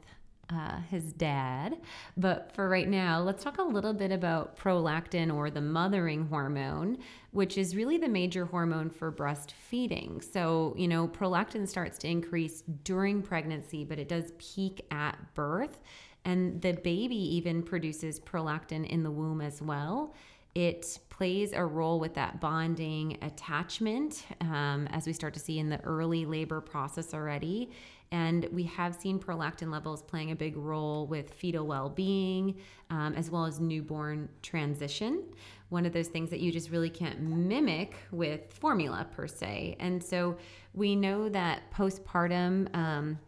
uh, 0.49 0.80
his 0.90 1.11
dad. 1.14 1.78
But 2.15 2.52
for 2.53 2.69
right 2.69 2.88
now, 2.88 3.19
let's 3.19 3.44
talk 3.44 3.57
a 3.57 3.64
little 3.64 3.94
bit 3.94 4.11
about 4.11 4.57
prolactin 4.57 5.34
or 5.34 5.49
the 5.49 5.61
mothering 5.61 6.28
hormone, 6.28 6.99
which 7.32 7.57
is 7.57 7.76
really 7.76 7.98
the 7.98 8.07
major 8.07 8.45
hormone 8.45 8.90
for 8.90 9.11
breastfeeding. 9.11 10.24
So, 10.24 10.74
you 10.78 10.88
know, 10.88 11.07
prolactin 11.07 11.68
starts 11.68 11.98
to 11.99 12.07
increase 12.07 12.64
during 12.84 13.22
pregnancy, 13.22 13.84
but 13.84 13.99
it 13.99 14.07
does 14.07 14.32
peak 14.38 14.86
at 14.91 15.18
birth. 15.34 15.82
And 16.24 16.61
the 16.61 16.74
baby 16.74 17.36
even 17.36 17.64
produces 17.64 18.19
prolactin 18.19 18.86
in 18.88 19.03
the 19.03 19.11
womb 19.11 19.41
as 19.41 19.61
well. 19.61 20.14
It 20.56 20.98
plays 21.10 21.53
a 21.53 21.64
role 21.64 21.99
with 21.99 22.15
that 22.15 22.41
bonding 22.41 23.18
attachment, 23.22 24.26
um, 24.41 24.88
as 24.88 25.06
we 25.06 25.14
start 25.14 25.36
to 25.36 25.40
see 25.40 25.60
in 25.60 25.69
the 25.69 25.80
early 25.82 26.26
labor 26.26 26.61
process 26.61 27.14
already. 27.14 27.69
And 28.12 28.48
we 28.52 28.64
have 28.64 28.96
seen 28.96 29.20
prolactin 29.20 29.72
levels 29.72 30.02
playing 30.02 30.32
a 30.32 30.36
big 30.36 30.56
role 30.56 31.08
with 31.08 31.34
fetal 31.34 31.68
well 31.68 31.90
being 31.90 32.56
um, 32.90 33.14
as 33.16 33.30
well 33.30 33.46
as 33.46 33.60
newborn 33.60 34.30
transition. 34.42 35.24
One 35.70 35.86
of 35.86 35.94
those 35.94 36.08
things 36.08 36.30
that 36.30 36.40
you 36.40 36.52
just 36.52 36.70
really 36.70 36.90
can't 36.90 37.20
mimic 37.20 37.96
with 38.12 38.54
formula 38.54 39.06
per 39.12 39.28
se. 39.28 39.76
And 39.80 40.02
so 40.04 40.38
we 40.74 40.96
know 40.96 41.30
that 41.30 41.72
postpartum. 41.72 42.74
Um, 42.76 43.20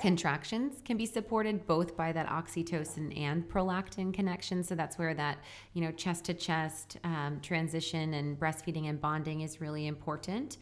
contractions 0.00 0.80
can 0.84 0.96
be 0.96 1.06
supported 1.06 1.66
both 1.66 1.96
by 1.96 2.12
that 2.12 2.26
oxytocin 2.28 3.18
and 3.18 3.48
prolactin 3.48 4.12
connection 4.12 4.62
so 4.62 4.74
that's 4.74 4.98
where 4.98 5.14
that 5.14 5.38
you 5.74 5.82
know 5.82 5.90
chest 5.92 6.24
to 6.24 6.34
chest 6.34 6.98
transition 7.42 8.14
and 8.14 8.38
breastfeeding 8.38 8.88
and 8.88 9.00
bonding 9.00 9.42
is 9.42 9.60
really 9.60 9.86
important 9.86 10.56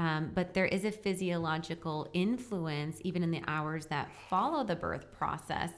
um, 0.00 0.30
but 0.34 0.54
there 0.54 0.64
is 0.64 0.86
a 0.86 0.90
physiological 0.90 2.08
influence, 2.14 3.02
even 3.04 3.22
in 3.22 3.30
the 3.30 3.42
hours 3.46 3.84
that 3.86 4.08
follow 4.30 4.64
the 4.64 4.74
birth 4.74 5.12
process, 5.12 5.70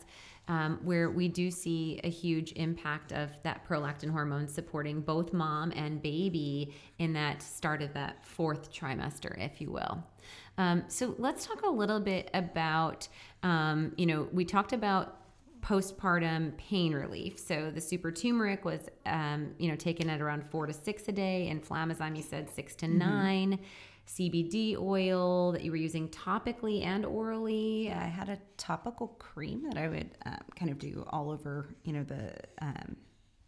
um, 0.46 0.78
where 0.84 1.10
we 1.10 1.26
do 1.26 1.50
see 1.50 2.00
a 2.04 2.08
huge 2.08 2.52
impact 2.52 3.10
of 3.10 3.30
that 3.42 3.66
prolactin 3.68 4.10
hormone 4.10 4.46
supporting 4.46 5.00
both 5.00 5.32
mom 5.32 5.72
and 5.74 6.00
baby 6.00 6.72
in 7.00 7.12
that 7.14 7.42
start 7.42 7.82
of 7.82 7.92
that 7.94 8.24
fourth 8.24 8.72
trimester, 8.72 9.36
if 9.44 9.60
you 9.60 9.72
will. 9.72 10.04
Um, 10.56 10.84
so 10.86 11.16
let's 11.18 11.44
talk 11.44 11.62
a 11.62 11.70
little 11.70 11.98
bit 11.98 12.30
about, 12.32 13.08
um, 13.42 13.92
you 13.96 14.06
know, 14.06 14.28
we 14.32 14.44
talked 14.44 14.72
about 14.72 15.18
postpartum 15.62 16.56
pain 16.56 16.92
relief. 16.92 17.38
So 17.38 17.70
the 17.72 17.80
super 17.80 18.10
turmeric 18.12 18.64
was, 18.64 18.80
um, 19.06 19.54
you 19.58 19.68
know, 19.68 19.76
taken 19.76 20.10
at 20.10 20.20
around 20.20 20.44
four 20.50 20.66
to 20.66 20.72
six 20.72 21.08
a 21.08 21.12
day, 21.12 21.48
and 21.48 21.64
flamazime 21.64 22.16
you 22.16 22.22
said 22.22 22.50
six 22.50 22.76
to 22.76 22.86
mm-hmm. 22.86 22.98
nine. 22.98 23.58
CBD 24.18 24.76
oil 24.76 25.52
that 25.52 25.62
you 25.62 25.70
were 25.70 25.76
using 25.76 26.08
topically 26.08 26.84
and 26.84 27.06
orally. 27.06 27.90
I 27.90 28.04
had 28.04 28.28
a 28.28 28.38
topical 28.58 29.08
cream 29.08 29.62
that 29.62 29.78
I 29.78 29.88
would 29.88 30.10
um, 30.26 30.40
kind 30.54 30.70
of 30.70 30.78
do 30.78 31.06
all 31.08 31.30
over, 31.30 31.74
you 31.84 31.94
know, 31.94 32.04
the 32.04 32.34
um, 32.60 32.96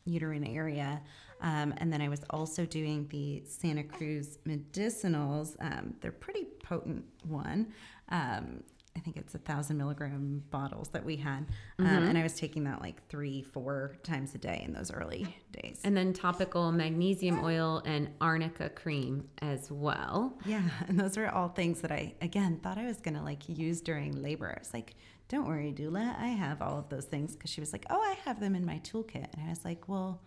uterine 0.07 0.45
area. 0.45 1.03
Um, 1.43 1.75
and 1.77 1.93
then 1.93 2.01
I 2.01 2.09
was 2.09 2.23
also 2.31 2.65
doing 2.65 3.07
the 3.11 3.43
Santa 3.45 3.83
Cruz 3.83 4.39
medicinals. 4.47 5.57
Um, 5.61 5.95
they're 6.01 6.13
pretty 6.13 6.47
potent 6.63 7.05
one. 7.25 7.73
Um, 8.09 8.63
I 8.97 9.01
think 9.01 9.17
it's 9.17 9.35
a 9.35 9.39
thousand 9.39 9.77
milligram 9.77 10.45
bottles 10.51 10.89
that 10.91 11.05
we 11.05 11.17
had. 11.17 11.47
Um, 11.79 11.87
mm-hmm. 11.87 12.05
And 12.07 12.19
I 12.19 12.23
was 12.23 12.35
taking 12.35 12.65
that 12.65 12.81
like 12.81 13.07
three, 13.09 13.43
four 13.43 13.97
times 14.03 14.35
a 14.35 14.39
day 14.39 14.63
in 14.65 14.73
those 14.73 14.93
early 14.93 15.37
days. 15.53 15.81
And 15.85 15.97
then 15.97 16.13
topical 16.13 16.71
magnesium 16.71 17.43
oil 17.45 17.83
and 17.85 18.11
arnica 18.21 18.69
cream 18.69 19.29
as 19.43 19.71
well. 19.71 20.39
Yeah. 20.45 20.63
And 20.89 21.01
those 21.01 21.17
are 21.17 21.29
all 21.29 21.49
things 21.49 21.81
that 21.81 21.91
I, 21.91 22.15
again, 22.21 22.61
thought 22.63 22.79
I 22.79 22.87
was 22.87 23.01
going 23.01 23.15
to 23.15 23.23
like 23.23 23.49
use 23.49 23.81
during 23.81 24.23
labor. 24.23 24.53
I 24.55 24.59
was 24.59 24.73
like, 24.73 24.95
don't 25.29 25.49
worry, 25.49 25.73
doula. 25.77 26.17
I 26.21 26.29
have 26.29 26.63
all 26.63 26.79
of 26.79 26.89
those 26.89 27.07
things. 27.07 27.35
Cause 27.35 27.51
she 27.51 27.61
was 27.61 27.73
like, 27.73 27.87
oh, 27.91 28.01
I 28.01 28.17
have 28.25 28.39
them 28.39 28.55
in 28.55 28.65
my 28.65 28.81
toolkit. 28.85 29.33
And 29.35 29.47
I 29.47 29.49
was 29.49 29.65
like, 29.65 29.89
well, 29.89 30.21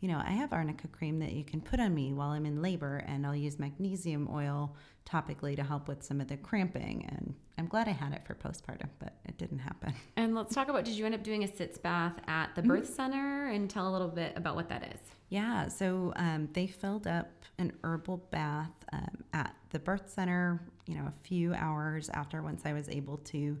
you 0.00 0.08
know, 0.08 0.22
I 0.24 0.30
have 0.30 0.52
arnica 0.52 0.88
cream 0.88 1.18
that 1.20 1.32
you 1.32 1.44
can 1.44 1.60
put 1.60 1.80
on 1.80 1.94
me 1.94 2.12
while 2.12 2.30
I'm 2.30 2.46
in 2.46 2.62
labor, 2.62 3.04
and 3.08 3.26
I'll 3.26 3.34
use 3.34 3.58
magnesium 3.58 4.28
oil 4.32 4.76
topically 5.08 5.56
to 5.56 5.62
help 5.62 5.88
with 5.88 6.02
some 6.02 6.20
of 6.20 6.28
the 6.28 6.36
cramping. 6.36 7.06
And 7.08 7.34
I'm 7.56 7.66
glad 7.66 7.88
I 7.88 7.92
had 7.92 8.12
it 8.12 8.22
for 8.26 8.34
postpartum, 8.34 8.88
but 8.98 9.14
it 9.24 9.38
didn't 9.38 9.58
happen. 9.58 9.94
And 10.16 10.34
let's 10.34 10.54
talk 10.54 10.68
about 10.68 10.84
did 10.84 10.94
you 10.94 11.06
end 11.06 11.14
up 11.14 11.22
doing 11.22 11.44
a 11.44 11.56
sitz 11.56 11.78
bath 11.78 12.14
at 12.26 12.54
the 12.54 12.62
birth 12.62 12.84
mm-hmm. 12.84 12.92
center 12.92 13.48
and 13.48 13.70
tell 13.70 13.88
a 13.88 13.92
little 13.92 14.08
bit 14.08 14.32
about 14.36 14.56
what 14.56 14.68
that 14.68 14.82
is? 14.94 15.00
Yeah, 15.28 15.68
so 15.68 16.12
um, 16.16 16.48
they 16.52 16.66
filled 16.66 17.06
up 17.06 17.30
an 17.58 17.72
herbal 17.84 18.18
bath 18.30 18.72
um, 18.92 19.24
at 19.32 19.54
the 19.70 19.78
birth 19.78 20.10
center, 20.10 20.60
you 20.86 20.96
know, 20.96 21.06
a 21.06 21.26
few 21.26 21.54
hours 21.54 22.08
after 22.10 22.42
once 22.42 22.62
I 22.64 22.72
was 22.72 22.88
able 22.88 23.18
to 23.18 23.58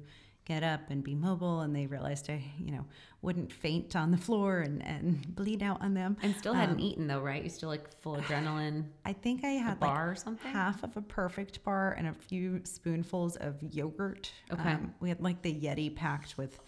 get 0.48 0.64
up 0.64 0.80
and 0.88 1.04
be 1.04 1.14
mobile 1.14 1.60
and 1.60 1.76
they 1.76 1.86
realized 1.86 2.30
I, 2.30 2.42
you 2.58 2.72
know, 2.72 2.86
wouldn't 3.20 3.52
faint 3.52 3.94
on 3.94 4.10
the 4.10 4.16
floor 4.16 4.60
and, 4.60 4.82
and 4.82 5.34
bleed 5.36 5.62
out 5.62 5.82
on 5.82 5.92
them. 5.92 6.16
And 6.22 6.34
still 6.34 6.54
hadn't 6.54 6.76
um, 6.76 6.80
eaten 6.80 7.06
though, 7.06 7.20
right? 7.20 7.42
You 7.44 7.50
still 7.50 7.68
like 7.68 7.92
full 8.00 8.16
adrenaline. 8.22 8.84
I 9.04 9.12
think 9.12 9.44
I 9.44 9.50
had 9.50 9.80
like 9.80 9.90
or 9.90 10.14
something? 10.16 10.50
half 10.50 10.82
of 10.82 10.96
a 10.96 11.02
perfect 11.02 11.62
bar 11.64 11.94
and 11.98 12.08
a 12.08 12.14
few 12.14 12.62
spoonfuls 12.64 13.36
of 13.36 13.62
yogurt. 13.62 14.32
Okay. 14.50 14.72
Um, 14.72 14.94
we 15.00 15.10
had 15.10 15.20
like 15.20 15.42
the 15.42 15.52
Yeti 15.52 15.94
packed 15.94 16.38
with 16.38 16.58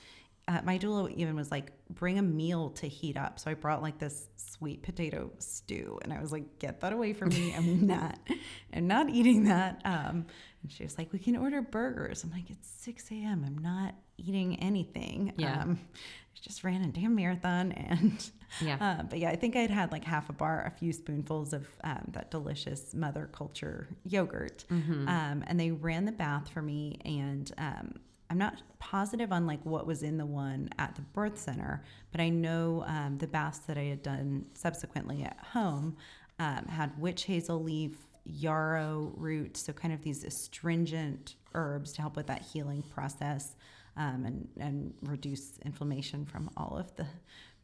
uh, 0.48 0.60
my 0.64 0.78
doula 0.78 1.14
even 1.14 1.36
was 1.36 1.50
like, 1.50 1.72
bring 1.90 2.18
a 2.18 2.22
meal 2.22 2.70
to 2.70 2.88
heat 2.88 3.16
up. 3.16 3.38
So 3.38 3.50
I 3.50 3.54
brought 3.54 3.82
like 3.82 3.98
this 3.98 4.26
sweet 4.36 4.82
potato 4.82 5.30
stew, 5.38 5.98
and 6.02 6.12
I 6.12 6.20
was 6.20 6.32
like, 6.32 6.58
get 6.58 6.80
that 6.80 6.92
away 6.92 7.12
from 7.12 7.28
me. 7.30 7.54
I'm 7.54 7.86
not, 7.86 8.18
I'm 8.74 8.86
not 8.86 9.10
eating 9.10 9.44
that. 9.44 9.80
Um, 9.84 10.26
and 10.62 10.70
she 10.70 10.82
was 10.82 10.98
like, 10.98 11.12
we 11.12 11.18
can 11.18 11.36
order 11.36 11.62
burgers. 11.62 12.24
I'm 12.24 12.30
like, 12.30 12.50
it's 12.50 12.68
6 12.68 13.10
a.m. 13.12 13.44
I'm 13.46 13.58
not 13.58 13.94
eating 14.18 14.56
anything. 14.60 15.32
Yeah. 15.36 15.62
Um, 15.62 15.78
I 15.92 16.38
just 16.42 16.64
ran 16.64 16.82
a 16.82 16.88
damn 16.88 17.14
marathon, 17.14 17.72
and 17.72 18.30
yeah. 18.60 18.76
Uh, 18.80 19.02
but 19.04 19.18
yeah, 19.18 19.30
I 19.30 19.36
think 19.36 19.56
I'd 19.56 19.70
had 19.70 19.92
like 19.92 20.04
half 20.04 20.28
a 20.30 20.32
bar, 20.32 20.64
a 20.66 20.70
few 20.70 20.92
spoonfuls 20.92 21.52
of 21.52 21.66
um, 21.84 22.02
that 22.12 22.30
delicious 22.30 22.94
mother 22.94 23.28
culture 23.32 23.88
yogurt, 24.04 24.64
mm-hmm. 24.70 25.08
um, 25.08 25.44
and 25.46 25.58
they 25.58 25.70
ran 25.70 26.04
the 26.04 26.12
bath 26.12 26.48
for 26.48 26.62
me, 26.62 26.98
and 27.04 27.52
um, 27.58 27.94
I'm 28.30 28.38
not 28.38 28.62
positive 28.78 29.32
on 29.32 29.46
like 29.46 29.64
what 29.64 29.86
was 29.86 30.02
in 30.02 30.16
the 30.16 30.24
one 30.24 30.70
at 30.78 30.94
the 30.94 31.02
birth 31.02 31.36
center, 31.36 31.82
but 32.12 32.20
I 32.20 32.28
know 32.28 32.84
um, 32.86 33.18
the 33.18 33.26
baths 33.26 33.58
that 33.60 33.76
I 33.76 33.82
had 33.82 34.02
done 34.02 34.46
subsequently 34.54 35.24
at 35.24 35.38
home 35.52 35.96
um, 36.38 36.64
had 36.66 36.98
witch 36.98 37.24
hazel 37.24 37.62
leaf, 37.62 37.96
yarrow 38.24 39.12
root, 39.16 39.56
so 39.56 39.72
kind 39.72 39.92
of 39.92 40.02
these 40.02 40.24
astringent 40.24 41.34
herbs 41.54 41.92
to 41.94 42.02
help 42.02 42.16
with 42.16 42.28
that 42.28 42.42
healing 42.42 42.82
process 42.94 43.56
um, 43.96 44.24
and 44.24 44.48
and 44.58 44.94
reduce 45.02 45.58
inflammation 45.64 46.24
from 46.24 46.48
all 46.56 46.76
of 46.78 46.94
the 46.96 47.06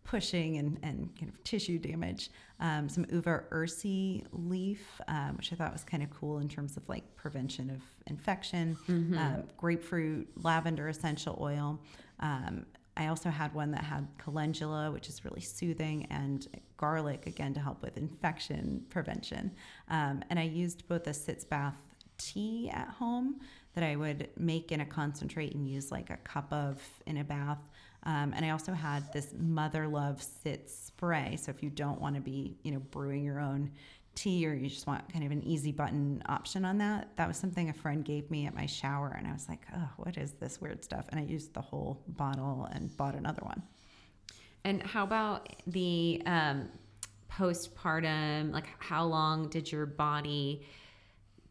pushing 0.07 0.57
and, 0.59 0.79
and 0.83 1.11
kind 1.19 1.31
of 1.31 1.43
tissue 1.45 1.79
damage. 1.79 2.31
Um, 2.61 2.89
some 2.89 3.05
uva 3.11 3.43
ursi 3.51 4.25
leaf, 4.33 5.01
um, 5.09 5.37
which 5.37 5.53
I 5.53 5.57
thought 5.57 5.73
was 5.73 5.85
kind 5.85 6.03
of 6.03 6.11
cool 6.11 6.39
in 6.39 6.49
terms 6.49 6.77
of 6.77 6.89
like 6.89 7.05
prevention 7.17 7.69
of 7.71 7.83
infection. 8.07 8.79
Mm-hmm. 8.89 9.19
Um, 9.19 9.43
grapefruit, 9.57 10.29
lavender 10.43 10.89
essential 10.89 11.37
oil. 11.41 11.81
Um, 12.21 12.65
I 12.97 13.09
also 13.09 13.29
had 13.29 13.53
one 13.53 13.73
that 13.73 13.85
had 13.85 14.07
calendula, 14.17 14.91
which 14.91 15.09
is 15.09 15.23
really 15.25 15.43
soothing, 15.43 16.07
and 16.11 16.47
garlic, 16.79 17.27
again, 17.27 17.53
to 17.55 17.61
help 17.61 17.83
with 17.83 17.99
infection 17.99 18.87
prevention. 18.89 19.51
Um, 19.91 20.23
and 20.31 20.39
I 20.39 20.45
used 20.45 20.89
both 20.89 21.07
a 21.07 21.13
sitz 21.13 21.45
bath 21.45 21.77
tea 22.17 22.71
at 22.73 22.89
home 22.89 23.41
that 23.75 23.85
I 23.85 23.97
would 23.97 24.31
make 24.39 24.73
in 24.73 24.81
a 24.81 24.87
concentrate 24.87 25.55
and 25.55 25.69
use 25.69 25.93
like 25.93 26.09
a 26.09 26.17
cup 26.19 26.51
of 26.51 26.83
in 27.07 27.19
a 27.19 27.25
bath 27.25 27.59
Um, 28.05 28.33
and 28.35 28.45
I 28.45 28.51
also 28.51 28.73
had 28.73 29.13
this 29.13 29.35
Mother 29.39 29.89
Love 29.89 30.23
Sitz 30.23 30.75
spray. 30.75 31.37
So 31.41 31.51
if 31.51 31.63
you 31.63 31.71
don't 31.71 32.01
want 32.01 32.15
to 32.15 32.21
be, 32.21 32.57
you 32.63 32.73
know, 32.73 32.79
brewing 32.91 33.25
your 33.25 33.41
own 33.41 33.71
tea 34.15 34.47
or 34.47 34.55
you 34.55 34.69
just 34.69 34.87
want 34.87 35.11
kind 35.13 35.25
of 35.25 35.31
an 35.31 35.43
easy 35.45 35.73
button 35.73 36.23
option 36.27 36.65
on 36.65 36.79
that, 36.79 37.09
that 37.17 37.29
was 37.29 37.37
something 37.37 37.69
a 37.69 37.73
friend 37.73 38.05
gave 38.05 38.31
me 38.31 38.47
at 38.47 38.55
my 38.55 38.67
shower. 38.67 39.15
And 39.17 39.27
I 39.27 39.33
was 39.33 39.49
like, 39.49 39.67
oh, 39.77 39.89
what 39.97 40.17
is 40.17 40.33
this 40.33 40.61
weird 40.61 40.83
stuff? 40.85 41.07
And 41.11 41.21
I 41.21 41.25
used 41.25 41.53
the 41.55 41.61
whole 41.61 42.03
bottle 42.09 42.69
and 42.73 42.97
bought 42.97 43.15
another 43.15 43.43
one. 43.43 43.63
And 44.65 44.83
how 44.83 45.05
about 45.05 45.49
the 45.67 46.23
um, 46.27 46.69
postpartum? 47.31 48.53
Like, 48.53 48.67
how 48.79 49.05
long 49.05 49.49
did 49.49 49.71
your 49.71 49.87
body 49.87 50.67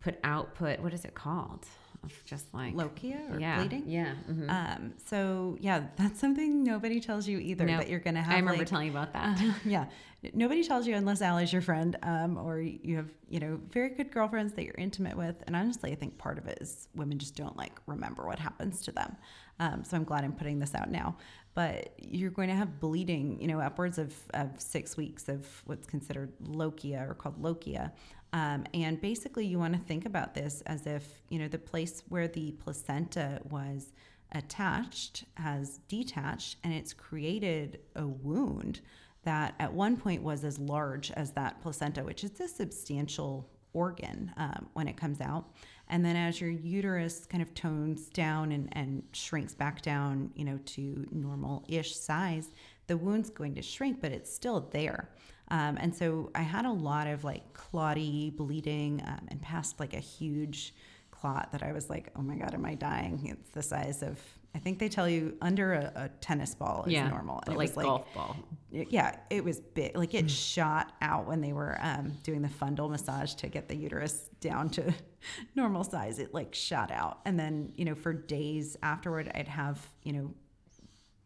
put 0.02 0.20
output? 0.24 0.80
What 0.80 0.94
is 0.94 1.06
it 1.06 1.14
called? 1.14 1.66
Of 2.06 2.26
Just 2.26 2.54
like 2.54 2.74
Lochia 2.76 3.36
or 3.36 3.40
yeah, 3.40 3.60
bleeding? 3.60 3.84
Yeah. 3.88 4.14
mhm. 4.30 4.50
Um, 4.50 4.94
so 5.06 5.58
yeah, 5.60 5.84
that's 5.98 6.20
something 6.20 6.64
nobody 6.64 7.00
tells 7.00 7.28
you 7.28 7.40
either 7.40 7.66
No, 7.66 7.78
that 7.78 7.90
you're 7.90 8.00
gonna 8.00 8.22
have. 8.22 8.34
I 8.34 8.38
remember 8.38 8.60
like- 8.60 8.68
telling 8.68 8.86
you 8.88 8.92
about 8.92 9.14
that. 9.14 9.42
yeah, 9.66 9.86
nobody 10.34 10.64
tells 10.64 10.88
you 10.88 10.96
unless 10.96 11.22
Ali's 11.22 11.52
your 11.52 11.62
friend, 11.62 11.96
um, 12.04 12.38
or 12.38 12.60
you 12.62 12.96
have 12.98 13.10
you 13.28 13.40
know 13.40 13.60
very 13.72 13.90
good 13.90 14.12
girlfriends 14.12 14.54
that 14.54 14.64
you're 14.66 14.76
intimate 14.78 15.18
with. 15.18 15.36
And 15.48 15.56
honestly, 15.56 15.92
I 15.92 15.96
think 15.96 16.18
part 16.18 16.38
of 16.38 16.48
it 16.48 16.60
is 16.62 16.88
women 16.96 17.18
just 17.18 17.36
don't 17.36 17.58
like 17.58 17.74
remember 17.88 18.26
what 18.26 18.40
happens 18.40 18.82
to 18.84 18.92
them. 18.92 19.16
Um, 19.60 19.84
so 19.84 19.96
I'm 19.98 20.04
glad 20.04 20.24
I'm 20.24 20.34
putting 20.34 20.60
this 20.60 20.76
out 20.76 20.92
now. 20.92 21.18
But 21.54 21.94
you're 21.98 22.32
going 22.32 22.50
to 22.50 22.56
have 22.56 22.82
bleeding, 22.82 23.40
you 23.40 23.48
know, 23.48 23.62
upwards 23.62 23.98
of, 23.98 24.14
of 24.34 24.60
six 24.60 24.98
weeks 24.98 25.30
of 25.30 25.48
what's 25.66 25.88
considered 25.88 26.34
lochia 26.44 27.10
or 27.10 27.14
called 27.14 27.42
lochia. 27.42 27.94
Um, 28.36 28.66
and 28.74 29.00
basically, 29.00 29.46
you 29.46 29.58
want 29.58 29.76
to 29.76 29.80
think 29.80 30.06
about 30.06 30.34
this 30.34 30.62
as 30.66 30.86
if, 30.86 31.22
you 31.30 31.40
know, 31.40 31.48
the 31.48 31.58
place 31.58 32.04
where 32.10 32.28
the 32.28 32.52
placenta 32.52 33.40
was 33.50 33.94
attached 34.34 35.24
has 35.36 35.80
detached 35.88 36.58
and 36.66 36.74
it's 36.74 36.92
created 36.92 37.80
a 37.96 38.06
wound 38.06 38.82
that 39.24 39.56
at 39.58 39.72
one 39.72 39.96
point 39.96 40.22
was 40.22 40.44
as 40.44 40.60
large 40.60 41.12
as 41.12 41.32
that 41.32 41.62
placenta, 41.62 42.04
which 42.04 42.26
is 42.26 42.38
a 42.42 42.48
substantial 42.50 43.50
organ 43.72 44.34
um, 44.36 44.68
when 44.74 44.90
it 44.90 44.98
comes 44.98 45.22
out. 45.22 45.46
And 45.88 46.04
then 46.04 46.18
as 46.18 46.42
your 46.42 46.50
uterus 46.50 47.26
kind 47.26 47.42
of 47.42 47.54
tones 47.54 48.10
down 48.10 48.52
and, 48.52 48.68
and 48.74 49.04
shrinks 49.14 49.56
back 49.56 49.82
down, 49.82 50.32
you 50.36 50.44
know, 50.44 50.60
to 50.66 51.08
normal 51.10 51.64
ish 51.70 51.96
size, 51.96 52.50
the 52.88 52.98
wound's 52.98 53.30
going 53.30 53.56
to 53.56 53.62
shrink, 53.62 54.02
but 54.02 54.12
it's 54.12 54.34
still 54.34 54.60
there. 54.74 55.10
Um, 55.50 55.78
and 55.80 55.96
so 55.96 56.32
I 56.34 56.42
had 56.42 56.66
a 56.66 56.72
lot 56.72 57.08
of 57.08 57.24
like 57.24 57.54
clotty 57.54 58.32
bleeding 58.32 59.02
um, 59.06 59.28
and 59.30 59.42
passed 59.42 59.80
like 59.80 59.94
a 59.94 60.00
huge 60.00 60.74
clot 61.12 61.52
that 61.52 61.64
I 61.64 61.72
was 61.72 61.90
like, 61.90 62.10
oh 62.16 62.22
my 62.22 62.36
God, 62.36 62.54
am 62.54 62.66
I 62.66 62.76
dying? 62.76 63.20
It's 63.26 63.52
the 63.52 63.64
size 63.64 64.04
of, 64.04 64.20
I 64.54 64.60
think 64.60 64.80
they 64.80 64.90
tell 64.90 65.08
you 65.08 65.36
under 65.42 65.74
a, 65.74 65.92
a 65.96 66.10
tennis 66.22 66.56
ball 66.56 66.84
is 66.86 66.94
yeah, 66.94 67.08
normal. 67.10 67.42
But 67.46 67.54
it 67.54 67.58
like, 67.58 67.76
was 67.76 67.86
golf 67.86 68.14
ball. 68.14 68.36
yeah, 68.72 69.18
it 69.30 69.44
was 69.44 69.60
big. 69.60 69.96
Like 69.98 70.14
it 70.14 70.30
shot 70.30 70.94
out 71.02 71.28
when 71.28 71.42
they 71.42 71.54
were 71.54 71.78
um, 71.82 72.14
doing 72.24 72.42
the 72.42 72.50
fundal 72.50 72.90
massage 72.90 73.34
to 73.36 73.48
get 73.48 73.68
the 73.68 73.76
uterus 73.76 74.30
down 74.40 74.70
to 74.72 74.94
normal 75.56 75.84
size. 75.84 76.20
It 76.20 76.34
like 76.34 76.56
shot 76.56 76.92
out. 76.92 77.20
And 77.26 77.40
then, 77.40 77.72
you 77.76 77.86
know, 77.86 77.96
for 77.96 78.14
days 78.14 78.78
afterward, 78.82 79.32
I'd 79.36 79.48
have, 79.48 79.86
you 80.04 80.14
know, 80.14 80.34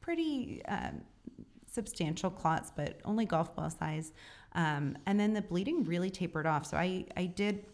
pretty 0.02 0.64
um, 0.66 1.02
substantial 1.72 2.30
clots, 2.30 2.72
but 2.76 3.00
only 3.06 3.26
golf 3.26 3.56
ball 3.56 3.70
size. 3.70 4.14
Um, 4.54 4.98
and 5.06 5.20
then 5.20 5.34
the 5.34 5.42
bleeding 5.42 5.84
really 5.84 6.10
tapered 6.10 6.46
off. 6.46 6.66
So 6.66 6.78
I, 6.78 7.06
I 7.16 7.26
did, 7.26 7.66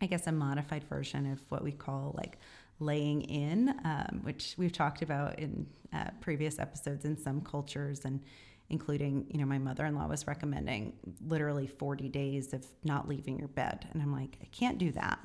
I 0.00 0.06
guess, 0.06 0.26
a 0.26 0.32
modified 0.32 0.84
version 0.84 1.30
of 1.30 1.40
what 1.48 1.64
we 1.64 1.72
call 1.72 2.14
like 2.16 2.38
laying 2.80 3.22
in, 3.22 3.74
um, 3.84 4.20
which 4.22 4.54
we've 4.58 4.72
talked 4.72 5.02
about 5.02 5.38
in 5.38 5.66
uh, 5.92 6.10
previous 6.20 6.58
episodes 6.58 7.04
in 7.04 7.16
some 7.16 7.40
cultures 7.40 8.04
and 8.04 8.20
including, 8.70 9.26
you 9.30 9.38
know, 9.38 9.46
my 9.46 9.58
mother-in-law 9.58 10.06
was 10.06 10.26
recommending 10.26 10.94
literally 11.26 11.66
40 11.66 12.08
days 12.08 12.52
of 12.54 12.66
not 12.84 13.08
leaving 13.08 13.38
your 13.38 13.48
bed. 13.48 13.86
And 13.92 14.02
I'm 14.02 14.12
like, 14.12 14.38
I 14.42 14.46
can't 14.46 14.78
do 14.78 14.90
that. 14.92 15.18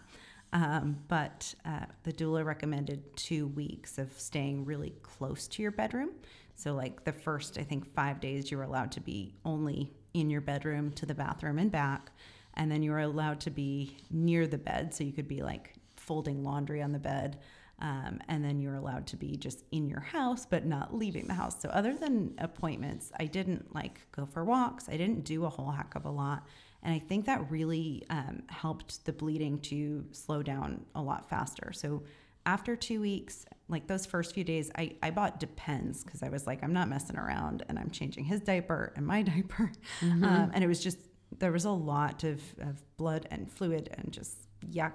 Um, 0.53 0.97
but 1.07 1.53
uh, 1.65 1.85
the 2.03 2.13
doula 2.13 2.45
recommended 2.45 3.15
two 3.15 3.47
weeks 3.47 3.97
of 3.97 4.11
staying 4.17 4.65
really 4.65 4.93
close 5.01 5.47
to 5.49 5.61
your 5.61 5.71
bedroom. 5.71 6.11
So, 6.57 6.73
like 6.73 7.05
the 7.05 7.13
first, 7.13 7.59
I 7.59 7.63
think, 7.63 7.93
five 7.93 8.19
days, 8.19 8.49
you 8.49 8.57
were 8.57 8.63
allowed 8.63 8.91
to 8.93 8.99
be 8.99 9.35
only 9.45 9.93
in 10.15 10.31
your 10.31 10.41
bedroom 10.41 10.91
to 10.93 11.05
the 11.05 11.13
bathroom 11.13 11.59
and 11.59 11.71
back. 11.71 12.11
And 12.55 12.71
then 12.71 12.81
you 12.81 12.89
were 12.89 12.99
allowed 12.99 13.39
to 13.41 13.51
be 13.51 13.95
near 14.09 14.47
the 14.47 14.57
bed. 14.57 14.91
So, 14.93 15.03
you 15.03 15.13
could 15.13 15.27
be 15.27 15.43
like 15.43 15.75
folding 15.95 16.43
laundry 16.43 16.81
on 16.81 16.91
the 16.91 16.99
bed. 16.99 17.37
Um, 17.79 18.19
and 18.27 18.43
then 18.43 18.59
you're 18.59 18.73
allowed 18.73 19.05
to 19.07 19.17
be 19.17 19.37
just 19.37 19.63
in 19.71 19.87
your 19.87 19.99
house, 19.99 20.47
but 20.47 20.65
not 20.65 20.95
leaving 20.95 21.27
the 21.27 21.35
house. 21.35 21.61
So, 21.61 21.69
other 21.69 21.93
than 21.95 22.33
appointments, 22.39 23.11
I 23.19 23.25
didn't 23.25 23.75
like 23.75 24.01
go 24.11 24.25
for 24.25 24.43
walks. 24.43 24.89
I 24.89 24.97
didn't 24.97 25.25
do 25.25 25.45
a 25.45 25.49
whole 25.49 25.69
heck 25.69 25.93
of 25.93 26.05
a 26.05 26.09
lot. 26.09 26.47
And 26.81 26.91
I 26.91 26.97
think 26.97 27.25
that 27.25 27.51
really 27.51 28.03
um, 28.09 28.41
helped 28.47 29.05
the 29.05 29.13
bleeding 29.13 29.59
to 29.59 30.05
slow 30.11 30.41
down 30.41 30.85
a 30.95 31.01
lot 31.01 31.29
faster. 31.29 31.71
So, 31.71 32.01
after 32.47 32.75
two 32.75 32.99
weeks, 33.01 33.45
like 33.69 33.87
those 33.87 34.05
first 34.05 34.33
few 34.33 34.43
days, 34.43 34.71
I, 34.77 34.95
I 35.03 35.11
bought 35.11 35.39
Depends 35.39 36.03
because 36.03 36.23
I 36.23 36.29
was 36.29 36.47
like, 36.47 36.63
I'm 36.63 36.73
not 36.73 36.87
messing 36.87 37.17
around 37.17 37.63
and 37.67 37.77
I'm 37.77 37.89
changing 37.89 38.25
his 38.25 38.41
diaper 38.41 38.93
and 38.95 39.05
my 39.05 39.21
diaper. 39.33 39.71
Um, 40.01 40.51
and 40.53 40.63
it 40.63 40.67
was 40.67 40.81
just, 40.81 40.97
there 41.39 41.51
was 41.51 41.65
a 41.65 41.71
lot 41.71 42.23
of, 42.23 42.41
of 42.59 42.81
blood 42.97 43.27
and 43.29 43.51
fluid 43.51 43.89
and 43.97 44.11
just 44.13 44.37
yuck. 44.71 44.93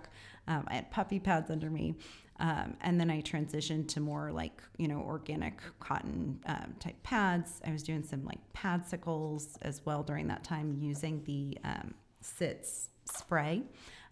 Um, 0.49 0.65
I 0.69 0.74
had 0.77 0.90
puppy 0.90 1.20
pads 1.20 1.51
under 1.51 1.70
me. 1.70 1.97
Um, 2.40 2.77
and 2.81 2.99
then 2.99 3.11
I 3.11 3.20
transitioned 3.20 3.89
to 3.89 4.01
more 4.01 4.32
like, 4.32 4.62
you 4.78 4.89
know, 4.89 5.01
organic 5.01 5.61
cotton 5.78 6.40
um, 6.47 6.74
type 6.81 7.01
pads. 7.03 7.61
I 7.65 7.70
was 7.70 7.82
doing 7.82 8.03
some 8.03 8.24
like 8.24 8.40
padsicles 8.57 9.57
as 9.62 9.85
well 9.85 10.03
during 10.03 10.27
that 10.28 10.43
time 10.43 10.77
using 10.81 11.23
the 11.24 11.59
um, 11.62 11.94
sitz 12.20 12.89
spray 13.05 13.62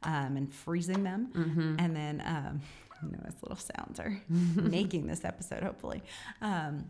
um, 0.02 0.36
and 0.36 0.52
freezing 0.52 1.02
them. 1.02 1.30
And 1.80 1.96
then, 1.96 2.60
as 3.26 3.34
little 3.42 3.56
sounds 3.56 4.00
are 4.00 4.20
making 4.28 5.06
this 5.06 5.24
episode, 5.24 5.62
hopefully. 5.62 6.02
Um, 6.40 6.86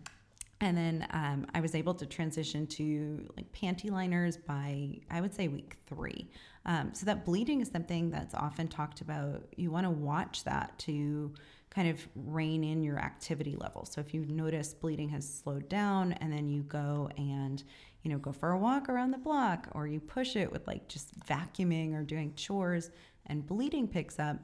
and 0.60 0.76
then 0.76 1.06
um, 1.10 1.46
I 1.54 1.60
was 1.60 1.74
able 1.74 1.94
to 1.94 2.06
transition 2.06 2.66
to 2.68 3.26
like 3.36 3.50
panty 3.52 3.90
liners 3.90 4.36
by, 4.36 4.98
I 5.10 5.20
would 5.20 5.34
say, 5.34 5.48
week 5.48 5.76
three. 5.86 6.28
Um, 6.66 6.90
so 6.92 7.06
that 7.06 7.24
bleeding 7.24 7.62
is 7.62 7.68
something 7.68 8.10
that's 8.10 8.34
often 8.34 8.68
talked 8.68 9.00
about. 9.00 9.42
You 9.56 9.70
want 9.70 9.86
to 9.86 9.90
watch 9.90 10.44
that 10.44 10.78
to 10.80 11.32
kind 11.70 11.88
of 11.88 12.06
rein 12.14 12.64
in 12.64 12.82
your 12.82 12.98
activity 12.98 13.56
level. 13.56 13.86
So 13.86 14.00
if 14.00 14.12
you 14.12 14.26
notice 14.26 14.74
bleeding 14.74 15.08
has 15.10 15.26
slowed 15.26 15.68
down 15.68 16.12
and 16.14 16.32
then 16.32 16.48
you 16.48 16.62
go 16.64 17.08
and, 17.16 17.62
you 18.02 18.10
know, 18.10 18.18
go 18.18 18.32
for 18.32 18.50
a 18.50 18.58
walk 18.58 18.88
around 18.88 19.12
the 19.12 19.18
block 19.18 19.68
or 19.72 19.86
you 19.86 20.00
push 20.00 20.36
it 20.36 20.50
with 20.50 20.66
like 20.66 20.88
just 20.88 21.18
vacuuming 21.20 21.94
or 21.94 22.02
doing 22.02 22.34
chores 22.34 22.90
and 23.26 23.46
bleeding 23.46 23.86
picks 23.86 24.18
up, 24.18 24.36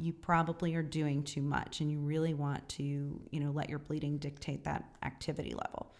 you 0.00 0.12
probably 0.12 0.74
are 0.74 0.82
doing 0.82 1.22
too 1.22 1.42
much 1.42 1.80
and 1.80 1.90
you 1.90 1.98
really 1.98 2.34
want 2.34 2.68
to, 2.70 2.82
you 2.82 3.40
know, 3.40 3.50
let 3.50 3.68
your 3.68 3.78
bleeding 3.78 4.18
dictate 4.18 4.64
that 4.64 4.84
activity 5.02 5.54
level. 5.54 5.92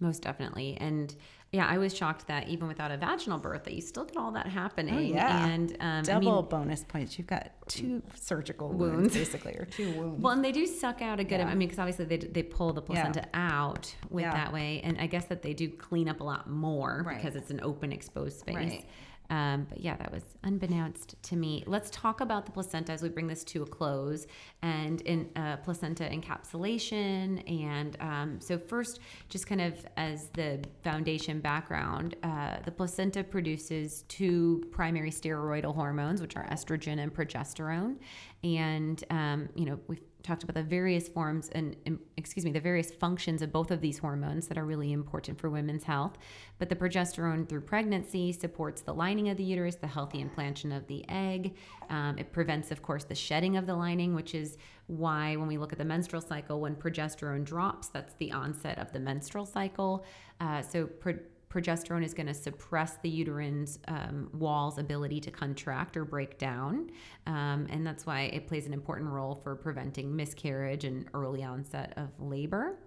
Most 0.00 0.22
definitely. 0.22 0.76
And 0.80 1.14
yeah, 1.52 1.66
I 1.68 1.78
was 1.78 1.94
shocked 1.94 2.26
that 2.26 2.48
even 2.48 2.66
without 2.66 2.90
a 2.90 2.96
vaginal 2.96 3.38
birth, 3.38 3.64
that 3.64 3.74
you 3.74 3.80
still 3.82 4.04
get 4.04 4.16
all 4.16 4.32
that 4.32 4.46
happening. 4.48 4.94
Oh, 4.94 4.98
yeah. 5.00 5.46
And 5.46 5.76
um, 5.80 6.02
Double 6.02 6.32
I 6.32 6.40
mean, 6.40 6.44
bonus 6.48 6.82
points. 6.82 7.18
You've 7.18 7.26
got 7.28 7.50
two 7.68 8.02
surgical 8.14 8.70
Wounds. 8.70 8.96
wounds, 8.96 9.14
basically, 9.32 9.52
or 9.52 9.66
two 9.66 9.92
wounds. 9.92 10.20
well, 10.20 10.32
and 10.32 10.42
they 10.44 10.50
do 10.50 10.66
suck 10.66 11.02
out 11.02 11.20
a 11.20 11.24
good. 11.24 11.38
Yeah. 11.38 11.46
I 11.46 11.54
mean, 11.54 11.68
because 11.68 11.78
obviously 11.78 12.06
they 12.06 12.16
they 12.16 12.42
pull 12.42 12.72
the 12.72 12.82
placenta 12.82 13.28
out 13.34 13.94
with 14.08 14.22
Yeah. 14.24 14.32
that 14.32 14.52
way, 14.52 14.80
and 14.82 14.98
I 14.98 15.06
guess 15.06 15.26
that 15.26 15.42
they 15.42 15.52
do 15.52 15.68
clean 15.68 16.08
up 16.08 16.20
a 16.20 16.24
lot 16.24 16.48
more 16.50 17.04
Right. 17.06 17.18
because 17.18 17.36
it's 17.36 17.50
an 17.50 17.60
open, 17.62 17.92
exposed 17.92 18.40
space. 18.40 18.56
Right. 18.56 18.86
Um, 19.32 19.66
but 19.70 19.80
yeah, 19.80 19.96
that 19.96 20.12
was 20.12 20.24
unbeknownst 20.44 21.14
to 21.22 21.36
me. 21.36 21.64
Let's 21.66 21.88
talk 21.88 22.20
about 22.20 22.44
the 22.44 22.52
placenta 22.52 22.92
as 22.92 23.02
we 23.02 23.08
bring 23.08 23.26
this 23.26 23.44
to 23.44 23.62
a 23.62 23.66
close 23.66 24.26
and 24.60 25.00
in 25.00 25.30
uh, 25.36 25.56
placenta 25.56 26.04
encapsulation. 26.04 27.42
And 27.50 27.96
um, 28.00 28.40
so, 28.42 28.58
first, 28.58 29.00
just 29.30 29.46
kind 29.46 29.62
of 29.62 29.86
as 29.96 30.28
the 30.34 30.62
foundation 30.84 31.40
background, 31.40 32.14
uh, 32.22 32.56
the 32.66 32.70
placenta 32.70 33.24
produces 33.24 34.02
two 34.02 34.66
primary 34.70 35.10
steroidal 35.10 35.74
hormones, 35.74 36.20
which 36.20 36.36
are 36.36 36.46
estrogen 36.48 37.02
and 37.02 37.12
progesterone. 37.12 37.96
And, 38.44 39.02
um, 39.08 39.48
you 39.54 39.64
know, 39.64 39.80
we've 39.86 40.02
talked 40.22 40.42
about 40.42 40.54
the 40.54 40.62
various 40.62 41.08
forms 41.08 41.48
and, 41.50 41.76
excuse 42.16 42.44
me 42.44 42.52
the 42.52 42.60
various 42.60 42.90
functions 42.90 43.42
of 43.42 43.52
both 43.52 43.70
of 43.70 43.80
these 43.80 43.98
hormones 43.98 44.46
that 44.48 44.56
are 44.56 44.64
really 44.64 44.92
important 44.92 45.38
for 45.38 45.50
women's 45.50 45.84
health. 45.84 46.16
But 46.58 46.68
the 46.68 46.76
progesterone 46.76 47.48
through 47.48 47.62
pregnancy 47.62 48.32
supports 48.32 48.82
the 48.82 48.94
lining 48.94 49.28
of 49.28 49.36
the 49.36 49.44
uterus 49.44 49.76
the 49.76 49.86
healthy 49.86 50.20
implantation 50.20 50.72
of 50.72 50.86
the 50.86 51.04
egg. 51.08 51.56
Um, 51.90 52.18
it 52.18 52.32
prevents 52.32 52.70
of 52.70 52.82
course 52.82 53.04
the 53.04 53.14
shedding 53.14 53.56
of 53.56 53.66
the 53.66 53.74
lining 53.74 54.14
which 54.14 54.34
is 54.34 54.56
why 54.86 55.36
when 55.36 55.48
we 55.48 55.58
look 55.58 55.72
at 55.72 55.78
the 55.78 55.84
menstrual 55.84 56.22
cycle 56.22 56.60
when 56.60 56.74
progesterone 56.74 57.44
drops 57.44 57.88
that's 57.88 58.14
the 58.14 58.32
onset 58.32 58.78
of 58.78 58.92
the 58.92 59.00
menstrual 59.00 59.46
cycle. 59.46 60.04
Uh, 60.40 60.62
so 60.62 60.86
pro- 60.86 61.18
progesterone 61.52 62.04
is 62.04 62.14
going 62.14 62.26
to 62.26 62.34
suppress 62.34 62.96
the 63.02 63.10
uterine's 63.10 63.78
um, 63.88 64.30
wall's 64.32 64.78
ability 64.78 65.20
to 65.20 65.30
contract 65.30 65.96
or 65.96 66.04
break 66.04 66.38
down. 66.38 66.90
Um, 67.26 67.66
and 67.68 67.86
that's 67.86 68.06
why 68.06 68.22
it 68.22 68.46
plays 68.46 68.66
an 68.66 68.72
important 68.72 69.10
role 69.10 69.34
for 69.34 69.54
preventing 69.54 70.16
miscarriage 70.16 70.84
and 70.84 71.08
early 71.12 71.42
onset 71.42 71.92
of 71.96 72.08
labor. 72.18 72.78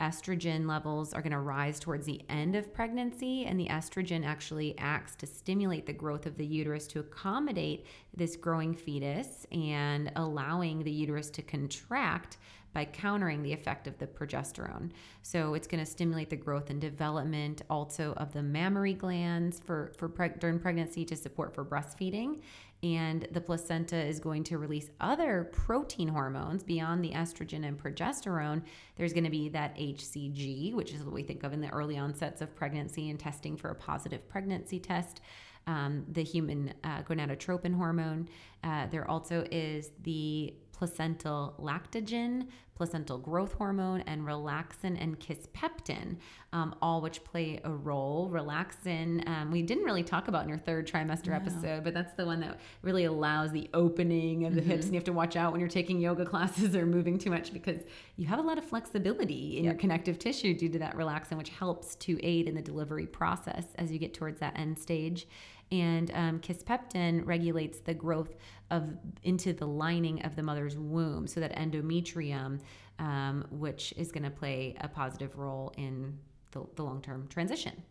estrogen 0.00 0.68
levels 0.68 1.12
are 1.14 1.22
going 1.22 1.32
to 1.32 1.38
rise 1.38 1.78
towards 1.78 2.06
the 2.06 2.20
end 2.28 2.56
of 2.56 2.72
pregnancy, 2.74 3.44
and 3.44 3.58
the 3.58 3.68
estrogen 3.68 4.24
actually 4.24 4.76
acts 4.78 5.14
to 5.16 5.26
stimulate 5.26 5.86
the 5.86 5.92
growth 5.92 6.26
of 6.26 6.36
the 6.36 6.46
uterus 6.46 6.86
to 6.88 7.00
accommodate 7.00 7.86
this 8.14 8.36
growing 8.36 8.74
fetus 8.74 9.46
and 9.52 10.10
allowing 10.16 10.82
the 10.82 10.90
uterus 10.90 11.30
to 11.30 11.42
contract 11.42 12.36
by 12.72 12.84
countering 12.84 13.42
the 13.42 13.52
effect 13.52 13.86
of 13.86 13.98
the 13.98 14.06
progesterone. 14.06 14.90
So 15.22 15.54
it's 15.54 15.66
going 15.66 15.84
to 15.84 15.90
stimulate 15.90 16.30
the 16.30 16.36
growth 16.36 16.70
and 16.70 16.80
development 16.80 17.62
also 17.68 18.14
of 18.16 18.32
the 18.32 18.42
mammary 18.42 18.94
glands 18.94 19.60
for, 19.60 19.92
for 19.96 20.08
preg- 20.08 20.40
during 20.40 20.58
pregnancy 20.58 21.04
to 21.06 21.16
support 21.16 21.54
for 21.54 21.64
breastfeeding. 21.64 22.40
And 22.82 23.28
the 23.30 23.40
placenta 23.40 23.96
is 23.96 24.18
going 24.18 24.42
to 24.44 24.58
release 24.58 24.90
other 25.00 25.48
protein 25.52 26.08
hormones 26.08 26.64
beyond 26.64 27.04
the 27.04 27.12
estrogen 27.12 27.64
and 27.64 27.80
progesterone. 27.80 28.62
There's 28.96 29.12
going 29.12 29.24
to 29.24 29.30
be 29.30 29.48
that 29.50 29.76
HCG, 29.76 30.74
which 30.74 30.92
is 30.92 31.04
what 31.04 31.14
we 31.14 31.22
think 31.22 31.44
of 31.44 31.52
in 31.52 31.60
the 31.60 31.70
early 31.70 31.96
onsets 31.96 32.40
of 32.40 32.56
pregnancy 32.56 33.10
and 33.10 33.20
testing 33.20 33.56
for 33.56 33.70
a 33.70 33.74
positive 33.74 34.28
pregnancy 34.28 34.80
test. 34.80 35.20
Um, 35.68 36.04
the 36.08 36.24
human 36.24 36.74
uh, 36.82 37.02
gonadotropin 37.02 37.72
hormone. 37.72 38.28
Uh, 38.64 38.88
there 38.88 39.08
also 39.08 39.46
is 39.52 39.90
the 40.02 40.52
placental 40.82 41.54
lactogen, 41.60 42.48
placental 42.74 43.16
growth 43.16 43.52
hormone, 43.52 44.00
and 44.08 44.22
relaxin 44.22 45.00
and 45.00 45.16
kisspeptin, 45.20 46.16
um, 46.52 46.74
all 46.82 47.00
which 47.00 47.22
play 47.22 47.60
a 47.62 47.70
role. 47.70 48.28
Relaxin, 48.28 49.24
um, 49.28 49.52
we 49.52 49.62
didn't 49.62 49.84
really 49.84 50.02
talk 50.02 50.26
about 50.26 50.42
in 50.42 50.48
your 50.48 50.58
third 50.58 50.88
trimester 50.88 51.28
no. 51.28 51.36
episode, 51.36 51.84
but 51.84 51.94
that's 51.94 52.14
the 52.14 52.26
one 52.26 52.40
that 52.40 52.58
really 52.82 53.04
allows 53.04 53.52
the 53.52 53.70
opening 53.74 54.44
of 54.44 54.56
the 54.56 54.60
mm-hmm. 54.60 54.70
hips. 54.70 54.86
And 54.86 54.94
you 54.94 54.98
have 54.98 55.04
to 55.04 55.12
watch 55.12 55.36
out 55.36 55.52
when 55.52 55.60
you're 55.60 55.70
taking 55.70 56.00
yoga 56.00 56.24
classes 56.26 56.74
or 56.74 56.84
moving 56.84 57.16
too 57.16 57.30
much 57.30 57.52
because 57.52 57.78
you 58.16 58.26
have 58.26 58.40
a 58.40 58.42
lot 58.42 58.58
of 58.58 58.64
flexibility 58.64 59.58
in 59.58 59.62
yep. 59.62 59.74
your 59.74 59.78
connective 59.78 60.18
tissue 60.18 60.52
due 60.52 60.68
to 60.70 60.80
that 60.80 60.96
relaxin, 60.96 61.38
which 61.38 61.50
helps 61.50 61.94
to 61.94 62.18
aid 62.26 62.48
in 62.48 62.56
the 62.56 62.62
delivery 62.62 63.06
process 63.06 63.66
as 63.76 63.92
you 63.92 64.00
get 64.00 64.14
towards 64.14 64.40
that 64.40 64.58
end 64.58 64.76
stage 64.76 65.28
and 65.72 66.12
um, 66.14 66.38
kisspeptin 66.38 67.26
regulates 67.26 67.80
the 67.80 67.94
growth 67.94 68.36
of 68.70 68.84
into 69.24 69.52
the 69.52 69.66
lining 69.66 70.22
of 70.22 70.36
the 70.36 70.42
mother's 70.42 70.76
womb 70.76 71.26
so 71.26 71.40
that 71.40 71.56
endometrium 71.56 72.60
um, 72.98 73.44
which 73.50 73.92
is 73.96 74.12
going 74.12 74.22
to 74.22 74.30
play 74.30 74.76
a 74.80 74.86
positive 74.86 75.36
role 75.36 75.72
in 75.76 76.16
the, 76.52 76.62
the 76.76 76.82
long-term 76.82 77.26
transition 77.28 77.82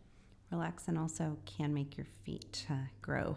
relaxin 0.52 0.98
also 0.98 1.36
can 1.44 1.74
make 1.74 1.96
your 1.96 2.06
feet 2.24 2.64
uh, 2.70 2.74
grow 3.02 3.36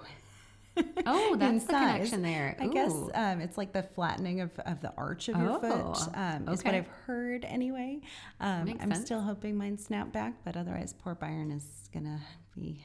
oh, 1.06 1.36
that's 1.40 1.64
the 1.64 1.72
connection 1.72 2.22
there. 2.22 2.58
Ooh. 2.60 2.66
I 2.66 2.68
guess 2.68 2.92
um, 3.14 3.40
it's 3.40 3.58
like 3.58 3.72
the 3.72 3.84
flattening 3.84 4.42
of, 4.42 4.52
of 4.66 4.82
the 4.82 4.94
arch 4.98 5.30
of 5.30 5.38
your 5.38 5.52
oh, 5.52 5.60
foot. 5.60 6.10
Um, 6.14 6.44
okay. 6.44 6.54
Is 6.54 6.64
what 6.66 6.76
I've 6.76 6.90
heard 7.06 7.46
anyway. 7.46 8.02
Um, 8.40 8.78
I'm 8.82 8.92
sense. 8.92 9.06
still 9.06 9.22
hoping 9.22 9.56
mine 9.56 9.78
snap 9.78 10.12
back, 10.12 10.34
but 10.44 10.58
otherwise, 10.58 10.94
poor 10.94 11.16
Byron 11.16 11.52
is 11.52 11.64
gonna 11.94 12.20
be 12.54 12.84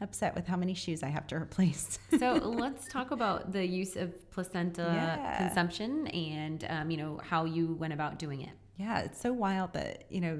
upset 0.00 0.34
with 0.34 0.46
how 0.46 0.56
many 0.56 0.74
shoes 0.74 1.02
I 1.02 1.08
have 1.08 1.26
to 1.28 1.36
replace. 1.36 1.98
so 2.18 2.34
let's 2.34 2.88
talk 2.88 3.10
about 3.10 3.52
the 3.52 3.66
use 3.66 3.96
of 3.96 4.30
placenta 4.30 4.82
yeah. 4.94 5.38
consumption 5.38 6.06
and 6.08 6.66
um, 6.68 6.90
you 6.90 6.96
know 6.96 7.20
how 7.22 7.44
you 7.44 7.74
went 7.74 7.92
about 7.92 8.18
doing 8.18 8.42
it. 8.42 8.50
Yeah, 8.76 9.00
it's 9.00 9.20
so 9.20 9.32
wild 9.32 9.72
that 9.74 10.04
you 10.10 10.20
know 10.20 10.38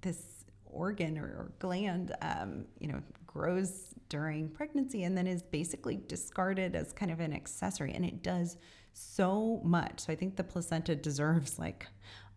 this 0.00 0.44
organ 0.64 1.18
or, 1.18 1.24
or 1.24 1.52
gland, 1.58 2.14
um, 2.22 2.64
you 2.78 2.88
know, 2.88 3.00
grows 3.26 3.94
during 4.08 4.48
pregnancy 4.48 5.04
and 5.04 5.16
then 5.16 5.26
is 5.26 5.42
basically 5.42 5.98
discarded 6.08 6.74
as 6.74 6.92
kind 6.92 7.10
of 7.10 7.20
an 7.20 7.32
accessory, 7.32 7.92
and 7.92 8.04
it 8.04 8.22
does 8.22 8.56
so 8.92 9.60
much. 9.64 10.00
So 10.00 10.12
I 10.12 10.16
think 10.16 10.36
the 10.36 10.44
placenta 10.44 10.94
deserves 10.94 11.58
like 11.58 11.86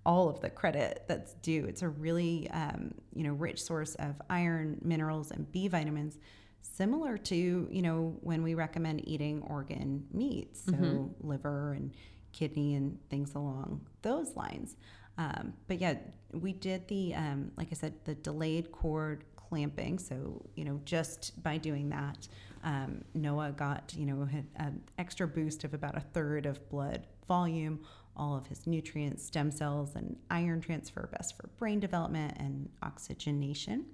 all 0.06 0.30
of 0.30 0.42
the 0.42 0.50
credit 0.50 1.04
that's 1.08 1.34
due. 1.36 1.66
It's 1.66 1.82
a 1.82 1.90
really 1.90 2.50
um, 2.52 2.94
you 3.14 3.24
know 3.24 3.34
rich 3.34 3.62
source 3.62 3.96
of 3.96 4.22
iron, 4.30 4.80
minerals, 4.82 5.32
and 5.32 5.52
B 5.52 5.68
vitamins, 5.68 6.18
similar 6.62 7.18
to 7.18 7.36
you 7.72 7.82
know 7.82 8.18
when 8.22 8.44
we 8.44 8.56
recommend 8.56 9.08
eating 9.08 9.44
organ 9.44 10.06
meats, 10.12 10.66
so 10.66 10.72
mm-hmm. 10.72 11.28
liver 11.28 11.74
and 11.74 11.94
kidney 12.32 12.76
and 12.76 12.98
things 13.10 13.36
along 13.36 13.82
those 14.02 14.36
lines. 14.36 14.76
Um, 15.18 15.54
but 15.68 15.80
yeah, 15.80 15.96
we 16.34 16.54
did 16.54 16.88
the 16.88 17.14
um, 17.16 17.52
like 17.58 17.68
I 17.72 17.76
said 17.76 17.94
the 18.06 18.16
delayed 18.16 18.72
cord 18.72 19.24
clamping. 19.36 20.00
So 20.00 20.42
you 20.56 20.66
know 20.66 20.82
just 20.84 21.44
by 21.44 21.58
doing 21.58 21.90
that, 21.90 22.28
um, 22.64 23.04
Noah 23.14 23.52
got 23.52 23.94
you 23.96 24.08
know 24.08 24.28
an 24.56 24.82
extra 24.98 25.28
boost 25.28 25.64
of 25.64 25.76
about 25.76 25.96
a 25.96 26.02
third 26.02 26.48
of 26.48 26.68
blood 26.70 27.06
volume 27.28 27.80
all 28.16 28.36
of 28.36 28.48
his 28.48 28.68
nutrients, 28.68 29.26
stem 29.26 29.52
cells, 29.52 29.96
and 29.96 30.16
iron 30.30 30.62
transfer, 30.62 31.10
best 31.12 31.38
for 31.38 31.48
brain 31.58 31.80
development 31.80 32.34
and 32.38 32.70
oxygenation. 32.84 33.86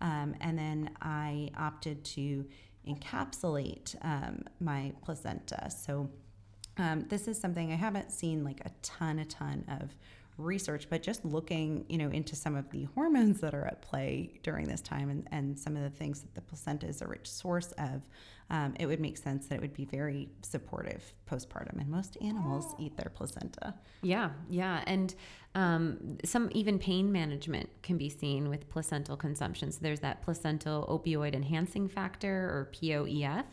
Um, 0.00 0.34
and 0.40 0.58
then 0.58 0.90
I 1.00 1.50
opted 1.56 2.04
to 2.04 2.44
encapsulate 2.86 3.96
um, 4.02 4.42
my 4.60 4.92
placenta. 5.02 5.70
So 5.70 6.08
um, 6.78 7.06
this 7.08 7.26
is 7.26 7.38
something 7.38 7.72
I 7.72 7.76
haven't 7.76 8.12
seen 8.12 8.44
like 8.44 8.60
a 8.64 8.70
ton, 8.82 9.18
a 9.18 9.24
ton 9.24 9.64
of 9.80 9.94
research, 10.38 10.88
but 10.90 11.02
just 11.02 11.24
looking, 11.24 11.84
you 11.88 11.98
know, 11.98 12.10
into 12.10 12.36
some 12.36 12.56
of 12.56 12.70
the 12.70 12.84
hormones 12.94 13.40
that 13.40 13.54
are 13.54 13.64
at 13.64 13.80
play 13.82 14.38
during 14.42 14.68
this 14.68 14.80
time 14.80 15.08
and, 15.08 15.26
and 15.32 15.58
some 15.58 15.76
of 15.76 15.82
the 15.82 15.90
things 15.90 16.20
that 16.20 16.34
the 16.34 16.40
placenta 16.40 16.86
is 16.86 17.00
a 17.02 17.06
rich 17.06 17.30
source 17.30 17.72
of, 17.78 18.06
um, 18.50 18.74
it 18.78 18.86
would 18.86 19.00
make 19.00 19.16
sense 19.16 19.46
that 19.46 19.56
it 19.56 19.60
would 19.60 19.74
be 19.74 19.84
very 19.84 20.28
supportive 20.42 21.02
postpartum. 21.30 21.80
And 21.80 21.88
most 21.88 22.16
animals 22.20 22.74
eat 22.78 22.96
their 22.96 23.10
placenta. 23.10 23.74
Yeah, 24.02 24.30
yeah. 24.48 24.84
And 24.86 25.14
um, 25.54 26.18
some 26.24 26.50
even 26.52 26.78
pain 26.78 27.10
management 27.10 27.70
can 27.82 27.96
be 27.96 28.10
seen 28.10 28.48
with 28.48 28.68
placental 28.68 29.16
consumption. 29.16 29.72
So 29.72 29.78
there's 29.80 30.00
that 30.00 30.22
placental 30.22 30.86
opioid 30.86 31.34
enhancing 31.34 31.88
factor 31.88 32.30
or 32.30 32.70
POEF 32.72 33.44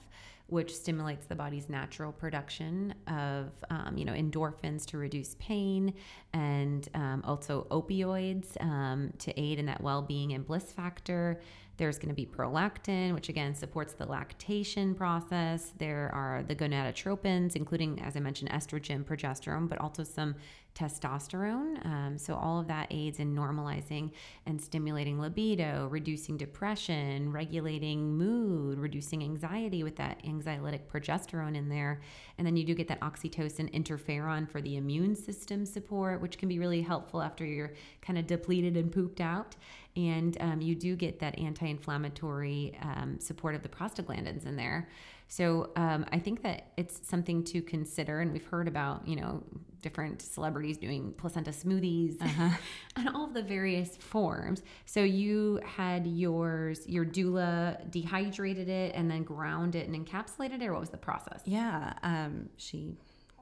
which 0.54 0.76
stimulates 0.76 1.26
the 1.26 1.34
body's 1.34 1.68
natural 1.68 2.12
production 2.12 2.94
of 3.08 3.50
um, 3.72 3.98
you 3.98 4.06
know 4.06 4.14
endorphins 4.14 4.86
to 4.86 5.00
reduce 5.00 5.36
pain 5.40 5.92
and 6.32 6.90
um, 6.94 7.24
also 7.26 7.66
opioids 7.72 8.62
um, 8.62 9.12
to 9.18 9.38
aid 9.40 9.58
in 9.58 9.66
that 9.66 9.82
well-being 9.82 10.32
and 10.34 10.46
bliss 10.46 10.72
factor 10.72 11.42
there's 11.78 11.98
going 11.98 12.10
to 12.10 12.16
be 12.16 12.26
prolactin 12.26 13.14
which 13.14 13.30
again 13.30 13.54
supports 13.54 13.94
the 13.94 14.06
lactation 14.06 14.94
process 14.94 15.74
there 15.78 16.12
are 16.14 16.44
the 16.44 16.56
gonadotropins 16.56 17.56
including 17.56 18.00
as 18.02 18.16
i 18.16 18.20
mentioned 18.20 18.50
estrogen 18.52 19.04
progesterone 19.04 19.68
but 19.68 19.80
also 19.80 20.04
some 20.04 20.36
testosterone. 20.76 21.86
Um, 21.86 22.18
so, 22.18 22.36
all 22.36 22.60
of 22.60 22.68
that 22.68 22.88
aids 22.90 23.20
in 23.20 23.36
normalizing 23.36 24.12
and 24.45 24.60
stimulating 24.60 25.20
libido, 25.20 25.88
reducing 25.91 26.38
depression, 26.38 27.32
regulating 27.32 28.18
mood, 28.18 28.80
reducing 28.80 29.24
anxiety 29.24 29.84
with 29.84 29.95
that 29.98 30.24
anxiolytic 30.24 30.88
progesterone 30.91 31.56
in 31.56 31.70
there. 31.70 32.02
And 32.38 32.48
then 32.48 32.58
you 32.58 32.64
do 32.64 32.74
get 32.74 32.88
that 32.88 33.02
oxytocin 33.02 33.72
interferon 33.74 34.50
for 34.50 34.62
the 34.62 34.78
immune 34.78 35.16
system 35.16 35.66
support, 35.66 36.22
which 36.22 36.38
can 36.38 36.50
be 36.50 36.60
really 36.60 36.82
helpful 36.82 37.22
after 37.22 37.45
you're 37.45 37.74
kind 38.02 38.18
of 38.18 38.26
depleted 38.26 38.76
and 38.76 38.91
pooped 38.91 39.22
out. 39.22 39.56
And 39.95 40.36
um, 40.40 40.61
you 40.61 40.76
do 40.76 40.95
get 40.95 41.20
that 41.20 41.38
anti 41.38 41.68
inflammatory 41.68 42.78
um, 42.82 43.20
support 43.20 43.56
of 43.56 43.61
the 43.61 43.70
prostaglandins 43.70 44.45
in 44.45 44.56
there. 44.56 44.90
So 45.28 45.72
um, 45.76 46.06
I 46.11 46.20
think 46.20 46.44
that 46.44 46.72
it's 46.78 47.07
something 47.07 47.44
to 47.45 47.61
consider, 47.61 48.20
and 48.22 48.32
we've 48.32 48.45
heard 48.45 48.68
about 48.68 49.07
you 49.07 49.15
know 49.15 49.44
different 49.82 50.22
celebrities 50.22 50.78
doing 50.78 51.14
placenta 51.18 51.52
smoothies 51.52 52.20
uh-huh. 52.22 52.49
and 52.95 53.10
all 53.10 53.28
the 53.28 53.44
various 53.44 53.98
forms. 53.98 54.64
So 54.86 55.03
you 55.03 55.60
had 55.65 56.07
yours, 56.07 56.88
your 56.88 57.06
doula 57.06 57.91
dehydrated 57.91 58.70
it 58.70 58.95
and 58.95 59.11
then 59.11 59.24
ground 59.24 59.76
it 59.76 59.88
and 59.88 60.07
encapsulated 60.07 60.61
it, 60.61 60.65
or 60.65 60.72
what 60.72 60.82
was 60.82 60.90
the 60.90 60.98
process? 60.98 61.41
Yeah, 61.45 61.94
um, 62.02 62.49
she 62.57 62.95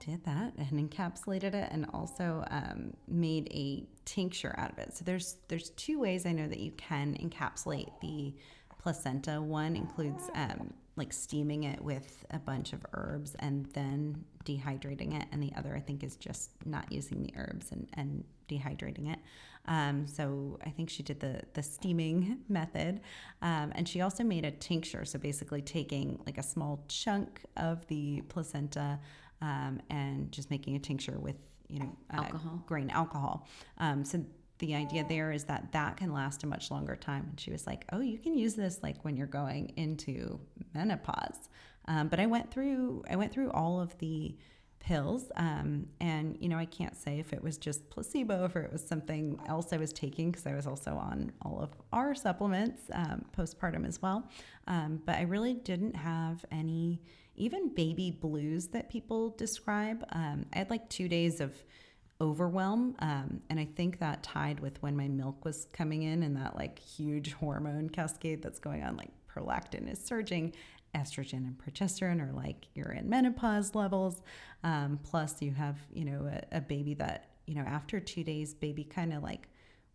did 0.06 0.23
that 0.26 0.53
and 0.57 0.90
encapsulated 0.90 1.53
it 1.53 1.69
and 1.72 1.86
also 1.94 2.44
um, 2.49 2.94
made 3.07 3.48
a 3.52 3.86
tincture 4.03 4.53
out 4.57 4.72
of 4.72 4.80
it. 4.80 4.95
So 4.95 5.06
there's 5.06 5.38
there's 5.48 5.69
two 5.72 5.99
ways 5.99 6.26
I 6.26 6.32
know 6.32 6.48
that 6.48 6.60
you 6.60 6.72
can 6.72 7.15
encapsulate 7.15 7.91
the 8.02 8.34
placenta. 8.82 9.41
One 9.41 9.76
includes 9.76 10.30
um, 10.34 10.73
like 10.95 11.14
steaming 11.14 11.64
it 11.64 11.82
with 11.82 12.26
a 12.32 12.40
bunch 12.40 12.73
of 12.73 12.86
herbs 12.94 13.36
and 13.40 13.65
then 13.73 14.23
dehydrating 14.44 15.19
it. 15.19 15.28
And 15.32 15.41
the 15.41 15.53
other, 15.56 15.76
I 15.76 15.80
think, 15.80 16.03
is 16.03 16.15
just 16.15 16.52
not 16.65 16.91
using 16.91 17.23
the 17.23 17.34
herbs 17.38 17.72
and, 17.72 17.88
and 17.94 18.23
dehydrating 18.49 19.14
it. 19.14 19.19
Um, 19.68 20.07
so 20.07 20.60
I 20.65 20.69
think 20.72 20.90
she 20.90 21.03
did 21.03 21.19
the, 21.19 21.41
the 21.53 21.64
steaming 21.64 22.40
method. 22.49 23.02
Um, 23.41 23.72
and 23.76 23.88
she 23.88 24.02
also 24.02 24.23
made 24.23 24.45
a 24.45 24.52
tincture. 24.52 25.06
So 25.06 25.19
basically 25.19 25.61
taking 25.61 26.19
like 26.26 26.38
a 26.38 26.44
small 26.44 26.84
chunk 26.88 27.41
of 27.56 27.86
the 27.88 28.22
placenta 28.30 28.99
um, 29.41 29.81
and 29.89 30.31
just 30.31 30.49
making 30.49 30.76
a 30.76 30.80
tincture 30.80 31.19
with, 31.19 31.35
you 31.68 31.80
know, 31.80 31.97
uh, 32.13 32.18
alcohol. 32.18 32.63
grain 32.65 32.89
alcohol. 32.89 33.47
Um, 33.77 34.03
so 34.05 34.23
the 34.59 34.76
idea 34.76 35.05
there 35.07 35.31
is 35.31 35.45
that 35.45 35.72
that 35.72 35.97
can 35.97 36.13
last 36.13 36.43
a 36.43 36.47
much 36.47 36.69
longer 36.72 36.95
time. 36.95 37.27
And 37.30 37.39
she 37.39 37.51
was 37.51 37.65
like, 37.65 37.85
"Oh, 37.91 37.99
you 37.99 38.19
can 38.19 38.38
use 38.38 38.53
this 38.53 38.80
like 38.84 39.03
when 39.03 39.18
you're 39.18 39.27
going 39.27 39.73
into 39.76 40.39
menopause." 40.73 41.49
Um, 41.88 42.09
but 42.09 42.19
I 42.19 42.27
went 42.27 42.51
through 42.51 43.03
I 43.09 43.15
went 43.15 43.31
through 43.31 43.51
all 43.51 43.81
of 43.81 43.97
the 43.97 44.35
pills. 44.81 45.31
Um, 45.35 45.88
and, 45.99 46.35
you 46.39 46.49
know, 46.49 46.57
I 46.57 46.65
can't 46.65 46.95
say 46.95 47.19
if 47.19 47.34
it 47.34 47.41
was 47.41 47.57
just 47.57 47.89
placebo, 47.89 48.41
or 48.41 48.45
if 48.45 48.55
it 48.55 48.72
was 48.72 48.85
something 48.85 49.39
else 49.47 49.72
I 49.72 49.77
was 49.77 49.93
taking, 49.93 50.31
because 50.31 50.45
I 50.47 50.55
was 50.55 50.68
also 50.68 50.91
on 50.95 51.31
all 51.43 51.59
of 51.61 51.69
our 51.93 52.13
supplements 52.15 52.81
um, 52.93 53.23
postpartum 53.38 53.88
as 53.88 54.01
well. 54.01 54.27
Um, 54.68 55.01
but 55.05 55.15
I 55.15 55.22
really 55.22 55.53
didn't 55.53 55.95
have 55.95 56.43
any, 56.51 57.01
even 57.41 57.73
baby 57.73 58.11
blues 58.11 58.68
that 58.68 58.89
people 58.89 59.31
describe. 59.31 60.05
Um, 60.11 60.45
I 60.53 60.59
had 60.59 60.69
like 60.69 60.88
two 60.89 61.07
days 61.07 61.41
of 61.41 61.55
overwhelm. 62.22 62.95
Um, 62.99 63.41
and 63.49 63.59
I 63.59 63.65
think 63.65 63.99
that 63.99 64.22
tied 64.22 64.59
with 64.59 64.80
when 64.84 64.95
my 64.95 65.07
milk 65.07 65.43
was 65.43 65.65
coming 65.73 66.03
in 66.03 66.22
and 66.22 66.38
that 66.38 66.55
like 66.55 66.77
huge 66.77 67.34
hormone 67.34 67.89
cascade 67.89 68.43
that's 68.43 68.59
going 68.59 68.84
on, 68.84 68.95
like 68.95 69.09
prolactin 69.27 69.91
is 69.91 69.99
surging 69.99 70.53
estrogen 70.93 71.47
and 71.47 71.57
progesterone 71.57 72.22
are 72.22 72.34
like 72.34 72.68
you're 72.76 72.91
in 72.91 73.09
menopause 73.09 73.73
levels. 73.73 74.22
Um, 74.63 74.99
plus, 75.03 75.41
you 75.41 75.51
have, 75.53 75.80
you 75.91 76.05
know, 76.05 76.30
a, 76.31 76.57
a 76.57 76.61
baby 76.61 76.93
that, 76.95 77.31
you 77.47 77.55
know, 77.55 77.63
after 77.63 77.99
two 77.99 78.23
days, 78.23 78.53
baby 78.53 78.84
kind 78.84 79.13
of 79.13 79.23
like 79.23 79.47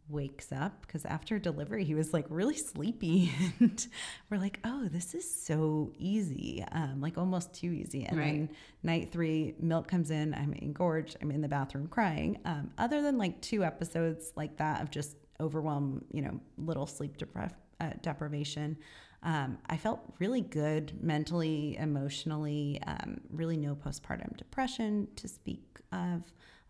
wakes 0.08 0.52
up 0.52 0.82
because 0.82 1.04
after 1.04 1.38
delivery 1.38 1.84
he 1.84 1.94
was 1.94 2.12
like 2.12 2.26
really 2.28 2.56
sleepy 2.56 3.32
and 3.60 3.88
we're 4.30 4.38
like 4.38 4.58
oh 4.64 4.88
this 4.88 5.14
is 5.14 5.28
so 5.28 5.92
easy 5.98 6.64
um, 6.72 7.00
like 7.00 7.18
almost 7.18 7.52
too 7.52 7.72
easy 7.72 8.04
and 8.04 8.18
right. 8.18 8.26
then 8.26 8.50
night 8.82 9.10
three 9.10 9.54
milk 9.58 9.88
comes 9.88 10.10
in 10.10 10.32
i'm 10.34 10.52
engorged 10.54 11.16
i'm 11.20 11.30
in 11.30 11.40
the 11.40 11.48
bathroom 11.48 11.86
crying 11.86 12.38
um, 12.44 12.70
other 12.78 13.02
than 13.02 13.18
like 13.18 13.40
two 13.40 13.64
episodes 13.64 14.32
like 14.36 14.56
that 14.56 14.80
of 14.80 14.90
just 14.90 15.16
overwhelm 15.40 16.04
you 16.12 16.22
know 16.22 16.40
little 16.58 16.86
sleep 16.86 17.16
depri- 17.18 17.52
uh, 17.80 17.90
deprivation 18.02 18.76
um, 19.22 19.58
I 19.68 19.76
felt 19.76 20.14
really 20.20 20.40
good 20.40 21.02
mentally, 21.02 21.76
emotionally, 21.78 22.80
um, 22.86 23.20
really 23.30 23.56
no 23.56 23.74
postpartum 23.74 24.36
depression 24.36 25.08
to 25.16 25.26
speak 25.26 25.80
of, 25.90 26.22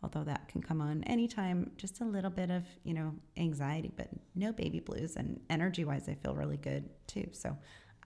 although 0.06 0.24
that 0.24 0.46
can 0.46 0.62
come 0.62 0.80
on 0.80 1.02
anytime. 1.04 1.72
Just 1.76 2.00
a 2.00 2.04
little 2.04 2.30
bit 2.30 2.50
of, 2.50 2.62
you 2.84 2.94
know, 2.94 3.12
anxiety, 3.36 3.90
but 3.96 4.08
no 4.36 4.52
baby 4.52 4.78
blues. 4.78 5.16
And 5.16 5.40
energy 5.50 5.84
wise, 5.84 6.08
I 6.08 6.14
feel 6.14 6.36
really 6.36 6.58
good 6.58 6.88
too. 7.08 7.28
So 7.32 7.56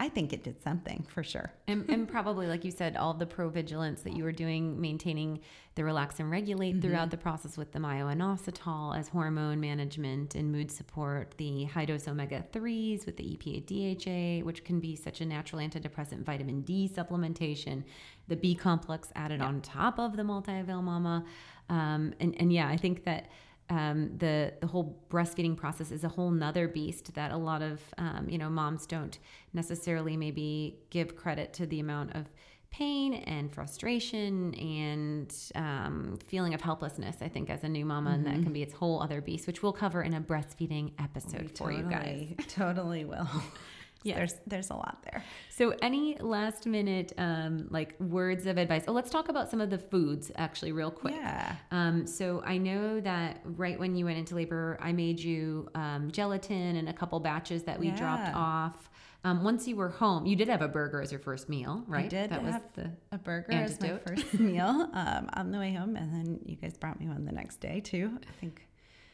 I 0.01 0.09
think 0.09 0.33
it 0.33 0.43
did 0.43 0.63
something 0.63 1.05
for 1.11 1.23
sure. 1.23 1.53
and, 1.69 1.85
and, 1.91 2.09
probably, 2.09 2.47
like 2.47 2.65
you 2.65 2.71
said, 2.71 2.97
all 2.97 3.13
the 3.13 3.27
provigilance 3.27 4.03
that 4.05 4.17
you 4.17 4.25
were 4.25 4.33
doing, 4.33 4.81
maintaining 4.81 5.41
the 5.75 5.85
relax 5.85 6.19
and 6.21 6.31
regulate 6.31 6.73
mm-hmm. 6.73 6.81
throughout 6.81 7.11
the 7.11 7.19
process 7.19 7.59
with 7.59 7.71
the 7.73 7.79
myo-inositol 7.79 8.99
as 8.99 9.09
hormone 9.09 9.61
management 9.61 10.35
and 10.35 10.51
mood 10.51 10.71
support, 10.71 11.35
the 11.37 11.65
high 11.65 11.85
dose 11.85 12.09
omega 12.09 12.43
3s 12.51 13.05
with 13.05 13.19
the 13.19 13.25
EPA 13.25 13.67
DHA, 14.41 14.47
which 14.47 14.65
can 14.65 14.81
be 14.81 14.97
such 14.97 15.21
a 15.21 15.27
natural 15.27 15.61
antidepressant, 15.61 16.25
vitamin 16.25 16.63
D 16.63 16.91
supplementation, 16.93 17.85
the 18.27 18.37
B 18.37 18.55
complex 18.55 19.13
added 19.15 19.43
on 19.43 19.61
top 19.61 19.99
of 19.99 20.17
the 20.17 20.25
multi 20.25 20.59
avail 20.59 20.81
mama. 20.81 21.27
Um, 21.71 22.13
and, 22.21 22.35
and 22.39 22.53
yeah, 22.53 22.69
I 22.69 22.77
think 22.77 23.05
that 23.05 23.31
um, 23.71 24.11
the 24.19 24.53
the 24.61 24.67
whole 24.67 25.01
breastfeeding 25.09 25.57
process 25.57 25.93
is 25.93 26.05
a 26.05 26.09
whole 26.09 26.31
nother 26.31 26.67
beast 26.67 27.15
that 27.15 27.31
a 27.31 27.37
lot 27.37 27.63
of 27.63 27.81
um, 27.97 28.27
you 28.29 28.37
know 28.37 28.51
moms 28.51 28.85
don't 28.85 29.19
necessarily 29.55 30.17
maybe 30.17 30.81
give 30.91 31.17
credit 31.17 31.53
to 31.55 31.67
the 31.67 31.81
amount 31.81 32.17
of 32.17 32.27
pain 32.71 33.15
and 33.15 33.53
frustration 33.53 34.55
and 34.55 35.35
um, 35.55 36.19
feeling 36.27 36.55
of 36.55 36.61
helplessness. 36.61 37.17
I 37.21 37.29
think 37.29 37.49
as 37.49 37.63
a 37.65 37.69
new 37.69 37.85
mama, 37.85 38.11
mm-hmm. 38.11 38.17
and 38.17 38.27
that 38.27 38.33
can 38.33 38.43
mm-hmm. 38.45 38.53
be 38.55 38.63
its 38.63 38.75
whole 38.75 39.01
other 39.01 39.21
beast, 39.21 39.47
which 39.47 39.63
we'll 39.63 39.73
cover 39.73 40.03
in 40.03 40.15
a 40.15 40.21
breastfeeding 40.21 40.93
episode 40.99 41.43
we 41.43 41.49
for 41.49 41.73
totally, 41.73 41.77
you 41.77 41.83
guys. 41.85 42.35
Totally 42.49 43.05
will. 43.05 43.29
Yeah. 44.03 44.17
there's 44.17 44.35
there's 44.47 44.71
a 44.71 44.75
lot 44.75 45.03
there. 45.05 45.23
So, 45.49 45.75
any 45.83 46.17
last 46.19 46.67
minute 46.67 47.13
um, 47.19 47.67
like 47.71 47.99
words 48.01 48.47
of 48.47 48.57
advice? 48.57 48.85
Oh, 48.89 48.93
let's 48.93 49.11
talk 49.11 49.29
about 49.29 49.51
some 49.51 49.61
of 49.61 49.71
the 49.71 49.79
foods 49.79 50.31
actually, 50.37 50.73
real 50.73 50.91
quick. 50.91 51.15
Yeah. 51.15 51.57
Um, 51.71 52.07
so 52.07 52.43
I 52.45 52.59
know 52.59 53.01
that 53.01 53.41
right 53.45 53.79
when 53.79 53.97
you 53.97 54.07
went 54.07 54.19
into 54.19 54.35
labor, 54.35 54.79
I 54.81 54.93
made 54.93 55.21
you 55.21 55.69
um, 55.75 56.11
gelatin 56.11 56.77
and 56.77 56.89
a 56.89 56.93
couple 56.93 57.21
batches 57.21 57.65
that 57.65 57.79
we 57.79 57.89
yeah. 57.89 57.97
dropped 57.97 58.35
off. 58.35 58.91
Um, 59.23 59.45
once 59.45 59.69
you 59.69 59.77
were 59.77 59.91
home, 59.91 60.25
you 60.25 60.35
did 60.35 60.49
have 60.49 60.63
a 60.63 60.69
burger 60.69 61.03
as 61.03 61.13
your 61.13 61.21
first 61.21 61.51
meal, 61.51 61.85
right? 61.87 62.07
I 62.07 62.09
did. 62.09 62.31
That 62.31 62.43
was 62.43 62.55
the 62.75 62.91
a 63.13 63.19
burger 63.19 63.53
antidote. 63.53 64.03
as 64.07 64.07
my 64.07 64.17
first 64.17 64.35
meal 64.41 64.89
um, 64.95 65.29
on 65.35 65.51
the 65.51 65.59
way 65.59 65.75
home, 65.75 65.97
and 65.97 66.15
then 66.15 66.41
you 66.47 66.57
guys 66.57 66.79
brought 66.79 66.99
me 66.99 67.07
one 67.07 67.27
the 67.27 67.33
next 67.33 67.61
day 67.61 67.81
too. 67.81 68.19
I 68.27 68.33
think. 68.41 68.67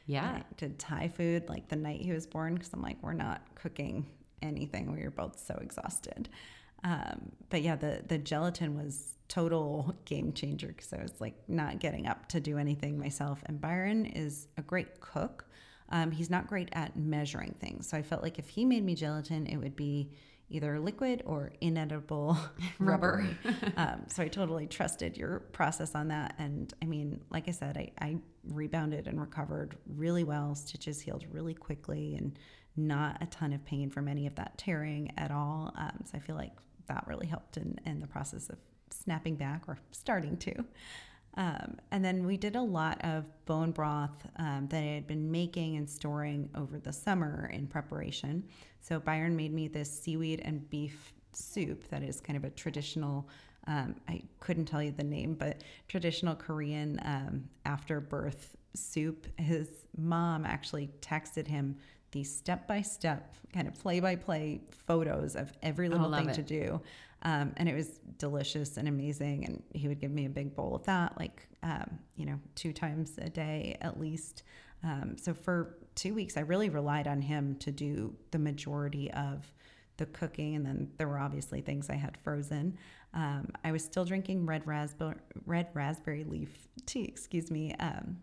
Yeah. 0.08 0.24
I 0.24 0.44
did 0.56 0.78
Thai 0.78 1.08
food 1.08 1.48
like 1.48 1.66
the 1.66 1.74
night 1.74 2.00
he 2.00 2.12
was 2.12 2.28
born 2.28 2.54
because 2.54 2.72
I'm 2.72 2.80
like, 2.80 2.98
we're 3.02 3.12
not 3.12 3.42
cooking 3.56 4.06
anything. 4.42 4.92
We 4.92 5.02
were 5.02 5.10
both 5.10 5.38
so 5.38 5.58
exhausted. 5.60 6.28
Um, 6.84 7.32
but 7.50 7.62
yeah, 7.62 7.76
the 7.76 8.02
the 8.06 8.18
gelatin 8.18 8.76
was 8.76 9.14
total 9.28 9.94
game 10.04 10.32
changer 10.32 10.68
because 10.68 10.92
I 10.92 11.02
was 11.02 11.20
like 11.20 11.34
not 11.48 11.80
getting 11.80 12.06
up 12.06 12.28
to 12.28 12.40
do 12.40 12.58
anything 12.58 12.98
myself. 12.98 13.42
And 13.46 13.60
Byron 13.60 14.06
is 14.06 14.46
a 14.56 14.62
great 14.62 15.00
cook. 15.00 15.46
Um, 15.88 16.10
he's 16.10 16.30
not 16.30 16.46
great 16.48 16.68
at 16.72 16.96
measuring 16.96 17.54
things, 17.60 17.88
so 17.88 17.96
I 17.96 18.02
felt 18.02 18.22
like 18.22 18.38
if 18.38 18.48
he 18.48 18.64
made 18.64 18.84
me 18.84 18.94
gelatin, 18.94 19.46
it 19.46 19.56
would 19.56 19.76
be 19.76 20.10
either 20.48 20.78
liquid 20.78 21.22
or 21.26 21.52
inedible 21.60 22.36
rubber. 22.78 23.26
um, 23.76 24.02
so 24.08 24.22
I 24.22 24.28
totally 24.28 24.66
trusted 24.66 25.16
your 25.16 25.40
process 25.52 25.94
on 25.94 26.08
that. 26.08 26.34
And 26.38 26.72
I 26.80 26.86
mean, 26.86 27.20
like 27.30 27.48
I 27.48 27.52
said, 27.52 27.76
I, 27.76 27.90
I 28.04 28.16
rebounded 28.44 29.08
and 29.08 29.20
recovered 29.20 29.76
really 29.96 30.24
well. 30.24 30.54
Stitches 30.54 31.00
healed 31.00 31.24
really 31.32 31.54
quickly 31.54 32.14
and 32.16 32.38
not 32.76 33.18
a 33.20 33.26
ton 33.26 33.52
of 33.52 33.64
pain 33.64 33.90
from 33.90 34.08
any 34.08 34.26
of 34.26 34.34
that 34.36 34.56
tearing 34.58 35.12
at 35.16 35.30
all. 35.30 35.72
Um, 35.76 35.98
so 36.04 36.12
I 36.14 36.20
feel 36.20 36.36
like 36.36 36.52
that 36.88 37.04
really 37.06 37.26
helped 37.26 37.56
in, 37.56 37.78
in 37.84 38.00
the 38.00 38.06
process 38.06 38.48
of 38.48 38.58
snapping 38.90 39.36
back 39.36 39.62
or 39.66 39.78
starting 39.90 40.36
to. 40.38 40.64
Um, 41.36 41.76
and 41.90 42.04
then 42.04 42.24
we 42.24 42.36
did 42.36 42.56
a 42.56 42.62
lot 42.62 43.02
of 43.04 43.24
bone 43.44 43.70
broth 43.70 44.26
um, 44.36 44.68
that 44.70 44.82
I 44.82 44.86
had 44.86 45.06
been 45.06 45.30
making 45.30 45.76
and 45.76 45.88
storing 45.88 46.48
over 46.54 46.78
the 46.78 46.92
summer 46.92 47.50
in 47.52 47.66
preparation. 47.66 48.44
So 48.80 48.98
Byron 48.98 49.36
made 49.36 49.52
me 49.52 49.68
this 49.68 49.90
seaweed 49.90 50.40
and 50.44 50.68
beef 50.70 51.12
soup 51.32 51.88
that 51.88 52.02
is 52.02 52.20
kind 52.20 52.36
of 52.38 52.44
a 52.44 52.50
traditional. 52.50 53.28
Um, 53.66 53.96
I 54.08 54.22
couldn't 54.40 54.64
tell 54.66 54.82
you 54.82 54.92
the 54.92 55.04
name, 55.04 55.34
but 55.34 55.62
traditional 55.88 56.34
Korean 56.34 57.00
um, 57.04 57.44
after 57.66 58.00
birth 58.00 58.56
soup. 58.74 59.26
His 59.38 59.68
mom 59.98 60.46
actually 60.46 60.90
texted 61.02 61.46
him 61.46 61.76
these 62.16 62.34
step 62.34 62.66
by 62.66 62.80
step, 62.80 63.34
kind 63.52 63.68
of 63.68 63.74
play 63.74 64.00
by 64.00 64.16
play 64.16 64.62
photos 64.86 65.36
of 65.36 65.52
every 65.62 65.88
little 65.90 66.10
thing 66.10 66.30
it. 66.30 66.34
to 66.34 66.42
do. 66.42 66.80
Um, 67.22 67.52
and 67.58 67.68
it 67.68 67.74
was 67.74 68.00
delicious 68.18 68.78
and 68.78 68.88
amazing. 68.88 69.44
And 69.44 69.62
he 69.74 69.86
would 69.86 70.00
give 70.00 70.10
me 70.10 70.24
a 70.24 70.30
big 70.30 70.54
bowl 70.54 70.74
of 70.74 70.84
that, 70.84 71.18
like, 71.18 71.46
um, 71.62 71.98
you 72.16 72.24
know, 72.24 72.38
two 72.54 72.72
times 72.72 73.18
a 73.18 73.28
day 73.28 73.76
at 73.82 74.00
least. 74.00 74.44
Um, 74.82 75.16
so 75.18 75.34
for 75.34 75.76
two 75.94 76.14
weeks, 76.14 76.38
I 76.38 76.40
really 76.40 76.70
relied 76.70 77.06
on 77.06 77.20
him 77.20 77.56
to 77.56 77.70
do 77.70 78.14
the 78.30 78.38
majority 78.38 79.10
of 79.12 79.52
the 79.98 80.06
cooking. 80.06 80.56
And 80.56 80.64
then 80.64 80.90
there 80.96 81.08
were 81.08 81.18
obviously 81.18 81.60
things 81.60 81.90
I 81.90 81.96
had 81.96 82.16
frozen. 82.16 82.78
Um, 83.12 83.50
I 83.62 83.72
was 83.72 83.84
still 83.84 84.06
drinking 84.06 84.46
red 84.46 84.66
raspberry, 84.66 85.16
red 85.44 85.68
raspberry 85.74 86.24
leaf 86.24 86.68
tea, 86.86 87.04
excuse 87.04 87.50
me. 87.50 87.74
Um, 87.74 88.18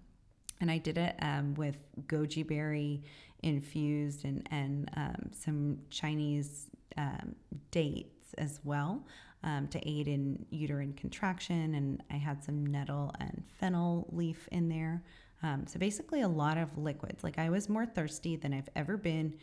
and 0.61 0.71
I 0.71 0.77
did 0.77 0.97
it 0.97 1.15
um, 1.21 1.55
with 1.55 1.77
goji 2.07 2.47
berry 2.47 3.03
infused 3.43 4.25
and, 4.25 4.47
and 4.51 4.89
um, 4.95 5.31
some 5.31 5.79
Chinese 5.89 6.69
um, 6.97 7.35
dates 7.71 8.33
as 8.37 8.59
well 8.63 9.05
um, 9.43 9.67
to 9.67 9.87
aid 9.87 10.07
in 10.07 10.45
uterine 10.49 10.93
contraction. 10.93 11.75
And 11.75 12.03
I 12.09 12.15
had 12.15 12.43
some 12.43 12.65
nettle 12.65 13.13
and 13.19 13.43
fennel 13.59 14.07
leaf 14.11 14.47
in 14.51 14.69
there. 14.69 15.03
Um, 15.43 15.67
so 15.67 15.77
basically, 15.77 16.21
a 16.21 16.27
lot 16.27 16.57
of 16.57 16.77
liquids. 16.77 17.23
Like 17.23 17.37
I 17.37 17.49
was 17.49 17.67
more 17.67 17.85
thirsty 17.85 18.37
than 18.37 18.53
I've 18.53 18.69
ever 18.75 18.95
been 18.95 19.35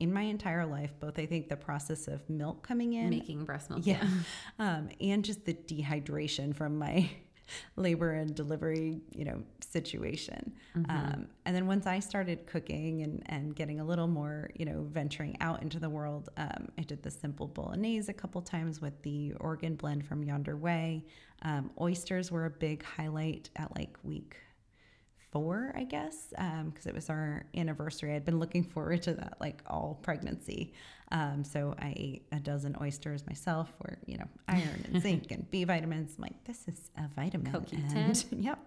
in 0.00 0.12
my 0.12 0.22
entire 0.22 0.66
life, 0.66 0.92
both 0.98 1.18
I 1.18 1.26
think 1.26 1.48
the 1.48 1.56
process 1.56 2.08
of 2.08 2.28
milk 2.28 2.66
coming 2.66 2.94
in, 2.94 3.10
making 3.10 3.44
breast 3.44 3.70
milk, 3.70 3.82
yeah, 3.84 4.04
um, 4.58 4.88
and 5.00 5.24
just 5.24 5.44
the 5.44 5.54
dehydration 5.54 6.54
from 6.54 6.78
my 6.78 7.08
labor 7.76 8.12
and 8.12 8.34
delivery, 8.34 9.00
you 9.12 9.24
know, 9.24 9.42
situation. 9.60 10.52
Mm-hmm. 10.76 10.90
Um, 10.90 11.26
and 11.44 11.54
then 11.54 11.66
once 11.66 11.86
I 11.86 11.98
started 11.98 12.46
cooking 12.46 13.02
and, 13.02 13.22
and 13.26 13.54
getting 13.54 13.80
a 13.80 13.84
little 13.84 14.06
more, 14.06 14.50
you 14.54 14.64
know, 14.64 14.86
venturing 14.90 15.36
out 15.40 15.62
into 15.62 15.78
the 15.78 15.90
world, 15.90 16.28
um, 16.36 16.68
I 16.78 16.82
did 16.82 17.02
the 17.02 17.10
simple 17.10 17.46
bolognese 17.46 18.10
a 18.10 18.14
couple 18.14 18.40
times 18.42 18.80
with 18.80 19.00
the 19.02 19.34
organ 19.40 19.74
blend 19.74 20.06
from 20.06 20.22
Yonder 20.22 20.56
Way. 20.56 21.04
Um, 21.42 21.70
oysters 21.80 22.30
were 22.30 22.46
a 22.46 22.50
big 22.50 22.82
highlight 22.82 23.50
at 23.56 23.74
like 23.76 23.96
week 24.02 24.36
four, 25.34 25.72
I 25.74 25.82
guess, 25.82 26.28
because 26.30 26.86
um, 26.86 26.86
it 26.86 26.94
was 26.94 27.10
our 27.10 27.44
anniversary. 27.56 28.14
I'd 28.14 28.24
been 28.24 28.38
looking 28.38 28.62
forward 28.62 29.02
to 29.02 29.14
that 29.14 29.36
like 29.40 29.62
all 29.66 29.98
pregnancy. 30.00 30.72
Um, 31.10 31.42
so 31.42 31.74
I 31.78 31.92
ate 31.96 32.26
a 32.30 32.38
dozen 32.38 32.76
oysters 32.80 33.26
myself 33.26 33.72
for, 33.76 33.98
you 34.06 34.16
know, 34.16 34.28
iron 34.48 34.84
and 34.92 35.02
zinc 35.02 35.32
and 35.32 35.50
B 35.50 35.64
vitamins. 35.64 36.14
I'm 36.16 36.22
like, 36.22 36.44
this 36.44 36.68
is 36.68 36.90
a 36.96 37.08
vitamin. 37.16 37.52
CoQ10. 37.52 38.26
yep. 38.44 38.60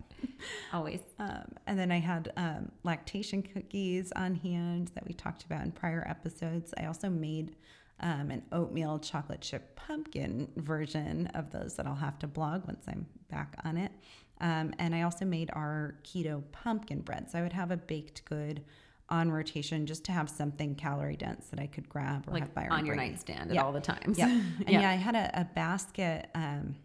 Always. 0.74 1.00
Um, 1.20 1.46
and 1.68 1.80
then 1.80 1.90
I 1.90 2.00
had 2.00 2.34
um, 2.36 2.70
lactation 2.84 3.42
cookies 3.42 4.12
on 4.18 4.36
hand 4.36 4.92
that 4.96 5.08
we 5.08 5.14
talked 5.14 5.46
about 5.46 5.64
in 5.64 5.72
prior 5.72 6.06
episodes. 6.10 6.74
I 6.78 6.86
also 6.86 7.10
made 7.10 7.56
um, 8.02 8.30
an 8.30 8.44
oatmeal 8.52 9.00
chocolate 9.00 9.40
chip 9.40 9.74
pumpkin 9.78 10.50
version 10.58 11.28
of 11.28 11.50
those 11.52 11.76
that 11.76 11.88
I'll 11.88 11.96
have 11.96 12.20
to 12.20 12.28
blog 12.28 12.68
once 12.68 12.84
I'm 12.90 13.06
back 13.30 13.56
on 13.64 13.78
it. 13.78 13.92
Um, 14.40 14.74
and 14.80 14.94
I 14.94 15.02
also 15.02 15.26
made 15.26 15.50
our 15.54 15.96
keto 16.04 16.44
pumpkin 16.52 17.02
bread. 17.02 17.30
So 17.32 17.40
I 17.40 17.42
would 17.42 17.54
have 17.54 17.72
a 17.72 17.78
baked 17.78 18.24
good 18.26 18.64
on 19.10 19.32
rotation 19.32 19.86
just 19.86 20.04
to 20.06 20.12
have 20.12 20.30
something 20.30 20.76
calorie 20.76 21.16
dense 21.16 21.48
that 21.48 21.60
I 21.60 21.68
could 21.68 21.88
grab 21.88 22.28
or 22.28 22.34
like 22.34 22.44
have 22.44 22.54
by 22.54 22.68
on 22.68 22.86
your 22.86 22.96
nightstand 22.96 23.52
Yeah. 23.52 23.62
at 23.62 23.66
all 23.66 23.72
the 23.72 23.80
times. 23.80 24.18
Yeah. 24.18 24.28
And 24.60 24.70
yeah, 24.70 24.90
I 24.90 24.96
had 24.96 25.16
a, 25.16 25.42
a 25.42 25.46
basket. 25.46 26.30
Um, 26.36 26.76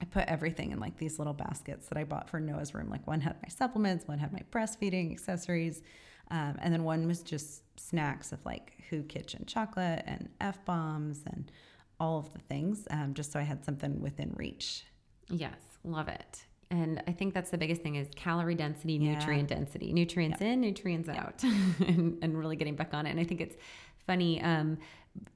I 0.00 0.06
put 0.06 0.24
everything 0.26 0.72
in 0.72 0.80
like 0.80 0.96
these 0.96 1.18
little 1.18 1.34
baskets 1.34 1.88
that 1.88 1.98
I 1.98 2.04
bought 2.04 2.30
for 2.30 2.40
Noah's 2.40 2.72
room. 2.74 2.88
Like 2.88 3.06
one 3.06 3.20
had 3.20 3.36
my 3.42 3.48
supplements, 3.50 4.08
one 4.08 4.18
had 4.18 4.32
my 4.32 4.40
breastfeeding 4.50 5.12
accessories, 5.12 5.82
um, 6.30 6.56
and 6.62 6.72
then 6.72 6.84
one 6.84 7.06
was 7.06 7.22
just 7.22 7.62
snacks 7.78 8.32
of 8.32 8.44
like 8.46 8.72
Hu 8.88 9.02
Kitchen 9.02 9.44
chocolate 9.46 10.02
and 10.06 10.30
F 10.40 10.64
bombs 10.64 11.20
and 11.26 11.52
all 11.98 12.18
of 12.18 12.32
the 12.32 12.38
things, 12.38 12.88
um, 12.90 13.12
just 13.12 13.30
so 13.32 13.38
I 13.38 13.42
had 13.42 13.62
something 13.62 14.00
within 14.00 14.32
reach. 14.36 14.84
Yes, 15.28 15.58
love 15.84 16.08
it. 16.08 16.46
And 16.70 17.02
I 17.08 17.12
think 17.12 17.34
that's 17.34 17.50
the 17.50 17.58
biggest 17.58 17.82
thing 17.82 17.96
is 17.96 18.08
calorie 18.14 18.54
density, 18.54 18.94
Yeah. 18.94 19.14
nutrient 19.14 19.48
density, 19.48 19.92
nutrients 19.92 20.40
in, 20.40 20.60
nutrients 20.60 21.08
out, 21.08 21.42
and, 21.80 22.18
and 22.22 22.38
really 22.38 22.56
getting 22.56 22.76
back 22.76 22.94
on 22.94 23.06
it. 23.06 23.10
And 23.10 23.18
I 23.18 23.24
think 23.24 23.40
it's 23.40 23.56
funny, 24.06 24.40
um, 24.42 24.78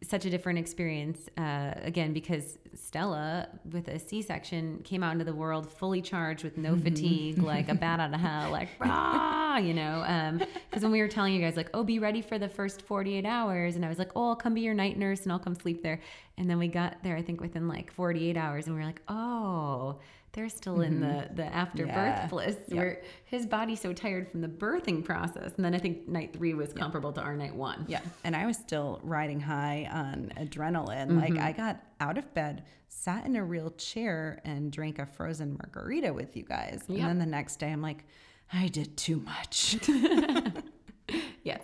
such 0.04 0.24
a 0.24 0.30
different 0.30 0.60
experience, 0.60 1.28
uh, 1.36 1.74
again, 1.82 2.12
because 2.12 2.58
Stella 2.76 3.48
with 3.72 3.88
a 3.88 3.98
C-section 3.98 4.78
came 4.84 5.02
out 5.02 5.10
into 5.12 5.24
the 5.24 5.34
world 5.34 5.68
fully 5.68 6.00
charged 6.00 6.44
with 6.44 6.56
no 6.56 6.76
fatigue, 6.76 7.38
like 7.38 7.68
a 7.68 7.74
bat 7.74 7.98
out 7.98 8.14
of 8.14 8.20
hell, 8.20 8.52
like, 8.52 8.68
rah, 8.78 9.56
you 9.56 9.74
know, 9.74 10.38
because 10.70 10.84
when 10.84 10.92
we 10.92 11.00
were 11.00 11.08
telling 11.08 11.34
you 11.34 11.40
guys 11.40 11.56
like, 11.56 11.70
oh, 11.74 11.82
be 11.82 11.98
ready 11.98 12.22
for 12.22 12.38
the 12.38 12.48
first 12.48 12.82
48 12.82 13.26
hours. 13.26 13.74
And 13.74 13.84
I 13.84 13.88
was 13.88 13.98
like, 13.98 14.12
oh, 14.14 14.28
I'll 14.28 14.36
come 14.36 14.54
be 14.54 14.60
your 14.60 14.74
night 14.74 14.96
nurse 14.96 15.24
and 15.24 15.32
I'll 15.32 15.40
come 15.40 15.56
sleep 15.56 15.82
there. 15.82 16.00
And 16.38 16.48
then 16.48 16.58
we 16.60 16.68
got 16.68 17.02
there, 17.02 17.16
I 17.16 17.22
think 17.22 17.40
within 17.40 17.66
like 17.66 17.92
48 17.92 18.36
hours 18.36 18.66
and 18.68 18.76
we 18.76 18.80
were 18.80 18.86
like, 18.86 19.02
oh, 19.08 19.98
they're 20.34 20.48
still 20.50 20.82
in 20.82 21.00
the 21.00 21.28
the 21.34 21.44
after 21.46 21.86
Yeah. 21.86 22.20
birth 22.20 22.30
bliss 22.30 22.56
where 22.68 23.00
his 23.24 23.46
body's 23.46 23.80
so 23.80 23.92
tired 23.92 24.28
from 24.30 24.40
the 24.42 24.48
birthing 24.48 25.02
process 25.04 25.52
and 25.56 25.64
then 25.64 25.74
i 25.74 25.78
think 25.78 26.06
night 26.08 26.32
three 26.34 26.52
was 26.54 26.72
comparable 26.72 27.12
to 27.12 27.20
our 27.22 27.34
night 27.36 27.54
one 27.54 27.86
Yeah. 27.88 28.00
And 28.24 28.34
I 28.36 28.44
was 28.46 28.56
still 28.56 29.00
riding 29.02 29.40
high 29.40 29.88
on 29.92 30.32
adrenaline. 30.36 31.20
Like 31.20 31.38
I 31.38 31.52
got 31.52 31.80
out 32.00 32.18
of 32.18 32.32
bed, 32.34 32.64
sat 32.88 33.24
in 33.26 33.36
a 33.36 33.44
real 33.44 33.70
chair, 33.72 34.40
and 34.44 34.72
drank 34.72 34.98
a 34.98 35.06
frozen 35.06 35.56
margarita 35.62 36.12
with 36.12 36.36
you 36.36 36.42
guys. 36.42 36.82
And 36.88 36.98
then 36.98 37.18
the 37.18 37.26
next 37.26 37.56
day, 37.60 37.70
I'm 37.70 37.82
like, 37.82 38.04
I 38.52 38.68
did 38.68 38.96
too 38.96 39.20
much. 39.20 39.76
yes 41.44 41.60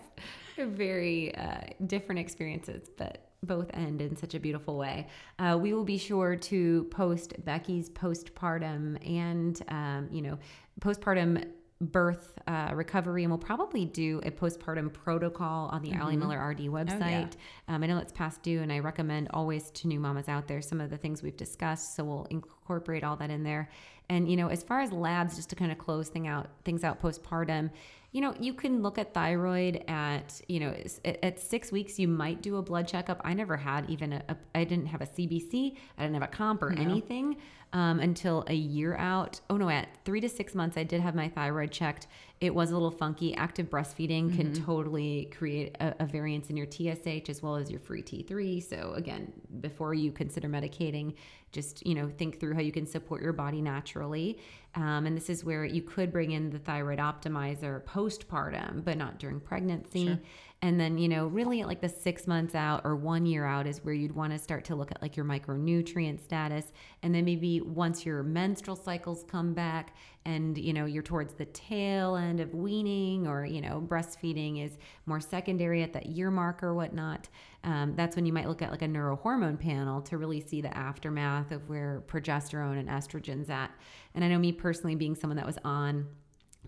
very 0.58 1.34
uh, 1.34 1.60
different 1.86 2.18
experiences 2.18 2.90
but 2.98 3.29
both 3.42 3.70
end 3.74 4.00
in 4.00 4.16
such 4.16 4.34
a 4.34 4.40
beautiful 4.40 4.76
way. 4.76 5.06
Uh, 5.38 5.58
we 5.60 5.72
will 5.72 5.84
be 5.84 5.98
sure 5.98 6.36
to 6.36 6.84
post 6.90 7.34
becky's 7.44 7.88
postpartum 7.88 8.98
and 9.08 9.62
um, 9.68 10.08
you 10.10 10.22
know 10.22 10.38
postpartum 10.80 11.44
birth 11.80 12.38
uh, 12.46 12.70
recovery 12.74 13.24
and 13.24 13.30
we'll 13.30 13.38
probably 13.38 13.86
do 13.86 14.20
a 14.24 14.30
postpartum 14.30 14.92
protocol 14.92 15.70
on 15.72 15.80
the 15.80 15.96
Ali 15.96 16.14
Miller 16.14 16.38
RD 16.48 16.60
website. 16.60 17.32
Um, 17.68 17.82
I 17.82 17.86
know 17.86 17.96
it's 17.96 18.12
past 18.12 18.42
due 18.42 18.60
and 18.60 18.70
I 18.70 18.80
recommend 18.80 19.28
always 19.32 19.70
to 19.70 19.88
new 19.88 19.98
mamas 19.98 20.28
out 20.28 20.46
there 20.46 20.60
some 20.60 20.78
of 20.78 20.90
the 20.90 20.98
things 20.98 21.22
we've 21.22 21.38
discussed 21.38 21.96
so 21.96 22.04
we'll 22.04 22.26
incorporate 22.30 23.02
all 23.02 23.16
that 23.16 23.30
in 23.30 23.44
there. 23.44 23.70
And 24.10 24.30
you 24.30 24.36
know 24.36 24.48
as 24.48 24.62
far 24.62 24.80
as 24.80 24.92
labs 24.92 25.36
just 25.36 25.48
to 25.50 25.56
kind 25.56 25.72
of 25.72 25.78
close 25.78 26.10
thing 26.10 26.26
out 26.26 26.50
things 26.64 26.84
out 26.84 27.00
postpartum 27.00 27.70
you 28.12 28.20
know 28.20 28.34
you 28.40 28.52
can 28.52 28.82
look 28.82 28.98
at 28.98 29.14
thyroid 29.14 29.84
at 29.86 30.40
you 30.48 30.60
know 30.60 30.74
at, 31.04 31.38
six 31.38 31.70
weeks 31.70 31.98
you 31.98 32.08
might 32.08 32.42
do 32.42 32.56
a 32.56 32.62
blood 32.62 32.88
checkup. 32.88 33.20
I 33.24 33.34
never 33.34 33.56
had 33.56 33.88
even 33.88 34.14
a, 34.14 34.22
a 34.28 34.36
i 34.54 34.64
didn't 34.64 34.86
have 34.86 35.00
a 35.00 35.06
cbc 35.06 35.76
i 35.96 36.02
didn't 36.02 36.14
have 36.14 36.22
a 36.22 36.32
comp 36.32 36.62
or 36.62 36.72
anything 36.72 37.36
um, 37.72 38.00
until 38.00 38.44
a 38.48 38.54
year 38.54 38.96
out. 38.96 39.40
Oh 39.48 39.56
no 39.56 39.68
at 39.68 39.88
three 40.04 40.20
to 40.20 40.28
six 40.28 40.54
months 40.54 40.76
i 40.76 40.82
did 40.82 41.00
have 41.00 41.14
my 41.14 41.28
thyroid 41.28 41.70
checked. 41.70 42.08
It 42.40 42.54
was 42.54 42.70
a 42.70 42.72
little 42.72 42.90
funky. 42.90 43.34
Active 43.34 43.68
breastfeeding 43.68 44.34
can 44.34 44.54
totally 44.64 45.30
create 45.36 45.76
a, 45.78 45.94
a 46.00 46.06
variance 46.06 46.50
in 46.50 46.56
your 46.56 46.66
tsh 46.66 47.28
as 47.28 47.42
well 47.42 47.56
as 47.56 47.70
your 47.70 47.80
free 47.80 48.02
t3 48.02 48.62
so 48.62 48.92
again 48.94 49.32
before 49.60 49.94
you 49.94 50.10
consider 50.10 50.48
medicating 50.48 51.14
just 51.52 51.86
you 51.86 51.94
know 51.94 52.08
think 52.08 52.40
through 52.40 52.54
how 52.54 52.60
you 52.60 52.72
can 52.72 52.86
support 52.86 53.22
your 53.22 53.32
body 53.32 53.60
naturally. 53.60 54.38
Um, 54.76 55.06
and 55.06 55.16
this 55.16 55.28
is 55.28 55.44
where 55.44 55.64
you 55.64 55.82
could 55.82 56.12
bring 56.12 56.30
in 56.30 56.50
the 56.50 56.58
thyroid 56.60 57.00
optimizer 57.00 57.82
postpartum 57.82 58.84
but 58.84 58.96
not 58.96 59.18
during 59.18 59.40
pregnancy 59.40 60.16
and 60.62 60.78
then 60.78 60.98
you 60.98 61.08
know 61.08 61.26
really 61.26 61.62
at 61.62 61.66
like 61.66 61.80
the 61.80 61.88
six 61.88 62.26
months 62.26 62.54
out 62.54 62.82
or 62.84 62.94
one 62.94 63.24
year 63.24 63.46
out 63.46 63.66
is 63.66 63.82
where 63.84 63.94
you'd 63.94 64.14
want 64.14 64.32
to 64.32 64.38
start 64.38 64.64
to 64.66 64.74
look 64.74 64.90
at 64.90 65.00
like 65.00 65.16
your 65.16 65.24
micronutrient 65.24 66.22
status. 66.22 66.72
And 67.02 67.14
then 67.14 67.24
maybe 67.24 67.60
once 67.60 68.04
your 68.04 68.22
menstrual 68.22 68.76
cycles 68.76 69.24
come 69.28 69.54
back 69.54 69.94
and 70.26 70.58
you 70.58 70.74
know 70.74 70.84
you're 70.84 71.02
towards 71.02 71.32
the 71.34 71.46
tail 71.46 72.14
end 72.16 72.40
of 72.40 72.54
weaning 72.54 73.26
or 73.26 73.46
you 73.46 73.62
know 73.62 73.82
breastfeeding 73.86 74.62
is 74.64 74.76
more 75.06 75.20
secondary 75.20 75.82
at 75.82 75.94
that 75.94 76.06
year 76.06 76.30
mark 76.30 76.62
or 76.62 76.74
whatnot 76.74 77.28
um, 77.64 77.94
that's 77.96 78.16
when 78.16 78.26
you 78.26 78.32
might 78.32 78.46
look 78.46 78.60
at 78.60 78.70
like 78.70 78.82
a 78.82 78.86
neurohormone 78.86 79.58
panel 79.58 80.02
to 80.02 80.18
really 80.18 80.40
see 80.40 80.60
the 80.60 80.76
aftermath 80.76 81.52
of 81.52 81.66
where 81.70 82.02
progesterone 82.06 82.78
and 82.78 82.88
estrogen's 82.88 83.48
at. 83.48 83.70
And 84.14 84.22
i 84.22 84.28
know 84.28 84.38
me 84.38 84.52
personally 84.52 84.94
being 84.94 85.14
someone 85.14 85.38
that 85.38 85.46
was 85.46 85.58
on 85.64 86.06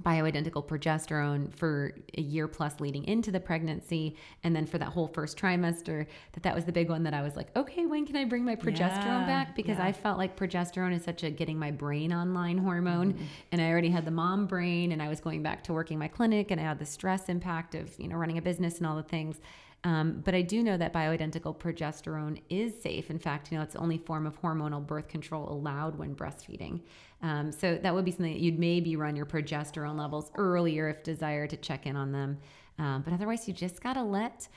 bioidentical 0.02 0.66
progesterone 0.66 1.52
for 1.54 1.92
a 2.16 2.20
year 2.20 2.48
plus 2.48 2.80
leading 2.80 3.04
into 3.04 3.30
the 3.30 3.38
pregnancy 3.38 4.16
and 4.42 4.56
then 4.56 4.64
for 4.64 4.78
that 4.78 4.88
whole 4.88 5.06
first 5.06 5.36
trimester 5.38 6.06
that 6.32 6.42
that 6.42 6.54
was 6.54 6.64
the 6.64 6.72
big 6.72 6.88
one 6.88 7.02
that 7.02 7.12
I 7.12 7.20
was 7.20 7.36
like 7.36 7.54
okay 7.54 7.84
when 7.84 8.06
can 8.06 8.16
I 8.16 8.24
bring 8.24 8.42
my 8.44 8.56
progesterone 8.56 9.04
Yeah, 9.04 9.26
back 9.26 9.54
because 9.54 9.76
yeah. 9.76 9.84
I 9.86 9.92
felt 9.92 10.16
like 10.16 10.34
progesterone 10.34 10.94
is 10.94 11.04
such 11.04 11.22
a 11.24 11.30
getting 11.30 11.58
my 11.58 11.70
brain 11.70 12.12
online 12.12 12.58
hormone 12.58 13.12
Mm-hmm. 13.12 13.24
and 13.52 13.60
I 13.60 13.68
already 13.70 13.90
had 13.90 14.04
the 14.06 14.10
mom 14.10 14.46
brain 14.46 14.92
and 14.92 15.02
I 15.02 15.08
was 15.08 15.20
going 15.20 15.42
back 15.42 15.62
to 15.64 15.72
working 15.74 15.98
my 15.98 16.08
clinic 16.08 16.50
and 16.50 16.60
I 16.60 16.64
had 16.64 16.78
the 16.78 16.86
stress 16.86 17.28
impact 17.28 17.74
of 17.74 17.92
you 17.98 18.08
know 18.08 18.16
running 18.16 18.38
a 18.38 18.42
business 18.42 18.78
and 18.78 18.86
all 18.86 18.96
the 18.96 19.02
things 19.02 19.40
um, 19.84 20.22
but 20.24 20.32
I 20.34 20.42
do 20.42 20.62
know 20.62 20.76
that 20.76 20.92
bioidentical 20.92 21.56
progesterone 21.58 22.40
is 22.48 22.80
safe. 22.80 23.10
In 23.10 23.18
fact, 23.18 23.50
you 23.50 23.58
know, 23.58 23.64
it's 23.64 23.72
the 23.72 23.80
only 23.80 23.98
form 23.98 24.28
of 24.28 24.40
hormonal 24.40 24.86
birth 24.86 25.08
control 25.08 25.50
allowed 25.50 25.98
when 25.98 26.14
breastfeeding. 26.14 26.82
Um, 27.22 27.52
so 27.52 27.78
that 27.80 27.94
would 27.94 28.04
be 28.04 28.10
something 28.10 28.32
that 28.32 28.40
you'd 28.40 28.58
maybe 28.58 28.96
run 28.96 29.14
your 29.14 29.26
progesterone 29.26 29.96
levels 29.98 30.30
earlier 30.36 30.88
if 30.88 31.02
desired 31.02 31.50
to 31.50 31.56
check 31.56 31.86
in 31.86 31.96
on 31.96 32.12
them. 32.12 32.38
Um, 32.78 33.02
but 33.02 33.12
otherwise, 33.12 33.46
you 33.46 33.54
just 33.54 33.80
got 33.80 33.94
to 33.94 34.02
let 34.02 34.48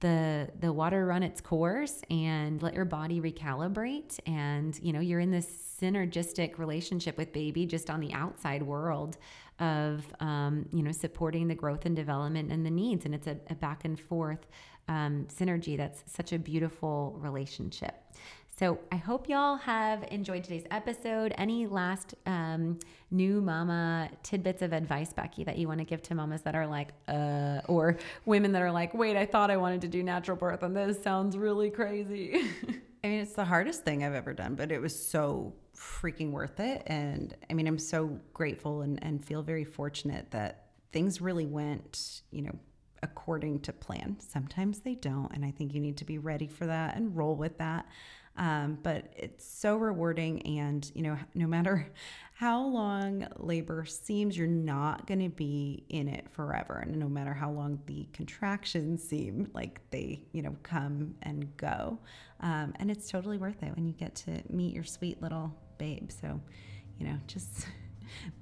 the 0.00 0.50
the 0.60 0.72
water 0.72 1.06
run 1.06 1.22
its 1.22 1.40
course 1.40 2.02
and 2.10 2.62
let 2.62 2.74
your 2.74 2.84
body 2.84 3.20
recalibrate. 3.20 4.18
And 4.26 4.78
you 4.82 4.92
know 4.92 5.00
you're 5.00 5.20
in 5.20 5.30
this 5.30 5.46
synergistic 5.80 6.58
relationship 6.58 7.16
with 7.16 7.32
baby 7.32 7.66
just 7.66 7.90
on 7.90 8.00
the 8.00 8.12
outside 8.12 8.62
world 8.62 9.16
of 9.60 10.04
um, 10.20 10.66
you 10.72 10.82
know 10.82 10.92
supporting 10.92 11.48
the 11.48 11.54
growth 11.54 11.86
and 11.86 11.96
development 11.96 12.52
and 12.52 12.66
the 12.66 12.70
needs. 12.70 13.06
And 13.06 13.14
it's 13.14 13.26
a, 13.26 13.38
a 13.48 13.54
back 13.54 13.84
and 13.84 13.98
forth 13.98 14.46
um, 14.88 15.26
synergy 15.34 15.76
that's 15.76 16.02
such 16.06 16.32
a 16.32 16.38
beautiful 16.38 17.16
relationship 17.18 17.94
so 18.56 18.78
I 18.92 18.96
hope 18.96 19.28
y'all 19.28 19.56
have 19.56 20.04
enjoyed 20.12 20.44
today's 20.44 20.66
episode. 20.70 21.34
Any 21.36 21.66
last 21.66 22.14
um, 22.24 22.78
new 23.10 23.40
mama 23.40 24.10
tidbits 24.22 24.62
of 24.62 24.72
advice, 24.72 25.12
Becky, 25.12 25.42
that 25.42 25.58
you 25.58 25.66
want 25.66 25.78
to 25.78 25.84
give 25.84 26.02
to 26.02 26.14
mamas 26.14 26.42
that 26.42 26.54
are 26.54 26.66
like, 26.66 26.90
uh, 27.08 27.62
or 27.66 27.98
women 28.26 28.52
that 28.52 28.62
are 28.62 28.70
like, 28.70 28.94
wait, 28.94 29.16
I 29.16 29.26
thought 29.26 29.50
I 29.50 29.56
wanted 29.56 29.80
to 29.80 29.88
do 29.88 30.04
natural 30.04 30.36
birth, 30.36 30.62
and 30.62 30.76
this 30.76 31.02
sounds 31.02 31.36
really 31.36 31.68
crazy. 31.68 32.44
I 33.02 33.08
mean, 33.08 33.20
it's 33.20 33.32
the 33.32 33.44
hardest 33.44 33.84
thing 33.84 34.04
I've 34.04 34.14
ever 34.14 34.32
done, 34.32 34.54
but 34.54 34.70
it 34.70 34.80
was 34.80 34.96
so 34.96 35.52
freaking 35.76 36.30
worth 36.30 36.60
it. 36.60 36.84
And 36.86 37.36
I 37.50 37.54
mean, 37.54 37.66
I'm 37.66 37.78
so 37.78 38.18
grateful 38.32 38.82
and, 38.82 39.02
and 39.02 39.22
feel 39.22 39.42
very 39.42 39.64
fortunate 39.64 40.30
that 40.30 40.68
things 40.92 41.20
really 41.20 41.44
went, 41.44 42.22
you 42.30 42.42
know, 42.42 42.56
according 43.02 43.60
to 43.60 43.72
plan. 43.72 44.16
Sometimes 44.20 44.78
they 44.78 44.94
don't. 44.94 45.30
And 45.32 45.44
I 45.44 45.50
think 45.50 45.74
you 45.74 45.80
need 45.80 45.98
to 45.98 46.04
be 46.06 46.18
ready 46.18 46.46
for 46.46 46.66
that 46.66 46.96
and 46.96 47.14
roll 47.14 47.36
with 47.36 47.58
that. 47.58 47.86
Um, 48.36 48.78
but 48.82 49.12
it's 49.16 49.44
so 49.44 49.76
rewarding. 49.76 50.42
And, 50.58 50.90
you 50.94 51.02
know, 51.02 51.16
no 51.34 51.46
matter 51.46 51.90
how 52.34 52.64
long 52.66 53.26
labor 53.36 53.84
seems, 53.84 54.36
you're 54.36 54.46
not 54.46 55.06
going 55.06 55.20
to 55.20 55.28
be 55.28 55.84
in 55.88 56.08
it 56.08 56.28
forever. 56.30 56.78
And 56.82 56.96
no 56.96 57.08
matter 57.08 57.32
how 57.32 57.50
long 57.50 57.78
the 57.86 58.08
contractions 58.12 59.02
seem 59.02 59.50
like 59.54 59.80
they, 59.90 60.22
you 60.32 60.42
know, 60.42 60.56
come 60.62 61.14
and 61.22 61.56
go. 61.56 61.98
Um, 62.40 62.74
and 62.76 62.90
it's 62.90 63.08
totally 63.08 63.38
worth 63.38 63.62
it 63.62 63.74
when 63.76 63.86
you 63.86 63.92
get 63.92 64.14
to 64.16 64.42
meet 64.50 64.74
your 64.74 64.84
sweet 64.84 65.22
little 65.22 65.54
babe. 65.78 66.10
So, 66.10 66.40
you 66.98 67.06
know, 67.06 67.16
just 67.26 67.66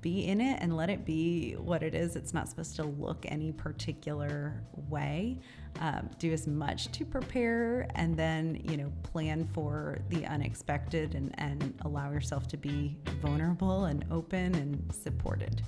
be 0.01 0.27
in 0.27 0.41
it 0.41 0.59
and 0.61 0.77
let 0.77 0.91
it 0.91 1.05
be 1.05 1.55
what 1.55 1.83
it 1.83 1.95
is. 1.95 2.17
It's 2.17 2.35
not 2.35 2.49
supposed 2.49 2.77
to 2.77 2.85
look 2.85 3.25
any 3.29 3.53
particular 3.53 4.63
way. 4.89 5.39
Um, 5.81 6.11
do 6.19 6.33
as 6.33 6.47
much 6.47 6.93
to 6.93 7.05
prepare 7.05 7.89
and 7.95 8.17
then, 8.17 8.61
you 8.65 8.77
know, 8.77 8.93
plan 9.03 9.49
for 9.55 9.99
the 10.11 10.27
unexpected 10.27 11.15
and, 11.15 11.35
and 11.39 11.75
allow 11.83 12.11
yourself 12.11 12.47
to 12.49 12.57
be 12.57 12.99
vulnerable 13.21 13.87
and 13.87 14.05
open 14.11 14.55
and 14.55 14.93
supported. 14.95 15.63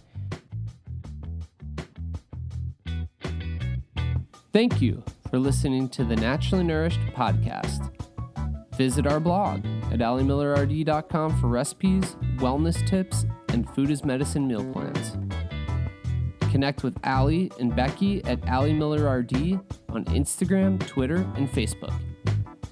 Thank 4.52 4.80
you 4.80 5.02
for 5.30 5.38
listening 5.38 5.88
to 5.88 6.04
the 6.04 6.14
Naturally 6.14 6.62
Nourished 6.62 7.00
podcast. 7.16 7.90
Visit 8.76 9.06
our 9.06 9.18
blog 9.18 9.64
at 9.90 9.98
alimillerrd.com 10.00 11.40
for 11.40 11.48
recipes, 11.48 12.16
wellness 12.36 12.86
tips, 12.86 13.24
and 13.54 13.70
food 13.70 13.88
is 13.88 14.04
medicine 14.04 14.48
meal 14.48 14.64
plans. 14.72 15.16
Connect 16.50 16.82
with 16.82 16.96
Ali 17.04 17.50
and 17.60 17.74
Becky 17.74 18.22
at 18.24 18.46
Ali 18.48 18.72
Miller 18.72 19.18
RD 19.18 19.60
on 19.90 20.04
Instagram, 20.06 20.84
Twitter, 20.86 21.26
and 21.36 21.48
Facebook. 21.50 21.94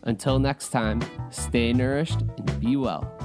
Until 0.03 0.41
next 0.41 0.71
time, 0.71 1.01
stay 1.31 1.73
nourished 1.73 2.21
and 2.21 2.61
be 2.61 2.77
well. 2.77 3.22